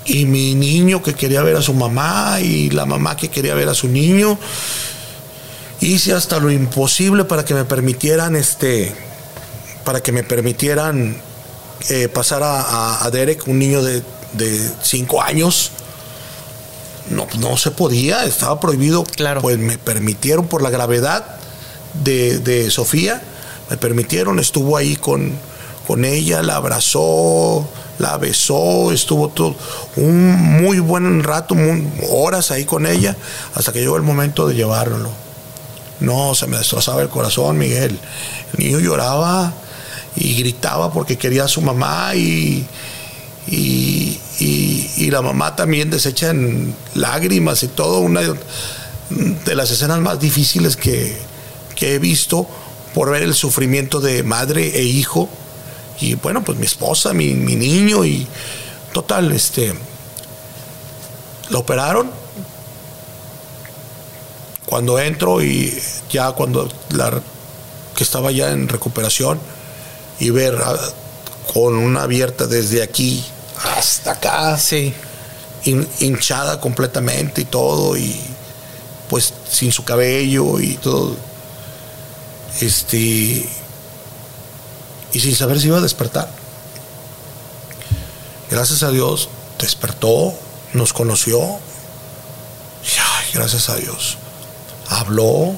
Y 0.05 0.25
mi 0.25 0.53
niño 0.53 1.01
que 1.01 1.13
quería 1.13 1.41
ver 1.43 1.55
a 1.55 1.61
su 1.61 1.73
mamá 1.73 2.39
y 2.41 2.69
la 2.69 2.85
mamá 2.85 3.15
que 3.15 3.29
quería 3.29 3.55
ver 3.55 3.69
a 3.69 3.73
su 3.73 3.87
niño. 3.87 4.37
Hice 5.83 6.13
hasta 6.13 6.39
lo 6.39 6.49
imposible 6.49 7.25
para 7.25 7.43
que 7.43 7.53
me 7.53 7.65
permitieran 7.65 8.37
este 8.37 8.95
para 9.83 10.01
que 10.01 10.13
me 10.13 10.23
permitieran 10.23 11.17
eh, 11.89 12.07
pasar 12.07 12.41
a, 12.41 13.09
Derek, 13.11 13.45
un 13.49 13.59
niño 13.59 13.83
de, 13.83 14.01
cinco 14.81 15.21
años. 15.21 15.71
No, 17.09 17.27
no 17.37 17.57
se 17.57 17.71
podía, 17.71 18.23
estaba 18.23 18.61
prohibido. 18.61 19.03
Claro. 19.03 19.41
Pues 19.41 19.57
me 19.57 19.77
permitieron 19.77 20.47
por 20.47 20.61
la 20.61 20.69
gravedad 20.69 21.25
de, 22.01 22.71
Sofía, 22.71 23.21
me 23.69 23.75
permitieron, 23.75 24.39
estuvo 24.39 24.77
ahí 24.77 24.95
con, 24.95 25.33
con 25.85 26.05
ella, 26.05 26.41
la 26.43 26.55
abrazó, 26.55 27.67
la 27.99 28.15
besó, 28.15 28.93
estuvo 28.93 29.27
todo 29.27 29.57
un 29.97 30.61
muy 30.61 30.79
buen 30.79 31.23
rato, 31.23 31.55
horas 32.09 32.51
ahí 32.51 32.63
con 32.63 32.87
ella, 32.87 33.17
hasta 33.53 33.73
que 33.73 33.81
llegó 33.81 33.97
el 33.97 34.03
momento 34.03 34.47
de 34.47 34.55
llevarlo. 34.55 35.22
No, 35.99 36.35
se 36.35 36.47
me 36.47 36.57
destrozaba 36.57 37.01
el 37.01 37.09
corazón, 37.09 37.57
Miguel. 37.57 37.99
El 38.53 38.65
niño 38.65 38.79
lloraba 38.79 39.53
y 40.15 40.35
gritaba 40.35 40.91
porque 40.91 41.17
quería 41.17 41.45
a 41.45 41.47
su 41.47 41.61
mamá 41.61 42.15
y, 42.15 42.67
y, 43.47 45.09
la 45.11 45.21
mamá 45.21 45.55
también 45.55 45.91
deshecha 45.91 46.31
en 46.31 46.75
lágrimas 46.95 47.61
y 47.61 47.67
todo, 47.67 47.99
una 47.99 48.21
de 48.21 49.55
las 49.55 49.69
escenas 49.69 49.99
más 49.99 50.19
difíciles 50.19 50.75
que, 50.75 51.15
he 51.81 51.99
visto 51.99 52.47
por 52.93 53.11
ver 53.11 53.23
el 53.23 53.33
sufrimiento 53.33 53.99
de 53.99 54.23
madre 54.23 54.79
e 54.79 54.83
hijo 54.83 55.27
y 55.99 56.15
bueno, 56.15 56.41
pues 56.41 56.57
mi 56.57 56.65
esposa, 56.65 57.13
mi, 57.13 57.33
mi 57.33 57.57
niño 57.57 58.05
y 58.05 58.25
total, 58.93 59.33
este, 59.33 59.73
lo 61.49 61.59
operaron. 61.59 62.22
Cuando 64.65 64.99
entro 64.99 65.43
y 65.43 65.77
ya 66.09 66.31
cuando 66.31 66.69
la 66.89 67.21
que 67.95 68.03
estaba 68.03 68.31
ya 68.31 68.51
en 68.51 68.67
recuperación, 68.69 69.39
y 70.19 70.29
ver 70.29 70.57
ah, 70.63 70.77
con 71.53 71.75
una 71.75 72.03
abierta 72.03 72.47
desde 72.47 72.81
aquí 72.81 73.23
hasta 73.77 74.11
acá. 74.11 74.57
Sí. 74.57 74.93
hinchada 75.65 76.59
completamente 76.59 77.41
y 77.41 77.45
todo, 77.45 77.97
y 77.97 78.19
pues 79.09 79.33
sin 79.49 79.71
su 79.71 79.83
cabello 79.83 80.59
y 80.59 80.75
todo. 80.75 81.15
Este. 82.61 83.47
Y 85.13 85.19
sin 85.19 85.35
saber 85.35 85.59
si 85.59 85.67
iba 85.67 85.77
a 85.77 85.81
despertar. 85.81 86.29
Gracias 88.49 88.83
a 88.83 88.91
Dios 88.91 89.29
despertó, 89.59 90.33
nos 90.73 90.93
conoció. 90.93 91.39
Y, 92.83 93.35
gracias 93.35 93.69
a 93.69 93.75
Dios. 93.75 94.17
Habló, 94.89 95.55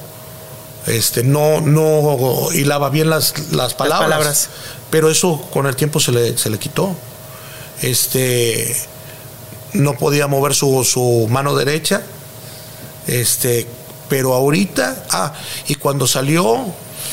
este, 0.86 1.24
no, 1.24 1.60
no 1.60 2.48
hilaba 2.52 2.90
bien 2.90 3.10
las, 3.10 3.50
las, 3.50 3.74
palabras, 3.74 4.48
pero 4.88 5.10
eso 5.10 5.40
con 5.52 5.66
el 5.66 5.74
tiempo 5.74 5.98
se 5.98 6.12
le, 6.12 6.38
se 6.38 6.48
le 6.48 6.58
quitó. 6.58 6.94
Este, 7.82 8.74
no 9.72 9.94
podía 9.94 10.28
mover 10.28 10.54
su, 10.54 10.84
su, 10.84 11.26
mano 11.28 11.56
derecha, 11.56 12.02
este, 13.08 13.66
pero 14.08 14.32
ahorita, 14.32 15.06
ah, 15.10 15.34
y 15.66 15.74
cuando 15.74 16.06
salió 16.06 16.64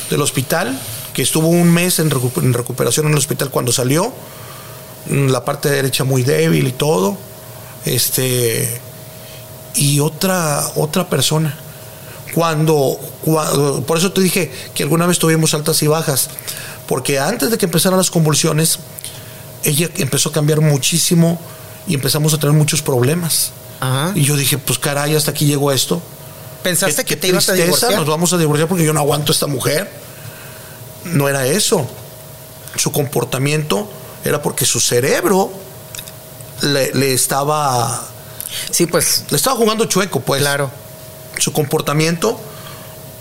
del 0.08 0.22
hospital, 0.22 0.78
que 1.12 1.22
estuvo 1.22 1.48
un 1.48 1.72
mes 1.72 1.98
en, 1.98 2.10
recuperación 2.10 3.06
en 3.06 3.12
el 3.12 3.18
hospital, 3.18 3.50
cuando 3.50 3.72
salió, 3.72 4.12
mm, 5.06 5.26
la 5.26 5.44
parte 5.44 5.68
derecha 5.68 6.04
muy 6.04 6.22
débil 6.22 6.68
y 6.68 6.72
todo, 6.72 7.18
este, 7.84 8.80
y 9.74 9.98
otra, 9.98 10.64
otra 10.76 11.08
persona 11.10 11.58
cuando, 12.34 12.98
por 13.86 13.98
eso 13.98 14.12
te 14.12 14.20
dije 14.20 14.50
que 14.74 14.82
alguna 14.82 15.06
vez 15.06 15.18
tuvimos 15.18 15.54
altas 15.54 15.82
y 15.82 15.86
bajas, 15.86 16.28
porque 16.88 17.18
antes 17.18 17.50
de 17.50 17.58
que 17.58 17.66
empezaran 17.66 17.98
las 17.98 18.10
convulsiones, 18.10 18.78
ella 19.62 19.88
empezó 19.96 20.30
a 20.30 20.32
cambiar 20.32 20.60
muchísimo 20.60 21.40
y 21.86 21.94
empezamos 21.94 22.34
a 22.34 22.38
tener 22.38 22.54
muchos 22.54 22.82
problemas. 22.82 23.52
Y 24.14 24.22
yo 24.22 24.36
dije, 24.36 24.56
pues 24.56 24.78
caray, 24.78 25.14
hasta 25.14 25.32
aquí 25.32 25.44
llegó 25.44 25.70
esto. 25.70 26.00
¿Pensaste 26.62 27.04
que 27.04 27.16
te 27.16 27.28
ibas 27.28 27.48
a 27.50 27.52
divorciar? 27.52 27.94
Nos 27.94 28.06
vamos 28.06 28.32
a 28.32 28.38
divorciar 28.38 28.66
porque 28.66 28.84
yo 28.84 28.94
no 28.94 29.00
aguanto 29.00 29.30
a 29.30 29.34
esta 29.34 29.46
mujer. 29.46 29.90
No 31.04 31.28
era 31.28 31.46
eso. 31.46 31.86
su 32.76 32.90
comportamiento 32.90 33.86
era 34.24 34.40
porque 34.40 34.64
su 34.64 34.80
cerebro 34.80 35.52
le, 36.62 37.12
estaba. 37.12 38.02
Sí, 38.70 38.86
pues. 38.86 39.24
Le 39.28 39.36
estaba 39.36 39.56
jugando 39.56 39.84
chueco, 39.84 40.20
pues. 40.20 40.40
Claro. 40.40 40.70
Su 41.38 41.52
comportamiento 41.52 42.40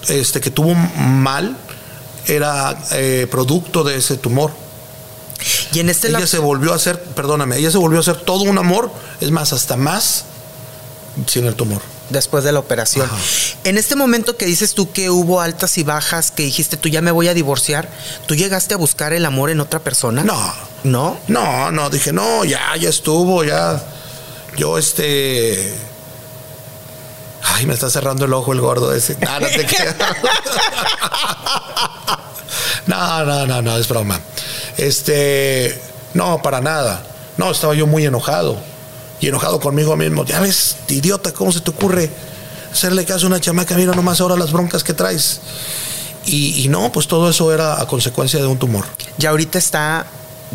este, 0.08 0.42
que 0.42 0.52
tuvo 0.52 0.74
mal 0.76 1.58
era 2.28 2.78
eh, 2.92 3.28
producto 3.30 3.84
de 3.84 3.98
ese 3.98 4.18
tumor. 4.18 4.52
Y 5.74 5.80
en 5.80 5.90
este 5.90 6.08
ella 6.10 6.28
se 6.28 6.40
volvió 6.40 6.72
a 6.72 6.76
hacer, 6.76 7.02
perdóname, 7.04 7.58
ella 7.58 7.72
se 7.72 7.78
volvió 7.78 8.00
a 8.00 8.02
hacer 8.02 8.18
todo 8.18 8.44
un 8.44 8.58
amor, 8.58 8.92
es 9.20 9.32
más, 9.32 9.52
hasta 9.52 9.76
más 9.76 10.26
sin 11.28 11.46
el 11.46 11.56
tumor. 11.56 11.82
Después 12.10 12.44
de 12.44 12.52
la 12.52 12.60
operación. 12.60 13.10
En 13.64 13.78
este 13.78 13.96
momento 13.96 14.38
que 14.38 14.46
dices 14.46 14.74
tú 14.74 14.92
que 14.92 15.10
hubo 15.10 15.42
altas 15.42 15.78
y 15.78 15.84
bajas, 15.84 16.32
que 16.32 16.44
dijiste 16.44 16.78
tú 16.78 16.90
ya 16.90 17.02
me 17.02 17.12
voy 17.12 17.28
a 17.28 17.34
divorciar, 17.34 17.90
¿tú 18.28 18.36
llegaste 18.36 18.74
a 18.74 18.78
buscar 18.78 19.14
el 19.14 19.26
amor 19.26 19.50
en 19.50 19.60
otra 19.60 19.80
persona? 19.80 20.24
No. 20.24 20.54
¿No? 20.84 21.18
No, 21.28 21.72
no, 21.72 21.90
dije, 21.90 22.12
no, 22.12 22.44
ya, 22.44 22.76
ya 22.78 22.90
estuvo, 22.90 23.44
ya. 23.44 23.82
Yo 24.58 24.78
este. 24.78 25.74
Ay, 27.44 27.66
me 27.66 27.74
está 27.74 27.90
cerrando 27.90 28.26
el 28.26 28.34
ojo 28.34 28.54
el 28.54 28.62
gordo 28.62 28.94
ese. 28.94 29.18
No, 29.20 29.40
no 29.40 29.48
te 29.48 29.68
no, 32.88 33.26
no, 33.26 33.46
no, 33.46 33.62
no, 33.62 33.78
es 33.78 33.88
broma. 33.88 34.20
Este. 34.78 35.80
No, 36.14 36.42
para 36.42 36.62
nada. 36.62 37.06
No, 37.38 37.52
estaba 37.52 37.74
yo 37.74 37.88
muy 37.88 38.06
enojado 38.06 38.58
y 39.20 39.28
enojado 39.28 39.60
conmigo 39.60 39.96
mismo. 39.96 40.26
Ya 40.26 40.40
ves, 40.40 40.78
idiota, 40.88 41.32
¿cómo 41.34 41.52
se 41.52 41.62
te 41.62 41.72
ocurre 41.72 42.10
hacerle 42.72 43.06
caso 43.06 43.26
a 43.26 43.28
una 43.28 43.40
chamaca? 43.40 43.76
Mira 43.76 43.94
nomás 43.94 44.22
ahora 44.22 44.36
las 44.36 44.52
broncas 44.52 44.84
que 44.84 44.94
traes. 44.94 45.42
Y, 46.26 46.68
no, 46.70 46.92
pues 46.92 47.08
todo 47.08 47.30
eso 47.30 47.54
era 47.54 47.82
a 47.82 47.86
consecuencia 47.86 48.40
de 48.40 48.48
un 48.48 48.58
tumor. 48.58 48.86
Ya 49.18 49.32
ahorita 49.32 49.58
está 49.58 50.06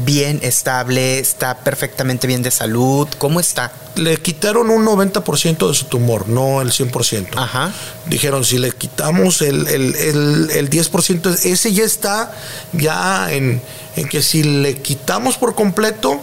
bien, 0.04 0.40
estable, 0.42 1.18
está 1.18 1.58
perfectamente 1.58 2.26
bien 2.26 2.42
de 2.42 2.50
salud. 2.50 3.08
¿Cómo 3.18 3.40
está? 3.40 3.72
Le 3.96 4.16
quitaron 4.18 4.70
un 4.70 4.84
90% 4.86 5.68
de 5.68 5.74
su 5.74 5.86
tumor, 5.86 6.28
no 6.28 6.60
el 6.60 6.70
100%. 6.70 7.28
Ajá. 7.36 7.72
Dijeron, 8.06 8.44
si 8.44 8.58
le 8.58 8.72
quitamos 8.72 9.42
el, 9.42 9.66
el 9.68 10.70
10%, 10.70 11.44
ese 11.44 11.72
ya 11.72 11.84
está 11.84 12.32
ya 12.72 13.32
en, 13.32 13.60
en 13.96 14.08
que 14.08 14.22
si 14.22 14.42
le 14.42 14.76
quitamos 14.80 15.36
por 15.36 15.54
completo, 15.54 16.20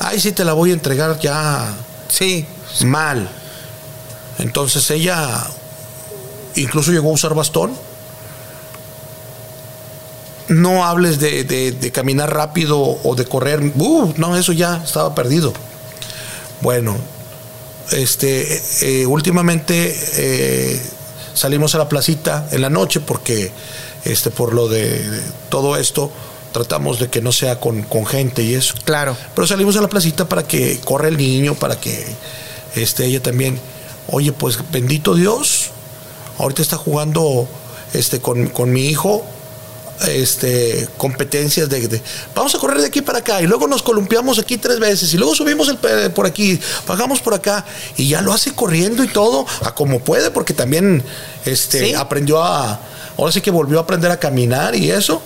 ay, 0.00 0.20
sí 0.20 0.32
te 0.32 0.44
la 0.44 0.52
voy 0.54 0.70
a 0.70 0.74
entregar 0.74 1.18
ya 1.20 1.74
Sí. 2.08 2.46
Mal. 2.84 3.28
Entonces 4.38 4.90
ella 4.90 5.44
incluso 6.54 6.90
llegó 6.92 7.10
a 7.10 7.14
usar 7.14 7.34
bastón. 7.34 7.72
No 10.48 10.84
hables 10.84 11.18
de, 11.20 11.90
caminar 11.92 12.32
rápido 12.32 12.78
o 12.78 13.14
de 13.14 13.24
correr. 13.24 13.60
Uh, 13.76 14.12
no, 14.16 14.36
eso 14.36 14.52
ya 14.52 14.82
estaba 14.84 15.14
perdido. 15.14 15.52
Bueno, 16.60 16.96
este, 17.92 18.62
eh, 18.82 19.06
últimamente 19.06 19.94
eh, 20.16 20.80
salimos 21.34 21.74
a 21.74 21.78
la 21.78 21.88
placita 21.88 22.48
en 22.50 22.62
la 22.62 22.70
noche 22.70 23.00
porque, 23.00 23.50
este, 24.04 24.30
por 24.30 24.54
lo 24.54 24.68
de 24.68 25.22
todo 25.50 25.76
esto, 25.76 26.10
tratamos 26.52 26.98
de 26.98 27.08
que 27.08 27.20
no 27.20 27.32
sea 27.32 27.60
con, 27.60 27.84
gente 28.06 28.42
y 28.42 28.54
eso. 28.54 28.74
Claro. 28.84 29.16
Pero 29.34 29.46
salimos 29.46 29.76
a 29.76 29.80
la 29.80 29.88
placita 29.88 30.28
para 30.28 30.46
que 30.46 30.80
corra 30.84 31.08
el 31.08 31.16
niño, 31.16 31.54
para 31.54 31.78
que 31.78 32.04
este, 32.74 33.06
ella 33.06 33.22
también, 33.22 33.58
oye, 34.08 34.32
pues 34.32 34.58
bendito 34.70 35.14
Dios, 35.14 35.70
ahorita 36.38 36.62
está 36.62 36.76
jugando 36.76 37.48
este, 37.94 38.20
con, 38.20 38.72
mi 38.72 38.86
hijo 38.86 39.24
este, 40.06 40.88
competencias 40.96 41.68
de, 41.68 42.00
vamos 42.34 42.54
a 42.54 42.58
correr 42.58 42.80
de 42.80 42.86
aquí 42.86 43.02
para 43.02 43.18
acá 43.18 43.42
y 43.42 43.46
luego 43.46 43.66
nos 43.66 43.82
columpiamos 43.82 44.38
aquí 44.38 44.56
tres 44.58 44.78
veces 44.78 45.12
y 45.12 45.16
luego 45.16 45.34
subimos 45.34 45.68
el, 45.68 45.76
por 46.12 46.26
aquí, 46.26 46.58
bajamos 46.86 47.20
por 47.20 47.34
acá 47.34 47.64
y 47.96 48.08
ya 48.08 48.20
lo 48.20 48.32
hace 48.32 48.52
corriendo 48.52 49.02
y 49.02 49.08
todo 49.08 49.46
a 49.62 49.74
como 49.74 50.00
puede 50.00 50.30
porque 50.30 50.54
también 50.54 51.02
este, 51.44 51.96
aprendió 51.96 52.42
a, 52.42 52.80
ahora 53.16 53.32
sí 53.32 53.40
que 53.40 53.50
volvió 53.50 53.78
a 53.78 53.82
aprender 53.82 54.10
a 54.10 54.18
caminar 54.18 54.74
y 54.74 54.90
eso 54.90 55.20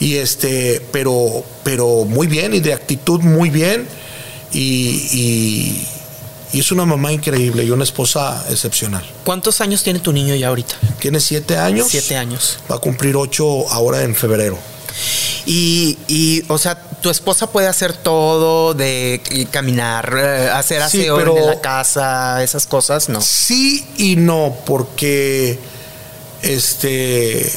y 0.00 0.16
este, 0.16 0.80
pero, 0.92 1.44
pero 1.64 2.04
muy 2.04 2.26
bien 2.26 2.54
y 2.54 2.60
de 2.60 2.72
actitud 2.72 3.20
muy 3.20 3.50
bien 3.50 3.86
y, 4.52 5.86
es 6.52 6.72
una 6.72 6.84
mamá 6.86 7.12
increíble 7.12 7.64
y 7.64 7.70
una 7.70 7.84
esposa 7.84 8.44
excepcional. 8.50 9.04
¿Cuántos 9.24 9.60
años 9.60 9.82
tiene 9.82 10.00
tu 10.00 10.12
niño 10.12 10.34
ya 10.34 10.48
ahorita? 10.48 10.74
Tiene 10.98 11.20
siete 11.20 11.56
años. 11.56 11.88
Siete 11.90 12.16
años. 12.16 12.58
Va 12.70 12.76
a 12.76 12.78
cumplir 12.78 13.16
ocho 13.16 13.68
ahora 13.70 14.02
en 14.02 14.14
febrero. 14.14 14.58
Y, 15.46 15.98
y, 16.08 16.44
o 16.48 16.58
sea, 16.58 16.80
tu 17.00 17.10
esposa 17.10 17.50
puede 17.50 17.68
hacer 17.68 17.92
todo 17.92 18.74
de 18.74 19.48
caminar, 19.50 20.14
eh, 20.16 20.50
hacer 20.50 20.82
aseo 20.82 21.20
en 21.20 21.46
la 21.46 21.60
casa, 21.60 22.42
esas 22.42 22.66
cosas, 22.66 23.08
¿no? 23.08 23.20
Sí 23.20 23.86
y 23.96 24.16
no, 24.16 24.56
porque 24.66 25.58
este 26.42 27.50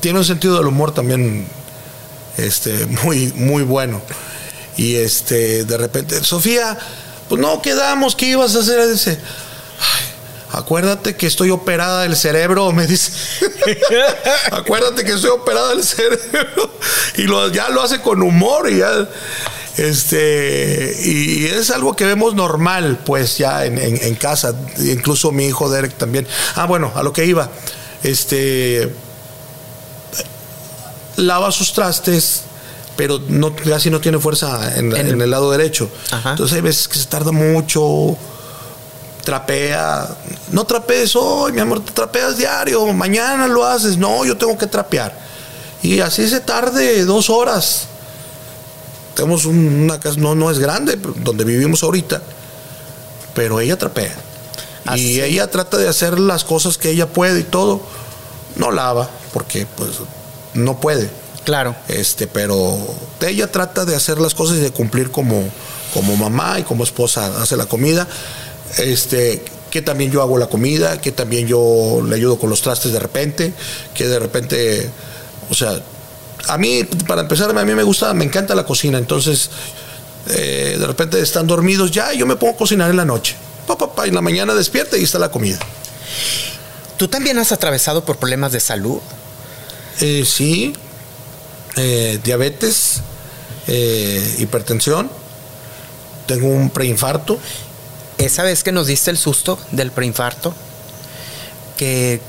tiene 0.00 0.18
un 0.18 0.24
sentido 0.24 0.56
del 0.56 0.66
humor 0.66 0.92
también 0.92 1.46
este, 2.36 2.86
muy, 2.86 3.32
muy 3.36 3.62
bueno. 3.62 4.00
Y 4.76 4.96
este, 4.96 5.64
de 5.64 5.76
repente, 5.76 6.22
Sofía, 6.24 6.76
pues 7.34 7.42
no 7.42 7.60
quedamos, 7.60 8.14
¿qué 8.14 8.26
ibas 8.26 8.54
a 8.54 8.60
hacer? 8.60 8.86
Dice, 8.88 9.18
acuérdate 10.52 11.16
que 11.16 11.26
estoy 11.26 11.50
operada 11.50 12.02
del 12.02 12.14
cerebro, 12.14 12.70
me 12.70 12.86
dice. 12.86 13.10
acuérdate 14.52 15.04
que 15.04 15.14
estoy 15.14 15.30
operada 15.30 15.70
del 15.70 15.82
cerebro. 15.82 16.78
y 17.16 17.22
lo, 17.22 17.48
ya 17.48 17.70
lo 17.70 17.82
hace 17.82 18.00
con 18.00 18.22
humor 18.22 18.70
y. 18.70 18.82
Este, 19.76 20.96
y 21.02 21.46
es 21.46 21.72
algo 21.72 21.96
que 21.96 22.06
vemos 22.06 22.36
normal, 22.36 23.00
pues 23.04 23.36
ya 23.36 23.64
en, 23.64 23.78
en 23.78 24.14
casa. 24.14 24.54
Incluso 24.78 25.32
mi 25.32 25.46
hijo 25.46 25.68
Derek 25.68 25.94
también. 25.94 26.28
Ah, 26.54 26.66
bueno, 26.66 26.92
a 26.94 27.02
lo 27.02 27.12
que 27.12 27.24
iba. 27.24 27.50
Este, 28.04 28.92
lava 31.16 31.50
sus 31.50 31.72
trastes, 31.72 32.42
pero 32.96 33.20
no, 33.28 33.54
casi 33.54 33.90
no 33.90 34.00
tiene 34.00 34.18
fuerza 34.18 34.76
en, 34.78 34.92
el 34.92 35.30
lado 35.30 35.50
derecho. 35.50 35.88
Entonces 36.24 36.54
hay 36.54 36.62
veces 36.62 36.88
que 36.88 36.98
se 36.98 37.06
tarda 37.06 37.32
mucho, 37.32 38.16
trapea. 39.24 40.08
No 40.52 40.64
trapees 40.64 41.16
hoy, 41.16 41.52
mi 41.52 41.60
amor, 41.60 41.84
te 41.84 41.92
trapeas 41.92 42.36
diario, 42.36 42.92
mañana 42.92 43.48
lo 43.48 43.64
haces. 43.64 43.96
No, 43.96 44.24
yo 44.24 44.36
tengo 44.36 44.56
que 44.56 44.66
trapear. 44.66 45.18
Y 45.82 46.00
así 46.00 46.28
se 46.28 46.40
tarde 46.40 47.04
dos 47.04 47.28
horas. 47.30 47.86
Tenemos 49.14 49.44
una 49.44 50.00
casa, 50.00 50.18
no, 50.18 50.34
no 50.34 50.50
es 50.50 50.58
grande, 50.58 50.98
donde 51.16 51.44
vivimos 51.44 51.82
ahorita, 51.82 52.20
pero 53.34 53.60
ella 53.60 53.78
trapea. 53.78 54.14
Y 54.96 55.20
ella 55.20 55.50
trata 55.50 55.78
de 55.78 55.88
hacer 55.88 56.18
las 56.18 56.44
cosas 56.44 56.78
que 56.78 56.90
ella 56.90 57.06
puede 57.06 57.40
y 57.40 57.44
todo. 57.44 57.80
No 58.56 58.70
lava, 58.70 59.08
porque 59.32 59.66
pues 59.76 59.90
no 60.54 60.78
puede. 60.80 61.10
Claro. 61.44 61.76
Este, 61.88 62.26
pero 62.26 62.78
ella 63.20 63.50
trata 63.50 63.84
de 63.84 63.94
hacer 63.94 64.18
las 64.18 64.34
cosas 64.34 64.56
y 64.56 64.60
de 64.60 64.70
cumplir 64.70 65.10
como, 65.10 65.44
como 65.92 66.16
mamá 66.16 66.58
y 66.58 66.62
como 66.62 66.84
esposa. 66.84 67.42
Hace 67.42 67.56
la 67.56 67.66
comida. 67.66 68.06
Este, 68.78 69.44
que 69.74 69.82
también 69.82 70.12
yo 70.12 70.22
hago 70.22 70.38
la 70.38 70.46
comida, 70.46 71.00
que 71.00 71.10
también 71.10 71.48
yo 71.48 72.00
le 72.06 72.14
ayudo 72.14 72.38
con 72.38 72.48
los 72.48 72.62
trastes 72.62 72.92
de 72.92 73.00
repente, 73.00 73.52
que 73.92 74.06
de 74.06 74.20
repente, 74.20 74.88
o 75.50 75.54
sea, 75.54 75.80
a 76.46 76.58
mí, 76.58 76.84
para 77.08 77.22
empezar, 77.22 77.50
a 77.50 77.64
mí 77.64 77.74
me 77.74 77.82
gusta, 77.82 78.14
me 78.14 78.24
encanta 78.24 78.54
la 78.54 78.64
cocina, 78.64 78.98
entonces, 78.98 79.50
eh, 80.28 80.76
de 80.78 80.86
repente 80.86 81.20
están 81.20 81.48
dormidos 81.48 81.90
ya, 81.90 82.12
yo 82.12 82.24
me 82.24 82.36
pongo 82.36 82.54
a 82.54 82.56
cocinar 82.56 82.88
en 82.88 82.96
la 82.96 83.04
noche. 83.04 83.34
Pa, 83.66 84.06
y 84.06 84.10
en 84.10 84.14
la 84.14 84.20
mañana 84.20 84.54
despierta 84.54 84.96
y 84.96 85.02
está 85.02 85.18
la 85.18 85.30
comida. 85.30 85.58
¿Tú 86.96 87.08
también 87.08 87.38
has 87.38 87.50
atravesado 87.50 88.04
por 88.04 88.18
problemas 88.18 88.52
de 88.52 88.60
salud? 88.60 89.00
Eh, 90.00 90.24
sí, 90.24 90.72
eh, 91.76 92.20
diabetes, 92.22 93.00
eh, 93.66 94.36
hipertensión, 94.38 95.10
tengo 96.26 96.48
un 96.48 96.70
preinfarto. 96.70 97.38
Esa 98.18 98.42
vez 98.42 98.62
que 98.62 98.72
nos 98.72 98.86
diste 98.86 99.10
el 99.10 99.18
susto 99.18 99.58
del 99.72 99.90
preinfarto, 99.90 100.54
que 101.76 102.20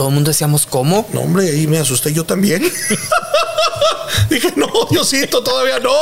todo 0.00 0.08
el 0.08 0.14
mundo 0.14 0.30
decíamos, 0.30 0.64
¿cómo? 0.64 1.06
No, 1.12 1.20
hombre, 1.20 1.50
ahí 1.50 1.66
me 1.66 1.76
asusté 1.76 2.10
yo 2.14 2.24
también. 2.24 2.62
Dije, 4.30 4.50
no, 4.56 4.66
Diosito, 4.90 5.42
todavía 5.42 5.78
no, 5.78 5.92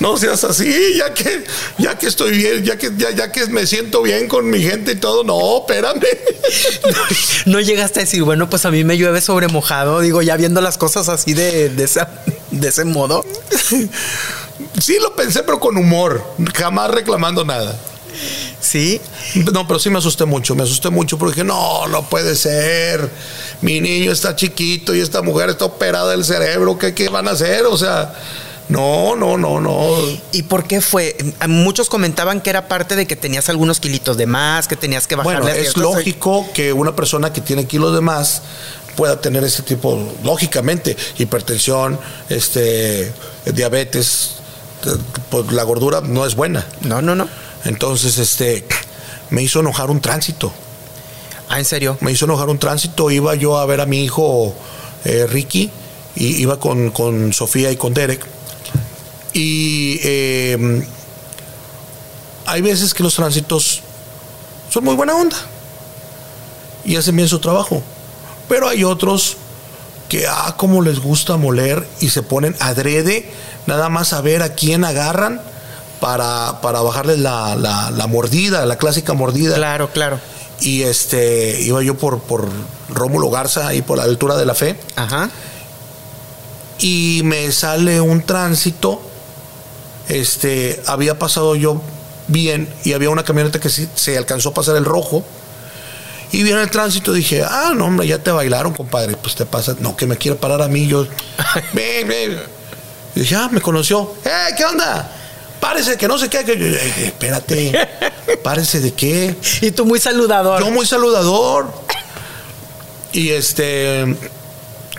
no 0.00 0.16
seas 0.16 0.42
así, 0.42 0.94
ya 0.96 1.14
que, 1.14 1.44
ya 1.78 1.96
que 1.96 2.08
estoy 2.08 2.36
bien, 2.36 2.64
ya 2.64 2.76
que, 2.76 2.90
ya, 2.98 3.30
que 3.30 3.46
me 3.46 3.64
siento 3.64 4.02
bien 4.02 4.26
con 4.26 4.50
mi 4.50 4.60
gente 4.60 4.90
y 4.90 4.96
todo, 4.96 5.22
no, 5.22 5.58
espérame. 5.58 6.02
No, 7.46 7.60
llegaste 7.60 8.00
a 8.00 8.02
decir, 8.02 8.24
bueno, 8.24 8.50
pues 8.50 8.64
a 8.64 8.72
mí 8.72 8.82
me 8.82 8.98
llueve 8.98 9.20
sobre 9.20 9.46
mojado, 9.46 10.00
digo, 10.00 10.22
ya 10.22 10.36
viendo 10.36 10.60
las 10.60 10.76
cosas 10.76 11.08
así 11.08 11.32
de, 11.32 11.68
de, 11.68 11.88
de 12.50 12.68
ese 12.68 12.84
modo. 12.84 13.24
Sí 14.80 14.98
lo 15.00 15.14
pensé, 15.14 15.44
pero 15.44 15.60
con 15.60 15.76
humor, 15.76 16.34
jamás 16.52 16.90
reclamando 16.90 17.44
nada. 17.44 17.78
Sí. 18.60 19.00
No, 19.52 19.66
pero 19.66 19.78
sí 19.78 19.90
me 19.90 19.98
asusté 19.98 20.24
mucho, 20.24 20.54
me 20.54 20.62
asusté 20.62 20.90
mucho 20.90 21.18
porque 21.18 21.34
dije, 21.34 21.44
no, 21.44 21.86
no 21.88 22.08
puede 22.08 22.36
ser. 22.36 23.10
Mi 23.60 23.80
niño 23.80 24.12
está 24.12 24.34
chiquito 24.36 24.94
y 24.94 25.00
esta 25.00 25.22
mujer 25.22 25.50
está 25.50 25.64
operada 25.66 26.10
del 26.10 26.24
cerebro, 26.24 26.78
¿qué, 26.78 26.94
qué 26.94 27.08
van 27.08 27.28
a 27.28 27.32
hacer? 27.32 27.64
O 27.66 27.76
sea, 27.76 28.14
no, 28.68 29.14
no, 29.14 29.38
no, 29.38 29.60
no. 29.60 29.96
¿Y 30.32 30.42
por 30.42 30.64
qué 30.66 30.80
fue? 30.80 31.16
Muchos 31.48 31.88
comentaban 31.88 32.40
que 32.40 32.50
era 32.50 32.66
parte 32.68 32.96
de 32.96 33.06
que 33.06 33.14
tenías 33.14 33.48
algunos 33.48 33.78
kilitos 33.78 34.16
de 34.16 34.26
más, 34.26 34.66
que 34.66 34.76
tenías 34.76 35.06
que 35.06 35.14
bajarle. 35.14 35.40
Bueno, 35.40 35.56
es 35.56 35.76
lógico 35.76 36.46
que 36.52 36.72
una 36.72 36.96
persona 36.96 37.32
que 37.32 37.40
tiene 37.40 37.66
kilos 37.66 37.94
de 37.94 38.00
más 38.00 38.42
pueda 38.96 39.20
tener 39.20 39.44
ese 39.44 39.62
tipo, 39.62 40.02
lógicamente, 40.24 40.96
hipertensión, 41.18 42.00
este, 42.28 43.12
diabetes, 43.44 44.36
pues 45.30 45.52
la 45.52 45.62
gordura 45.62 46.00
no 46.00 46.26
es 46.26 46.34
buena. 46.34 46.66
No, 46.80 47.00
no, 47.02 47.14
no. 47.14 47.28
Entonces, 47.66 48.18
este, 48.18 48.64
me 49.30 49.42
hizo 49.42 49.60
enojar 49.60 49.90
un 49.90 50.00
tránsito. 50.00 50.52
Ah, 51.48 51.58
¿en 51.58 51.64
serio? 51.64 51.98
Me 52.00 52.12
hizo 52.12 52.24
enojar 52.24 52.48
un 52.48 52.58
tránsito. 52.58 53.10
Iba 53.10 53.34
yo 53.34 53.58
a 53.58 53.66
ver 53.66 53.80
a 53.80 53.86
mi 53.86 54.04
hijo 54.04 54.54
eh, 55.04 55.26
Ricky, 55.28 55.70
y 56.14 56.42
iba 56.42 56.58
con, 56.58 56.90
con 56.90 57.32
Sofía 57.32 57.70
y 57.70 57.76
con 57.76 57.92
Derek 57.92 58.26
y 59.36 60.00
em, 60.02 60.82
hay 62.46 62.62
veces 62.62 62.94
que 62.94 63.02
los 63.02 63.14
tránsitos 63.14 63.82
son 64.70 64.84
muy 64.84 64.94
buena 64.94 65.14
onda 65.14 65.36
y 66.86 66.96
hacen 66.96 67.14
bien 67.16 67.28
su 67.28 67.38
trabajo. 67.38 67.82
Pero 68.48 68.66
hay 68.66 68.82
otros 68.82 69.36
que, 70.08 70.26
ah, 70.26 70.54
como 70.56 70.80
les 70.80 71.00
gusta 71.00 71.36
moler 71.36 71.86
y 72.00 72.08
se 72.08 72.22
ponen 72.22 72.56
adrede, 72.60 73.30
nada 73.66 73.90
más 73.90 74.14
a 74.14 74.22
ver 74.22 74.42
a 74.42 74.54
quién 74.54 74.84
agarran 74.84 75.42
para, 76.00 76.60
para 76.60 76.80
bajarles 76.80 77.18
la, 77.18 77.54
la, 77.56 78.06
mordida, 78.06 78.64
la 78.66 78.76
clásica 78.76 79.12
mordida. 79.14 79.54
Claro, 79.54 79.90
claro. 79.90 80.18
Y 80.60 80.82
este, 80.82 81.60
iba 81.60 81.82
yo 81.82 81.96
por, 81.96 82.20
por 82.20 82.48
Rómulo 82.88 83.30
Garza, 83.30 83.68
ahí 83.68 83.82
por 83.82 83.98
la 83.98 84.04
altura 84.04 84.36
de 84.36 84.46
la 84.46 84.54
fe. 84.54 84.78
Ajá. 84.96 85.30
Y 86.78 87.22
me 87.24 87.50
sale 87.52 88.00
un 88.00 88.22
tránsito 88.22 89.00
este, 90.08 90.80
había 90.86 91.18
pasado 91.18 91.56
yo 91.56 91.82
bien 92.28 92.68
y 92.84 92.92
había 92.92 93.10
una 93.10 93.24
camioneta 93.24 93.60
que 93.60 93.68
se 93.68 94.16
alcanzó 94.16 94.50
a 94.50 94.54
pasar 94.54 94.76
el 94.76 94.84
rojo. 94.84 95.24
Y 96.32 96.42
viene 96.42 96.60
el 96.60 96.70
tránsito 96.70 97.12
dije, 97.12 97.44
ah, 97.44 97.72
no, 97.74 97.86
hombre, 97.86 98.06
ya 98.06 98.18
te 98.18 98.30
bailaron, 98.30 98.74
compadre. 98.74 99.16
Pues 99.16 99.36
te 99.36 99.46
pasa, 99.46 99.76
no, 99.78 99.96
que 99.96 100.06
me 100.06 100.16
quiere 100.16 100.36
parar 100.36 100.60
a 100.60 100.68
mí. 100.68 100.86
Yo, 100.86 101.06
ven, 101.72 102.08
ven. 102.08 102.38
Y 103.14 103.20
dije, 103.20 103.36
ah, 103.36 103.48
me 103.50 103.60
conoció. 103.60 104.14
¡Eh, 104.24 104.54
qué 104.56 104.64
onda! 104.64 105.12
Párese, 105.66 105.96
que 105.96 106.06
no 106.06 106.16
sé 106.16 106.28
qué. 106.28 106.44
Que... 106.44 107.06
espérate, 107.06 107.88
párese 108.44 108.78
de 108.78 108.92
qué. 108.92 109.36
Y 109.60 109.72
tú 109.72 109.84
muy 109.84 109.98
saludador. 109.98 110.60
Yo 110.60 110.70
muy 110.70 110.86
saludador. 110.86 111.66
Y 113.12 113.30
este, 113.30 114.16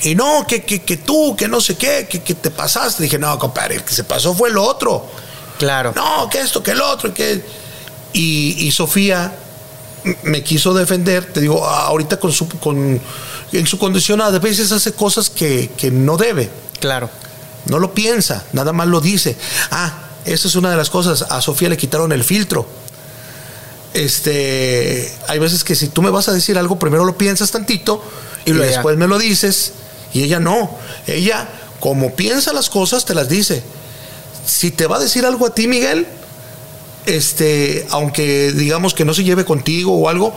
y 0.01 0.13
no, 0.13 0.45
que, 0.45 0.63
que, 0.63 0.81
que 0.81 0.97
tú, 0.97 1.37
que 1.37 1.47
no 1.47 1.61
sé 1.61 1.77
qué, 1.77 2.05
que, 2.09 2.21
que, 2.21 2.33
te 2.33 2.51
pasaste. 2.51 3.01
Dije, 3.01 3.17
no, 3.17 3.39
compadre, 3.39 3.75
el 3.75 3.83
que 3.85 3.93
se 3.93 4.03
pasó 4.03 4.33
fue 4.35 4.49
el 4.49 4.57
otro. 4.57 5.09
Claro. 5.57 5.93
No, 5.95 6.29
que 6.29 6.41
esto, 6.41 6.61
que 6.61 6.71
el 6.71 6.81
otro, 6.81 7.13
que. 7.13 7.41
Y, 8.11 8.67
y 8.67 8.71
Sofía 8.71 9.33
me 10.23 10.43
quiso 10.43 10.73
defender, 10.73 11.31
te 11.31 11.39
digo, 11.39 11.65
ahorita 11.65 12.19
con 12.19 12.33
su, 12.33 12.49
con, 12.49 12.99
en 13.53 13.67
su 13.67 13.77
condición 13.77 14.19
a 14.19 14.31
veces 14.31 14.73
hace 14.73 14.91
cosas 14.91 15.29
que, 15.29 15.71
que 15.77 15.91
no 15.91 16.17
debe. 16.17 16.49
Claro. 16.81 17.09
No 17.67 17.79
lo 17.79 17.93
piensa, 17.93 18.43
nada 18.51 18.73
más 18.73 18.87
lo 18.89 18.99
dice. 18.99 19.37
Ah, 19.71 20.06
esa 20.27 20.47
es 20.47 20.55
una 20.55 20.71
de 20.71 20.77
las 20.77 20.89
cosas. 20.89 21.23
A 21.29 21.41
Sofía 21.41 21.69
le 21.69 21.77
quitaron 21.77 22.11
el 22.11 22.23
filtro. 22.23 22.67
Este, 23.93 25.11
hay 25.27 25.39
veces 25.39 25.63
que 25.63 25.75
si 25.75 25.87
tú 25.87 26.01
me 26.01 26.09
vas 26.09 26.27
a 26.27 26.33
decir 26.33 26.57
algo, 26.57 26.77
primero 26.77 27.05
lo 27.05 27.17
piensas 27.17 27.51
tantito 27.51 28.03
y, 28.45 28.51
y 28.51 28.53
después 28.53 28.97
me 28.97 29.07
lo 29.07 29.17
dices 29.17 29.73
y 30.13 30.23
ella 30.23 30.39
no. 30.39 30.69
Ella, 31.07 31.47
como 31.79 32.15
piensa 32.15 32.53
las 32.53 32.69
cosas, 32.69 33.05
te 33.05 33.15
las 33.15 33.29
dice. 33.29 33.63
Si 34.45 34.71
te 34.71 34.87
va 34.87 34.97
a 34.97 34.99
decir 34.99 35.25
algo 35.25 35.47
a 35.47 35.53
ti, 35.53 35.67
Miguel, 35.67 36.07
este, 37.05 37.87
aunque 37.89 38.51
digamos 38.51 38.93
que 38.93 39.05
no 39.05 39.13
se 39.13 39.23
lleve 39.23 39.45
contigo 39.45 39.97
o 39.97 40.09
algo, 40.09 40.33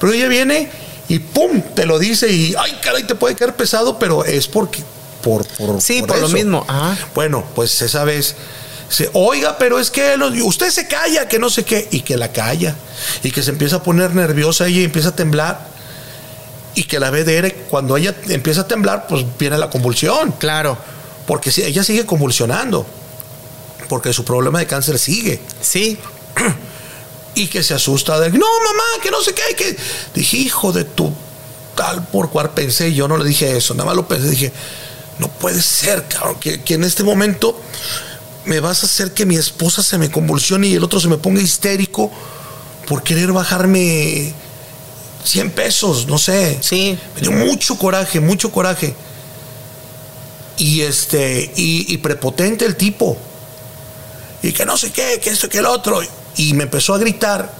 pero 0.00 0.12
ella 0.12 0.28
viene 0.28 0.68
y 1.08 1.18
pum, 1.20 1.62
te 1.74 1.86
lo 1.86 1.98
dice 1.98 2.32
y 2.32 2.54
ay, 2.58 2.78
caray, 2.82 3.06
te 3.06 3.14
puede 3.14 3.36
caer 3.36 3.54
pesado, 3.54 3.98
pero 3.98 4.24
es 4.24 4.48
porque 4.48 4.82
por, 5.22 5.46
por 5.46 5.80
sí, 5.80 6.02
por, 6.02 6.18
lo 6.18 6.28
mismo. 6.28 6.66
Bueno, 7.14 7.44
pues 7.54 7.80
esa 7.82 8.04
vez 8.04 8.34
se, 8.88 9.10
oiga, 9.12 9.58
pero 9.58 9.78
es 9.78 9.90
que 9.90 10.16
usted 10.42 10.70
se 10.70 10.86
calla, 10.86 11.28
que 11.28 11.38
no 11.38 11.50
sé 11.50 11.64
qué, 11.64 11.88
y 11.90 12.00
que 12.00 12.16
la 12.16 12.32
calla, 12.32 12.74
y 13.22 13.30
que 13.30 13.42
se 13.42 13.50
empieza 13.50 13.76
a 13.76 13.82
poner 13.82 14.14
nerviosa 14.14 14.66
ella 14.66 14.80
y 14.80 14.84
empieza 14.84 15.08
a 15.10 15.16
temblar 15.16 15.76
y 16.76 16.84
que 16.84 17.00
la 17.00 17.10
ve 17.10 17.24
Derek, 17.24 17.68
cuando 17.68 17.96
ella 17.96 18.14
empieza 18.28 18.60
a 18.60 18.68
temblar, 18.68 19.06
pues 19.08 19.24
viene 19.38 19.56
la 19.56 19.70
convulsión. 19.70 20.32
Claro. 20.32 20.76
Porque 21.26 21.50
si 21.50 21.62
ella 21.62 21.82
sigue 21.82 22.04
convulsionando, 22.04 22.86
porque 23.88 24.12
su 24.12 24.24
problema 24.24 24.58
de 24.58 24.66
cáncer 24.66 24.98
sigue. 24.98 25.40
Sí. 25.60 25.98
Y 27.34 27.48
que 27.48 27.62
se 27.62 27.72
asusta 27.72 28.20
de, 28.20 28.30
no, 28.30 28.38
mamá, 28.38 29.02
que 29.02 29.10
no 29.10 29.22
sé 29.22 29.34
qué, 29.34 29.56
que 29.56 29.76
dije, 30.14 30.36
hijo 30.36 30.72
de 30.72 30.84
tu 30.84 31.12
tal 31.74 32.06
por 32.06 32.30
cual 32.30 32.50
pensé, 32.50 32.94
yo 32.94 33.08
no 33.08 33.18
le 33.18 33.24
dije 33.24 33.56
eso, 33.56 33.74
nada 33.74 33.86
más 33.86 33.96
lo 33.96 34.08
pensé, 34.08 34.28
dije, 34.30 34.52
no 35.18 35.28
puede 35.28 35.60
ser, 35.60 36.04
cabrón, 36.08 36.36
que, 36.40 36.62
que 36.62 36.74
en 36.74 36.84
este 36.84 37.02
momento 37.02 37.60
me 38.46 38.60
vas 38.60 38.82
a 38.82 38.86
hacer 38.86 39.12
que 39.12 39.26
mi 39.26 39.36
esposa 39.36 39.82
se 39.82 39.98
me 39.98 40.10
convulsione 40.10 40.68
y 40.68 40.74
el 40.74 40.84
otro 40.84 41.00
se 41.00 41.08
me 41.08 41.18
ponga 41.18 41.42
histérico 41.42 42.10
por 42.86 43.02
querer 43.02 43.32
bajarme 43.32 44.32
100 45.24 45.50
pesos, 45.50 46.06
no 46.06 46.18
sé. 46.18 46.58
Sí. 46.60 46.98
Me 47.16 47.20
dio 47.20 47.32
mucho 47.32 47.76
coraje, 47.76 48.20
mucho 48.20 48.50
coraje. 48.50 48.94
Y 50.56 50.82
este, 50.82 51.52
y, 51.56 51.96
prepotente 51.98 52.64
el 52.64 52.76
tipo. 52.76 53.18
Y 54.42 54.52
que 54.52 54.64
no 54.64 54.76
sé 54.76 54.92
qué, 54.92 55.20
que 55.22 55.30
esto, 55.30 55.48
que 55.48 55.58
el 55.58 55.66
otro. 55.66 56.00
Y 56.36 56.54
me 56.54 56.64
empezó 56.64 56.94
a 56.94 56.98
gritar 56.98 57.52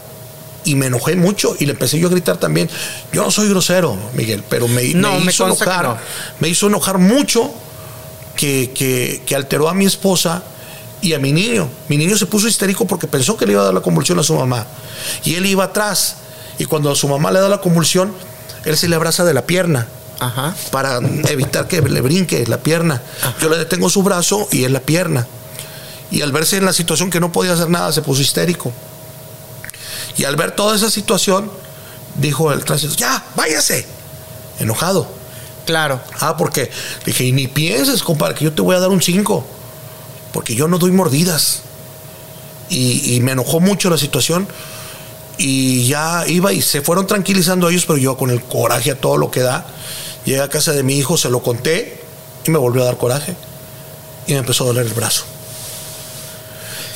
y 0.64 0.74
me 0.76 0.86
enojé 0.86 1.16
mucho 1.16 1.56
y 1.58 1.66
le 1.66 1.72
empecé 1.72 1.98
yo 1.98 2.06
a 2.06 2.10
gritar 2.10 2.38
también. 2.38 2.70
Yo 3.12 3.24
no 3.24 3.30
soy 3.30 3.48
grosero, 3.48 3.96
Miguel, 4.14 4.44
pero 4.48 4.68
me, 4.68 4.84
hizo 4.84 5.46
enojar. 5.46 6.00
Me 6.38 6.48
hizo 6.48 6.68
enojar 6.68 6.98
mucho 6.98 7.52
que, 8.36 8.70
que, 8.74 9.22
que, 9.26 9.34
alteró 9.34 9.68
a 9.68 9.74
mi 9.74 9.86
esposa 9.86 10.42
y 11.00 11.12
a 11.14 11.18
mi 11.18 11.32
niño. 11.32 11.68
Mi 11.88 11.96
niño 11.96 12.16
se 12.16 12.26
puso 12.26 12.48
histérico 12.48 12.86
porque 12.86 13.06
pensó 13.06 13.36
que 13.36 13.46
le 13.46 13.52
iba 13.52 13.62
a 13.62 13.66
dar 13.66 13.74
la 13.74 13.80
convulsión 13.80 14.18
a 14.18 14.22
su 14.22 14.34
mamá. 14.34 14.66
Y 15.24 15.34
él 15.34 15.46
iba 15.46 15.64
atrás 15.64 16.16
y 16.58 16.64
cuando 16.64 16.90
a 16.90 16.96
su 16.96 17.08
mamá 17.08 17.30
le 17.30 17.40
da 17.40 17.48
la 17.48 17.60
convulsión, 17.60 18.12
él 18.64 18.76
se 18.76 18.88
le 18.88 18.96
abraza 18.96 19.24
de 19.24 19.34
la 19.34 19.46
pierna. 19.46 19.86
Para 20.70 20.98
evitar 21.28 21.68
que 21.68 21.82
le 21.82 22.00
brinque 22.00 22.46
la 22.46 22.58
pierna. 22.58 23.02
Yo 23.40 23.48
le 23.48 23.58
detengo 23.58 23.90
su 23.90 24.02
brazo 24.02 24.48
y 24.50 24.64
él 24.64 24.72
la 24.72 24.80
pierna. 24.80 25.26
Y 26.10 26.22
al 26.22 26.32
verse 26.32 26.56
en 26.56 26.64
la 26.64 26.72
situación 26.72 27.10
que 27.10 27.20
no 27.20 27.32
podía 27.32 27.52
hacer 27.52 27.68
nada, 27.68 27.92
se 27.92 28.00
puso 28.00 28.22
histérico. 28.22 28.72
Y 30.16 30.24
al 30.24 30.36
ver 30.36 30.52
toda 30.52 30.74
esa 30.74 30.90
situación, 30.90 31.50
dijo 32.14 32.52
el 32.52 32.64
tránsito, 32.64 32.94
ya, 32.94 33.22
váyase. 33.34 33.86
Enojado. 34.58 35.06
Claro. 35.66 36.00
Ah, 36.20 36.36
porque 36.36 36.70
dije, 37.04 37.24
y 37.24 37.32
ni 37.32 37.48
pienses, 37.48 38.02
compadre, 38.02 38.36
que 38.36 38.44
yo 38.44 38.52
te 38.52 38.62
voy 38.62 38.76
a 38.76 38.80
dar 38.80 38.88
un 38.88 39.02
5. 39.02 39.55
Porque 40.32 40.54
yo 40.54 40.68
no 40.68 40.78
doy 40.78 40.92
mordidas. 40.92 41.62
Y, 42.68 43.14
y 43.14 43.20
me 43.20 43.32
enojó 43.32 43.60
mucho 43.60 43.90
la 43.90 43.98
situación 43.98 44.48
y 45.38 45.86
ya 45.86 46.24
iba 46.26 46.52
y 46.52 46.62
se 46.62 46.82
fueron 46.82 47.06
tranquilizando 47.06 47.68
ellos, 47.68 47.84
pero 47.86 47.98
yo 47.98 48.16
con 48.16 48.30
el 48.30 48.42
coraje 48.42 48.90
a 48.90 48.98
todo 48.98 49.16
lo 49.16 49.30
que 49.30 49.40
da, 49.40 49.66
llegué 50.24 50.40
a 50.40 50.48
casa 50.48 50.72
de 50.72 50.82
mi 50.82 50.96
hijo, 50.96 51.16
se 51.16 51.30
lo 51.30 51.42
conté 51.42 52.00
y 52.44 52.50
me 52.50 52.58
volvió 52.58 52.82
a 52.82 52.86
dar 52.86 52.96
coraje 52.96 53.34
y 54.26 54.32
me 54.32 54.38
empezó 54.38 54.64
a 54.64 54.68
doler 54.68 54.86
el 54.86 54.94
brazo. 54.94 55.24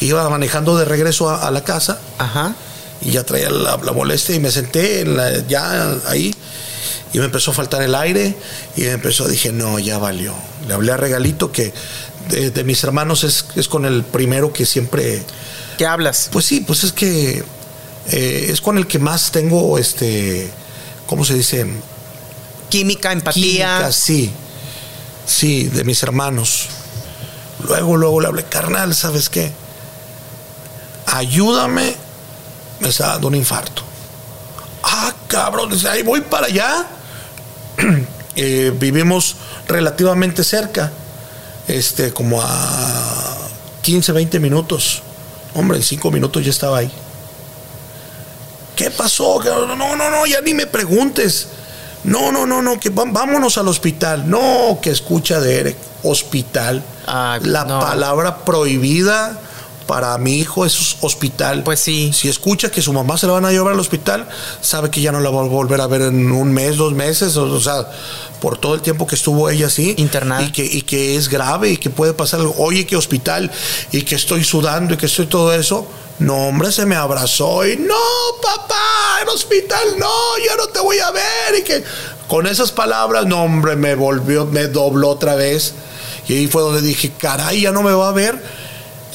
Iba 0.01 0.29
manejando 0.31 0.79
de 0.79 0.87
regreso 0.87 1.29
a, 1.29 1.51
la 1.51 1.63
casa 1.63 2.01
Ajá. 2.17 2.55
y 3.03 3.11
ya 3.11 3.25
traía 3.25 3.51
la, 3.51 3.77
molestia 3.77 4.35
y 4.35 4.41
me 4.41 4.51
senté 4.51 5.05
ya 5.47 5.99
ahí 6.07 6.35
y 7.13 7.19
me 7.19 7.27
empezó 7.27 7.51
a 7.51 7.55
faltar 7.55 7.83
el 7.83 7.95
aire 7.95 8.35
y 8.77 8.83
me 8.83 8.93
empezó, 8.93 9.29
dije, 9.29 9.53
no, 9.53 9.79
ya 9.79 9.99
valió. 9.99 10.35
Le 10.67 10.73
hablé 10.73 10.93
a 10.93 10.97
Regalito 10.97 11.53
que 11.53 11.75
de, 12.31 12.51
de 12.51 12.65
mis 12.65 12.83
hermanos 12.85 13.25
es, 13.25 13.47
es 13.57 13.69
con 13.69 13.85
el 13.85 14.05
primero 14.05 14.53
que 14.53 14.67
siempre... 14.67 15.23
¿Qué 15.79 15.87
hablas? 15.87 16.29
Pues 16.33 16.47
sí, 16.47 16.61
pues 16.61 16.85
es 16.85 16.93
que 16.93 17.45
eh, 18.09 18.47
es 18.51 18.61
con 18.61 18.77
el 18.77 18.87
que 18.87 18.99
más 18.99 19.31
tengo, 19.31 19.79
este, 19.79 20.51
¿cómo 21.07 21.25
se 21.25 21.35
dice? 21.35 21.67
Química, 22.69 23.13
empatía. 23.13 23.43
Química, 23.43 23.93
sí, 23.93 24.33
sí, 25.27 25.69
de 25.69 25.85
mis 25.85 26.03
hermanos. 26.03 26.67
Luego, 27.67 27.97
luego 27.97 28.21
le 28.21 28.27
hablé, 28.29 28.45
carnal, 28.45 28.95
¿sabes 28.95 29.29
qué? 29.29 29.53
Ayúdame, 31.07 31.95
me 32.81 32.89
está 32.89 33.09
dando 33.09 33.29
un 33.29 33.35
infarto. 33.35 33.83
Ah, 34.83 35.15
cabrón, 35.29 35.71
ahí 35.89 36.03
voy 36.03 36.23
para 36.23 36.47
allá. 36.47 36.87
Eh, 38.37 38.73
vivimos 38.79 39.35
relativamente 39.67 40.45
cerca, 40.45 40.93
este, 41.79 42.13
como 42.13 42.41
a 42.43 43.37
15, 43.83 44.13
20 44.13 44.39
minutos. 44.41 45.03
Hombre, 45.55 45.79
en 45.79 45.85
5 45.85 46.11
minutos 46.11 46.45
ya 46.45 46.51
estaba 46.51 46.79
ahí. 46.79 46.91
¿qué 48.81 48.91
pasó? 48.91 49.43
No, 49.45 49.77
no, 49.77 50.11
no, 50.11 50.25
ya 50.25 50.41
ni 50.41 50.55
me 50.55 50.67
preguntes. 50.67 51.49
No, 52.05 52.33
no, 52.33 52.47
no, 52.47 52.63
no, 52.63 52.81
que 52.81 52.89
vámonos 52.89 53.59
al 53.59 53.69
hospital. 53.69 54.29
No, 54.31 54.79
que 54.81 54.89
escucha 54.89 55.39
Derek, 55.39 55.77
hospital. 56.03 56.83
la 57.07 57.67
palabra 57.67 58.39
prohibida 58.39 59.39
para 59.91 60.17
mi 60.19 60.37
hijo 60.37 60.65
es 60.65 60.99
hospital. 61.01 61.65
Pues 61.65 61.81
sí. 61.81 62.13
Si 62.13 62.29
escucha 62.29 62.71
que 62.71 62.81
su 62.81 62.93
mamá 62.93 63.19
se 63.19 63.27
la 63.27 63.33
van 63.33 63.45
a 63.45 63.51
llevar 63.51 63.73
al 63.75 63.81
hospital, 63.81 64.29
sabe 64.61 64.89
que 64.89 65.01
ya 65.01 65.11
no 65.11 65.19
la 65.19 65.31
va 65.31 65.41
a 65.41 65.49
volver 65.49 65.81
a 65.81 65.89
ver 65.89 66.03
en 66.03 66.31
un 66.31 66.53
mes, 66.53 66.77
dos 66.77 66.93
meses, 66.93 67.37
o, 67.37 67.61
sea, 67.61 67.91
por 68.41 68.57
todo 68.57 68.77
el 68.77 68.83
tiempo 68.83 69.09
que 69.09 69.17
estuvo 69.17 69.51
ella 69.51 69.67
así. 69.67 69.97
Internada. 69.99 70.45
Y 70.45 70.53
que, 70.53 70.65
y 70.65 70.83
que 70.83 71.17
es 71.17 71.29
grave 71.29 71.71
y 71.71 71.77
que 71.77 71.91
puede 71.91 72.13
pasar 72.13 72.39
algo. 72.39 72.55
Oye, 72.59 72.87
que 72.87 72.95
hospital 72.95 73.51
y 73.91 74.03
que 74.03 74.15
estoy 74.15 74.45
sudando 74.45 74.95
y 74.95 74.97
que 74.97 75.07
estoy 75.07 75.27
todo 75.27 75.53
eso. 75.53 75.89
No, 76.21 76.37
hombre, 76.37 76.71
se 76.71 76.87
me 76.87 76.95
abrazó 76.95 77.67
y 77.67 77.77
no, 77.77 77.97
papá, 78.41 79.23
en 79.23 79.29
hospital, 79.29 79.99
no, 79.99 80.39
yo 80.47 80.55
no 80.57 80.69
te 80.69 80.79
voy 80.79 81.01
a 81.01 81.11
ver. 81.11 81.59
Y 81.59 81.65
que 81.65 81.83
con 82.29 82.47
esas 82.47 82.71
palabras, 82.71 83.27
no, 83.27 83.43
hombre, 83.43 83.75
me 83.75 83.97
volvió, 83.97 84.47
me 84.47 84.69
dobló 84.69 85.09
otra 85.09 85.35
vez. 85.35 85.75
Y 86.29 86.35
ahí 86.35 86.47
fue 86.47 86.63
donde 86.63 86.81
dije, 86.81 87.11
caray, 87.19 87.63
ya 87.63 87.73
no 87.73 87.83
me 87.83 87.91
va 87.91 88.11
a 88.11 88.13
ver 88.13 88.60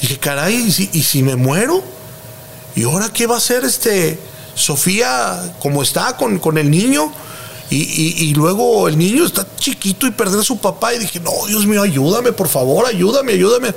Dije, 0.00 0.18
caray, 0.18 0.54
¿y 0.92 1.02
si, 1.02 1.22
me 1.22 1.36
muero? 1.36 1.82
¿Y 2.74 2.84
ahora 2.84 3.08
qué 3.12 3.26
va 3.26 3.36
a 3.36 3.38
hacer 3.38 3.64
este 3.64 4.18
Sofía 4.54 5.54
como 5.60 5.82
está 5.82 6.16
con, 6.16 6.38
con 6.38 6.58
el 6.58 6.70
niño? 6.70 7.12
Y, 7.68 8.32
luego 8.34 8.86
el 8.86 8.96
niño 8.96 9.24
está 9.24 9.44
chiquito 9.56 10.06
y 10.06 10.12
perder 10.12 10.40
a 10.40 10.44
su 10.44 10.58
papá. 10.58 10.94
Y 10.94 10.98
dije, 10.98 11.20
no, 11.20 11.32
Dios 11.48 11.66
mío, 11.66 11.82
ayúdame, 11.82 12.32
por 12.32 12.48
favor, 12.48 12.86
ayúdame, 12.86 13.32
ayúdame. 13.32 13.74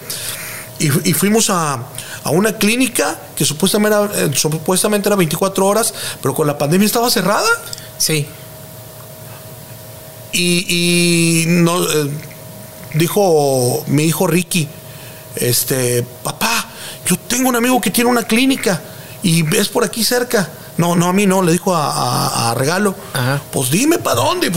Y, 0.77 1.13
fuimos 1.13 1.49
a, 1.49 1.85
una 2.25 2.57
clínica 2.57 3.19
que 3.35 3.43
supuestamente 3.45 3.97
era, 3.97 4.25
eh, 4.25 4.31
supuestamente 4.35 5.09
era 5.09 5.15
24 5.15 5.65
horas, 5.65 5.93
pero 6.21 6.35
con 6.35 6.45
la 6.45 6.57
pandemia 6.57 6.85
estaba 6.85 7.09
cerrada. 7.09 7.49
Sí. 7.97 8.27
Y, 10.31 11.45
no, 11.47 11.83
eh, 11.83 12.09
dijo 12.93 13.83
mi 13.87 14.03
hijo 14.03 14.27
Ricky, 14.27 14.67
este, 15.39 16.03
papá, 16.23 16.67
yo 17.05 17.15
tengo 17.17 17.49
un 17.49 17.55
amigo 17.55 17.79
que 17.81 17.91
tiene 17.91 18.09
una 18.09 18.23
clínica 18.23 18.81
y 19.23 19.43
es 19.55 19.67
por 19.69 19.83
aquí 19.83 20.03
cerca. 20.03 20.49
No, 20.77 20.95
no, 20.95 21.07
a 21.07 21.13
mí 21.13 21.25
no, 21.25 21.41
le 21.41 21.51
dijo 21.51 21.75
a, 21.75 22.53
Regalo. 22.57 22.95
Pues 23.51 23.69
dime 23.69 23.99
para 23.99 24.21
dónde. 24.21 24.49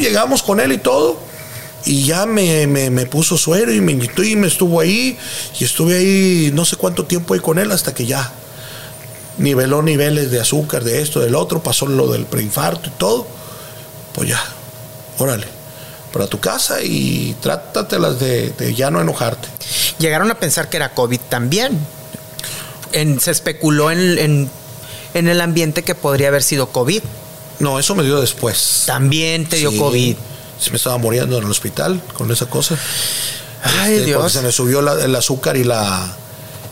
llegamos 0.00 0.42
con 0.42 0.58
él 0.58 0.72
y 0.72 0.78
todo. 0.78 1.18
Y 1.84 2.04
ya 2.04 2.26
me, 2.26 3.06
puso 3.06 3.38
suero 3.38 3.72
y 3.72 3.80
me 3.80 3.92
invitó 3.92 4.24
y 4.24 4.34
me 4.34 4.48
estuvo 4.48 4.80
ahí. 4.80 5.16
Y 5.60 5.64
estuve 5.64 5.96
ahí 5.96 6.50
no 6.52 6.64
sé 6.64 6.76
cuánto 6.76 7.04
tiempo 7.04 7.34
ahí 7.34 7.40
con 7.40 7.58
él 7.58 7.70
hasta 7.70 7.94
que 7.94 8.06
ya 8.06 8.32
niveló 9.38 9.82
niveles 9.82 10.32
de 10.32 10.40
azúcar, 10.40 10.82
de 10.82 11.00
esto, 11.00 11.20
del 11.20 11.36
otro. 11.36 11.62
Pasó 11.62 11.86
lo 11.86 12.08
del 12.08 12.26
preinfarto 12.26 12.88
y 12.88 12.92
todo. 12.98 13.26
Pues 14.14 14.28
ya, 14.28 14.42
órale, 15.18 15.46
para 16.18 16.28
tu 16.28 16.40
casa 16.40 16.82
y 16.82 17.34
trátatelas 17.40 18.18
de, 18.20 18.50
de 18.50 18.74
ya 18.74 18.90
no 18.90 19.00
enojarte 19.00 19.48
llegaron 19.98 20.30
a 20.30 20.38
pensar 20.38 20.68
que 20.68 20.76
era 20.76 20.94
COVID 20.94 21.20
también. 21.28 21.78
se 22.92 23.30
especuló 23.30 23.90
en, 23.90 24.50
el 25.14 25.40
ambiente 25.40 25.82
que 25.82 25.94
podría 25.94 26.28
haber 26.28 26.42
sido 26.42 26.68
COVID. 26.68 27.02
No, 27.58 27.78
eso 27.78 27.94
me 27.94 28.04
dio 28.04 28.20
después. 28.20 28.84
También 28.86 29.48
te 29.48 29.56
dio 29.56 29.76
COVID. 29.76 30.16
Se 30.60 30.70
me 30.70 30.76
estaba 30.76 30.98
muriendo 30.98 31.38
en 31.38 31.44
el 31.44 31.50
hospital 31.50 32.00
con 32.14 32.30
esa 32.30 32.46
cosa. 32.46 32.76
Ay, 33.80 33.94
este, 33.94 34.06
Dios. 34.06 34.32
Se 34.32 34.42
me 34.42 34.52
subió 34.52 34.80
el 34.80 35.14
azúcar 35.14 35.56
y 35.56 35.64
la. 35.64 36.16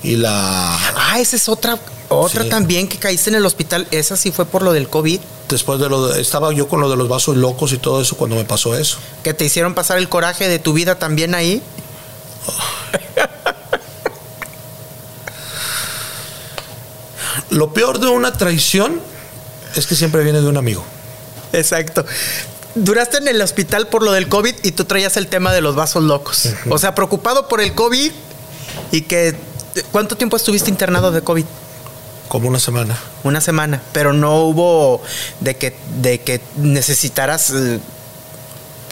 Y 0.06 0.16
la. 0.16 0.78
Ah, 0.94 1.18
esa 1.18 1.34
es 1.34 1.48
otra. 1.48 1.78
Otra 2.08 2.48
también 2.48 2.86
que 2.86 2.96
caíste 2.96 3.30
en 3.30 3.36
el 3.36 3.44
hospital. 3.44 3.88
Esa 3.90 4.16
sí 4.16 4.30
fue 4.30 4.46
por 4.46 4.62
lo 4.62 4.72
del 4.72 4.88
COVID. 4.88 5.18
Después 5.48 5.80
de 5.80 5.88
lo. 5.88 6.14
estaba 6.14 6.52
yo 6.52 6.68
con 6.68 6.80
lo 6.80 6.88
de 6.88 6.94
los 6.94 7.08
vasos 7.08 7.36
locos 7.36 7.72
y 7.72 7.78
todo 7.78 8.00
eso 8.00 8.16
cuando 8.16 8.36
me 8.36 8.44
pasó 8.44 8.76
eso. 8.76 8.98
¿Que 9.24 9.34
te 9.34 9.44
hicieron 9.44 9.74
pasar 9.74 9.98
el 9.98 10.08
coraje 10.08 10.46
de 10.48 10.60
tu 10.60 10.72
vida 10.74 10.94
también 11.00 11.34
ahí? 11.34 11.60
Lo 17.50 17.72
peor 17.72 17.98
de 17.98 18.06
una 18.06 18.32
traición 18.32 19.00
es 19.74 19.88
que 19.88 19.96
siempre 19.96 20.22
viene 20.22 20.40
de 20.40 20.46
un 20.46 20.56
amigo. 20.56 20.84
Exacto. 21.52 22.06
Duraste 22.76 23.16
en 23.18 23.26
el 23.26 23.42
hospital 23.42 23.88
por 23.88 24.04
lo 24.04 24.12
del 24.12 24.28
COVID 24.28 24.54
y 24.62 24.70
tú 24.70 24.84
traías 24.84 25.16
el 25.16 25.26
tema 25.26 25.52
de 25.52 25.62
los 25.62 25.74
vasos 25.74 26.04
locos. 26.04 26.50
O 26.70 26.78
sea, 26.78 26.94
preocupado 26.94 27.48
por 27.48 27.60
el 27.60 27.74
COVID 27.74 28.12
y 28.92 29.00
que... 29.02 29.34
¿Cuánto 29.92 30.16
tiempo 30.16 30.36
estuviste 30.36 30.70
internado 30.70 31.12
de 31.12 31.22
COVID? 31.22 31.44
Como 32.28 32.48
una 32.48 32.58
semana. 32.58 32.98
Una 33.24 33.40
semana, 33.40 33.80
pero 33.92 34.12
no 34.12 34.40
hubo 34.40 35.02
de 35.40 35.56
que, 35.56 35.76
de 36.00 36.20
que 36.20 36.40
necesitaras 36.56 37.50
eh, 37.50 37.80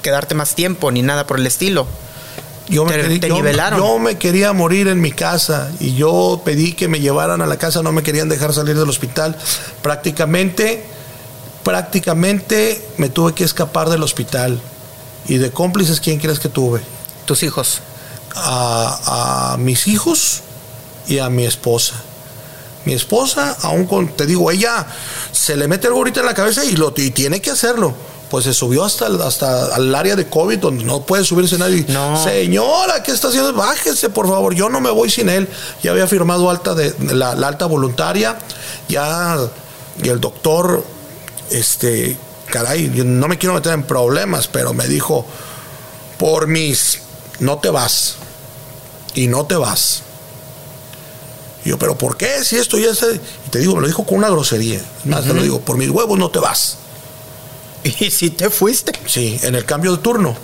quedarte 0.03 0.35
más 0.35 0.55
tiempo 0.55 0.93
ni 0.93 1.03
nada 1.03 1.27
por 1.27 1.39
el 1.39 1.47
estilo. 1.47 1.87
Yo 2.69 2.87
me, 2.87 2.97
me, 3.99 4.17
quería 4.17 4.53
morir 4.55 4.89
en 4.89 5.01
mi 5.01 5.13
casa 5.13 5.71
y 5.81 5.95
yo 5.97 6.41
pedí 6.45 6.73
que 6.73 6.89
me 6.89 7.01
llevaran 7.01 7.43
a 7.43 7.47
la 7.47 7.59
casa, 7.59 7.83
no 7.83 7.93
me 7.93 8.03
querían 8.03 8.31
dejar 8.31 8.55
salir 8.55 8.79
del 8.79 8.89
hospital. 8.89 9.37
Prácticamente, 9.83 10.83
prácticamente 11.63 12.83
me 12.97 13.11
tuve 13.11 13.35
que 13.35 13.45
escapar 13.45 13.91
del 13.91 14.03
hospital. 14.03 14.61
¿Y 15.27 15.37
de 15.37 15.51
cómplices 15.51 16.01
quién 16.01 16.19
crees 16.19 16.39
que 16.39 16.49
tuve? 16.49 16.81
Tus 17.27 17.43
hijos. 17.43 17.81
A, 18.37 19.57
mis 19.59 19.87
hijos 19.87 20.43
y 21.07 21.19
a 21.19 21.29
mi 21.29 21.45
esposa. 21.45 21.95
Mi 22.85 22.93
esposa, 22.93 23.57
aún 23.63 23.87
con, 23.87 24.09
te 24.09 24.27
digo, 24.27 24.51
ella 24.51 24.87
se 25.33 25.57
le 25.57 25.69
mete 25.69 25.87
algo 25.87 26.01
ahorita 26.01 26.21
en 26.21 26.27
la 26.27 26.35
cabeza 26.35 26.65
y, 26.65 26.73
lo, 26.73 26.93
y 26.97 27.11
tiene 27.11 27.41
que 27.41 27.51
hacerlo 27.51 27.95
pues 28.35 28.47
se 28.47 28.53
subió 28.53 28.85
hasta, 28.85 29.07
hasta 29.25 29.77
al 29.77 29.95
área 29.95 30.17
de 30.17 30.29
COVID 30.29 30.59
donde 30.59 30.83
no 30.83 31.03
puede 31.03 31.23
subirse 31.23 31.57
nadie. 31.57 31.87
Señora, 32.25 33.01
¿qué 33.01 33.13
está 33.13 33.29
haciendo? 33.29 33.53
Bájese, 33.53 34.11
por 34.11 34.27
favor, 34.27 34.53
yo 34.55 34.69
no 34.69 34.81
me 34.81 34.91
voy 34.91 35.09
sin 35.09 35.29
él. 35.29 35.49
Ya 35.85 35.93
había 35.93 36.09
firmado 36.09 36.51
alta 36.51 36.75
de, 36.75 36.93
la, 37.15 37.31
alta 37.31 37.67
voluntaria, 37.67 38.37
ya, 38.89 39.39
y 40.03 40.09
el 40.09 40.21
doctor, 40.21 40.83
este, 41.51 42.17
caray, 42.47 42.89
no 43.05 43.29
me 43.29 43.39
quiero 43.39 43.55
meter 43.55 43.73
en 43.73 43.85
problemas, 43.85 44.49
pero 44.49 44.75
me 44.75 44.89
dijo, 44.89 45.25
por 46.19 46.49
mis, 46.49 47.03
no 47.39 47.59
te 47.59 47.71
vas, 47.71 48.17
y 49.15 49.29
no 49.29 49.47
te 49.47 49.55
vas. 49.55 50.03
Y 51.65 51.71
yo, 51.71 51.79
pero 51.79 51.97
¿por 51.97 52.17
qué? 52.17 52.45
Si 52.45 52.57
esto 52.57 52.79
ya 52.79 52.91
está... 52.91 53.07
Y 53.11 53.51
te 53.51 53.59
digo, 53.59 53.75
me 53.75 53.81
lo 53.81 53.87
dijo 53.87 54.05
con 54.05 54.19
una 54.19 54.29
grosería. 54.29 54.81
Más 55.05 55.25
te 55.25 55.33
lo 55.33 55.43
digo, 55.43 55.61
por 55.61 55.77
mis 55.77 55.91
huevos 55.91 56.19
no 56.19 56.31
te 56.31 56.39
vas. 56.39 56.79
¿Y 57.85 58.11
si 58.11 58.31
te 58.31 58.51
fuiste? 58.51 58.93
Sí, 59.07 59.39
en 59.43 59.55
el 59.55 59.65
cambio 59.65 59.93
de 59.93 59.99
turno, 59.99 60.35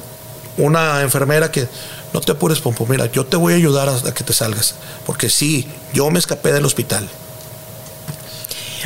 una 0.57 1.03
enfermera 1.03 1.51
que 1.51 1.69
no 2.13 2.21
te 2.21 2.33
apures, 2.33 2.61
Pompo, 2.61 2.87
mira, 2.87 3.07
yo 3.07 3.25
te 3.25 3.37
voy 3.37 3.53
a 3.53 3.57
ayudar 3.57 3.89
a, 3.89 4.15
que 4.15 4.25
te 4.25 4.33
salgas. 4.33 4.75
Porque 5.07 5.29
sí, 5.29 5.67
yo 5.93 6.11
me 6.11 6.19
escapé 6.19 6.53
del 6.53 6.65
hospital. 6.65 7.09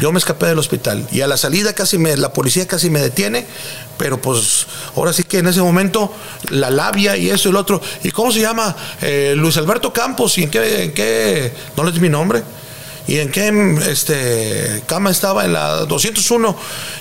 Yo 0.04 0.12
me 0.12 0.18
escapé 0.18 0.44
del 0.44 0.58
hospital 0.58 1.08
y 1.12 1.22
a 1.22 1.26
la 1.26 1.38
salida 1.38 1.72
casi 1.72 1.96
me, 1.96 2.14
la 2.18 2.30
policía 2.30 2.66
casi 2.66 2.90
me 2.90 3.00
detiene, 3.00 3.46
pero 3.96 4.20
pues 4.20 4.66
ahora 4.96 5.14
sí 5.14 5.24
que 5.24 5.38
en 5.38 5.46
ese 5.46 5.62
momento 5.62 6.12
la 6.50 6.68
labia 6.68 7.16
y 7.16 7.30
eso 7.30 7.48
y 7.48 7.52
el 7.52 7.56
otro. 7.56 7.80
¿Y 8.02 8.10
cómo 8.10 8.30
se 8.30 8.40
llama? 8.40 8.76
Eh, 9.00 9.32
Luis 9.34 9.56
Alberto 9.56 9.94
Campos, 9.94 10.36
¿y 10.36 10.42
en 10.42 10.50
qué, 10.50 10.82
en 10.82 10.92
qué? 10.92 11.54
No 11.74 11.84
le 11.84 11.90
di 11.90 12.00
mi 12.00 12.10
nombre 12.10 12.42
y 13.06 13.16
en 13.16 13.30
qué 13.32 13.48
este, 13.88 14.82
cama 14.84 15.10
estaba 15.10 15.46
en 15.46 15.54
la 15.54 15.86
201 15.86 16.54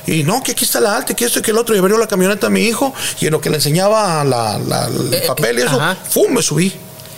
y 0.07 0.23
no, 0.23 0.41
que 0.41 0.53
aquí 0.53 0.63
está 0.63 0.79
la 0.79 0.95
alta, 0.95 1.13
que 1.13 1.25
esto 1.25 1.39
y 1.39 1.41
que 1.41 1.51
el 1.51 1.57
otro 1.57 1.75
y 1.75 1.79
abrió 1.79 1.97
la 1.97 2.07
camioneta 2.07 2.47
a 2.47 2.49
mi 2.49 2.61
hijo 2.61 2.93
y 3.19 3.25
en 3.25 3.33
lo 3.33 3.41
que 3.41 3.49
le 3.49 3.57
enseñaba 3.57 4.23
la, 4.23 4.55
el 4.87 5.13
eh, 5.13 5.23
papel 5.27 5.59
y 5.59 5.63
eso, 5.63 5.77
¡fum! 6.09 6.31
me 6.31 6.41
subí 6.41 6.71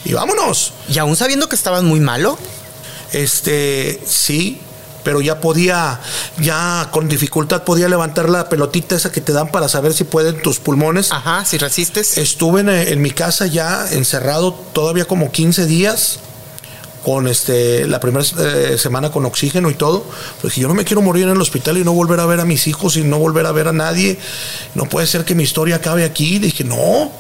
y 0.04 0.14
vámonos. 0.14 0.74
¿Y 0.90 0.98
aún 0.98 1.16
sabiendo 1.16 1.48
que 1.48 1.56
estabas 1.56 1.84
muy 1.84 2.00
malo? 2.00 2.40
Este, 3.12 4.02
sí, 4.04 4.60
pero 5.06 5.22
ya 5.22 5.40
podía, 5.40 6.02
ya 6.42 6.90
con 6.92 7.08
dificultad 7.08 7.64
podía 7.64 7.88
levantar 7.88 8.28
la 8.28 8.50
pelotita 8.50 8.96
esa 8.96 9.12
que 9.12 9.22
te 9.22 9.32
dan 9.32 9.50
para 9.52 9.70
saber 9.70 9.94
si 9.94 10.04
pueden 10.04 10.42
tus 10.42 10.60
pulmones. 10.60 11.12
Ajá, 11.12 11.46
si 11.46 11.58
resistes. 11.58 12.18
Estuve 12.18 12.62
en, 12.62 12.70
en 12.70 13.02
mi 13.02 13.12
casa 13.12 13.46
ya 13.46 13.88
encerrado 13.92 14.54
todavía 14.74 15.06
como 15.06 15.32
15 15.32 15.68
días 15.68 16.20
con 17.06 17.28
este 17.28 17.88
la 17.88 18.00
primera 18.00 18.26
eh, 18.40 18.78
semana 18.80 19.12
con 19.12 19.26
oxígeno 19.26 19.70
y 19.70 19.76
todo, 19.76 20.04
pues 20.42 20.56
yo 20.56 20.68
no 20.68 20.74
me 20.74 20.84
quiero 20.84 21.04
morir 21.04 21.26
en 21.26 21.30
el 21.30 21.42
hospital 21.42 21.78
y 21.78 21.84
no 21.84 21.94
volver 21.94 22.20
a 22.20 22.26
ver 22.26 22.40
a 22.40 22.46
mis 22.46 22.66
hijos 22.66 22.98
y 22.98 23.04
no 23.04 23.20
volver 23.20 23.46
a 23.46 23.52
ver 23.52 23.68
a 23.68 23.74
nadie. 23.74 24.18
No 24.74 24.86
puede 24.86 25.06
ser 25.06 25.24
que 25.24 25.36
mi 25.36 25.44
historia 25.44 25.76
acabe 25.76 26.04
aquí. 26.04 26.40
dije, 26.40 26.64
no. 26.64 27.12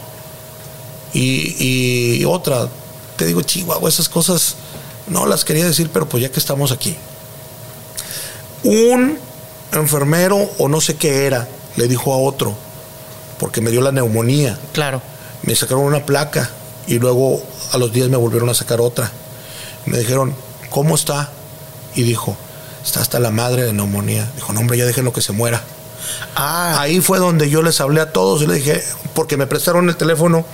Y, 1.13 2.17
y 2.19 2.25
otra, 2.25 2.67
te 3.15 3.27
digo, 3.27 3.43
Chihuahua, 3.43 3.87
esas 3.87 4.09
cosas 4.09 4.55
no 5.07 5.27
las 5.27 5.45
quería 5.45 5.65
decir, 5.65 5.91
pero 5.93 6.09
pues 6.09 6.23
ya 6.23 6.29
que 6.31 6.39
estamos 6.39 6.71
aquí. 6.71 6.97
Un 8.65 9.17
enfermero 9.71 10.37
o 10.57 10.67
no 10.67 10.81
sé 10.81 10.95
qué 10.95 11.25
era, 11.25 11.47
le 11.77 11.87
dijo 11.87 12.13
a 12.13 12.17
otro, 12.17 12.53
porque 13.39 13.61
me 13.61 13.71
dio 13.71 13.81
la 13.81 13.91
neumonía. 13.91 14.57
Claro. 14.73 15.01
Me 15.43 15.55
sacaron 15.55 15.83
una 15.83 16.05
placa 16.05 16.49
y 16.87 16.99
luego 16.99 17.41
a 17.71 17.77
los 17.77 17.93
días 17.93 18.09
me 18.09 18.17
volvieron 18.17 18.49
a 18.49 18.53
sacar 18.53 18.81
otra 18.81 19.11
me 19.85 19.99
dijeron, 19.99 20.35
¿cómo 20.69 20.95
está? 20.95 21.29
Y 21.93 22.03
dijo, 22.03 22.35
está 22.83 23.01
hasta 23.01 23.19
la 23.19 23.31
madre 23.31 23.63
de 23.63 23.73
neumonía. 23.73 24.29
Dijo, 24.35 24.53
no, 24.53 24.59
hombre, 24.59 24.77
ya 24.77 24.85
déjenlo 24.85 25.13
que 25.13 25.21
se 25.21 25.31
muera. 25.31 25.61
Ah. 26.35 26.79
Ahí 26.79 27.01
fue 27.01 27.19
donde 27.19 27.49
yo 27.49 27.61
les 27.61 27.79
hablé 27.81 28.01
a 28.01 28.11
todos 28.11 28.41
y 28.41 28.47
le 28.47 28.55
dije, 28.55 28.83
porque 29.13 29.37
me 29.37 29.47
prestaron 29.47 29.89
el 29.89 29.95
teléfono 29.95 30.45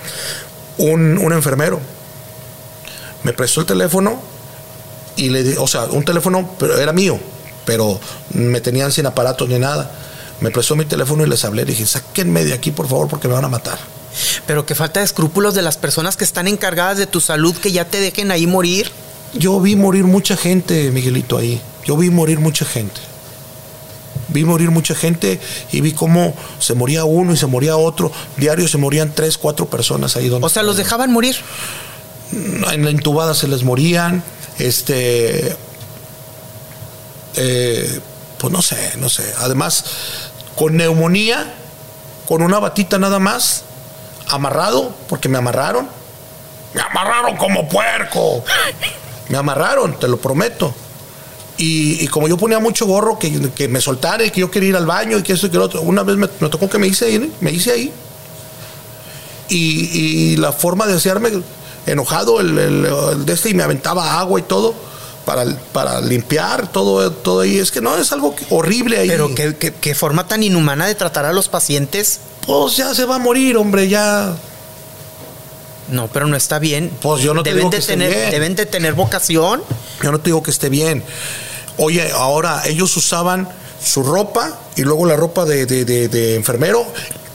un, 0.78 1.18
un 1.18 1.32
enfermero. 1.32 1.80
Me 3.22 3.32
prestó 3.32 3.60
el 3.60 3.66
teléfono 3.66 4.20
y 5.16 5.30
le 5.30 5.42
di, 5.42 5.54
o 5.58 5.66
sea, 5.66 5.84
un 5.84 6.04
teléfono, 6.04 6.50
pero 6.58 6.78
era 6.78 6.92
mío, 6.92 7.18
pero 7.64 8.00
me 8.32 8.60
tenían 8.60 8.92
sin 8.92 9.06
aparatos 9.06 9.48
ni 9.48 9.58
nada. 9.58 9.90
Me 10.40 10.50
prestó 10.50 10.74
mi 10.74 10.84
teléfono 10.84 11.24
y 11.24 11.28
les 11.28 11.44
hablé. 11.44 11.64
Dije, 11.64 11.86
sáquenme 11.86 12.44
de 12.44 12.52
aquí, 12.52 12.70
por 12.70 12.88
favor, 12.88 13.08
porque 13.08 13.28
me 13.28 13.34
van 13.34 13.44
a 13.44 13.48
matar. 13.48 13.78
Pero 14.46 14.66
qué 14.66 14.74
falta 14.74 15.00
de 15.00 15.06
escrúpulos 15.06 15.54
de 15.54 15.62
las 15.62 15.76
personas 15.76 16.16
que 16.16 16.24
están 16.24 16.48
encargadas 16.48 16.98
de 16.98 17.06
tu 17.06 17.20
salud, 17.20 17.54
que 17.56 17.72
ya 17.72 17.86
te 17.86 18.00
dejen 18.00 18.30
ahí 18.30 18.46
morir. 18.46 18.90
Yo 19.34 19.60
vi 19.60 19.76
morir 19.76 20.04
mucha 20.04 20.36
gente, 20.36 20.90
Miguelito, 20.90 21.38
ahí. 21.38 21.60
Yo 21.84 21.96
vi 21.96 22.10
morir 22.10 22.38
mucha 22.38 22.64
gente. 22.64 23.00
Vi 24.28 24.44
morir 24.44 24.70
mucha 24.70 24.94
gente 24.94 25.40
y 25.72 25.80
vi 25.80 25.92
cómo 25.92 26.34
se 26.58 26.74
moría 26.74 27.04
uno 27.04 27.32
y 27.32 27.36
se 27.36 27.46
moría 27.46 27.76
otro. 27.76 28.12
Diario 28.36 28.68
se 28.68 28.78
morían 28.78 29.12
tres, 29.14 29.38
cuatro 29.38 29.66
personas 29.66 30.16
ahí 30.16 30.28
donde. 30.28 30.46
O 30.46 30.48
sea, 30.48 30.62
los 30.62 30.76
dejaban 30.76 31.12
morir. 31.12 31.36
En 32.32 32.84
la 32.84 32.90
intubada 32.90 33.34
se 33.34 33.48
les 33.48 33.62
morían. 33.62 34.22
Este. 34.58 35.56
Eh, 37.36 38.00
pues 38.38 38.52
no 38.52 38.62
sé, 38.62 38.92
no 38.98 39.08
sé. 39.08 39.32
Además, 39.38 39.84
con 40.56 40.76
neumonía, 40.76 41.54
con 42.28 42.42
una 42.42 42.58
batita 42.58 42.98
nada 42.98 43.18
más, 43.18 43.62
amarrado, 44.28 44.94
porque 45.08 45.28
me 45.28 45.38
amarraron. 45.38 45.88
Me 46.74 46.80
amarraron 46.82 47.36
como 47.36 47.68
puerco. 47.68 48.44
Me 49.28 49.38
amarraron, 49.38 49.98
te 49.98 50.08
lo 50.08 50.18
prometo. 50.18 50.74
Y, 51.58 52.08
como 52.08 52.26
yo 52.28 52.36
ponía 52.36 52.58
mucho 52.58 52.86
gorro, 52.86 53.18
que, 53.18 53.50
que 53.52 53.68
me 53.68 53.80
soltara 53.80 54.24
y 54.24 54.30
que 54.30 54.40
yo 54.40 54.50
quería 54.50 54.70
ir 54.70 54.76
al 54.76 54.86
baño 54.86 55.18
y 55.18 55.22
que 55.22 55.34
esto 55.34 55.46
y 55.46 55.50
que 55.50 55.58
lo 55.58 55.64
otro, 55.64 55.82
una 55.82 56.02
vez 56.02 56.16
me, 56.16 56.26
tocó 56.26 56.68
que 56.68 56.78
me 56.78 56.86
hice 56.88 57.04
ahí, 57.04 57.32
me 57.40 57.52
hice 57.52 57.70
ahí. 57.72 57.92
Y, 59.48 60.36
la 60.38 60.52
forma 60.52 60.86
de 60.86 60.94
hacerme 60.94 61.30
enojado, 61.86 62.40
el, 62.40 62.58
el- 62.58 62.86
el 62.86 63.26
de 63.26 63.32
este, 63.34 63.50
y 63.50 63.54
me 63.54 63.62
aventaba 63.62 64.18
agua 64.18 64.40
y 64.40 64.42
todo 64.44 64.74
para, 65.24 65.44
para 65.72 66.00
limpiar 66.00 66.70
todo, 66.72 67.10
todo 67.12 67.40
ahí. 67.40 67.58
Es 67.58 67.70
que 67.70 67.80
no, 67.80 67.96
es 67.96 68.12
algo 68.12 68.34
horrible 68.50 68.98
ahí. 68.98 69.08
Pero 69.08 69.34
qué, 69.34 69.56
qué- 69.56 69.72
qué 69.72 69.94
forma 69.94 70.26
tan 70.28 70.42
inhumana 70.42 70.86
de 70.86 70.94
tratar 70.94 71.24
a 71.24 71.32
los 71.32 71.48
pacientes. 71.48 72.20
Pues 72.46 72.76
ya 72.76 72.94
se 72.94 73.04
va 73.04 73.16
a 73.16 73.18
morir, 73.18 73.56
hombre, 73.56 73.88
ya. 73.88 74.34
No, 75.88 76.08
pero 76.08 76.26
no 76.26 76.36
está 76.36 76.58
bien. 76.58 76.90
Pues 77.02 77.22
yo 77.22 77.34
no 77.34 77.42
te 77.42 77.50
deben 77.50 77.60
digo 77.62 77.70
de 77.70 77.76
que 77.76 77.80
esté 77.80 77.92
tener, 77.94 78.10
bien. 78.14 78.30
deben 78.30 78.54
de 78.56 78.66
tener 78.66 78.94
vocación. 78.94 79.62
Yo 80.02 80.10
no 80.12 80.18
te 80.18 80.26
digo 80.26 80.42
que 80.42 80.50
esté 80.50 80.68
bien. 80.68 81.02
Oye, 81.76 82.10
ahora 82.12 82.62
ellos 82.66 82.96
usaban 82.96 83.48
su 83.84 84.02
ropa 84.02 84.58
y 84.76 84.82
luego 84.82 85.06
la 85.06 85.16
ropa 85.16 85.44
de, 85.44 85.66
de- 85.66 85.84
de- 85.84 86.08
de 86.08 86.36
enfermero 86.36 86.86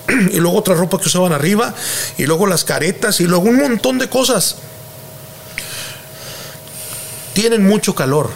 y 0.31 0.37
luego 0.39 0.57
otra 0.57 0.75
ropa 0.75 0.97
que 0.99 1.07
usaban 1.07 1.33
arriba 1.33 1.73
y 2.17 2.25
luego 2.25 2.47
las 2.47 2.63
caretas 2.63 3.19
y 3.19 3.25
luego 3.25 3.45
un 3.45 3.57
montón 3.57 3.97
de 3.99 4.09
cosas. 4.09 4.55
Tienen 7.37 7.67
mucho 7.67 7.93
calor. 7.93 8.31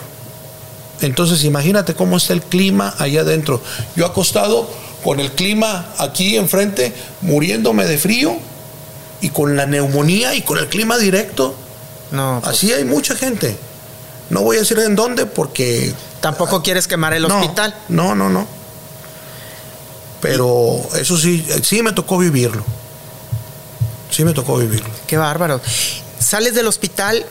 Entonces 1.02 1.44
imagínate 1.44 1.96
cómo 1.96 2.18
está 2.18 2.34
el 2.34 2.44
clima 2.44 2.94
allá 3.00 3.22
adentro. 3.22 3.60
Yo 3.96 4.06
acostado 4.06 4.70
con 5.04 5.20
el 5.20 5.32
clima 5.32 5.92
aquí 5.98 6.38
enfrente, 6.38 6.94
muriéndome 7.22 7.86
de 7.86 7.98
frío 7.98 8.38
y 9.20 9.30
con 9.30 9.58
la 9.58 9.66
neumonía 9.66 10.36
y 10.36 10.44
con 10.44 10.60
el 10.60 10.68
clima 10.68 11.00
directo. 11.00 11.56
No, 12.12 12.42
pues, 12.44 12.56
Así 12.56 12.72
hay 12.74 12.86
mucha 12.86 13.16
gente. 13.16 13.58
No 14.30 14.42
voy 14.42 14.58
a 14.58 14.60
decir 14.60 14.78
en 14.78 14.96
dónde 14.96 15.26
porque 15.26 15.96
tampoco 16.20 16.62
quieres 16.62 16.88
quemar 16.88 17.16
el 17.16 17.28
no, 17.28 17.40
hospital. 17.40 17.74
No, 17.90 18.14
no, 18.14 18.30
no. 18.30 18.46
Pero 20.22 20.80
eso 20.94 21.18
sí, 21.18 21.44
sí 21.64 21.82
me 21.82 21.94
tocó 21.94 22.20
vivirlo. 22.20 22.64
Sí 24.12 24.24
me 24.24 24.34
tocó 24.34 24.58
vivirlo. 24.58 24.92
Qué 25.08 25.18
bárbaro. 25.18 25.60
Sales 26.20 26.54
del 26.54 26.68
hospital, 26.68 27.26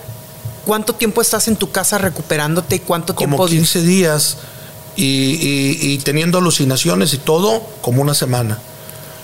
¿cuánto 0.70 0.94
tiempo 0.94 1.20
estás 1.20 1.48
en 1.48 1.56
tu 1.56 1.72
casa 1.72 1.98
recuperándote 1.98 2.76
y 2.76 2.78
cuánto 2.78 3.16
Como 3.16 3.36
tiempo 3.36 3.46
15 3.48 3.82
días 3.82 4.36
y, 4.94 5.02
y- 5.04 5.78
y 5.94 5.98
teniendo 5.98 6.38
alucinaciones 6.38 7.12
y 7.12 7.18
todo, 7.18 7.60
como 7.82 8.00
una 8.02 8.14
semana. 8.14 8.56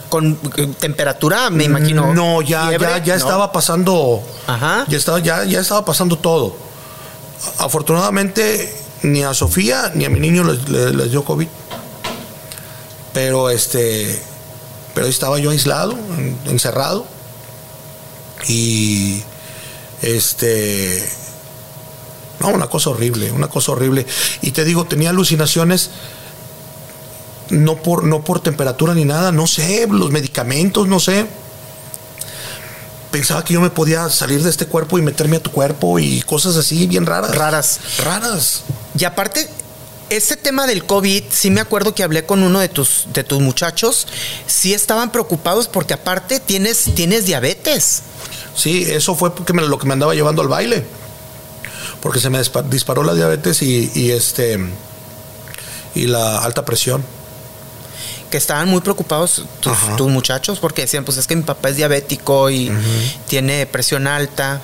con 0.08 0.36
eh, 0.56 0.66
temperatura, 0.80 1.50
me 1.50 1.62
imagino? 1.64 2.12
No, 2.14 2.42
ya, 2.42 2.66
¿Fiebre? 2.68 2.88
ya, 2.88 2.98
ya 3.04 3.12
No. 3.14 3.18
estaba 3.20 3.52
pasando. 3.52 4.22
Ajá. 4.48 4.86
Ya 4.88 4.96
estaba, 4.98 5.20
ya, 5.20 5.44
ya 5.44 5.60
estaba 5.60 5.84
pasando 5.84 6.18
todo. 6.18 6.56
Afortunadamente, 7.58 8.72
ni 9.02 9.22
a 9.22 9.32
Sofía 9.32 9.92
ni 9.94 10.04
a 10.04 10.10
mi 10.10 10.18
niño 10.18 10.42
les, 10.42 10.68
les- 10.68 10.94
les 10.96 11.10
dio 11.12 11.24
COVID. 11.24 11.46
Pero 13.12 13.50
este. 13.50 14.20
Pero 14.94 15.06
estaba 15.06 15.38
yo 15.38 15.50
aislado, 15.50 15.92
en- 15.92 16.36
encerrado. 16.46 17.06
Y. 18.48 19.22
Este. 20.02 21.08
No, 22.40 22.48
una 22.48 22.66
cosa 22.68 22.90
horrible, 22.90 23.32
una 23.32 23.48
cosa 23.48 23.72
horrible. 23.72 24.06
Y 24.42 24.50
te 24.50 24.64
digo, 24.64 24.84
tenía 24.84 25.10
alucinaciones 25.10 25.90
no 27.50 27.76
por, 27.76 28.04
no 28.04 28.22
por 28.24 28.40
temperatura 28.40 28.92
ni 28.94 29.04
nada, 29.04 29.32
no 29.32 29.46
sé, 29.46 29.86
los 29.90 30.10
medicamentos, 30.10 30.86
no 30.88 30.98
sé. 31.00 31.26
Pensaba 33.10 33.44
que 33.44 33.54
yo 33.54 33.60
me 33.60 33.70
podía 33.70 34.08
salir 34.10 34.42
de 34.42 34.50
este 34.50 34.66
cuerpo 34.66 34.98
y 34.98 35.02
meterme 35.02 35.36
a 35.36 35.40
tu 35.42 35.50
cuerpo 35.50 35.98
y 35.98 36.20
cosas 36.22 36.56
así 36.56 36.86
bien 36.86 37.06
raras. 37.06 37.34
Raras. 37.34 37.78
Raras. 38.04 38.62
Y 38.98 39.04
aparte, 39.04 39.48
ese 40.10 40.36
tema 40.36 40.66
del 40.66 40.84
COVID, 40.84 41.24
sí 41.30 41.50
me 41.50 41.60
acuerdo 41.60 41.94
que 41.94 42.02
hablé 42.02 42.26
con 42.26 42.42
uno 42.42 42.58
de 42.58 42.68
tus, 42.68 43.06
de 43.14 43.24
tus 43.24 43.40
muchachos, 43.40 44.06
sí 44.46 44.74
estaban 44.74 45.12
preocupados 45.12 45.68
porque 45.68 45.94
aparte 45.94 46.40
tienes, 46.40 46.90
tienes 46.94 47.24
diabetes. 47.26 48.02
Sí, 48.54 48.82
eso 48.88 49.14
fue 49.14 49.34
porque 49.34 49.52
me- 49.52 49.62
lo 49.62 49.78
que 49.78 49.86
me 49.86 49.92
andaba 49.94 50.14
llevando 50.14 50.42
al 50.42 50.48
baile. 50.48 50.84
Porque 52.06 52.20
se 52.20 52.30
me 52.30 52.38
dispa- 52.38 52.62
disparó 52.62 53.02
la 53.02 53.14
diabetes 53.14 53.62
y, 53.62 53.90
y 53.96 54.12
este 54.12 54.58
y 55.96 56.06
la 56.06 56.38
alta 56.38 56.64
presión. 56.64 57.02
que 58.30 58.36
estaban 58.36 58.68
muy 58.68 58.80
preocupados 58.80 59.42
tus, 59.60 60.08
muchachos 60.08 60.60
porque 60.60 60.82
decían, 60.82 61.04
pues 61.04 61.16
es 61.16 61.26
que 61.26 61.34
mi 61.34 61.42
papá 61.42 61.70
es 61.70 61.76
diabético 61.76 62.48
y 62.48 62.70
tiene 63.26 63.66
presión 63.66 64.06
alta. 64.06 64.60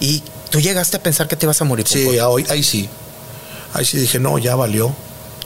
Y 0.00 0.22
tú 0.50 0.60
llegaste 0.60 0.96
a 0.96 1.02
pensar 1.02 1.28
que 1.28 1.36
te 1.36 1.46
ibas 1.46 1.60
a 1.60 1.64
morir. 1.64 1.86
Sí, 1.86 2.06
hoy, 2.18 2.44
ahí 2.50 2.64
sí. 2.64 2.88
Ahí 3.72 3.84
sí 3.84 3.98
dije, 3.98 4.18
no, 4.18 4.36
ya 4.38 4.56
valió. 4.56 4.92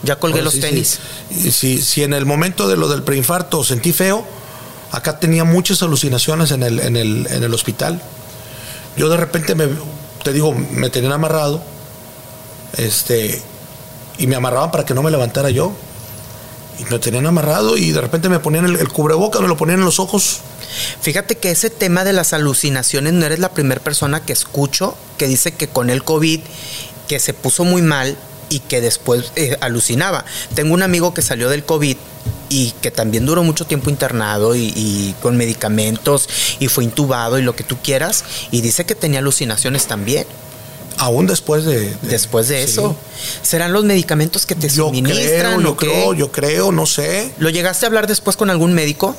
Ya 0.02 0.16
colgué 0.18 0.39
Ahora 0.39 0.44
los 0.44 0.55
sí, 0.55 0.60
tenis. 0.60 0.98
sí. 1.31 1.51
Si, 1.52 1.82
si 1.82 2.02
en 2.05 2.14
el 2.14 2.24
momento 2.24 2.68
de 2.68 2.77
lo 2.77 2.89
del 2.89 3.02
preinfarto 3.02 3.64
sentí 3.64 3.93
feo, 3.93 4.27
acá 4.93 5.18
tenía 5.20 5.44
muchas 5.44 5.82
alucinaciones 5.82 6.52
en 6.52 6.62
el, 6.62 6.81
en 6.81 6.97
el, 6.97 7.27
en 7.31 7.43
el 7.44 7.52
hospital. 7.52 8.01
Yo 8.97 9.09
de 9.10 9.16
repente 9.18 9.55
me, 9.55 9.68
te 10.27 10.32
digo, 10.32 10.53
me 10.53 10.90
tenían 10.90 11.12
amarrado, 11.12 11.62
este, 12.77 13.40
y 14.19 14.27
me 14.27 14.35
amarraban 14.35 14.73
para 14.73 14.85
que 14.85 14.93
no 14.93 15.05
me 15.05 15.12
levantara 15.12 15.51
yo. 15.51 15.70
Y 16.81 16.85
me 16.93 16.98
tenían 16.98 17.27
amarrado 17.27 17.77
y 17.77 17.93
de 17.93 18.01
repente 18.01 18.28
me 18.28 18.40
ponían 18.40 18.65
el, 18.65 18.74
el 18.74 18.89
cubreboca, 18.89 19.39
me 19.39 19.47
lo 19.47 19.57
ponían 19.57 19.78
en 19.78 19.85
los 19.85 20.01
ojos. 20.01 20.40
Fíjate 21.01 21.36
que 21.36 21.53
ese 21.53 21.70
tema 21.70 22.03
de 22.03 22.12
las 22.12 22.32
alucinaciones 22.32 23.12
no 23.12 23.24
eres 23.24 23.39
la 23.39 23.51
primera 23.51 23.81
persona 23.81 24.19
que 24.19 24.32
escucho 24.32 24.97
que 25.16 25.28
dice 25.28 25.53
que 25.53 25.69
con 25.69 25.90
el 25.90 26.03
COVID 26.03 26.40
que 27.07 27.20
se 27.20 27.32
puso 27.32 27.62
muy 27.62 27.82
mal 27.82 28.19
y 28.48 28.59
que 28.59 28.81
después 28.81 29.31
eh, 29.36 29.57
alucinaba. 29.61 30.24
Tengo 30.57 30.74
un 30.74 30.82
amigo 30.82 31.15
que 31.15 31.23
salió 31.23 31.48
del 31.48 31.65
COVID 31.65 31.97
y 32.48 32.70
que 32.81 32.90
también 32.90 33.27
duró 33.27 33.43
mucho 33.43 33.66
tiempo 33.66 33.90
internado 33.90 34.55
y, 34.55 34.73
y 34.77 35.14
con 35.23 35.36
medicamentos 35.36 36.28
y 36.60 36.68
fue 36.68 36.85
intubado 36.85 37.39
y 37.39 37.43
lo 37.43 37.56
que 37.56 37.64
tú 37.64 37.77
quieras 37.82 38.24
y 38.51 38.60
dice 38.60 38.85
que 38.86 38.94
tenía 38.94 39.18
alucinaciones 39.20 39.86
también 39.86 40.27
Aún 40.98 41.27
después 41.27 41.64
de... 41.66 41.81
de- 41.90 41.97
después 42.02 42.48
de 42.48 42.64
sí. 42.66 42.70
eso. 42.73 42.97
¿Serán 43.43 43.73
los 43.74 43.85
medicamentos 43.85 44.47
que 44.47 44.55
te 44.55 44.68
Yo 44.68 44.86
suministran 44.86 45.56
creo, 45.56 45.60
yo 45.60 45.77
qué? 45.77 45.86
creo, 45.86 46.14
yo 46.14 46.32
creo, 46.32 46.73
no 46.73 46.86
sé. 46.86 47.32
¿Lo 47.39 47.51
llegaste 47.51 47.85
a 47.85 47.89
hablar 47.89 48.06
después 48.06 48.35
con 48.39 48.48
algún 48.48 48.73
médico? 48.73 49.14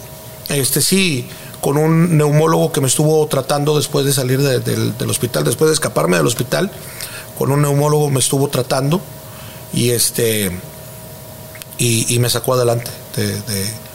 Este 0.49 0.81
sí, 0.81 1.27
con 1.61 1.77
un 1.77 2.17
neumólogo 2.17 2.71
que 2.71 2.81
me 2.81 2.87
estuvo 2.87 3.27
tratando 3.27 3.77
después 3.77 4.05
de 4.07 4.13
salir 4.13 4.41
de- 4.41 4.59
del, 4.59 4.97
del 4.97 5.09
hospital, 5.11 5.43
después 5.43 5.69
de 5.69 5.75
escaparme 5.75 6.17
del 6.17 6.25
hospital, 6.25 6.71
con 7.37 7.51
un 7.51 7.61
neumólogo 7.61 8.09
me 8.09 8.19
estuvo 8.21 8.47
tratando 8.47 8.99
y 9.71 9.91
este 9.91 10.51
y, 11.77 12.11
y 12.11 12.17
me 12.17 12.29
sacó 12.31 12.53
adelante 12.55 12.89
de, 13.17 13.41
de- 13.41 13.87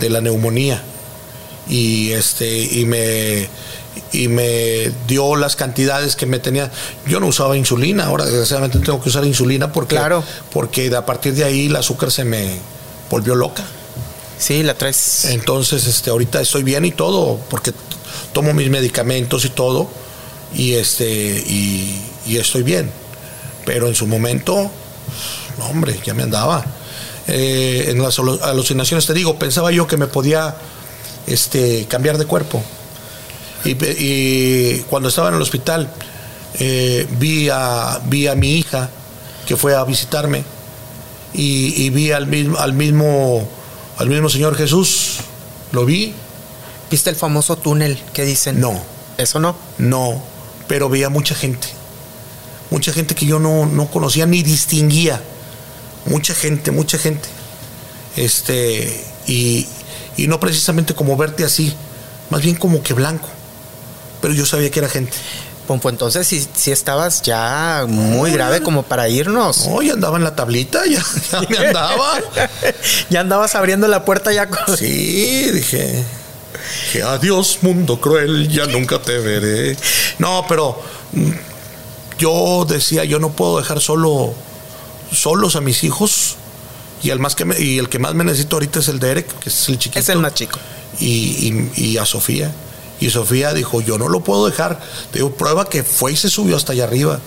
de 0.00 0.08
la 0.10 0.20
neumonía 0.22 0.82
y 1.68 2.12
este 2.12 2.58
y 2.58 2.84
me 2.86 3.48
y 4.12 4.28
me 4.28 4.90
dio 5.06 5.36
las 5.36 5.56
cantidades 5.56 6.16
que 6.16 6.24
me 6.26 6.38
tenía. 6.38 6.70
Yo 7.06 7.20
no 7.20 7.26
usaba 7.26 7.56
insulina, 7.56 8.06
ahora 8.06 8.24
desgraciadamente 8.24 8.78
tengo 8.78 9.00
que 9.02 9.08
usar 9.10 9.24
insulina 9.26 9.72
porque 9.72 9.96
Claro. 9.96 10.24
porque 10.52 10.94
a 10.96 11.04
partir 11.04 11.34
de 11.34 11.44
ahí 11.44 11.66
el 11.66 11.76
azúcar 11.76 12.10
se 12.10 12.24
me 12.24 12.58
volvió 13.10 13.34
loca. 13.34 13.64
Sí, 14.38 14.62
la 14.62 14.72
traes. 14.74 15.26
Entonces, 15.26 15.86
este, 15.86 16.08
ahorita 16.08 16.40
estoy 16.40 16.62
bien 16.62 16.84
y 16.86 16.92
todo, 16.92 17.38
porque 17.50 17.72
tomo 18.32 18.54
mis 18.54 18.70
medicamentos 18.70 19.44
y 19.44 19.50
todo, 19.50 19.90
y 20.54 20.72
este, 20.74 21.06
y, 21.46 22.00
y 22.26 22.38
estoy 22.38 22.62
bien. 22.62 22.90
Pero 23.66 23.86
en 23.86 23.94
su 23.94 24.06
momento 24.06 24.70
hombre, 25.70 26.00
ya 26.06 26.14
me 26.14 26.22
andaba. 26.22 26.64
Eh, 27.32 27.90
en 27.90 28.02
las 28.02 28.18
alucinaciones, 28.18 29.06
te 29.06 29.14
digo, 29.14 29.38
pensaba 29.38 29.70
yo 29.70 29.86
que 29.86 29.96
me 29.96 30.08
podía 30.08 30.56
este, 31.26 31.86
cambiar 31.86 32.18
de 32.18 32.26
cuerpo. 32.26 32.62
Y, 33.64 34.78
cuando 34.90 35.08
estaba 35.08 35.28
en 35.28 35.36
el 35.36 35.42
hospital, 35.42 35.88
eh, 36.58 37.06
vi, 37.18 37.48
a, 37.48 38.00
vi 38.06 38.26
a 38.26 38.34
mi 38.34 38.54
hija 38.54 38.90
que 39.46 39.56
fue 39.56 39.76
a 39.76 39.84
visitarme 39.84 40.44
y, 41.32 41.88
vi 41.90 42.10
al 42.10 42.26
mismo, 42.26 42.58
al 42.58 42.72
mismo, 42.72 43.48
al 43.98 44.08
mismo 44.08 44.28
Señor 44.28 44.56
Jesús. 44.56 45.18
Lo 45.72 45.84
vi. 45.84 46.14
¿Viste 46.90 47.10
el 47.10 47.16
famoso 47.16 47.56
túnel 47.56 48.02
que 48.12 48.24
dicen? 48.24 48.60
No. 48.60 48.80
¿Eso 49.18 49.38
no? 49.38 49.54
No, 49.78 50.20
pero 50.66 50.88
veía 50.88 51.08
mucha 51.08 51.36
gente. 51.36 51.68
Mucha 52.70 52.92
gente 52.92 53.14
que 53.14 53.26
yo 53.26 53.38
no, 53.38 53.66
no 53.66 53.88
conocía 53.88 54.26
ni 54.26 54.42
distinguía. 54.42 55.22
Mucha 56.10 56.34
gente, 56.34 56.72
mucha 56.72 56.98
gente. 56.98 57.28
Este, 58.16 59.04
y, 59.28 59.66
y 60.16 60.26
no 60.26 60.40
precisamente 60.40 60.92
como 60.92 61.16
verte 61.16 61.44
así, 61.44 61.72
más 62.30 62.42
bien 62.42 62.56
como 62.56 62.82
que 62.82 62.94
blanco. 62.94 63.28
Pero 64.20 64.34
yo 64.34 64.44
sabía 64.44 64.70
que 64.72 64.80
era 64.80 64.88
gente. 64.88 65.16
Pompo, 65.68 65.88
entonces 65.88 66.26
si, 66.26 66.44
si 66.52 66.72
estabas 66.72 67.22
ya 67.22 67.84
muy 67.86 68.32
grave 68.32 68.60
como 68.60 68.82
para 68.82 69.08
irnos. 69.08 69.68
No, 69.68 69.82
ya 69.82 69.92
andaba 69.92 70.16
en 70.16 70.24
la 70.24 70.34
tablita, 70.34 70.82
ya, 70.84 71.00
me 71.48 71.58
andaba. 71.68 72.18
ya 73.08 73.20
andabas 73.20 73.54
abriendo 73.54 73.86
la 73.86 74.04
puerta 74.04 74.32
ya 74.32 74.48
con... 74.48 74.76
Sí, 74.76 75.48
dije, 75.52 76.04
que 76.92 77.04
adiós 77.04 77.58
mundo 77.62 78.00
cruel, 78.00 78.48
ya 78.48 78.66
nunca 78.66 79.00
te 79.00 79.16
veré. 79.18 79.76
No, 80.18 80.44
pero 80.48 80.82
mm, 81.12 81.30
yo 82.18 82.66
decía, 82.68 83.04
yo 83.04 83.20
no 83.20 83.30
puedo 83.30 83.58
dejar 83.58 83.80
solo 83.80 84.34
solos 85.12 85.56
a 85.56 85.60
mis 85.60 85.84
hijos 85.84 86.36
y 87.02 87.10
el 87.10 87.18
más 87.18 87.34
que 87.34 87.46
y 87.58 87.78
el 87.78 87.88
que 87.88 87.98
más 87.98 88.14
me 88.14 88.24
necesito 88.24 88.56
ahorita 88.56 88.80
es 88.80 88.88
el 88.88 88.98
Derek, 88.98 89.26
que 89.38 89.48
es 89.48 89.68
el 89.68 89.78
chiquito. 89.78 90.00
Es 90.00 90.08
el 90.08 90.18
más 90.18 90.34
chico. 90.34 90.58
Y, 90.98 91.96
a 91.96 92.04
Sofía. 92.04 92.52
Y 93.00 93.08
Sofía 93.08 93.54
dijo, 93.54 93.80
yo 93.80 93.96
no 93.96 94.08
lo 94.08 94.20
puedo 94.20 94.46
dejar. 94.46 94.78
Te 95.10 95.18
digo, 95.18 95.32
prueba 95.32 95.68
que 95.68 95.82
fue 95.82 96.12
y 96.12 96.16
se 96.16 96.28
subió 96.28 96.56
hasta 96.56 96.72
allá 96.72 96.84
arriba. 96.84 97.18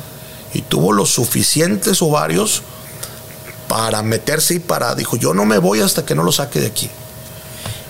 Y 0.54 0.62
tuvo 0.62 0.92
los 0.92 1.10
suficientes 1.10 2.02
ovarios 2.04 2.62
para 3.68 4.04
meterse 4.04 4.56
y 4.56 4.60
para, 4.60 4.94
dijo, 4.94 5.18
yo 5.18 5.34
no 5.34 5.46
me 5.46 5.58
voy 5.58 5.80
hasta 5.80 6.06
que 6.06 6.14
no 6.14 6.24
lo 6.24 6.32
saque 6.32 6.60
de 6.60 6.68
aquí. 6.68 6.90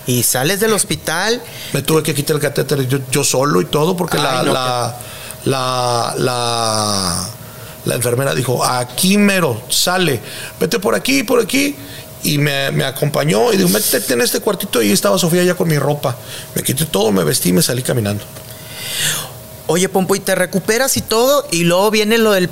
Y 0.08 0.24
sales 0.24 0.62
del 0.62 0.72
hospital. 0.72 1.42
Me 1.74 1.82
tuve 1.82 2.04
que 2.04 2.14
quitar 2.14 2.38
el 2.38 2.42
catéter 2.42 2.88
yo, 2.88 3.24
solo 3.26 3.60
y 3.60 3.66
todo 3.66 3.98
porque 3.98 4.18
la, 4.18 4.44
la, 4.44 4.96
la, 5.44 6.14
la 6.16 6.16
la 6.18 7.43
enfermera 7.96 8.34
dijo, 8.34 8.64
aquí 8.64 9.18
mero, 9.18 9.62
sale, 9.70 10.20
vete 10.60 10.80
por 10.80 10.96
aquí, 10.96 11.24
por 11.24 11.40
aquí. 11.40 11.76
Y 12.24 12.38
me, 12.38 12.68
acompañó 12.86 13.52
y 13.52 13.58
dijo, 13.58 13.70
métete 13.70 14.14
en 14.14 14.22
este 14.22 14.40
cuartito 14.40 14.82
y 14.82 14.92
estaba 14.94 15.20
Sofía 15.20 15.44
ya 15.44 15.56
con 15.56 15.68
mi 15.68 15.78
ropa. 15.78 16.16
Me 16.56 16.64
quité 16.64 16.86
todo, 16.86 17.12
me 17.12 17.26
vestí 17.26 17.50
y 17.50 17.54
me 17.54 17.62
salí 17.62 17.84
caminando. 17.84 18.24
Oye, 19.68 19.90
Pompo, 19.90 20.16
y 20.16 20.22
te 20.22 20.34
recuperas 20.34 20.96
y 20.96 21.02
todo, 21.02 21.46
y 21.52 21.66
luego 21.66 21.92
viene 21.92 22.18
lo 22.18 22.32
del 22.32 22.50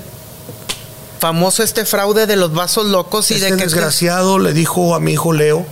famoso 1.19 1.63
este 1.63 1.85
fraude 1.85 2.25
de 2.25 2.35
los 2.35 2.51
vasos 2.53 2.87
locos 2.87 3.31
y 3.31 3.35
este 3.35 3.51
de 3.51 3.57
que... 3.57 3.63
desgraciado 3.63 4.39
le 4.39 4.53
dijo 4.53 4.95
a 4.95 4.99
mi 4.99 5.13
hijo 5.13 5.31
Leo, 5.31 5.65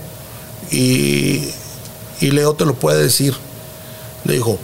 y, 0.70 1.50
y 2.20 2.30
Leo 2.30 2.54
te 2.54 2.64
lo 2.64 2.74
puede 2.74 3.02
decir. 3.02 3.34
Le 4.24 4.34
dijo, 4.34 4.58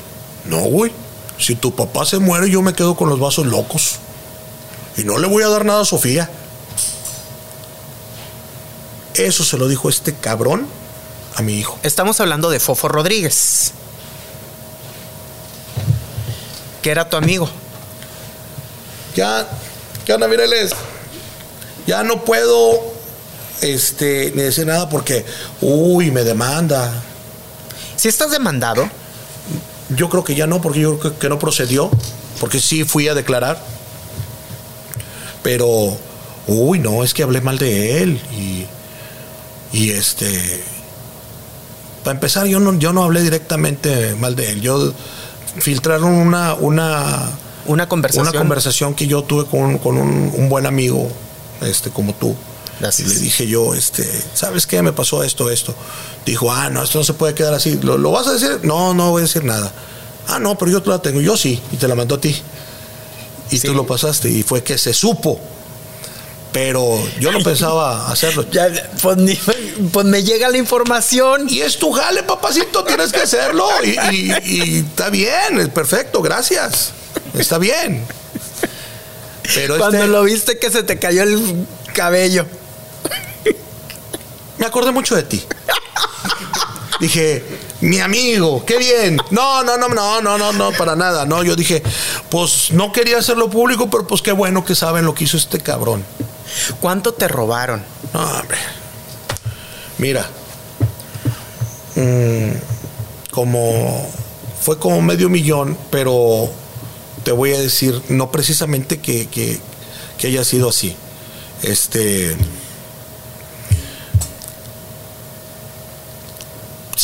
no, 0.44 0.60
güey, 0.60 0.92
si 1.38 1.56
tu 1.56 1.74
papá 1.74 2.04
se 2.04 2.18
muere 2.18 2.50
yo 2.50 2.62
me 2.62 2.72
quedo 2.72 2.94
con 2.94 3.08
los 3.08 3.18
vasos 3.18 3.46
locos. 3.46 3.96
Y 4.96 5.04
no 5.04 5.18
le 5.18 5.26
voy 5.26 5.42
a 5.42 5.48
dar 5.48 5.64
nada 5.64 5.82
a 5.82 5.84
Sofía. 5.84 6.28
Eso 9.14 9.44
se 9.44 9.58
lo 9.58 9.68
dijo 9.68 9.88
este 9.88 10.14
cabrón 10.14 10.66
a 11.34 11.42
mi 11.42 11.58
hijo. 11.58 11.78
Estamos 11.82 12.20
hablando 12.20 12.50
de 12.50 12.60
Fofo 12.60 12.88
Rodríguez, 12.88 13.72
que 16.82 16.90
era 16.90 17.08
tu 17.08 17.16
amigo. 17.16 17.48
Ya, 19.14 19.46
¿qué 20.04 20.12
onda, 20.12 20.28
Mireles? 20.28 20.72
Ya 21.86 22.02
no 22.02 22.24
puedo 22.24 22.94
este, 23.60 24.32
ni 24.34 24.42
decir 24.42 24.66
nada 24.66 24.88
porque, 24.88 25.24
uy, 25.60 26.10
me 26.10 26.24
demanda. 26.24 26.92
Si 27.96 28.08
estás 28.08 28.30
demandado? 28.30 28.88
Yo 29.90 30.08
creo 30.08 30.24
que 30.24 30.34
ya 30.34 30.46
no, 30.46 30.60
porque 30.60 30.80
yo 30.80 30.98
creo 30.98 31.18
que 31.18 31.28
no 31.28 31.38
procedió, 31.38 31.90
porque 32.40 32.60
sí 32.60 32.84
fui 32.84 33.08
a 33.08 33.14
declarar 33.14 33.75
pero, 35.46 35.96
uy, 36.48 36.80
no, 36.80 37.04
es 37.04 37.14
que 37.14 37.22
hablé 37.22 37.40
mal 37.40 37.56
de 37.56 38.02
él 38.02 38.20
y, 38.36 38.66
y 39.72 39.90
este, 39.90 40.60
para 42.02 42.16
empezar, 42.16 42.48
yo 42.48 42.58
no, 42.58 42.76
yo 42.80 42.92
no 42.92 43.04
hablé 43.04 43.22
directamente 43.22 44.16
mal 44.16 44.34
de 44.34 44.50
él, 44.50 44.60
yo 44.60 44.92
filtraron 45.60 46.14
una, 46.14 46.54
una, 46.54 47.30
una 47.66 47.88
conversación. 47.88 48.26
Una 48.26 48.36
conversación 48.36 48.94
que 48.94 49.06
yo 49.06 49.22
tuve 49.22 49.44
con, 49.46 49.78
un, 49.96 50.48
buen 50.48 50.66
amigo, 50.66 51.08
este, 51.60 51.90
como 51.90 52.12
tú. 52.12 52.34
Y 52.98 53.02
le 53.04 53.14
dije 53.14 53.46
yo, 53.46 53.72
este, 53.72 54.04
¿sabes 54.34 54.66
qué? 54.66 54.82
Me 54.82 54.92
pasó 54.92 55.22
esto, 55.22 55.48
esto. 55.48 55.76
Dijo, 56.24 56.50
ah, 56.50 56.70
no, 56.70 56.82
esto 56.82 56.98
no 56.98 57.04
se 57.04 57.14
puede 57.14 57.34
quedar 57.34 57.54
así. 57.54 57.78
¿Lo, 57.84 58.10
vas 58.10 58.26
a 58.26 58.32
decir? 58.32 58.58
No, 58.64 58.94
no 58.94 59.12
voy 59.12 59.20
a 59.20 59.22
decir 59.22 59.44
nada. 59.44 59.72
Ah, 60.26 60.40
no, 60.40 60.58
pero 60.58 60.72
yo 60.72 60.82
te 60.82 60.90
la 60.90 61.00
tengo. 61.00 61.20
Yo 61.20 61.36
sí, 61.36 61.62
y 61.70 61.76
te 61.76 61.86
la 61.86 61.94
mandó 61.94 62.16
a 62.16 62.20
ti 62.20 62.34
y 63.50 63.60
tú 63.60 63.74
lo 63.74 63.86
pasaste 63.86 64.28
y 64.28 64.42
fue 64.42 64.62
que 64.62 64.78
se 64.78 64.92
supo. 64.92 65.40
Pero 66.52 66.98
yo 67.20 67.32
no 67.32 67.40
pensaba 67.40 68.10
hacerlo. 68.10 68.46
Pues, 69.02 69.18
pues, 69.92 70.06
me 70.06 70.22
llega 70.22 70.48
la 70.48 70.56
información. 70.56 71.46
Y 71.50 71.60
es 71.60 71.78
tu 71.78 71.92
jale, 71.92 72.22
papacito, 72.22 72.82
tienes 72.84 73.12
que 73.12 73.20
hacerlo. 73.20 73.68
Y, 73.82 74.78
está 74.78 75.10
bien, 75.10 75.58
es 75.58 75.68
perfecto, 75.68 76.22
gracias. 76.22 76.92
Está 77.34 77.58
bien. 77.58 78.04
Pero 79.54 79.76
Cuando 79.76 79.98
este 79.98 80.08
lo 80.08 80.22
viste 80.22 80.58
que 80.58 80.70
se 80.70 80.82
te 80.82 80.98
cayó 80.98 81.24
el 81.24 81.66
cabello. 81.92 82.46
Me 84.58 84.64
acordé 84.64 84.92
mucho 84.92 85.14
de 85.14 85.24
ti. 85.24 85.44
Dije, 87.00 87.44
mi 87.80 88.00
amigo, 88.00 88.64
qué 88.64 88.78
bien. 88.78 89.18
No, 89.30 89.62
no, 89.62 89.76
no, 89.76 89.88
no, 89.88 90.22
no, 90.22 90.38
no, 90.38 90.52
no, 90.52 90.72
para 90.72 90.96
nada. 90.96 91.26
No, 91.26 91.42
yo 91.44 91.56
dije, 91.56 91.82
pues 92.30 92.70
no 92.72 92.92
quería 92.92 93.18
hacerlo 93.18 93.50
público, 93.50 93.90
pero 93.90 94.06
pues 94.06 94.22
qué 94.22 94.32
bueno 94.32 94.64
que 94.64 94.74
saben 94.74 95.04
lo 95.04 95.14
que 95.14 95.24
hizo 95.24 95.36
este 95.36 95.60
cabrón. 95.60 96.04
¿Cuánto 96.80 97.12
te 97.12 97.28
robaron? 97.28 97.82
No, 98.12 98.20
hombre. 98.22 98.58
Mira, 99.98 100.26
mm, 101.96 102.50
como 103.30 104.08
fue 104.60 104.78
como 104.78 105.00
medio 105.02 105.28
millón, 105.28 105.76
pero 105.90 106.50
te 107.24 107.32
voy 107.32 107.52
a 107.52 107.58
decir, 107.58 108.00
no 108.08 108.30
precisamente 108.30 109.00
que, 109.00 109.26
que, 109.26 109.60
que 110.18 110.28
haya 110.28 110.44
sido 110.44 110.68
así. 110.68 110.96
Este 111.62 112.36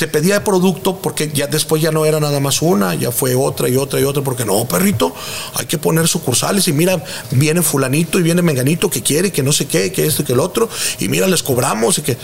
se 0.02 0.08
pedía 0.08 0.42
producto 0.42 0.96
porque 0.96 1.30
ya 1.32 1.46
después 1.46 1.80
ya 1.80 1.92
no 1.92 2.04
era 2.04 2.18
nada 2.18 2.40
más 2.40 2.60
una, 2.60 2.92
ya 2.96 3.12
fue 3.12 3.36
otra 3.36 3.68
y 3.68 3.76
otra 3.76 4.00
y 4.00 4.02
otra, 4.02 4.20
porque 4.20 4.44
no, 4.44 4.64
perrito, 4.64 5.14
hay 5.54 5.66
que 5.66 5.78
poner 5.78 6.08
sucursales 6.08 6.66
y 6.66 6.72
mira, 6.72 7.04
viene 7.30 7.62
fulanito 7.62 8.18
y 8.18 8.22
viene 8.24 8.42
menganito 8.42 8.90
que 8.90 9.00
quiere, 9.00 9.30
que 9.30 9.44
no 9.44 9.52
sé 9.52 9.66
qué, 9.66 9.92
que 9.92 10.04
esto 10.04 10.22
y 10.22 10.24
que 10.24 10.32
el 10.32 10.40
otro, 10.40 10.68
y 10.98 11.08
mira, 11.08 11.28
les 11.28 11.44
cobramos 11.44 11.98
y 11.98 12.02
que, 12.02 12.18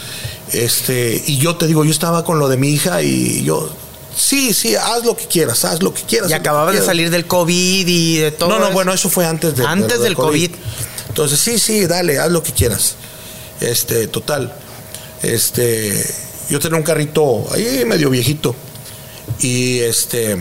este, 0.52 1.22
y 1.24 1.38
yo 1.38 1.55
te 1.55 1.68
digo, 1.68 1.84
yo 1.84 1.92
estaba 1.92 2.24
con 2.24 2.40
lo 2.40 2.48
de 2.48 2.56
mi 2.56 2.70
hija 2.70 3.00
y 3.00 3.44
yo, 3.44 3.70
sí, 4.16 4.52
sí, 4.52 4.74
haz 4.74 5.05
lo 5.05 5.16
que 5.16 5.26
quieras, 5.26 5.64
haz 5.64 5.80
lo 5.80 5.94
que 5.94 6.02
quieras. 6.02 6.32
Y 6.32 6.34
acababa 6.34 6.72
de 6.72 6.82
salir 6.82 7.10
del 7.10 7.26
COVID 7.26 7.86
y 7.86 8.16
de 8.16 8.32
todo. 8.32 8.48
No, 8.48 8.59
no, 8.59 8.72
bueno, 8.72 8.92
eso 8.92 9.09
fue 9.09 9.24
antes 9.24 9.55
de, 9.55 9.64
antes 9.64 10.00
del 10.00 10.16
COVID. 10.16 10.50
Entonces, 11.10 11.38
sí, 11.38 11.60
sí, 11.60 11.86
dale, 11.86 12.18
haz 12.18 12.32
lo 12.32 12.42
que 12.42 12.50
quieras. 12.50 12.96
Este, 13.60 14.09
total. 14.09 14.52
Este, 15.22 16.27
yo 16.49 16.61
tenía 16.61 16.79
un 16.79 16.83
carrito 16.83 17.47
ahí 17.53 17.85
medio 17.85 18.11
viejito 18.11 18.55
y 19.41 19.79
este 19.81 20.37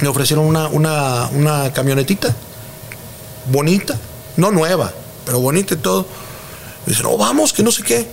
me 0.00 0.08
ofrecieron 0.08 0.44
una, 0.46 0.68
una, 0.68 1.72
camionetita 1.72 2.34
bonita, 3.50 3.98
no 4.36 4.50
nueva, 4.50 4.92
pero 5.24 5.40
bonita 5.40 5.74
y 5.74 5.78
todo. 5.78 6.06
Me 6.86 6.92
dice, 6.92 7.02
no, 7.02 7.16
vamos, 7.16 7.52
que 7.52 7.62
no 7.62 7.70
sé 7.70 7.82
qué. 7.82 8.06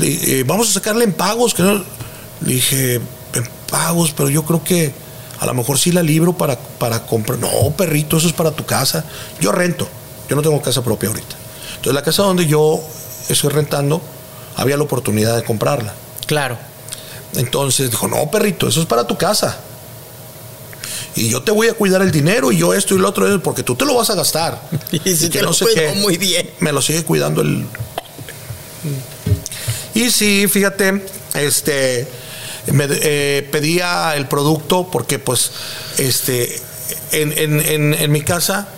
Eh, 0.00 0.44
vamos 0.46 0.70
a 0.70 0.72
sacarle 0.72 1.04
en 1.04 1.12
pagos, 1.12 1.54
que 1.54 1.62
no. 1.62 1.84
Le 2.44 2.54
dije, 2.54 2.94
en 2.94 3.48
pagos, 3.70 4.12
pero 4.16 4.28
yo 4.30 4.44
creo 4.44 4.62
que 4.62 4.92
a 5.40 5.46
lo 5.46 5.54
mejor 5.54 5.78
sí 5.78 5.92
la 5.92 6.02
libro 6.02 6.32
para, 6.34 6.58
para 6.58 7.06
comprar. 7.06 7.38
No, 7.38 7.70
perrito, 7.76 8.16
eso 8.16 8.28
es 8.28 8.32
para 8.32 8.50
tu 8.50 8.64
casa. 8.64 9.04
Yo 9.40 9.52
rento, 9.52 9.88
yo 10.28 10.36
no 10.36 10.42
tengo 10.42 10.60
casa 10.62 10.82
propia 10.82 11.08
ahorita. 11.08 11.36
Entonces 11.76 11.94
la 11.94 12.02
casa 12.02 12.22
donde 12.22 12.46
yo 12.46 12.80
estoy 13.28 13.50
rentando, 13.50 14.00
había 14.56 14.76
la 14.76 14.82
oportunidad 14.82 15.36
de 15.36 15.44
comprarla. 15.44 15.94
Claro. 16.26 16.58
Entonces 17.34 17.90
dijo, 17.90 18.08
no, 18.08 18.30
perrito, 18.30 18.68
eso 18.68 18.80
es 18.80 18.86
para 18.86 19.06
tu 19.06 19.16
casa. 19.16 19.58
Y 21.14 21.30
yo 21.30 21.42
te 21.42 21.50
voy 21.50 21.68
a 21.68 21.74
cuidar 21.74 22.02
el 22.02 22.10
dinero 22.10 22.52
y 22.52 22.58
yo 22.58 22.74
esto 22.74 22.94
y 22.94 22.98
lo 22.98 23.08
otro, 23.08 23.42
porque 23.42 23.62
tú 23.62 23.74
te 23.74 23.84
lo 23.84 23.94
vas 23.94 24.10
a 24.10 24.14
gastar. 24.14 24.60
Y 25.04 25.14
si 25.14 25.30
te 25.30 25.42
lo 25.42 25.52
cuido 25.52 25.94
muy 25.96 26.18
bien. 26.18 26.50
Me 26.60 26.72
lo 26.72 26.82
sigue 26.82 27.04
cuidando 27.04 27.40
el. 27.40 27.66
Y 29.94 30.10
sí, 30.10 30.46
fíjate, 30.48 31.02
este. 31.34 32.06
Me, 32.66 32.86
eh, 32.88 33.48
pedía 33.50 34.14
el 34.16 34.28
producto 34.28 34.88
porque, 34.90 35.18
pues, 35.18 35.50
este. 35.98 36.60
En, 37.12 38.12
mi 38.12 38.20
casa 38.20 38.68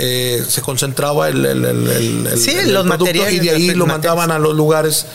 eh, 0.00 0.44
se 0.48 0.62
concentraba 0.62 1.28
el, 1.28 1.44
el, 1.44 2.38
sí, 2.38 2.54
los 2.66 2.86
materiales 2.86 3.34
y 3.34 3.38
de 3.40 3.50
ahí 3.50 3.70
lo 3.70 3.86
mandaban 3.86 4.30
a 4.30 4.38
los 4.38 4.54
lugares 4.54 5.06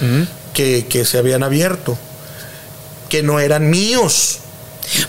que, 0.54 0.86
que 0.90 1.06
se 1.06 1.18
habían 1.18 1.44
abierto, 1.44 1.98
que 3.10 3.24
no 3.24 3.40
eran 3.40 3.70
míos. 3.70 4.40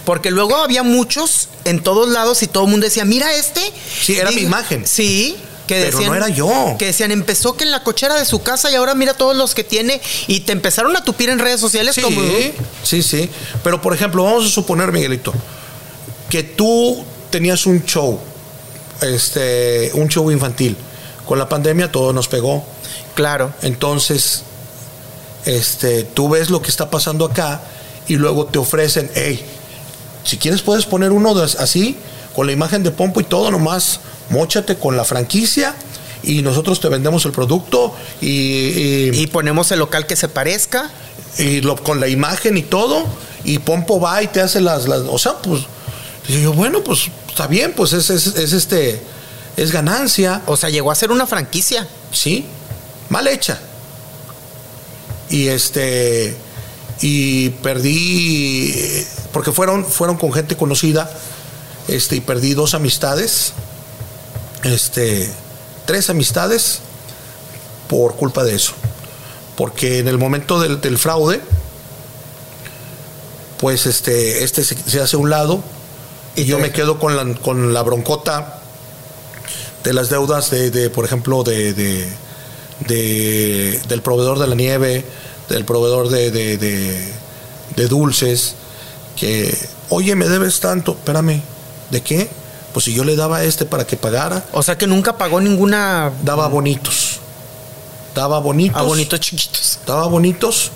Porque 0.05 0.31
luego 0.31 0.57
había 0.57 0.85
muchos 0.85 1.49
en 1.65 1.83
todos 1.83 2.09
lados 2.09 2.43
y 2.43 2.47
todo 2.47 2.65
el 2.65 2.71
mundo 2.71 2.85
decía, 2.85 3.05
mira 3.05 3.35
este. 3.35 3.61
Sí, 4.01 4.17
era 4.17 4.31
mi 4.31 4.43
imagen. 4.43 4.87
Sí. 4.87 5.37
Que 5.67 5.77
decían, 5.77 6.03
Pero 6.03 6.11
no 6.11 6.15
era 6.15 6.29
yo. 6.29 6.77
Que 6.79 6.87
decían, 6.87 7.11
empezó 7.11 7.57
que 7.57 7.65
en 7.65 7.71
la 7.71 7.83
cochera 7.83 8.15
de 8.15 8.25
su 8.27 8.43
casa 8.43 8.71
y 8.71 8.75
ahora 8.75 8.95
mira 8.95 9.15
todos 9.15 9.35
los 9.35 9.55
que 9.55 9.65
tiene 9.65 10.01
y 10.27 10.41
te 10.41 10.53
empezaron 10.53 10.95
a 10.97 11.03
tupir 11.03 11.31
en 11.31 11.39
redes 11.39 11.59
sociales 11.59 11.95
sí, 11.95 12.03
como... 12.03 12.21
Sí, 12.83 13.03
sí. 13.03 13.31
Pero 13.63 13.81
por 13.81 13.95
ejemplo, 13.95 14.25
vamos 14.25 14.47
a 14.47 14.51
suponer, 14.51 14.93
Miguelito, 14.93 15.33
que 16.29 16.43
tú 16.43 17.03
tenías 17.31 17.65
un 17.65 17.83
show, 17.85 18.21
este, 19.01 19.91
un 19.95 20.09
show 20.09 20.31
infantil. 20.31 20.77
Con 21.27 21.39
la 21.39 21.49
pandemia 21.49 21.91
todo 21.91 22.13
nos 22.13 22.29
pegó. 22.29 22.65
Claro. 23.15 23.53
Entonces, 23.63 24.43
este, 25.45 26.05
tú 26.05 26.29
ves 26.29 26.51
lo 26.51 26.63
que 26.63 26.71
está 26.71 26.91
pasando 26.91 27.25
acá 27.25 27.61
y 28.09 28.17
luego 28.17 28.47
te 28.47 28.59
ofrecen, 28.59 29.11
hey, 29.15 29.45
si 30.25 30.39
quieres 30.39 30.63
puedes 30.63 30.87
poner 30.87 31.13
uno 31.13 31.35
así, 31.59 31.97
con 32.35 32.47
la 32.47 32.53
imagen 32.53 32.83
de 32.83 32.91
Pompo 32.91 33.21
y 33.21 33.25
todo, 33.25 33.51
nomás 33.51 34.01
mochate 34.31 34.77
con 34.77 34.97
la 34.97 35.05
franquicia 35.05 35.75
y 36.23 36.43
nosotros 36.43 36.81
te 36.81 36.89
vendemos 36.89 37.25
el 37.27 37.33
producto 37.33 37.95
y, 38.21 39.11
y, 39.13 39.27
ponemos 39.27 39.71
el 39.73 39.79
local 39.79 40.07
que 40.07 40.17
se 40.17 40.29
parezca. 40.29 40.91
Y 41.39 41.61
lo, 41.61 41.77
con 41.77 42.01
la 42.01 42.09
imagen 42.09 42.57
y 42.57 42.63
todo, 42.63 43.05
y 43.45 43.59
Pompo 43.59 44.01
va 44.01 44.23
y 44.23 44.29
te 44.29 44.41
hace 44.41 44.61
las, 44.61 44.89
las 44.89 45.01
o 45.01 45.19
sea, 45.19 45.35
pues, 45.43 45.63
yo, 46.29 46.53
bueno, 46.53 46.83
pues 46.83 47.11
está 47.35 47.49
bien, 47.49 47.73
pues 47.73 47.93
es, 47.93 48.11
es, 48.11 48.27
es, 48.27 48.53
este, 48.53 49.03
es 49.57 49.73
ganancia. 49.73 50.43
O 50.47 50.57
sea, 50.57 50.71
llegó 50.71 50.93
a 50.93 50.95
ser 50.95 51.11
una 51.11 51.27
franquicia. 51.27 51.89
Sí, 52.13 52.47
mal 53.09 53.27
hecha. 53.27 53.59
Y 55.31 55.49
este, 55.49 56.37
y 57.01 57.51
perdí, 57.51 58.73
porque 59.33 59.51
fueron, 59.51 59.85
fueron 59.85 60.17
con 60.17 60.33
gente 60.33 60.57
conocida, 60.57 61.11
este, 61.89 62.15
y 62.15 62.21
perdí 62.21 62.55
dos 62.55 62.73
amistades, 62.73 63.53
este, 64.63 65.29
tres 65.87 66.11
amistades 66.11 66.79
por 67.89 68.15
culpa 68.15 68.45
de 68.45 68.55
eso. 68.55 68.75
Porque 69.57 69.99
en 69.99 70.07
el 70.07 70.19
momento 70.19 70.61
del, 70.61 70.99
fraude, 70.99 71.41
pues 73.59 73.87
este, 73.87 74.45
este 74.45 74.63
se, 74.63 75.01
hace 75.01 75.17
a 75.17 75.19
un 75.19 75.31
lado 75.31 75.65
y 76.37 76.45
yo 76.45 76.59
me 76.59 76.73
quedo 76.73 76.99
con 76.99 77.17
la, 77.17 77.35
con 77.41 77.73
la 77.73 77.83
broncota 77.83 78.61
de 79.85 79.93
las 79.93 80.09
deudas 80.09 80.51
de, 80.51 80.71
de 80.71 80.91
por 80.91 81.05
ejemplo, 81.05 81.45
de, 81.45 81.75
de, 81.75 83.81
del 83.87 84.03
proveedor 84.03 84.39
de 84.39 84.47
la 84.47 84.55
nieve, 84.55 85.05
del 85.49 85.65
proveedor 85.65 86.09
de, 86.09 86.31
de, 86.31 87.89
dulces, 87.89 88.55
que, 89.17 89.57
oye, 89.91 90.17
me 90.17 90.27
debes 90.27 90.61
tanto, 90.61 90.93
espérame, 90.93 91.43
¿de 91.91 92.03
qué? 92.03 92.29
Pues 92.73 92.87
si 92.87 92.95
yo 92.95 93.05
le 93.05 93.15
daba 93.15 93.45
este 93.45 93.67
para 93.67 93.87
que 93.87 93.97
pagara. 93.97 94.45
O 94.53 94.63
sea 94.63 94.77
que 94.77 94.89
nunca 94.89 95.17
pagó 95.17 95.41
ninguna. 95.41 96.11
Daba 96.25 96.49
bonitos. 96.49 97.21
Daba 98.17 98.41
bonitos. 98.41 98.81
A 98.81 98.83
bonitos 98.83 99.21
chiquitos. 99.21 99.79
Daba 99.87 100.07
bonitos 100.07 100.73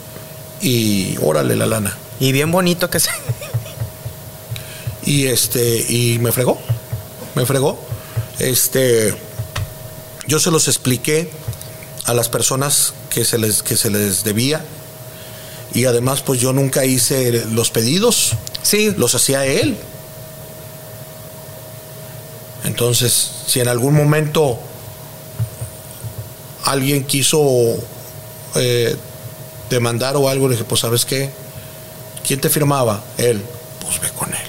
y 0.60 1.16
órale 1.20 1.56
la 1.56 1.66
lana. 1.66 1.96
Y 2.20 2.30
bien 2.30 2.52
bonito 2.52 2.88
que 2.88 3.00
se. 3.00 3.10
Y 5.08 5.26
este, 5.26 5.86
y 5.88 6.18
me 6.18 6.32
fregó. 6.32 6.58
Me 7.34 7.46
fregó. 7.46 7.78
Este, 8.38 9.14
yo 10.26 10.38
se 10.38 10.50
los 10.50 10.68
expliqué 10.68 11.30
a 12.04 12.12
las 12.12 12.28
personas 12.28 12.92
que 13.08 13.24
se 13.24 13.38
les, 13.38 13.62
que 13.62 13.78
se 13.78 13.88
les 13.88 14.22
debía. 14.22 14.62
Y 15.72 15.86
además, 15.86 16.20
pues 16.20 16.40
yo 16.40 16.52
nunca 16.52 16.84
hice 16.84 17.46
los 17.46 17.70
pedidos. 17.70 18.34
Sí. 18.62 18.92
Los 18.98 19.14
hacía 19.14 19.46
él. 19.46 19.78
Entonces, 22.64 23.30
si 23.46 23.60
en 23.60 23.68
algún 23.68 23.94
momento 23.94 24.58
alguien 26.64 27.04
quiso 27.04 27.42
eh, 28.56 28.94
demandar 29.70 30.16
o 30.16 30.28
algo, 30.28 30.48
le 30.48 30.54
dije, 30.54 30.66
pues 30.68 30.82
sabes 30.82 31.06
qué, 31.06 31.30
¿quién 32.26 32.42
te 32.42 32.50
firmaba? 32.50 33.02
Él, 33.16 33.42
pues 33.80 33.98
ve 34.02 34.10
con 34.10 34.34
él. 34.34 34.47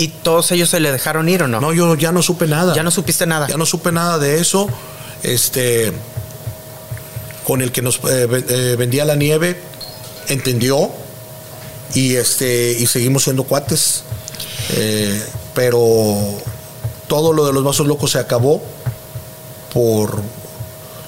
¿Y 0.00 0.08
todos 0.08 0.50
ellos 0.52 0.70
se 0.70 0.80
le 0.80 0.92
dejaron 0.92 1.28
ir 1.28 1.42
o 1.42 1.48
no? 1.48 1.60
No, 1.60 1.74
yo 1.74 1.94
ya 1.94 2.10
no 2.10 2.22
supe 2.22 2.46
nada. 2.46 2.74
Ya 2.74 2.82
no 2.82 2.90
supiste 2.90 3.26
nada. 3.26 3.46
Ya 3.48 3.58
no 3.58 3.66
supe 3.66 3.92
nada 3.92 4.18
de 4.18 4.40
eso. 4.40 4.66
Este, 5.22 5.92
con 7.44 7.60
el 7.60 7.70
que 7.70 7.82
nos 7.82 7.96
eh, 8.08 8.26
eh, 8.48 8.76
vendía 8.78 9.04
la 9.04 9.14
nieve 9.14 9.60
entendió 10.28 10.90
y 11.94 12.14
este 12.14 12.72
y 12.72 12.86
seguimos 12.86 13.24
siendo 13.24 13.44
cuates 13.44 14.04
eh, 14.76 15.22
pero 15.54 16.38
todo 17.08 17.32
lo 17.32 17.44
de 17.44 17.52
los 17.52 17.64
vasos 17.64 17.86
locos 17.86 18.12
se 18.12 18.18
acabó 18.18 18.62
por 19.74 20.22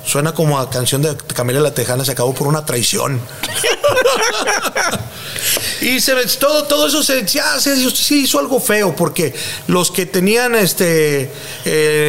suena 0.04 0.34
como 0.34 0.58
a 0.58 0.70
canción 0.70 1.02
de 1.02 1.16
Camila 1.34 1.60
la 1.60 1.74
Tejana 1.74 2.04
se 2.04 2.12
acabó 2.12 2.34
por 2.34 2.46
una 2.46 2.64
traición 2.64 3.20
y 5.80 6.00
se 6.00 6.14
todo 6.38 6.64
todo 6.64 6.86
eso 6.86 7.02
se 7.02 7.24
ya 7.24 7.60
se, 7.60 7.76
hizo 8.14 8.38
algo 8.38 8.60
feo 8.60 8.94
porque 8.96 9.34
los 9.68 9.90
que 9.90 10.06
tenían 10.06 10.54
este 10.54 11.30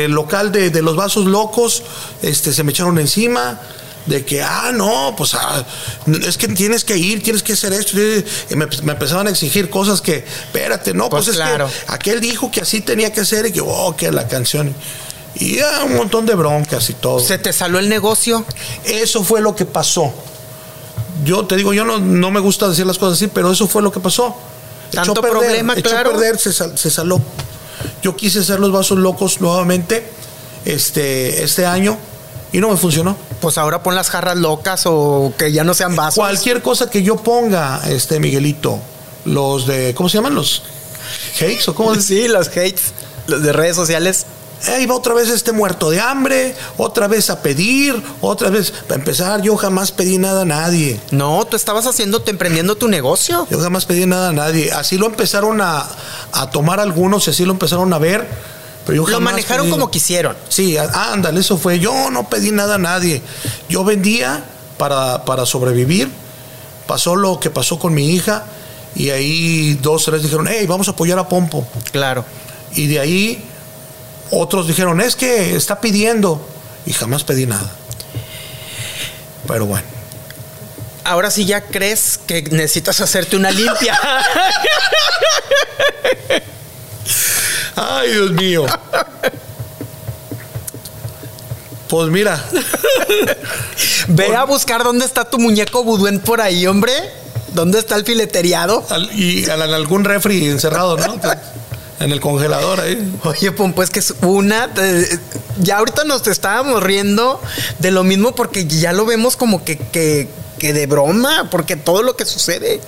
local 0.10 0.52
de, 0.52 0.70
de, 0.70 0.82
los 0.82 0.96
vasos 0.96 1.26
locos 1.26 1.84
este 2.22 2.54
se 2.54 2.64
me 2.64 2.72
echaron 2.72 3.00
encima 3.00 3.60
de 4.06 4.26
que, 4.26 4.42
ah, 4.42 4.72
no, 4.74 5.14
pues 5.18 5.34
ah, 5.34 5.66
es 6.26 6.38
que 6.38 6.48
tienes 6.50 6.84
que 6.84 6.98
ir, 6.98 7.24
tienes 7.24 7.44
que 7.44 7.54
hacer 7.54 7.74
esto. 7.74 7.98
Y 8.50 8.56
me, 8.56 8.66
empezaban 8.66 9.28
a 9.28 9.30
exigir 9.30 9.70
cosas 9.70 10.02
que, 10.02 10.18
espérate, 10.18 10.94
no, 10.94 11.10
pues, 11.10 11.28
es 11.28 11.38
que 11.38 11.66
aquel 11.88 12.20
dijo 12.20 12.52
que 12.52 12.62
así 12.62 12.82
tenía 12.82 13.14
que 13.14 13.26
ser 13.26 13.46
y 13.46 13.52
que, 13.52 13.62
oh, 13.62 13.96
que 13.96 14.12
la 14.12 14.28
canción. 14.28 14.76
Y 15.36 15.58
ya 15.58 15.84
un 15.84 15.96
montón 15.96 16.26
de 16.26 16.36
broncas 16.36 16.90
y 16.90 16.94
todo. 16.94 17.20
¿Se 17.20 17.38
te 17.38 17.54
salió 17.54 17.80
el 17.80 17.90
negocio? 17.90 18.46
Eso 18.84 19.24
fue 19.24 19.42
lo 19.42 19.56
que 19.56 19.66
pasó. 19.66 20.14
Yo 21.24 21.46
te 21.46 21.56
digo, 21.56 21.74
yo 21.74 21.86
no, 21.86 22.00
no 22.00 22.32
me 22.32 22.40
gusta 22.40 22.68
decir 22.70 22.86
las 22.86 22.98
cosas 22.98 23.18
así, 23.18 23.28
pero 23.28 23.52
eso 23.52 23.68
fue 23.68 23.82
lo 23.82 23.92
que 23.92 24.00
pasó. 24.00 24.36
Tanto 24.92 25.22
problema, 25.22 25.76
claro. 25.76 26.12
perder, 26.12 26.38
se, 26.38 26.52
se 26.52 26.92
saló. 26.92 27.20
Yo 28.02 28.16
quise 28.16 28.40
hacer 28.40 28.60
los 28.60 28.72
vasos 28.72 29.00
locos 29.00 29.42
nuevamente 29.42 30.08
este, 30.66 31.44
este 31.44 31.66
año 31.66 31.98
y 32.52 32.60
no 32.60 32.70
me 32.70 32.78
funcionó. 32.78 33.18
Pues 33.42 33.58
ahora 33.58 33.84
pon 33.84 33.96
las 33.96 34.10
jarras 34.10 34.38
locas 34.38 34.84
o 34.86 35.34
que 35.38 35.52
ya 35.52 35.64
no 35.64 35.74
sean 35.74 35.96
vasos. 35.96 36.16
Cualquier 36.16 36.62
cosa 36.62 36.90
que 36.90 37.04
yo 37.04 37.18
ponga, 37.18 37.82
este 37.90 38.20
Miguelito, 38.20 38.80
los 39.26 39.68
de, 39.68 39.94
¿cómo 39.96 40.08
se 40.08 40.18
llaman? 40.18 40.36
Los 40.36 40.64
hates 41.36 41.68
o 41.68 41.76
cómo? 41.76 41.96
Sí, 42.00 42.28
los 42.28 42.48
hates, 42.50 42.94
los 43.28 43.42
de 43.42 43.52
redes 43.52 43.76
sociales. 43.76 44.26
Ahí 44.68 44.86
va 44.86 44.96
otra 44.96 45.14
vez 45.14 45.30
este 45.30 45.52
muerto 45.52 45.90
de 45.90 46.00
hambre, 46.00 46.56
otra 46.78 47.08
vez 47.08 47.30
a 47.30 47.42
pedir, 47.42 48.02
otra 48.22 48.50
vez. 48.50 48.72
Para 48.72 49.00
empezar, 49.00 49.42
yo 49.42 49.56
jamás 49.58 49.92
pedí 49.92 50.18
nada 50.18 50.42
a 50.42 50.46
nadie. 50.46 51.00
No, 51.12 51.46
tú 51.46 51.56
estabas 51.56 51.86
haciéndote, 51.86 52.32
emprendiendo 52.32 52.76
tu 52.76 52.88
negocio. 52.88 53.48
Yo 53.50 53.60
jamás 53.60 53.86
pedí 53.86 54.06
nada 54.06 54.30
a 54.30 54.34
nadie. 54.34 54.72
Así 54.72 54.98
lo 54.98 55.06
empezaron 55.08 55.62
a, 55.62 55.86
a 56.32 56.50
tomar 56.50 56.80
algunos 56.80 57.28
y 57.28 57.32
así 57.32 57.46
lo 57.46 57.52
empezaron 57.52 57.94
a 57.94 57.98
ver 57.98 58.54
lo 58.88 59.22
manejaron 59.22 59.70
como 59.70 59.90
quisieron. 59.90 60.36
Sí, 60.50 60.78
ándale, 60.78 61.40
eso 61.40 61.58
fue. 61.58 61.80
Yo 61.80 62.10
no 62.12 62.30
pedí 62.30 62.52
nada 62.52 62.76
a 62.76 62.78
nadie. 62.78 63.22
Yo 63.70 63.84
vendía 63.84 64.44
para, 64.78 65.26
para 65.26 65.46
sobrevivir. 65.46 66.10
Pasó 66.88 67.16
lo 67.16 67.40
que 67.40 67.50
pasó 67.50 67.80
con 67.80 67.94
mi 67.94 68.10
hija 68.10 68.44
y 68.96 69.10
ahí 69.10 69.80
dos, 69.82 70.06
tres 70.06 70.22
dijeron, 70.22 70.48
hey, 70.50 70.66
vamos 70.68 70.88
a 70.90 70.92
apoyar 70.92 71.18
a 71.18 71.30
Pompo. 71.30 71.66
Claro. 71.92 72.26
Y 72.76 72.88
de 72.88 73.00
ahí 73.00 73.46
otros 74.34 74.68
dijeron, 74.68 75.02
es 75.02 75.16
que 75.16 75.56
está 75.56 75.80
pidiendo. 75.80 76.46
Y 76.86 76.94
jamás 76.94 77.24
pedí 77.24 77.46
nada. 77.46 77.72
Pero 79.48 79.66
bueno. 79.66 79.88
Ahora 81.06 81.32
sí 81.32 81.46
ya 81.46 81.62
crees 81.62 82.20
que 82.26 82.42
necesitas 82.44 83.02
hacerte 83.02 83.36
una 83.36 83.52
limpia. 83.52 84.00
Ay, 87.76 88.12
Dios 88.12 88.32
mío. 88.32 88.66
Pues 91.90 92.10
mira. 92.10 92.44
Ve 94.08 94.36
a 94.36 94.46
buscar 94.46 94.84
dónde 94.84 95.06
está 95.06 95.26
tu 95.26 95.38
muñeco 95.40 95.84
Buduen 95.84 96.20
por 96.20 96.42
ahí, 96.42 96.66
hombre. 96.66 96.94
¿Dónde 97.54 97.80
está 97.80 97.96
el 97.96 98.06
fileteriado? 98.06 98.86
y 99.14 99.44
en 99.44 99.62
algún 99.62 100.04
refri 100.04 100.48
encerrado, 100.48 100.98
¿no? 100.98 101.20
en 102.00 102.12
el 102.12 102.20
congelador 102.20 102.80
ahí. 102.80 103.14
Oye, 103.24 103.52
pues 103.52 103.90
que 103.90 104.00
es 104.00 104.14
una. 104.22 104.70
ya 105.60 105.78
ahorita 105.78 106.04
nos 106.04 106.26
estábamos 106.28 106.84
riendo 106.84 107.42
de 107.80 107.92
lo 107.92 108.04
mismo 108.04 108.36
porque 108.36 108.66
ya 108.66 108.94
lo 108.94 109.06
vemos 109.06 109.36
como 109.36 109.64
que, 109.64 109.78
que, 109.78 110.28
que 110.60 110.74
de 110.74 110.86
broma, 110.86 111.50
porque 111.50 111.76
todo 111.76 112.04
lo 112.04 112.16
que 112.16 112.26
sucede. 112.26 112.82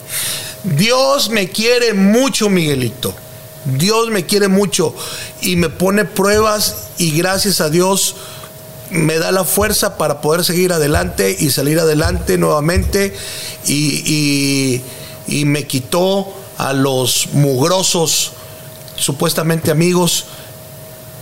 Dios 0.63 1.29
me 1.29 1.49
quiere 1.49 1.93
mucho, 1.93 2.49
Miguelito. 2.49 3.13
Dios 3.65 4.09
me 4.09 4.25
quiere 4.25 4.47
mucho 4.47 4.93
y 5.41 5.55
me 5.55 5.69
pone 5.69 6.05
pruebas 6.05 6.75
y 6.97 7.17
gracias 7.17 7.61
a 7.61 7.69
Dios 7.69 8.15
me 8.91 9.17
da 9.17 9.31
la 9.31 9.43
fuerza 9.43 9.97
para 9.97 10.21
poder 10.21 10.45
seguir 10.45 10.71
adelante 10.71 11.35
y 11.37 11.49
salir 11.49 11.79
adelante 11.79 12.37
nuevamente 12.37 13.15
y, 13.67 14.81
me 15.27 15.65
quitó 15.65 16.31
a 16.57 16.73
los 16.73 17.29
mugrosos 17.33 18.33
supuestamente 18.97 19.71
amigos 19.71 20.25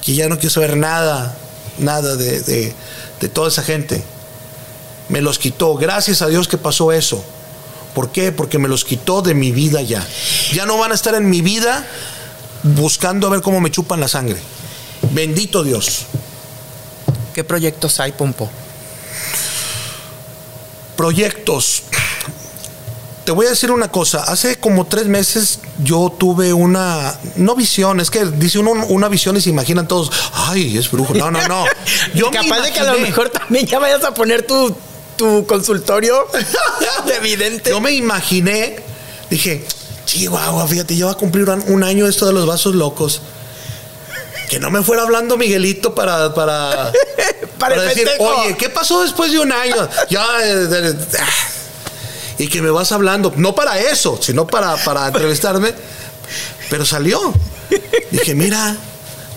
que 0.03 0.15
ya 0.15 0.27
no 0.27 0.37
quiso 0.37 0.59
ver 0.59 0.77
nada, 0.77 1.35
nada 1.77 2.15
de, 2.15 2.73
de 3.19 3.29
toda 3.29 3.47
esa 3.47 3.63
gente. 3.63 4.03
Me 5.09 5.21
los 5.21 5.39
quitó. 5.39 5.75
Gracias 5.75 6.21
a 6.21 6.27
Dios 6.27 6.47
que 6.47 6.57
pasó 6.57 6.91
eso. 6.91 7.23
¿Por 7.93 8.11
qué? 8.11 8.31
Porque 8.31 8.57
me 8.59 8.67
los 8.67 8.85
quitó 8.85 9.21
de 9.21 9.33
mi 9.33 9.51
vida 9.51 9.81
ya. 9.81 10.05
Ya 10.51 10.65
no 10.65 10.77
van 10.77 10.91
a 10.91 10.95
estar 10.95 11.15
en 11.15 11.29
mi 11.29 11.41
vida 11.41 11.87
buscando 12.63 13.27
a 13.27 13.29
ver 13.29 13.41
cómo 13.41 13.61
me 13.61 13.71
chupan 13.71 13.99
la 13.99 14.07
sangre. 14.07 14.37
Bendito 15.11 15.63
Dios. 15.63 16.05
¿Qué 17.33 17.43
proyectos 17.43 17.99
hay, 17.99 18.11
Pompo? 18.13 18.49
Proyectos. 20.95 21.83
Te 23.25 23.31
voy 23.31 23.45
a 23.45 23.49
decir 23.49 23.71
una 23.71 23.89
cosa. 23.89 24.23
Hace 24.23 24.59
como 24.59 24.85
tres 24.85 25.05
meses 25.05 25.59
yo 25.83 26.13
tuve 26.17 26.53
una. 26.53 27.17
No 27.37 27.55
visión, 27.55 27.99
es 27.99 28.09
que 28.09 28.25
dice 28.25 28.59
uno 28.59 28.71
una 28.87 29.07
visión 29.07 29.37
y 29.37 29.41
se 29.41 29.49
imaginan 29.49 29.87
todos. 29.87 30.11
Ay, 30.33 30.77
es 30.77 30.91
brujo. 30.91 31.13
No, 31.13 31.31
no, 31.31 31.47
no. 31.47 31.65
Yo 32.13 32.31
Capaz 32.31 32.61
de 32.61 32.71
que 32.73 32.79
a 32.79 32.93
lo 32.93 32.99
mejor 32.99 33.29
también 33.29 33.65
ya 33.65 33.79
vayas 33.79 34.03
a 34.03 34.13
poner 34.13 34.45
tu, 34.45 34.75
tu 35.15 35.45
consultorio 35.45 36.27
de 37.05 37.15
evidente. 37.15 37.69
Yo 37.69 37.79
me 37.79 37.91
imaginé. 37.91 38.77
Dije, 39.29 39.65
Chihuahua, 40.05 40.67
fíjate, 40.67 40.95
yo 40.95 41.07
voy 41.07 41.15
a 41.15 41.17
cumplir 41.17 41.49
un 41.49 41.83
año 41.83 42.07
esto 42.07 42.25
de 42.25 42.33
los 42.33 42.45
vasos 42.45 42.75
locos 42.75 43.21
que 44.53 44.59
no 44.59 44.69
me 44.69 44.83
fuera 44.83 45.01
hablando 45.01 45.35
Miguelito 45.35 45.95
para, 45.95 46.31
para, 46.35 46.91
para, 47.57 47.81
decir, 47.81 48.07
oye, 48.19 48.55
¿qué 48.55 48.69
pasó 48.69 49.01
después 49.01 49.31
de 49.31 49.39
un 49.39 49.51
año? 49.51 49.89
Ya, 50.11 50.27
eh, 50.43 50.95
ah". 51.19 51.25
Y 52.43 52.47
que 52.49 52.61
me 52.61 52.69
vas 52.69 52.91
hablando, 52.91 53.31
no 53.37 53.55
para 53.55 53.79
eso, 53.79 54.19
sino 54.21 54.45
para, 54.45 54.75
para 54.83 55.07
entrevistarme, 55.07 55.73
pero 56.69 56.85
salió. 56.85 57.33
Dije, 58.11 58.35
mira, 58.35 58.75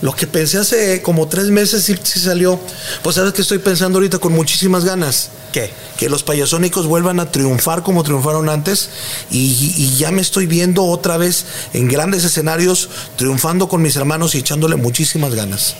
lo 0.01 0.13
que 0.13 0.27
pensé 0.27 0.57
hace 0.57 1.01
como 1.01 1.29
tres 1.29 1.45
meses 1.45 1.85
sí, 1.85 1.95
salió. 2.19 2.59
Pues 3.03 3.15
sabes 3.15 3.31
que 3.31 3.41
estoy 3.41 3.59
pensando 3.59 3.97
ahorita 3.97 4.19
con 4.19 4.33
muchísimas 4.33 4.83
ganas. 4.83 5.29
¿Qué? 5.53 5.71
Que 5.97 6.09
los 6.09 6.23
payasónicos 6.23 6.85
vuelvan 6.85 7.21
a 7.21 7.31
triunfar 7.31 7.81
como 7.81 8.03
triunfaron 8.03 8.49
antes. 8.49 8.89
Y, 9.31 9.95
ya 9.95 10.11
me 10.11 10.21
estoy 10.21 10.45
viendo 10.45 10.83
otra 10.83 11.15
vez 11.15 11.45
en 11.71 11.87
grandes 11.87 12.25
escenarios, 12.25 12.89
triunfando 13.15 13.69
con 13.69 13.81
mis 13.81 13.95
hermanos 13.95 14.35
y 14.35 14.39
echándole 14.39 14.75
muchísimas 14.75 15.33
ganas. 15.33 15.75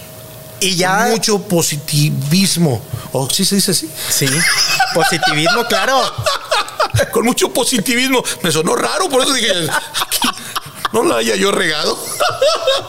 Y 0.61 0.77
ya. 0.77 1.09
mucho 1.11 1.39
positivismo. 1.39 2.81
¿O 3.11 3.29
sí 3.29 3.43
se 3.43 3.55
dice 3.55 3.71
así? 3.71 3.89
Sí. 4.09 4.27
Positivismo, 4.95 5.65
claro. 5.67 6.01
con 7.11 7.25
mucho 7.25 7.51
positivismo. 7.53 8.23
Me 8.43 8.51
sonó 8.51 8.75
raro, 8.75 9.09
por 9.09 9.21
eso 9.21 9.33
dije 9.33 9.53
no 10.93 11.03
la 11.03 11.17
haya 11.17 11.35
yo 11.35 11.51
regado. 11.51 11.97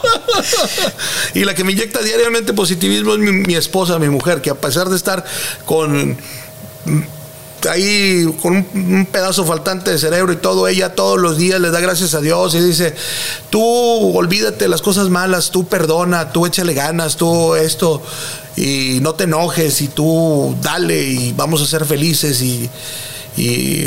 y 1.33 1.43
la 1.43 1.53
que 1.53 1.63
me 1.63 1.73
inyecta 1.73 2.01
diariamente 2.01 2.53
positivismo 2.53 3.13
es 3.13 3.19
mi, 3.19 3.55
esposa, 3.55 3.99
mi 3.99 4.09
mujer, 4.09 4.41
que 4.41 4.49
a 4.49 4.55
pesar 4.55 4.89
de 4.89 4.95
estar 4.95 5.23
con 5.65 6.17
ahí 7.69 8.25
con 8.41 8.55
un, 8.55 9.05
pedazo 9.11 9.43
faltante 9.45 9.91
de 9.91 9.99
cerebro 9.99 10.31
y 10.31 10.37
todo, 10.37 10.67
ella 10.67 10.95
todos 10.95 11.19
los 11.19 11.37
días 11.37 11.59
le 11.59 11.71
da 11.71 11.81
gracias 11.81 12.13
a 12.13 12.21
Dios 12.21 12.55
y 12.55 12.61
dice, 12.61 12.95
tú 13.49 13.61
olvídate 13.61 14.69
las 14.69 14.81
cosas 14.81 15.09
malas, 15.09 15.51
tú 15.51 15.67
perdona, 15.67 16.31
tú 16.31 16.45
échale 16.45 16.73
ganas, 16.73 17.17
tú 17.17 17.55
esto, 17.55 18.01
y 18.55 18.99
no 19.01 19.13
te 19.15 19.25
enojes, 19.25 19.81
y 19.81 19.89
tú 19.89 20.55
dale, 20.61 21.03
y 21.03 21.33
vamos 21.33 21.61
a 21.61 21.65
ser 21.65 21.83
felices, 21.85 22.41
y, 22.41 22.69
y 23.39 23.85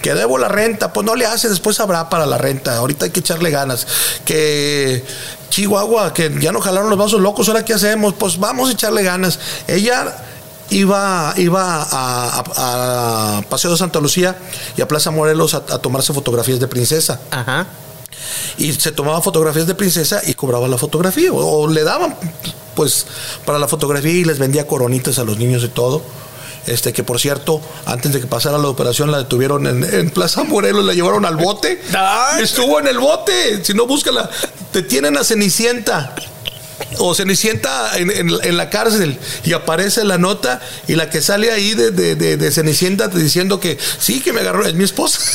que 0.00 0.14
debo 0.14 0.38
la 0.38 0.48
renta, 0.48 0.92
pues 0.92 1.04
no 1.04 1.16
le 1.16 1.26
hace, 1.26 1.48
después 1.48 1.80
habrá 1.80 2.08
para 2.08 2.24
la 2.24 2.38
renta, 2.38 2.76
ahorita 2.76 3.06
hay 3.06 3.10
que 3.10 3.20
echarle 3.20 3.50
ganas, 3.50 3.86
que 4.24 5.04
Chihuahua, 5.50 6.14
que 6.14 6.32
ya 6.40 6.52
no 6.52 6.60
jalaron 6.60 6.88
los 6.88 6.98
vasos 6.98 7.20
locos, 7.20 7.48
ahora 7.48 7.64
qué 7.64 7.74
hacemos, 7.74 8.14
pues 8.14 8.38
vamos 8.38 8.68
a 8.68 8.72
echarle 8.72 9.02
ganas. 9.02 9.40
Ella 9.66 10.16
iba, 10.70 11.34
iba 11.36 11.86
a, 11.90 13.42
Paseo 13.48 13.72
de 13.72 13.76
Santa 13.76 13.98
Lucía 13.98 14.36
y 14.76 14.82
a 14.82 14.88
Plaza 14.88 15.10
Morelos 15.10 15.54
a, 15.54 15.62
tomarse 15.80 16.12
fotografías 16.12 16.60
de 16.60 16.68
princesa. 16.68 17.20
Ajá. 17.32 17.66
Y 18.56 18.72
se 18.72 18.92
tomaba 18.92 19.20
fotografías 19.20 19.66
de 19.66 19.74
princesa 19.74 20.20
y 20.24 20.34
cobraba 20.34 20.68
la 20.68 20.78
fotografía, 20.78 21.32
o, 21.32 21.62
o 21.62 21.68
le 21.68 21.82
daban 21.82 22.14
pues 22.76 23.06
para 23.44 23.58
la 23.58 23.66
fotografía 23.66 24.12
y 24.12 24.24
les 24.24 24.38
vendía 24.38 24.64
coronitas 24.64 25.18
a 25.18 25.24
los 25.24 25.38
niños 25.38 25.64
y 25.64 25.68
todo 25.68 26.02
este 26.68 26.92
que 26.92 27.02
por 27.02 27.20
cierto, 27.20 27.60
antes 27.86 28.12
de 28.12 28.20
que 28.20 28.26
pasara 28.26 28.58
la 28.58 28.68
operación 28.68 29.10
la 29.10 29.18
detuvieron 29.18 29.66
en, 29.66 30.10
Plaza 30.10 30.44
Morelos, 30.44 30.84
la 30.84 30.94
llevaron 30.94 31.24
al 31.24 31.36
bote. 31.36 31.80
Estuvo 32.40 32.80
en 32.80 32.86
el 32.86 32.98
bote, 32.98 33.64
si 33.64 33.74
no 33.74 33.86
búscala, 33.86 34.30
te 34.72 34.82
tienen 34.82 35.16
a 35.16 35.24
Cenicienta 35.24 36.14
o 36.98 37.14
Cenicienta 37.14 37.96
en, 37.96 38.56
la 38.56 38.70
cárcel 38.70 39.18
y 39.44 39.52
aparece 39.52 40.04
la 40.04 40.18
nota 40.18 40.60
y 40.86 40.94
la 40.94 41.10
que 41.10 41.20
sale 41.20 41.50
ahí 41.50 41.74
de, 41.74 41.90
de, 41.90 42.52
Cenicienta 42.52 43.08
diciendo 43.08 43.60
que 43.60 43.78
sí, 43.98 44.20
que 44.20 44.32
me 44.32 44.40
agarró, 44.40 44.64
es 44.66 44.74
mi 44.74 44.84
esposa. 44.84 45.20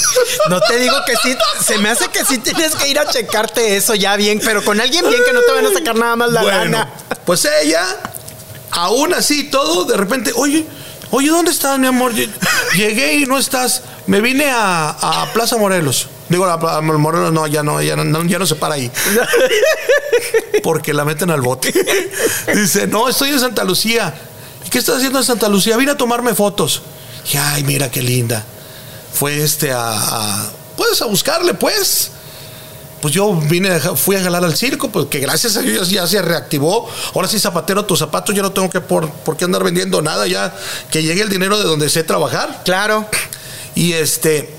No 0.49 0.59
te 0.61 0.77
digo 0.77 0.95
que 1.05 1.13
sí, 1.17 1.35
se 1.63 1.77
me 1.77 1.89
hace 1.89 2.07
que 2.09 2.25
sí 2.25 2.37
tienes 2.37 2.75
que 2.75 2.89
ir 2.89 2.99
a 2.99 3.09
checarte 3.09 3.77
eso 3.77 3.95
ya 3.95 4.15
bien, 4.15 4.41
pero 4.43 4.63
con 4.63 4.79
alguien 4.79 5.07
bien 5.07 5.21
que 5.25 5.33
no 5.33 5.41
te 5.41 5.51
van 5.51 5.65
a 5.65 5.71
sacar 5.71 5.95
nada 5.95 6.15
más 6.15 6.31
la 6.31 6.41
bueno, 6.41 6.87
Pues 7.25 7.47
ella, 7.61 7.85
aún 8.71 9.13
así 9.13 9.45
todo, 9.45 9.85
de 9.85 9.95
repente, 9.95 10.31
oye, 10.35 10.65
Oye, 11.15 11.29
¿dónde 11.29 11.51
estás, 11.51 11.77
mi 11.77 11.85
amor? 11.85 12.11
Llegué 12.75 13.13
y 13.17 13.25
no 13.27 13.37
estás. 13.37 13.83
Me 14.07 14.19
vine 14.19 14.49
a, 14.49 15.29
Plaza 15.31 15.57
Morelos. 15.57 16.07
Digo, 16.27 16.45
a, 16.45 16.81
Morelos 16.81 17.31
no 17.31 17.45
ya, 17.45 17.61
no, 17.61 17.79
ya 17.83 17.95
no, 17.95 18.25
ya 18.25 18.39
no 18.39 18.47
se 18.47 18.55
para 18.55 18.73
ahí. 18.73 18.91
Porque 20.63 20.91
la 20.91 21.05
meten 21.05 21.29
al 21.29 21.41
bote. 21.41 21.71
Dice, 22.55 22.87
no, 22.87 23.07
estoy 23.07 23.29
en 23.29 23.39
Santa 23.39 23.63
Lucía. 23.63 24.11
¿Qué 24.71 24.79
estás 24.79 24.95
haciendo 24.97 25.19
en 25.19 25.25
Santa 25.25 25.47
Lucía? 25.49 25.77
Vine 25.77 25.91
a 25.91 25.97
tomarme 25.97 26.33
fotos. 26.33 26.81
Y, 27.31 27.37
ay, 27.37 27.63
mira 27.63 27.91
qué 27.91 28.01
linda. 28.01 28.43
Fue 29.13 29.43
este 29.43 29.71
a, 29.71 29.91
a 29.93 30.51
pues 30.75 30.99
a 31.03 31.05
buscarle, 31.05 31.53
pues 31.53 32.09
pues 33.03 33.13
yo 33.13 33.35
vine, 33.35 33.81
fui 33.81 34.15
a 34.15 34.23
jalar 34.23 34.45
al 34.45 34.55
circo, 34.55 34.89
pues 34.89 35.07
que 35.07 35.19
gracias 35.19 35.57
a 35.57 35.61
Dios 35.61 35.89
ya 35.89 36.07
se 36.07 36.21
reactivó. 36.21 36.87
Ahora 37.13 37.27
sí, 37.27 37.37
zapatero, 37.37 37.83
tus 37.83 37.99
zapatos, 37.99 38.33
ya 38.33 38.41
no 38.41 38.53
tengo 38.53 38.69
que 38.69 38.79
por, 38.79 39.09
por 39.09 39.35
qué 39.35 39.43
andar 39.43 39.61
vendiendo 39.61 40.01
nada, 40.01 40.25
ya 40.25 40.55
que 40.89 41.03
llegue 41.03 41.21
el 41.21 41.27
dinero 41.27 41.57
de 41.57 41.65
donde 41.65 41.89
sé 41.89 42.05
trabajar. 42.05 42.61
Claro. 42.63 43.05
Y 43.75 43.91
este, 43.91 44.49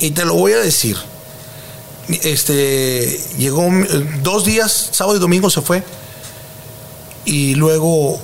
y 0.00 0.12
te 0.12 0.24
lo 0.24 0.32
voy 0.32 0.52
a 0.52 0.60
decir. 0.60 0.96
Este, 2.08 3.20
llegó 3.36 3.68
dos 4.22 4.46
días, 4.46 4.88
sábado 4.92 5.18
y 5.18 5.20
domingo 5.20 5.50
se 5.50 5.60
fue. 5.60 5.82
Y 7.26 7.54
luego, 7.54 8.18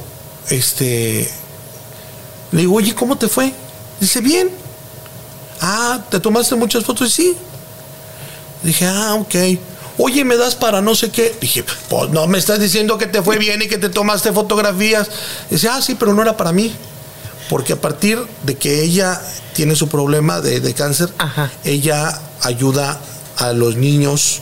este, 0.49 1.31
le 2.53 2.61
digo, 2.63 2.77
oye, 2.77 2.95
¿cómo 2.95 3.19
te 3.19 3.29
fue? 3.29 3.53
Dice, 4.01 4.23
bien. 4.23 4.51
Ah, 5.61 6.03
¿te 6.09 6.19
tomaste 6.19 6.55
muchas 6.55 6.83
fotos? 6.83 7.13
Sí. 7.13 7.37
Dije, 8.63 8.87
ah, 8.87 9.15
ok. 9.15 9.35
Oye, 9.99 10.25
¿me 10.25 10.37
das 10.37 10.55
para 10.55 10.81
no 10.81 10.95
sé 10.95 11.11
qué? 11.11 11.35
Dije, 11.41 11.65
pues 11.89 12.11
no 12.11 12.27
me 12.27 12.39
estás 12.39 12.61
diciendo 12.61 12.99
que 12.99 13.07
te 13.07 13.23
fue 13.23 13.39
bien 13.39 13.61
y 13.63 13.67
que 13.67 13.79
te 13.79 13.89
tomaste 13.89 14.33
fotografías. 14.33 15.09
Dice, 15.51 15.69
ah, 15.69 15.83
sí, 15.83 15.97
pero 15.97 16.15
no 16.15 16.23
era 16.23 16.37
para 16.37 16.53
mí. 16.53 16.73
Porque 17.49 17.73
a 17.73 17.81
partir 17.81 18.19
de 18.45 18.57
que 18.57 18.83
ella 18.83 19.21
tiene 19.55 19.75
su 19.75 19.89
problema 19.89 20.41
de, 20.41 20.75
cáncer, 20.75 21.09
ella 21.65 22.21
ayuda 22.43 23.01
a 23.39 23.53
los 23.53 23.77
niños 23.77 24.41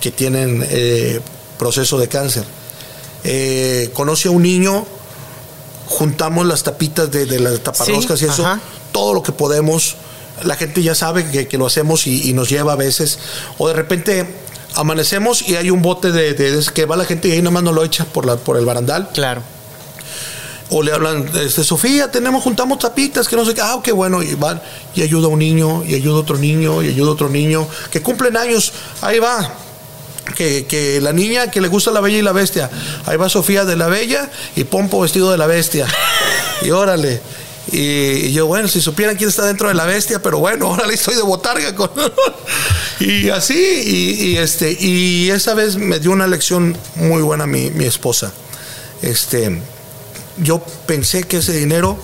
que 0.00 0.10
tienen 0.10 0.66
eh, 0.68 1.20
proceso 1.58 1.98
de 1.98 2.08
cáncer. 2.08 2.44
Eh, 3.22 3.90
conoce 3.92 4.28
a 4.28 4.30
un 4.32 4.42
niño, 4.42 4.84
juntamos 5.86 6.46
las 6.46 6.62
tapitas 6.64 7.10
de, 7.10 7.38
las 7.38 7.60
taparroscas 7.60 8.20
y 8.22 8.24
eso, 8.24 8.44
todo 8.90 9.14
lo 9.14 9.22
que 9.22 9.30
podemos 9.30 9.96
la 10.44 10.56
gente 10.56 10.82
ya 10.82 10.94
sabe 10.94 11.46
que, 11.46 11.58
lo 11.58 11.66
hacemos 11.66 12.06
y, 12.06 12.32
nos 12.32 12.48
lleva 12.48 12.72
a 12.72 12.76
veces. 12.76 13.18
O 13.58 13.68
de 13.68 13.74
repente 13.74 14.26
amanecemos 14.74 15.46
y 15.48 15.56
hay 15.56 15.70
un 15.70 15.82
bote 15.82 16.12
de, 16.12 16.64
que 16.74 16.86
va 16.86 16.96
la 16.96 17.04
gente 17.04 17.28
y 17.28 17.32
ahí 17.32 17.38
nada 17.38 17.50
más 17.50 17.62
no 17.62 17.72
lo 17.72 17.84
echa 17.84 18.04
por, 18.04 18.26
la, 18.26 18.36
por 18.36 18.56
el 18.56 18.64
barandal. 18.64 19.10
Claro. 19.12 19.42
O 20.70 20.82
le 20.82 20.92
hablan, 20.92 21.28
este, 21.34 21.64
Sofía, 21.64 22.10
tenemos, 22.10 22.42
juntamos 22.42 22.78
tapitas, 22.78 23.28
que 23.28 23.36
no 23.36 23.44
sé 23.44 23.52
qué. 23.52 23.60
Ah, 23.60 23.78
qué 23.84 23.92
bueno. 23.92 24.22
Y 24.22 24.34
van 24.34 24.62
y 24.94 25.02
ayuda 25.02 25.26
a 25.26 25.28
un 25.28 25.38
niño, 25.38 25.84
y 25.84 25.94
ayuda 25.94 26.16
a 26.16 26.20
otro 26.20 26.38
niño, 26.38 26.82
y 26.82 26.88
ayuda 26.88 27.10
a 27.10 27.12
otro 27.12 27.28
niño, 27.28 27.68
que 27.90 28.00
cumplen 28.00 28.36
años. 28.38 28.72
Ahí 29.02 29.18
va. 29.18 29.52
que, 30.34 30.98
la 31.02 31.12
niña 31.12 31.50
que 31.50 31.60
le 31.60 31.68
gusta 31.68 31.90
la 31.90 32.00
bella 32.00 32.16
y 32.16 32.22
la 32.22 32.32
bestia. 32.32 32.70
Ahí 33.04 33.18
va 33.18 33.28
Sofía 33.28 33.66
de 33.66 33.76
la 33.76 33.88
bella 33.88 34.30
y 34.56 34.64
Pompo 34.64 35.00
vestido 35.00 35.30
de 35.30 35.36
la 35.36 35.46
bestia. 35.46 35.86
Y 36.62 36.70
órale. 36.70 37.20
Y, 37.70 38.32
yo, 38.32 38.46
bueno, 38.46 38.66
si 38.68 38.80
supieran 38.80 39.16
quién 39.16 39.30
está 39.30 39.46
dentro 39.46 39.68
de 39.68 39.74
la 39.74 39.86
bestia, 39.86 40.20
pero 40.20 40.38
bueno, 40.38 40.68
órale, 40.70 40.94
estoy 40.94 41.14
de 41.14 41.22
botarga. 41.22 41.74
Con... 41.74 41.90
y 43.00 43.28
así, 43.30 43.54
y, 43.54 44.36
este, 44.36 44.72
y 44.72 45.30
esa 45.30 45.54
vez 45.54 45.76
me 45.76 46.00
dio 46.00 46.10
una 46.10 46.26
lección 46.26 46.76
muy 46.96 47.22
buena 47.22 47.46
mi, 47.46 47.70
mi 47.70 47.84
esposa. 47.84 48.32
Este, 49.02 49.60
yo 50.38 50.64
pensé 50.86 51.24
que 51.24 51.38
ese 51.38 51.52
dinero 51.52 51.98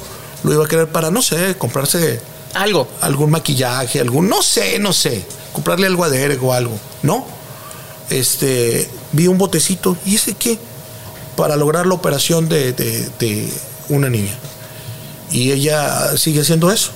lo 0.45 0.53
iba 0.53 0.65
a 0.65 0.69
querer 0.69 0.89
para, 0.89 1.11
no 1.11 1.23
sé, 1.23 1.57
comprarse 1.57 2.21
algo. 2.55 2.89
Algún 3.01 3.31
maquillaje, 3.31 4.01
algún, 4.01 4.29
no 4.29 4.43
sé, 4.43 4.79
no 4.79 4.93
sé, 4.93 5.25
comprarle 5.53 5.87
algo 5.87 6.05
a 6.05 6.09
Derek 6.09 6.43
o 6.43 6.53
algo. 6.53 6.79
No, 7.03 7.27
este, 8.11 8.89
vi 9.13 9.27
un 9.27 9.39
botecito, 9.39 9.97
¿y 10.05 10.17
ese 10.17 10.35
qué? 10.35 10.59
Para 11.37 11.57
lograr 11.57 11.87
la 11.87 11.95
operación 11.95 12.49
de, 12.49 13.53
una 13.89 14.09
niña. 14.09 14.37
Y 15.31 15.53
ella 15.53 16.17
sigue 16.17 16.41
haciendo 16.41 16.71
eso. 16.71 16.91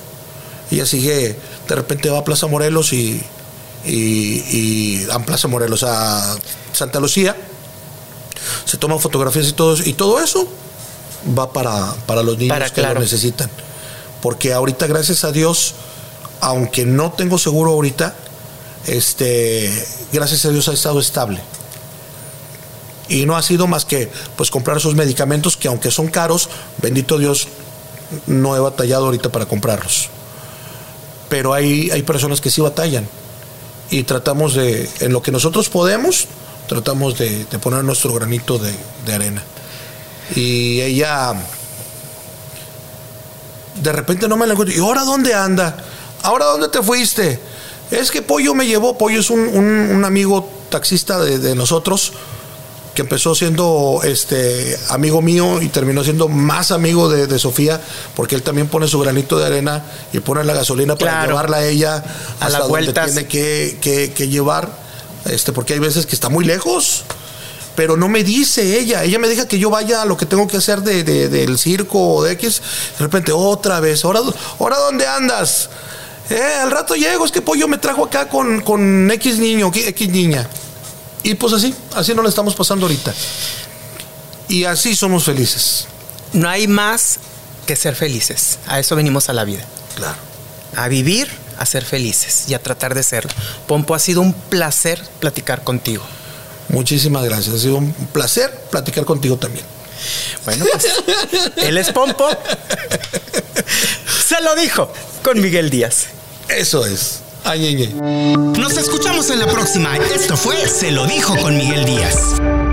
Ella 0.71 0.85
sigue, 0.85 1.37
de 1.67 1.75
repente 1.75 2.09
va 2.09 2.19
a 2.19 2.23
Plaza 2.23 2.47
Morelos 2.47 2.93
y, 2.93 3.21
y, 3.85 5.05
a 5.11 5.19
Plaza 5.19 5.47
Morelos, 5.47 5.83
a 5.83 6.35
Santa 6.71 6.99
Lucía, 6.99 7.35
se 8.65 8.77
toman 8.77 8.99
fotografías 8.99 9.47
y 9.47 9.53
todo, 9.53 9.75
y 9.83 9.93
todo 9.93 10.19
eso 10.19 10.47
va 11.37 11.51
para, 11.51 11.93
para 12.05 12.23
los 12.23 12.37
niños 12.37 12.71
que 12.71 12.81
lo 12.81 12.99
necesitan. 12.99 13.49
Porque 14.21 14.53
ahorita, 14.53 14.87
gracias 14.87 15.23
a 15.23 15.31
Dios, 15.31 15.75
aunque 16.39 16.85
no 16.85 17.11
tengo 17.11 17.37
seguro 17.37 17.71
ahorita, 17.71 18.15
este, 18.87 19.69
gracias 20.11 20.45
a 20.45 20.49
Dios 20.49 20.67
ha 20.67 20.73
estado 20.73 20.99
estable. 20.99 21.39
Y 23.09 23.25
no 23.25 23.35
ha 23.35 23.43
sido 23.43 23.67
más 23.67 23.85
que 23.85 24.09
pues 24.37 24.49
comprar 24.49 24.77
esos 24.77 24.95
medicamentos 24.95 25.57
que 25.57 25.67
aunque 25.67 25.91
son 25.91 26.07
caros, 26.07 26.49
bendito 26.81 27.17
Dios, 27.17 27.47
no 28.27 28.55
he 28.55 28.59
batallado 28.59 29.05
ahorita 29.05 29.29
para 29.29 29.45
comprarlos. 29.45 30.09
Pero 31.29 31.53
hay, 31.53 31.89
hay 31.91 32.03
personas 32.03 32.41
que 32.41 32.49
sí 32.49 32.61
batallan. 32.61 33.07
Y 33.89 34.03
tratamos 34.03 34.55
de, 34.55 34.89
en 35.01 35.13
lo 35.13 35.21
que 35.21 35.31
nosotros 35.31 35.69
podemos, 35.69 36.27
tratamos 36.67 37.17
de, 37.17 37.45
poner 37.61 37.83
nuestro 37.83 38.13
granito 38.13 38.57
de, 38.57 38.73
de 39.05 39.13
arena. 39.13 39.43
Y 40.35 40.81
ella 40.81 41.33
de 43.75 43.91
repente 43.91 44.27
no 44.27 44.37
me 44.37 44.45
la 44.45 44.53
encuentro. 44.53 44.75
¿Y 44.75 44.79
ahora 44.79 45.03
dónde 45.03 45.33
anda? 45.33 45.77
¿Ahora 46.23 46.45
dónde 46.45 46.69
te 46.69 46.81
fuiste? 46.81 47.39
Es 47.91 48.11
que 48.11 48.21
Pollo 48.21 48.55
me 48.55 48.65
llevó, 48.65 48.97
Pollo 48.97 49.19
es 49.19 49.29
un, 49.29 50.03
amigo 50.05 50.49
taxista 50.69 51.19
de, 51.19 51.55
nosotros 51.55 52.13
que 52.93 53.01
empezó 53.01 53.33
siendo 53.33 54.01
este 54.03 54.77
amigo 54.89 55.21
mío 55.21 55.61
y 55.61 55.69
terminó 55.69 56.03
siendo 56.03 56.27
más 56.27 56.71
amigo 56.71 57.09
de, 57.09 57.39
Sofía, 57.39 57.81
porque 58.15 58.35
él 58.35 58.43
también 58.43 58.67
pone 58.67 58.87
su 58.87 58.99
granito 58.99 59.39
de 59.39 59.45
arena 59.45 59.83
y 60.13 60.19
pone 60.19 60.43
la 60.43 60.53
gasolina 60.53 60.95
para 60.95 61.25
llevarla 61.25 61.57
a 61.57 61.65
ella 61.65 62.03
a 62.39 62.45
hasta 62.45 62.59
donde 62.59 62.93
tiene 62.93 63.25
que, 63.27 64.27
llevar, 64.29 64.69
este, 65.25 65.51
porque 65.51 65.73
hay 65.73 65.79
veces 65.79 66.05
que 66.05 66.15
está 66.15 66.29
muy 66.29 66.45
lejos. 66.45 67.03
Pero 67.75 67.97
no 67.97 68.07
me 68.07 68.23
dice 68.23 68.77
ella, 68.77 69.03
ella 69.03 69.17
me 69.17 69.27
deja 69.27 69.47
que 69.47 69.57
yo 69.57 69.71
vaya 69.71 70.03
a 70.03 70.05
lo 70.05 70.15
que 70.15 70.27
tengo 70.27 70.47
que 70.47 70.57
hacer 70.57 70.81
de, 70.81 71.03
del 71.03 71.57
circo 71.57 72.17
o 72.17 72.23
de 72.23 72.33
X. 72.33 72.61
De 72.99 73.03
repente, 73.03 73.31
otra 73.31 73.79
vez, 73.79 74.05
¿ahora, 74.05 74.19
ahora 74.59 74.77
dónde 74.77 75.07
andas? 75.07 75.69
Eh, 76.29 76.59
al 76.61 76.69
rato 76.69 76.93
llego, 76.93 77.25
es 77.25 77.31
que 77.31 77.41
pollo 77.41 77.67
me 77.67 77.79
trajo 77.79 78.05
acá 78.05 78.29
con, 78.29 78.61
con 78.61 79.09
X 79.09 79.39
niño, 79.39 79.71
X 79.73 80.09
niña. 80.09 80.47
Y 81.23 81.35
pues 81.35 81.53
así, 81.53 81.73
así 81.95 82.13
nos 82.13 82.23
lo 82.23 82.29
estamos 82.29 82.55
pasando 82.55 82.85
ahorita. 82.85 83.13
Y 84.49 84.65
así 84.65 84.95
somos 84.95 85.23
felices. 85.23 85.87
No 86.33 86.49
hay 86.49 86.67
más 86.67 87.19
que 87.65 87.75
ser 87.75 87.95
felices. 87.95 88.59
A 88.67 88.79
eso 88.79 88.95
venimos 88.95 89.29
a 89.29 89.33
la 89.33 89.45
vida. 89.45 89.65
Claro. 89.95 90.17
A 90.75 90.87
vivir, 90.87 91.29
a 91.57 91.65
ser 91.65 91.85
felices 91.85 92.45
y 92.49 92.53
a 92.53 92.61
tratar 92.61 92.93
de 92.93 93.03
serlo. 93.03 93.31
Pompo, 93.67 93.95
ha 93.95 93.99
sido 93.99 94.21
un 94.21 94.33
placer 94.33 95.01
platicar 95.19 95.63
contigo. 95.63 96.03
Muchísimas 96.69 97.23
gracias. 97.23 97.55
Ha 97.55 97.59
sido 97.59 97.77
un 97.77 97.93
placer 98.11 98.51
platicar 98.69 99.05
contigo 99.05 99.37
también. 99.37 99.65
Bueno, 100.43 100.65
pues 100.71 100.85
él 101.57 101.77
es 101.77 101.91
Pompo. 101.91 102.27
Se 104.27 104.41
lo 104.41 104.55
dijo 104.55 104.91
con 105.23 105.39
Miguel 105.39 105.69
Díaz. 105.69 106.07
Eso 106.49 106.85
es. 106.85 107.22
Nos 107.93 108.77
escuchamos 108.77 109.29
en 109.29 109.39
la 109.39 109.47
próxima. 109.47 109.97
Esto 109.97 110.37
fue 110.37 110.55
Se 110.67 110.91
lo 110.91 111.05
dijo 111.05 111.35
con 111.37 111.57
Miguel 111.57 111.85
Díaz. 111.85 112.72